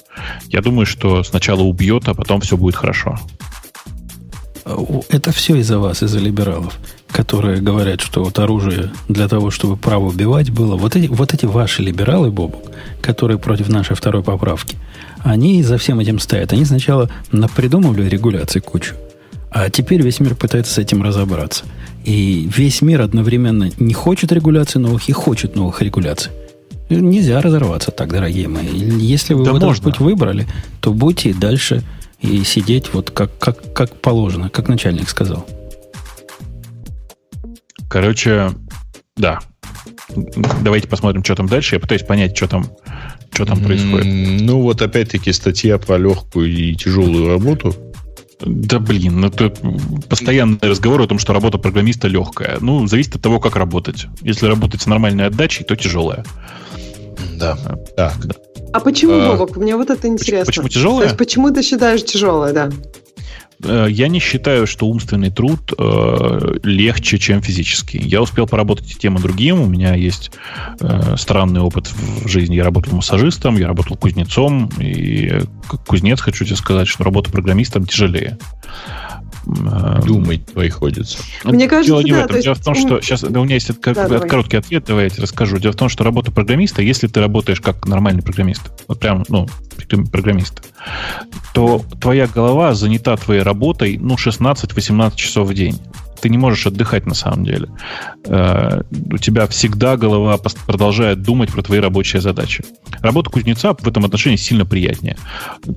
Я 0.49 0.63
думаю, 0.63 0.87
что 0.87 1.23
сначала 1.23 1.63
убьет, 1.63 2.09
а 2.09 2.15
потом 2.15 2.41
все 2.41 2.57
будет 2.57 2.77
хорошо. 2.77 3.19
Это 5.09 5.33
все 5.33 5.57
из-за 5.57 5.79
вас, 5.79 6.03
из-за 6.03 6.19
либералов 6.19 6.79
которые 7.17 7.63
говорят, 7.63 8.03
что 8.03 8.25
вот 8.25 8.39
оружие 8.39 8.91
для 9.09 9.27
того, 9.27 9.51
чтобы 9.51 9.79
право 9.79 10.09
убивать 10.09 10.51
было, 10.51 10.77
вот 10.77 10.97
эти, 10.97 11.07
вот 11.07 11.33
эти 11.33 11.47
ваши 11.47 11.83
либералы, 11.83 12.31
Бобук, 12.31 12.71
которые 13.01 13.39
против 13.39 13.71
нашей 13.71 13.97
второй 13.97 14.23
поправки, 14.23 14.77
они 15.25 15.63
за 15.63 15.79
всем 15.79 15.99
этим 15.99 16.19
стоят. 16.19 16.53
Они 16.53 16.67
сначала 16.67 17.11
придумывали 17.55 18.07
регуляции 18.07 18.61
кучу, 18.61 18.95
а 19.51 19.71
теперь 19.71 20.03
весь 20.03 20.21
мир 20.21 20.35
пытается 20.35 20.75
с 20.75 20.79
этим 20.79 21.03
разобраться. 21.03 21.65
И 22.05 22.49
весь 22.55 22.83
мир 22.83 23.01
одновременно 23.01 23.71
не 23.79 23.95
хочет 23.95 24.31
регуляций 24.31 24.79
новых 24.79 25.09
и 25.09 25.13
хочет 25.13 25.57
новых 25.57 25.81
регуляций. 25.81 26.33
Нельзя 26.91 27.41
разорваться 27.41 27.91
так, 27.93 28.13
дорогие 28.13 28.47
мои. 28.47 28.69
Если 28.69 29.33
вы 29.33 29.45
да 29.45 29.57
этот 29.57 29.81
путь 29.81 30.01
выбрали, 30.01 30.47
то 30.81 30.93
будьте 30.93 31.33
дальше 31.33 31.83
и 32.21 32.45
сидеть 32.45 32.93
вот 32.93 33.11
как, 33.11 33.39
как, 33.39 33.73
как 33.75 34.01
положено, 34.01 34.49
как 34.49 34.69
начальник 34.69 35.09
сказал. 35.09 35.47
Короче, 37.89 38.51
да. 39.17 39.41
Давайте 40.63 40.89
посмотрим, 40.89 41.25
что 41.25 41.35
там 41.35 41.47
дальше. 41.47 41.77
Я 41.77 41.81
пытаюсь 41.81 42.03
понять, 42.03 42.37
что 42.37 42.49
там, 42.49 42.67
что 43.33 43.45
там 43.45 43.61
происходит. 43.61 44.43
Ну, 44.43 44.61
вот 44.61 44.83
опять-таки 44.83 45.33
статья 45.33 45.79
про 45.79 45.99
легкую 45.99 46.53
и 46.53 46.75
тяжелую 46.75 47.29
работу. 47.29 47.75
Да 48.41 48.79
блин, 48.81 49.21
ну 49.21 49.29
это 49.29 49.51
постоянный 50.11 50.59
разговор 50.61 51.01
о 51.01 51.07
том, 51.07 51.19
что 51.19 51.33
работа 51.33 51.57
программиста 51.57 52.07
легкая. 52.07 52.59
Ну, 52.61 52.87
зависит 52.87 53.17
от 53.17 53.23
того, 53.23 53.41
как 53.41 53.57
работать. 53.57 54.07
Если 54.21 54.47
работать 54.47 54.83
с 54.83 54.87
нормальной 54.87 55.27
отдачей, 55.27 55.65
то 55.65 55.75
тяжелая. 55.75 56.25
Да. 57.37 57.57
Так. 57.97 58.15
А 58.73 58.81
почему, 58.81 59.15
а, 59.15 59.33
Бобок? 59.33 59.57
Мне 59.57 59.77
вот 59.77 59.91
это 59.91 60.07
интересно. 60.09 60.47
Почему, 60.47 60.69
тяжелая? 60.69 61.01
То 61.01 61.05
есть, 61.05 61.17
почему 61.17 61.51
ты 61.51 61.63
считаешь 61.63 62.05
тяжелая, 62.05 62.53
да? 62.53 62.71
Э, 63.63 63.87
я 63.89 64.09
не 64.09 64.19
считаю, 64.19 64.67
что 64.67 64.87
умственный 64.87 65.31
труд 65.31 65.73
э, 65.79 66.59
легче, 66.63 67.19
чем 67.19 67.43
физический. 67.43 67.99
Я 67.99 68.23
успел 68.23 68.47
поработать 68.47 68.91
и 68.91 68.95
тем, 68.95 69.17
и 69.17 69.21
другим. 69.21 69.61
У 69.61 69.67
меня 69.67 69.95
есть 69.95 70.31
э, 70.81 71.17
странный 71.17 71.61
опыт 71.61 71.89
в 71.89 72.29
жизни. 72.29 72.57
Я 72.57 72.65
работал 72.65 72.95
массажистом, 72.95 73.57
я 73.57 73.69
работал 73.69 73.97
кузнецом, 73.97 74.71
и 74.79 75.41
как 75.69 75.85
кузнец 75.85 76.21
хочу 76.21 76.45
тебе 76.45 76.57
сказать, 76.57 76.89
что 76.89 77.05
работа 77.05 77.31
программистом 77.31 77.87
тяжелее. 77.87 78.39
Эм, 79.47 80.01
Думать 80.03 80.45
приходится. 80.47 81.19
Мне 81.45 81.69
кажется, 81.69 81.93
Дело 81.93 82.01
не 82.01 82.13
да, 82.13 82.23
в 82.23 82.25
этом. 82.27 82.41
Дело 82.41 82.55
в 82.55 82.65
том, 82.65 82.75
что 82.75 83.01
сейчас 83.01 83.23
да, 83.23 83.41
у 83.41 83.45
меня 83.45 83.55
есть 83.55 83.71
да, 83.83 84.19
короткий 84.21 84.57
ответ, 84.57 84.85
давайте 84.87 85.23
расскажу. 85.23 85.59
Дело 85.59 85.73
в 85.73 85.77
том, 85.77 85.89
что 85.89 86.03
работа 86.03 86.33
программиста, 86.33 86.83
если 86.83 87.07
ты 87.07 87.21
работаешь 87.21 87.61
как 87.61 87.87
нормальный 87.87 88.23
программист, 88.23 88.63
вот 88.89 88.99
прям, 88.99 89.25
ну, 89.29 89.47
программист, 90.11 90.63
то 91.55 91.83
твоя 92.01 92.27
голова 92.27 92.75
занята 92.75 93.17
твоей 93.17 93.43
работой, 93.43 93.99
ну, 93.99 94.17
16-18 94.17 95.15
часов 95.15 95.49
в 95.49 95.55
день 95.55 95.81
ты 96.21 96.29
не 96.29 96.39
можешь 96.39 96.67
отдыхать 96.67 97.07
на 97.07 97.15
самом 97.15 97.45
деле. 97.45 97.69
Э, 98.25 98.83
у 98.91 99.19
тебя 99.19 99.47
всегда 99.47 99.97
голова 99.97 100.39
продолжает 100.67 101.23
думать 101.23 101.53
про 101.53 101.63
твои 101.63 101.81
рабочие 101.81 102.21
задачи. 102.21 102.65
Работа 103.01 103.31
кузнеца 103.31 103.75
в 103.75 103.87
этом 103.87 104.05
отношении 104.05 104.37
сильно 104.37 104.65
приятнее. 104.65 105.17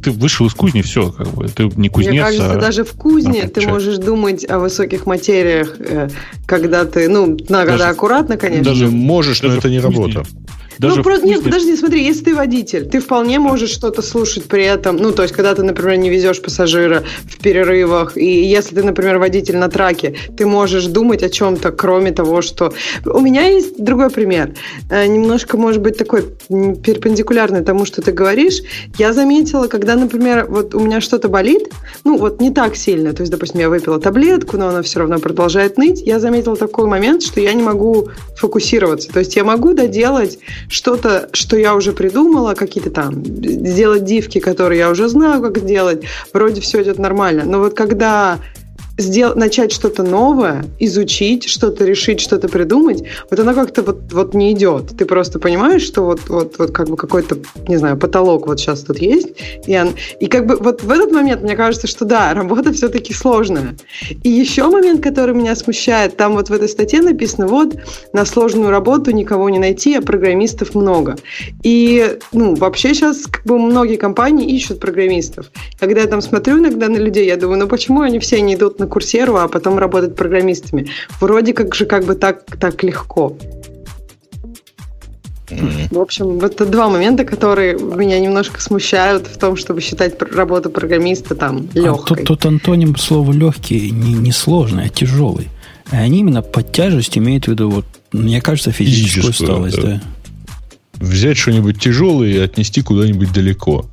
Ты 0.01 0.11
вышел 0.11 0.47
из 0.47 0.53
кузни, 0.53 0.81
все, 0.81 1.11
как 1.11 1.27
бы, 1.29 1.47
ты 1.47 1.69
не 1.75 1.89
кузнец. 1.89 2.11
Мне 2.11 2.21
кажется, 2.21 2.53
а 2.53 2.57
даже 2.57 2.83
в 2.83 2.93
кузне 2.93 3.47
ты 3.47 3.67
можешь 3.67 3.97
думать 3.97 4.49
о 4.49 4.59
высоких 4.59 5.05
материях, 5.05 5.75
э, 5.79 6.09
когда 6.45 6.85
ты, 6.85 7.09
ну, 7.09 7.37
на, 7.49 7.65
когда 7.65 7.89
аккуратно, 7.89 8.37
конечно. 8.37 8.65
Даже 8.65 8.87
можешь, 8.87 9.41
но 9.41 9.53
это 9.53 9.69
не 9.69 9.79
работа. 9.79 10.23
Даже 10.79 10.97
ну, 10.97 11.03
просто, 11.03 11.27
нет, 11.27 11.43
подожди, 11.43 11.75
смотри, 11.75 12.05
если 12.05 12.23
ты 12.23 12.35
водитель, 12.35 12.87
ты 12.87 13.01
вполне 13.01 13.37
можешь 13.37 13.69
что-то 13.69 14.01
слушать 14.01 14.45
при 14.45 14.63
этом. 14.63 14.95
Ну, 14.95 15.11
то 15.11 15.23
есть, 15.23 15.35
когда 15.35 15.53
ты, 15.53 15.61
например, 15.61 15.97
не 15.97 16.09
везешь 16.09 16.41
пассажира 16.41 17.03
в 17.25 17.37
перерывах, 17.39 18.15
и 18.15 18.45
если 18.45 18.75
ты, 18.75 18.83
например, 18.83 19.17
водитель 19.17 19.57
на 19.57 19.67
траке, 19.67 20.15
ты 20.37 20.45
можешь 20.45 20.85
думать 20.85 21.21
о 21.21 21.29
чем-то, 21.29 21.71
кроме 21.71 22.11
того, 22.11 22.41
что... 22.41 22.73
У 23.05 23.19
меня 23.19 23.47
есть 23.47 23.83
другой 23.83 24.09
пример. 24.09 24.53
Э, 24.89 25.05
немножко, 25.05 25.57
может 25.57 25.81
быть, 25.81 25.97
такой 25.97 26.23
перпендикулярный 26.47 27.61
тому, 27.61 27.85
что 27.85 28.01
ты 28.01 28.13
говоришь. 28.13 28.61
Я 28.97 29.11
заметила, 29.11 29.67
когда, 29.67 29.95
например, 29.95 30.45
вот 30.47 30.73
у 30.75 30.79
меня 30.79 31.01
что-то 31.01 31.27
болит, 31.27 31.69
ну, 32.05 32.17
вот 32.17 32.39
не 32.39 32.51
так 32.51 32.77
сильно, 32.77 33.11
то 33.11 33.21
есть, 33.21 33.31
допустим, 33.33 33.59
я 33.59 33.69
выпила 33.69 33.99
таблетку, 33.99 34.55
но 34.55 34.69
она 34.69 34.81
все 34.81 34.99
равно 34.99 35.19
продолжает 35.19 35.77
ныть, 35.77 36.01
я 36.05 36.21
заметила 36.21 36.55
такой 36.55 36.87
момент, 36.87 37.21
что 37.21 37.41
я 37.41 37.51
не 37.51 37.63
могу 37.63 38.07
фокусироваться. 38.37 39.09
То 39.11 39.19
есть, 39.19 39.35
я 39.35 39.43
могу 39.43 39.73
доделать 39.73 40.39
что-то, 40.69 41.29
что 41.33 41.57
я 41.57 41.75
уже 41.75 41.91
придумала, 41.91 42.53
какие-то 42.53 42.91
там, 42.91 43.25
сделать 43.25 44.05
дивки, 44.05 44.39
которые 44.39 44.79
я 44.79 44.89
уже 44.89 45.09
знаю, 45.09 45.41
как 45.41 45.57
сделать, 45.57 46.03
вроде 46.33 46.61
все 46.61 46.81
идет 46.83 46.99
нормально. 46.99 47.43
Но 47.45 47.59
вот 47.59 47.73
когда 47.73 48.39
сделать, 48.99 49.35
начать 49.35 49.71
что-то 49.71 50.03
новое, 50.03 50.65
изучить, 50.79 51.45
что-то 51.47 51.85
решить, 51.85 52.19
что-то 52.19 52.47
придумать, 52.47 53.03
вот 53.29 53.39
оно 53.39 53.53
как-то 53.53 53.81
вот, 53.81 54.11
вот 54.11 54.33
не 54.33 54.51
идет. 54.51 54.97
Ты 54.97 55.05
просто 55.05 55.39
понимаешь, 55.39 55.81
что 55.81 56.03
вот, 56.03 56.21
вот, 56.27 56.57
вот 56.59 56.71
как 56.71 56.89
бы 56.89 56.97
какой-то, 56.97 57.37
не 57.67 57.77
знаю, 57.77 57.97
потолок 57.97 58.47
вот 58.47 58.59
сейчас 58.59 58.81
тут 58.81 58.99
есть. 58.99 59.29
И, 59.65 59.77
он, 59.77 59.93
и 60.19 60.27
как 60.27 60.45
бы 60.45 60.57
вот 60.57 60.83
в 60.83 60.91
этот 60.91 61.11
момент 61.11 61.41
мне 61.41 61.55
кажется, 61.55 61.87
что 61.87 62.05
да, 62.05 62.33
работа 62.33 62.73
все-таки 62.73 63.13
сложная. 63.13 63.75
И 64.23 64.29
еще 64.29 64.69
момент, 64.69 65.01
который 65.01 65.33
меня 65.33 65.55
смущает, 65.55 66.17
там 66.17 66.33
вот 66.33 66.49
в 66.49 66.53
этой 66.53 66.69
статье 66.69 67.01
написано, 67.01 67.47
вот, 67.47 67.75
на 68.13 68.25
сложную 68.25 68.69
работу 68.69 69.11
никого 69.11 69.49
не 69.49 69.59
найти, 69.59 69.95
а 69.95 70.01
программистов 70.01 70.75
много. 70.75 71.15
И, 71.63 72.17
ну, 72.33 72.55
вообще 72.55 72.93
сейчас 72.93 73.25
как 73.25 73.45
бы 73.45 73.57
многие 73.57 73.95
компании 73.95 74.55
ищут 74.55 74.79
программистов. 74.79 75.51
Когда 75.79 76.01
я 76.01 76.07
там 76.07 76.21
смотрю 76.21 76.59
иногда 76.59 76.89
на 76.89 76.97
людей, 76.97 77.25
я 77.25 77.37
думаю, 77.37 77.59
ну 77.59 77.67
почему 77.67 78.01
они 78.01 78.19
все 78.19 78.41
не 78.41 78.55
идут 78.55 78.79
на 78.79 78.87
курсеру, 78.89 79.37
а 79.37 79.47
потом 79.47 79.77
работать 79.77 80.15
программистами. 80.15 80.89
Вроде 81.21 81.53
как 81.53 81.73
же 81.75 81.85
как 81.85 82.05
бы 82.05 82.15
так, 82.15 82.43
так 82.59 82.83
легко. 82.83 83.37
Mm-hmm. 85.49 85.95
В 85.95 85.99
общем, 85.99 86.39
это 86.39 86.65
два 86.65 86.89
момента, 86.89 87.25
которые 87.25 87.73
меня 87.77 88.19
немножко 88.19 88.61
смущают 88.61 89.27
в 89.27 89.37
том, 89.37 89.55
чтобы 89.55 89.81
считать 89.81 90.21
работу 90.21 90.69
программиста 90.69 91.35
там 91.35 91.67
легкой. 91.73 92.15
А 92.15 92.17
тут, 92.17 92.23
тут 92.23 92.45
антоним 92.45 92.95
слова 92.97 93.31
легкий 93.31 93.91
не, 93.91 94.13
не 94.13 94.31
сложный, 94.31 94.85
а 94.85 94.89
тяжелый. 94.89 95.47
И 95.91 95.95
они 95.95 96.19
именно 96.19 96.41
под 96.41 96.71
тяжесть 96.71 97.17
имеют 97.17 97.45
в 97.45 97.47
виду, 97.49 97.69
вот, 97.69 97.85
мне 98.11 98.41
кажется, 98.41 98.71
физическую, 98.71 99.33
физическую 99.33 99.57
усталость. 99.57 99.81
Да. 99.81 100.01
Да. 100.99 101.05
Взять 101.05 101.37
что-нибудь 101.37 101.79
тяжелое 101.79 102.29
и 102.29 102.37
отнести 102.37 102.81
куда-нибудь 102.81 103.33
далеко. 103.33 103.85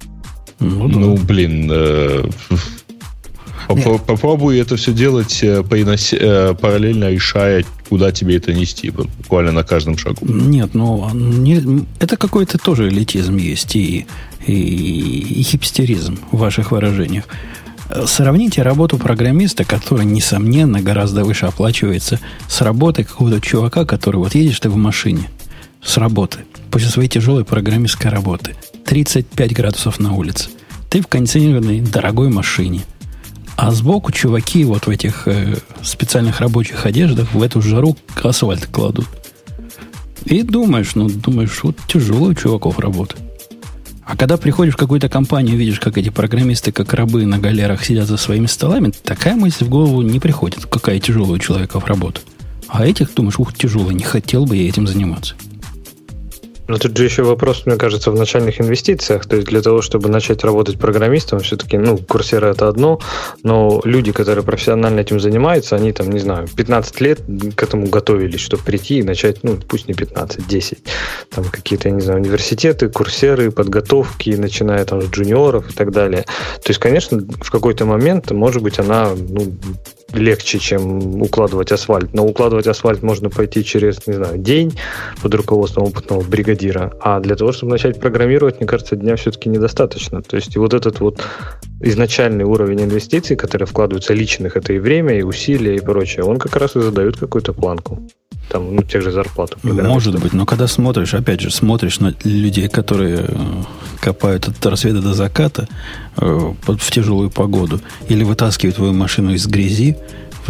Ну, 0.58 0.88
да. 0.88 0.98
ну 0.98 1.16
блин, 1.16 1.70
э, 1.72 2.24
Попробуй 3.66 4.58
это 4.58 4.76
все 4.76 4.92
делать 4.92 5.42
э, 5.42 5.62
э, 5.62 6.54
параллельно 6.60 7.10
решая, 7.10 7.64
куда 7.88 8.12
тебе 8.12 8.36
это 8.36 8.52
нести, 8.52 8.90
буквально 8.90 9.52
на 9.52 9.64
каждом 9.64 9.98
шагу. 9.98 10.18
Нет, 10.22 10.74
ну 10.74 11.10
не, 11.12 11.86
это 11.98 12.16
какой-то 12.16 12.58
тоже 12.58 12.88
элитизм 12.88 13.36
есть 13.36 13.76
и, 13.76 14.06
и, 14.46 14.52
и 14.52 15.42
хипстеризм 15.42 16.18
в 16.30 16.38
ваших 16.38 16.72
выражениях. 16.72 17.24
Сравните 18.06 18.62
работу 18.62 18.98
программиста, 18.98 19.64
которая, 19.64 20.04
несомненно, 20.04 20.80
гораздо 20.80 21.24
выше 21.24 21.46
оплачивается, 21.46 22.18
с 22.48 22.60
работой 22.60 23.04
какого-то 23.04 23.40
чувака, 23.40 23.84
который 23.84 24.16
вот 24.16 24.34
едешь 24.34 24.58
ты 24.58 24.68
в 24.68 24.76
машине 24.76 25.30
с 25.82 25.96
работы, 25.96 26.40
после 26.70 26.88
своей 26.88 27.08
тяжелой 27.08 27.44
программистской 27.44 28.10
работы. 28.10 28.56
35 28.84 29.52
градусов 29.52 30.00
на 30.00 30.14
улице. 30.14 30.48
Ты 30.90 31.00
в 31.00 31.06
кондиционированной 31.06 31.80
дорогой 31.80 32.28
машине. 32.28 32.82
А 33.56 33.70
сбоку 33.70 34.12
чуваки 34.12 34.64
вот 34.64 34.86
в 34.86 34.90
этих 34.90 35.26
э, 35.26 35.56
специальных 35.82 36.40
рабочих 36.40 36.84
одеждах 36.84 37.32
в 37.32 37.42
эту 37.42 37.62
жару 37.62 37.96
асфальт 38.22 38.66
кладут. 38.66 39.06
И 40.24 40.42
думаешь, 40.42 40.94
ну, 40.94 41.08
думаешь, 41.08 41.62
вот 41.62 41.76
тяжело 41.88 42.26
у 42.26 42.34
чуваков 42.34 42.78
работа. 42.78 43.16
А 44.04 44.16
когда 44.16 44.36
приходишь 44.36 44.74
в 44.74 44.76
какую-то 44.76 45.08
компанию, 45.08 45.56
видишь, 45.56 45.80
как 45.80 45.98
эти 45.98 46.10
программисты, 46.10 46.70
как 46.70 46.92
рабы 46.94 47.26
на 47.26 47.38
галерах 47.38 47.84
сидят 47.84 48.06
за 48.06 48.16
своими 48.16 48.46
столами, 48.46 48.92
такая 49.02 49.34
мысль 49.34 49.64
в 49.64 49.68
голову 49.68 50.02
не 50.02 50.20
приходит, 50.20 50.66
какая 50.66 51.00
тяжелая 51.00 51.32
у 51.32 51.38
человека 51.38 51.80
работа. 51.80 52.20
А 52.68 52.86
этих 52.86 53.14
думаешь, 53.14 53.38
ух, 53.38 53.54
тяжело, 53.54 53.90
не 53.90 54.04
хотел 54.04 54.44
бы 54.44 54.56
я 54.56 54.68
этим 54.68 54.86
заниматься. 54.86 55.34
Но 56.68 56.78
тут 56.78 56.96
же 56.96 57.04
еще 57.04 57.22
вопрос, 57.22 57.66
мне 57.66 57.76
кажется, 57.76 58.10
в 58.10 58.14
начальных 58.16 58.60
инвестициях. 58.60 59.26
То 59.26 59.36
есть 59.36 59.48
для 59.48 59.62
того, 59.62 59.82
чтобы 59.82 60.08
начать 60.08 60.44
работать 60.44 60.78
программистом, 60.78 61.40
все-таки, 61.40 61.78
ну, 61.78 61.98
курсера 61.98 62.46
это 62.46 62.68
одно, 62.68 63.00
но 63.42 63.80
люди, 63.84 64.12
которые 64.12 64.44
профессионально 64.44 65.00
этим 65.00 65.20
занимаются, 65.20 65.76
они 65.76 65.92
там, 65.92 66.10
не 66.10 66.18
знаю, 66.18 66.48
15 66.48 67.00
лет 67.00 67.20
к 67.54 67.62
этому 67.62 67.86
готовились, 67.86 68.40
чтобы 68.40 68.62
прийти 68.62 68.98
и 68.98 69.02
начать, 69.02 69.44
ну, 69.44 69.56
пусть 69.56 69.88
не 69.88 69.94
15, 69.94 70.46
10. 70.46 70.78
Там 71.30 71.44
какие-то, 71.44 71.88
я 71.88 71.94
не 71.94 72.00
знаю, 72.00 72.20
университеты, 72.20 72.88
курсеры, 72.88 73.50
подготовки, 73.50 74.30
начиная 74.30 74.84
там 74.84 75.02
с 75.02 75.06
джуниоров 75.06 75.70
и 75.70 75.72
так 75.72 75.92
далее. 75.92 76.22
То 76.62 76.70
есть, 76.70 76.80
конечно, 76.80 77.20
в 77.40 77.50
какой-то 77.50 77.84
момент, 77.84 78.30
может 78.30 78.62
быть, 78.62 78.78
она, 78.78 79.10
ну, 79.14 79.56
легче, 80.12 80.58
чем 80.58 81.22
укладывать 81.22 81.72
асфальт. 81.72 82.14
Но 82.14 82.26
укладывать 82.26 82.66
асфальт 82.66 83.02
можно 83.02 83.30
пойти 83.30 83.64
через, 83.64 84.06
не 84.06 84.14
знаю, 84.14 84.38
день 84.38 84.78
под 85.22 85.34
руководством 85.34 85.84
опытного 85.84 86.22
бригадира. 86.22 86.92
А 87.00 87.20
для 87.20 87.36
того, 87.36 87.52
чтобы 87.52 87.72
начать 87.72 88.00
программировать, 88.00 88.58
мне 88.58 88.66
кажется, 88.66 88.96
дня 88.96 89.16
все-таки 89.16 89.48
недостаточно. 89.48 90.22
То 90.22 90.36
есть 90.36 90.56
и 90.56 90.58
вот 90.58 90.74
этот 90.74 91.00
вот 91.00 91.20
изначальный 91.80 92.44
уровень 92.44 92.82
инвестиций, 92.82 93.36
которые 93.36 93.66
вкладываются 93.66 94.14
личных, 94.14 94.56
это 94.56 94.72
и 94.72 94.78
время, 94.78 95.18
и 95.18 95.22
усилия, 95.22 95.76
и 95.76 95.80
прочее, 95.80 96.24
он 96.24 96.38
как 96.38 96.56
раз 96.56 96.76
и 96.76 96.80
задает 96.80 97.16
какую-то 97.16 97.52
планку 97.52 98.08
там, 98.48 98.74
ну, 98.74 98.82
тех 98.82 99.02
же 99.02 99.10
зарплат. 99.10 99.56
Может 99.62 100.20
быть, 100.20 100.32
но 100.32 100.46
когда 100.46 100.66
смотришь, 100.66 101.14
опять 101.14 101.40
же, 101.40 101.50
смотришь 101.50 102.00
на 102.00 102.14
людей, 102.24 102.68
которые 102.68 103.26
э, 103.28 103.62
копают 104.00 104.48
от 104.48 104.64
рассвета 104.66 105.00
до 105.00 105.14
заката 105.14 105.68
э, 106.16 106.52
в 106.66 106.90
тяжелую 106.90 107.30
погоду, 107.30 107.80
или 108.08 108.24
вытаскивают 108.24 108.76
твою 108.76 108.92
машину 108.92 109.32
из 109.32 109.46
грязи, 109.46 109.96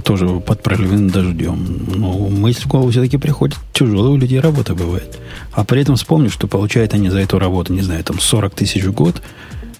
тоже 0.02 0.28
под 0.40 0.62
проливным 0.62 1.08
дождем. 1.10 1.86
Ну, 1.88 2.28
мысль 2.28 2.64
в 2.64 2.66
голову 2.66 2.90
все-таки 2.90 3.16
приходит. 3.16 3.56
Тяжелая 3.72 4.10
у 4.10 4.16
людей 4.16 4.40
работа 4.40 4.74
бывает. 4.74 5.18
А 5.52 5.64
при 5.64 5.82
этом 5.82 5.96
вспомнишь, 5.96 6.32
что 6.32 6.46
получают 6.46 6.94
они 6.94 7.10
за 7.10 7.20
эту 7.20 7.38
работу, 7.38 7.72
не 7.72 7.82
знаю, 7.82 8.04
там 8.04 8.20
40 8.20 8.54
тысяч 8.54 8.84
в 8.84 8.92
год, 8.92 9.22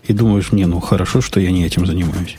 и 0.05 0.13
думаешь, 0.13 0.53
не, 0.53 0.65
ну 0.67 0.81
хорошо, 0.81 1.21
что 1.21 1.41
я 1.41 1.51
не 1.51 1.65
этим 1.65 1.87
занимаюсь. 1.87 2.39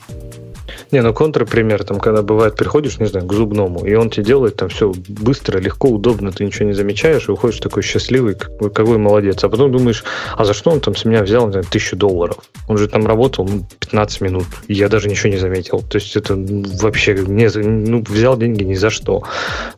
Не, 0.92 1.02
ну 1.02 1.14
контрпример, 1.14 1.84
там, 1.84 2.00
когда 2.00 2.22
бывает, 2.22 2.56
приходишь, 2.56 3.00
не 3.00 3.06
знаю, 3.06 3.26
к 3.26 3.34
зубному, 3.34 3.86
и 3.86 3.94
он 3.96 4.10
тебе 4.10 4.26
делает 4.26 4.56
там 4.56 4.70
все 4.70 4.94
быстро, 5.08 5.60
легко, 5.60 5.90
удобно, 5.90 6.32
ты 6.32 6.46
ничего 6.46 6.66
не 6.66 6.74
замечаешь, 6.74 7.28
и 7.28 7.32
уходишь 7.32 7.60
такой 7.60 7.84
счастливый, 7.84 8.36
какой, 8.36 8.70
какой 8.70 8.98
молодец. 8.98 9.44
А 9.44 9.50
потом 9.50 9.72
думаешь, 9.72 10.04
а 10.36 10.46
за 10.46 10.54
что 10.54 10.72
он 10.72 10.80
там 10.80 10.96
с 10.96 11.06
меня 11.06 11.24
взял, 11.24 11.46
не 11.46 11.52
знаю, 11.52 11.66
тысячу 11.70 11.96
долларов? 11.96 12.38
Он 12.68 12.78
же 12.78 12.88
там 12.88 13.06
работал 13.06 13.46
ну, 13.46 13.66
15 13.80 14.22
минут, 14.22 14.46
и 14.68 14.74
я 14.74 14.90
даже 14.90 15.10
ничего 15.10 15.30
не 15.30 15.38
заметил. 15.38 15.82
То 15.82 15.98
есть 15.98 16.16
это 16.16 16.36
вообще 16.36 17.16
не, 17.16 17.50
ну, 17.50 18.04
взял 18.08 18.38
деньги 18.38 18.64
ни 18.64 18.76
за 18.76 18.90
что. 18.90 19.24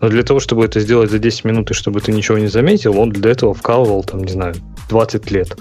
Но 0.01 0.09
для 0.09 0.23
того, 0.23 0.39
чтобы 0.39 0.65
это 0.65 0.79
сделать 0.79 1.11
за 1.11 1.19
10 1.19 1.45
минут, 1.45 1.71
и 1.71 1.73
чтобы 1.73 2.01
ты 2.01 2.11
ничего 2.11 2.37
не 2.37 2.47
заметил, 2.47 2.99
он 2.99 3.11
для 3.11 3.31
этого 3.31 3.53
вкалывал, 3.53 4.03
там, 4.03 4.23
не 4.23 4.31
знаю, 4.31 4.55
20 4.89 5.31
лет. 5.31 5.55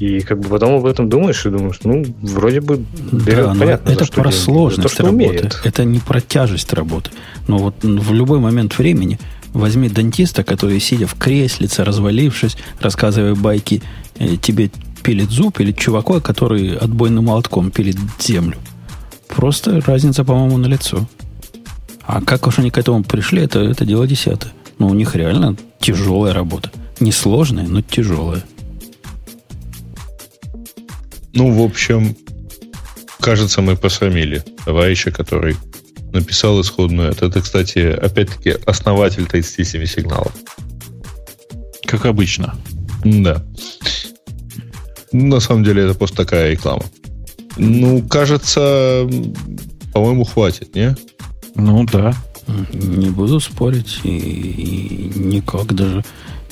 И 0.00 0.20
как 0.20 0.40
бы 0.40 0.48
потом 0.48 0.76
об 0.76 0.86
этом 0.86 1.10
думаешь 1.10 1.44
и 1.44 1.50
думаешь, 1.50 1.78
ну, 1.84 2.02
вроде 2.22 2.62
бы 2.62 2.82
берет, 3.12 3.52
да, 3.52 3.54
понятно, 3.54 3.90
это 3.90 4.06
про 4.06 4.32
сложность 4.32 4.96
то, 4.96 5.02
работы. 5.02 5.24
Умеет. 5.24 5.60
Это 5.62 5.84
не 5.84 5.98
про 5.98 6.22
тяжесть 6.22 6.72
работы. 6.72 7.10
Но 7.46 7.58
вот 7.58 7.74
в 7.82 8.12
любой 8.14 8.38
момент 8.38 8.78
времени 8.78 9.18
возьми 9.52 9.90
дантиста, 9.90 10.42
который, 10.42 10.80
сидя 10.80 11.06
в 11.06 11.16
креслице, 11.16 11.84
развалившись, 11.84 12.56
рассказывая 12.80 13.34
байки, 13.34 13.82
э, 14.18 14.36
тебе 14.40 14.70
пилит 15.02 15.30
зуб, 15.30 15.60
или 15.60 15.72
чувака, 15.72 16.20
который 16.20 16.76
отбойным 16.76 17.26
молотком 17.26 17.70
пилит 17.70 17.98
землю. 18.18 18.56
Просто 19.28 19.82
разница, 19.82 20.24
по-моему, 20.24 20.56
на 20.56 20.66
лицо. 20.66 21.06
А 22.06 22.22
как 22.22 22.46
уж 22.46 22.58
они 22.58 22.70
к 22.70 22.78
этому 22.78 23.04
пришли, 23.04 23.42
это, 23.42 23.60
это 23.60 23.84
дело 23.84 24.06
десятое. 24.06 24.52
Но 24.78 24.88
у 24.88 24.94
них 24.94 25.14
реально 25.14 25.56
тяжелая 25.78 26.32
работа. 26.32 26.70
Не 27.00 27.12
сложная, 27.12 27.66
но 27.66 27.82
тяжелая. 27.82 28.42
Ну, 31.32 31.52
в 31.52 31.62
общем, 31.62 32.16
кажется, 33.20 33.62
мы 33.62 33.76
посрамили 33.76 34.42
товарища, 34.64 35.10
который 35.10 35.56
написал 36.12 36.60
исходную. 36.60 37.10
Это, 37.10 37.40
кстати, 37.40 37.78
опять-таки, 37.78 38.56
основатель 38.66 39.26
37 39.26 39.86
сигналов. 39.86 40.32
Как 41.86 42.06
обычно. 42.06 42.56
Да. 43.04 43.44
На 45.12 45.40
самом 45.40 45.64
деле, 45.64 45.84
это 45.84 45.94
просто 45.94 46.16
такая 46.18 46.52
реклама. 46.52 46.84
Ну, 47.56 48.02
кажется, 48.08 49.08
по-моему, 49.92 50.24
хватит, 50.24 50.74
не? 50.74 50.96
Ну, 51.54 51.84
да. 51.84 52.14
Не 52.72 53.10
буду 53.10 53.38
спорить 53.38 54.00
и, 54.02 54.18
и 54.18 55.18
никак 55.18 55.72
даже 55.74 56.04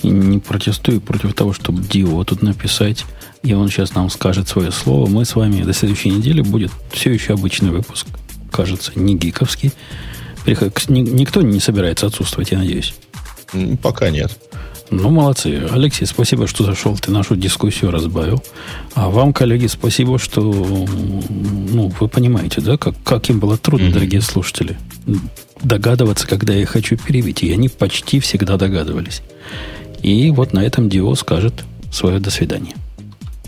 не 0.03 0.39
протестую 0.39 1.01
против 1.01 1.35
того, 1.35 1.53
чтобы 1.53 1.83
Дио 1.83 2.23
тут 2.25 2.43
написать 2.43 3.05
и 3.43 3.53
он 3.55 3.69
сейчас 3.69 3.95
нам 3.95 4.11
скажет 4.11 4.49
свое 4.49 4.71
слово, 4.71 5.09
мы 5.09 5.25
с 5.25 5.35
вами 5.35 5.63
до 5.63 5.73
следующей 5.73 6.11
недели 6.11 6.43
будет 6.43 6.71
все 6.91 7.13
еще 7.13 7.35
обычный 7.35 7.71
выпуск. 7.71 8.07
Кажется, 8.51 8.93
не 8.97 9.17
гиковский. 9.17 9.73
Никто 10.47 11.43
не 11.43 11.61
собирается 11.61 12.07
отсутствовать, 12.07 12.51
я 12.51 12.59
надеюсь. 12.59 12.95
Пока 13.83 14.11
нет. 14.11 14.37
Ну, 14.91 15.11
молодцы. 15.11 15.69
Алексей, 15.71 16.07
спасибо, 16.07 16.47
что 16.47 16.65
зашел, 16.65 16.97
ты 16.97 17.11
нашу 17.11 17.37
дискуссию 17.37 17.91
разбавил. 17.91 18.43
А 18.95 19.11
вам, 19.11 19.35
коллеги, 19.35 19.67
спасибо, 19.67 20.19
что 20.19 20.41
ну, 20.43 21.93
вы 22.01 22.09
понимаете, 22.09 22.63
да, 22.63 22.79
как, 22.79 22.95
как 23.05 23.29
им 23.29 23.39
было 23.39 23.59
трудно, 23.59 23.87
mm-hmm. 23.87 23.93
дорогие 23.93 24.23
слушатели, 24.23 24.79
догадываться, 25.63 26.27
когда 26.27 26.55
я 26.55 26.65
хочу 26.65 26.97
перевить. 26.97 27.43
И 27.43 27.53
они 27.53 27.69
почти 27.69 28.19
всегда 28.19 28.57
догадывались. 28.57 29.21
И 30.03 30.31
вот 30.31 30.53
на 30.53 30.65
этом 30.65 30.89
Дио 30.89 31.15
скажет 31.15 31.65
свое 31.91 32.21
до 32.21 32.31
свидания. 32.31 32.75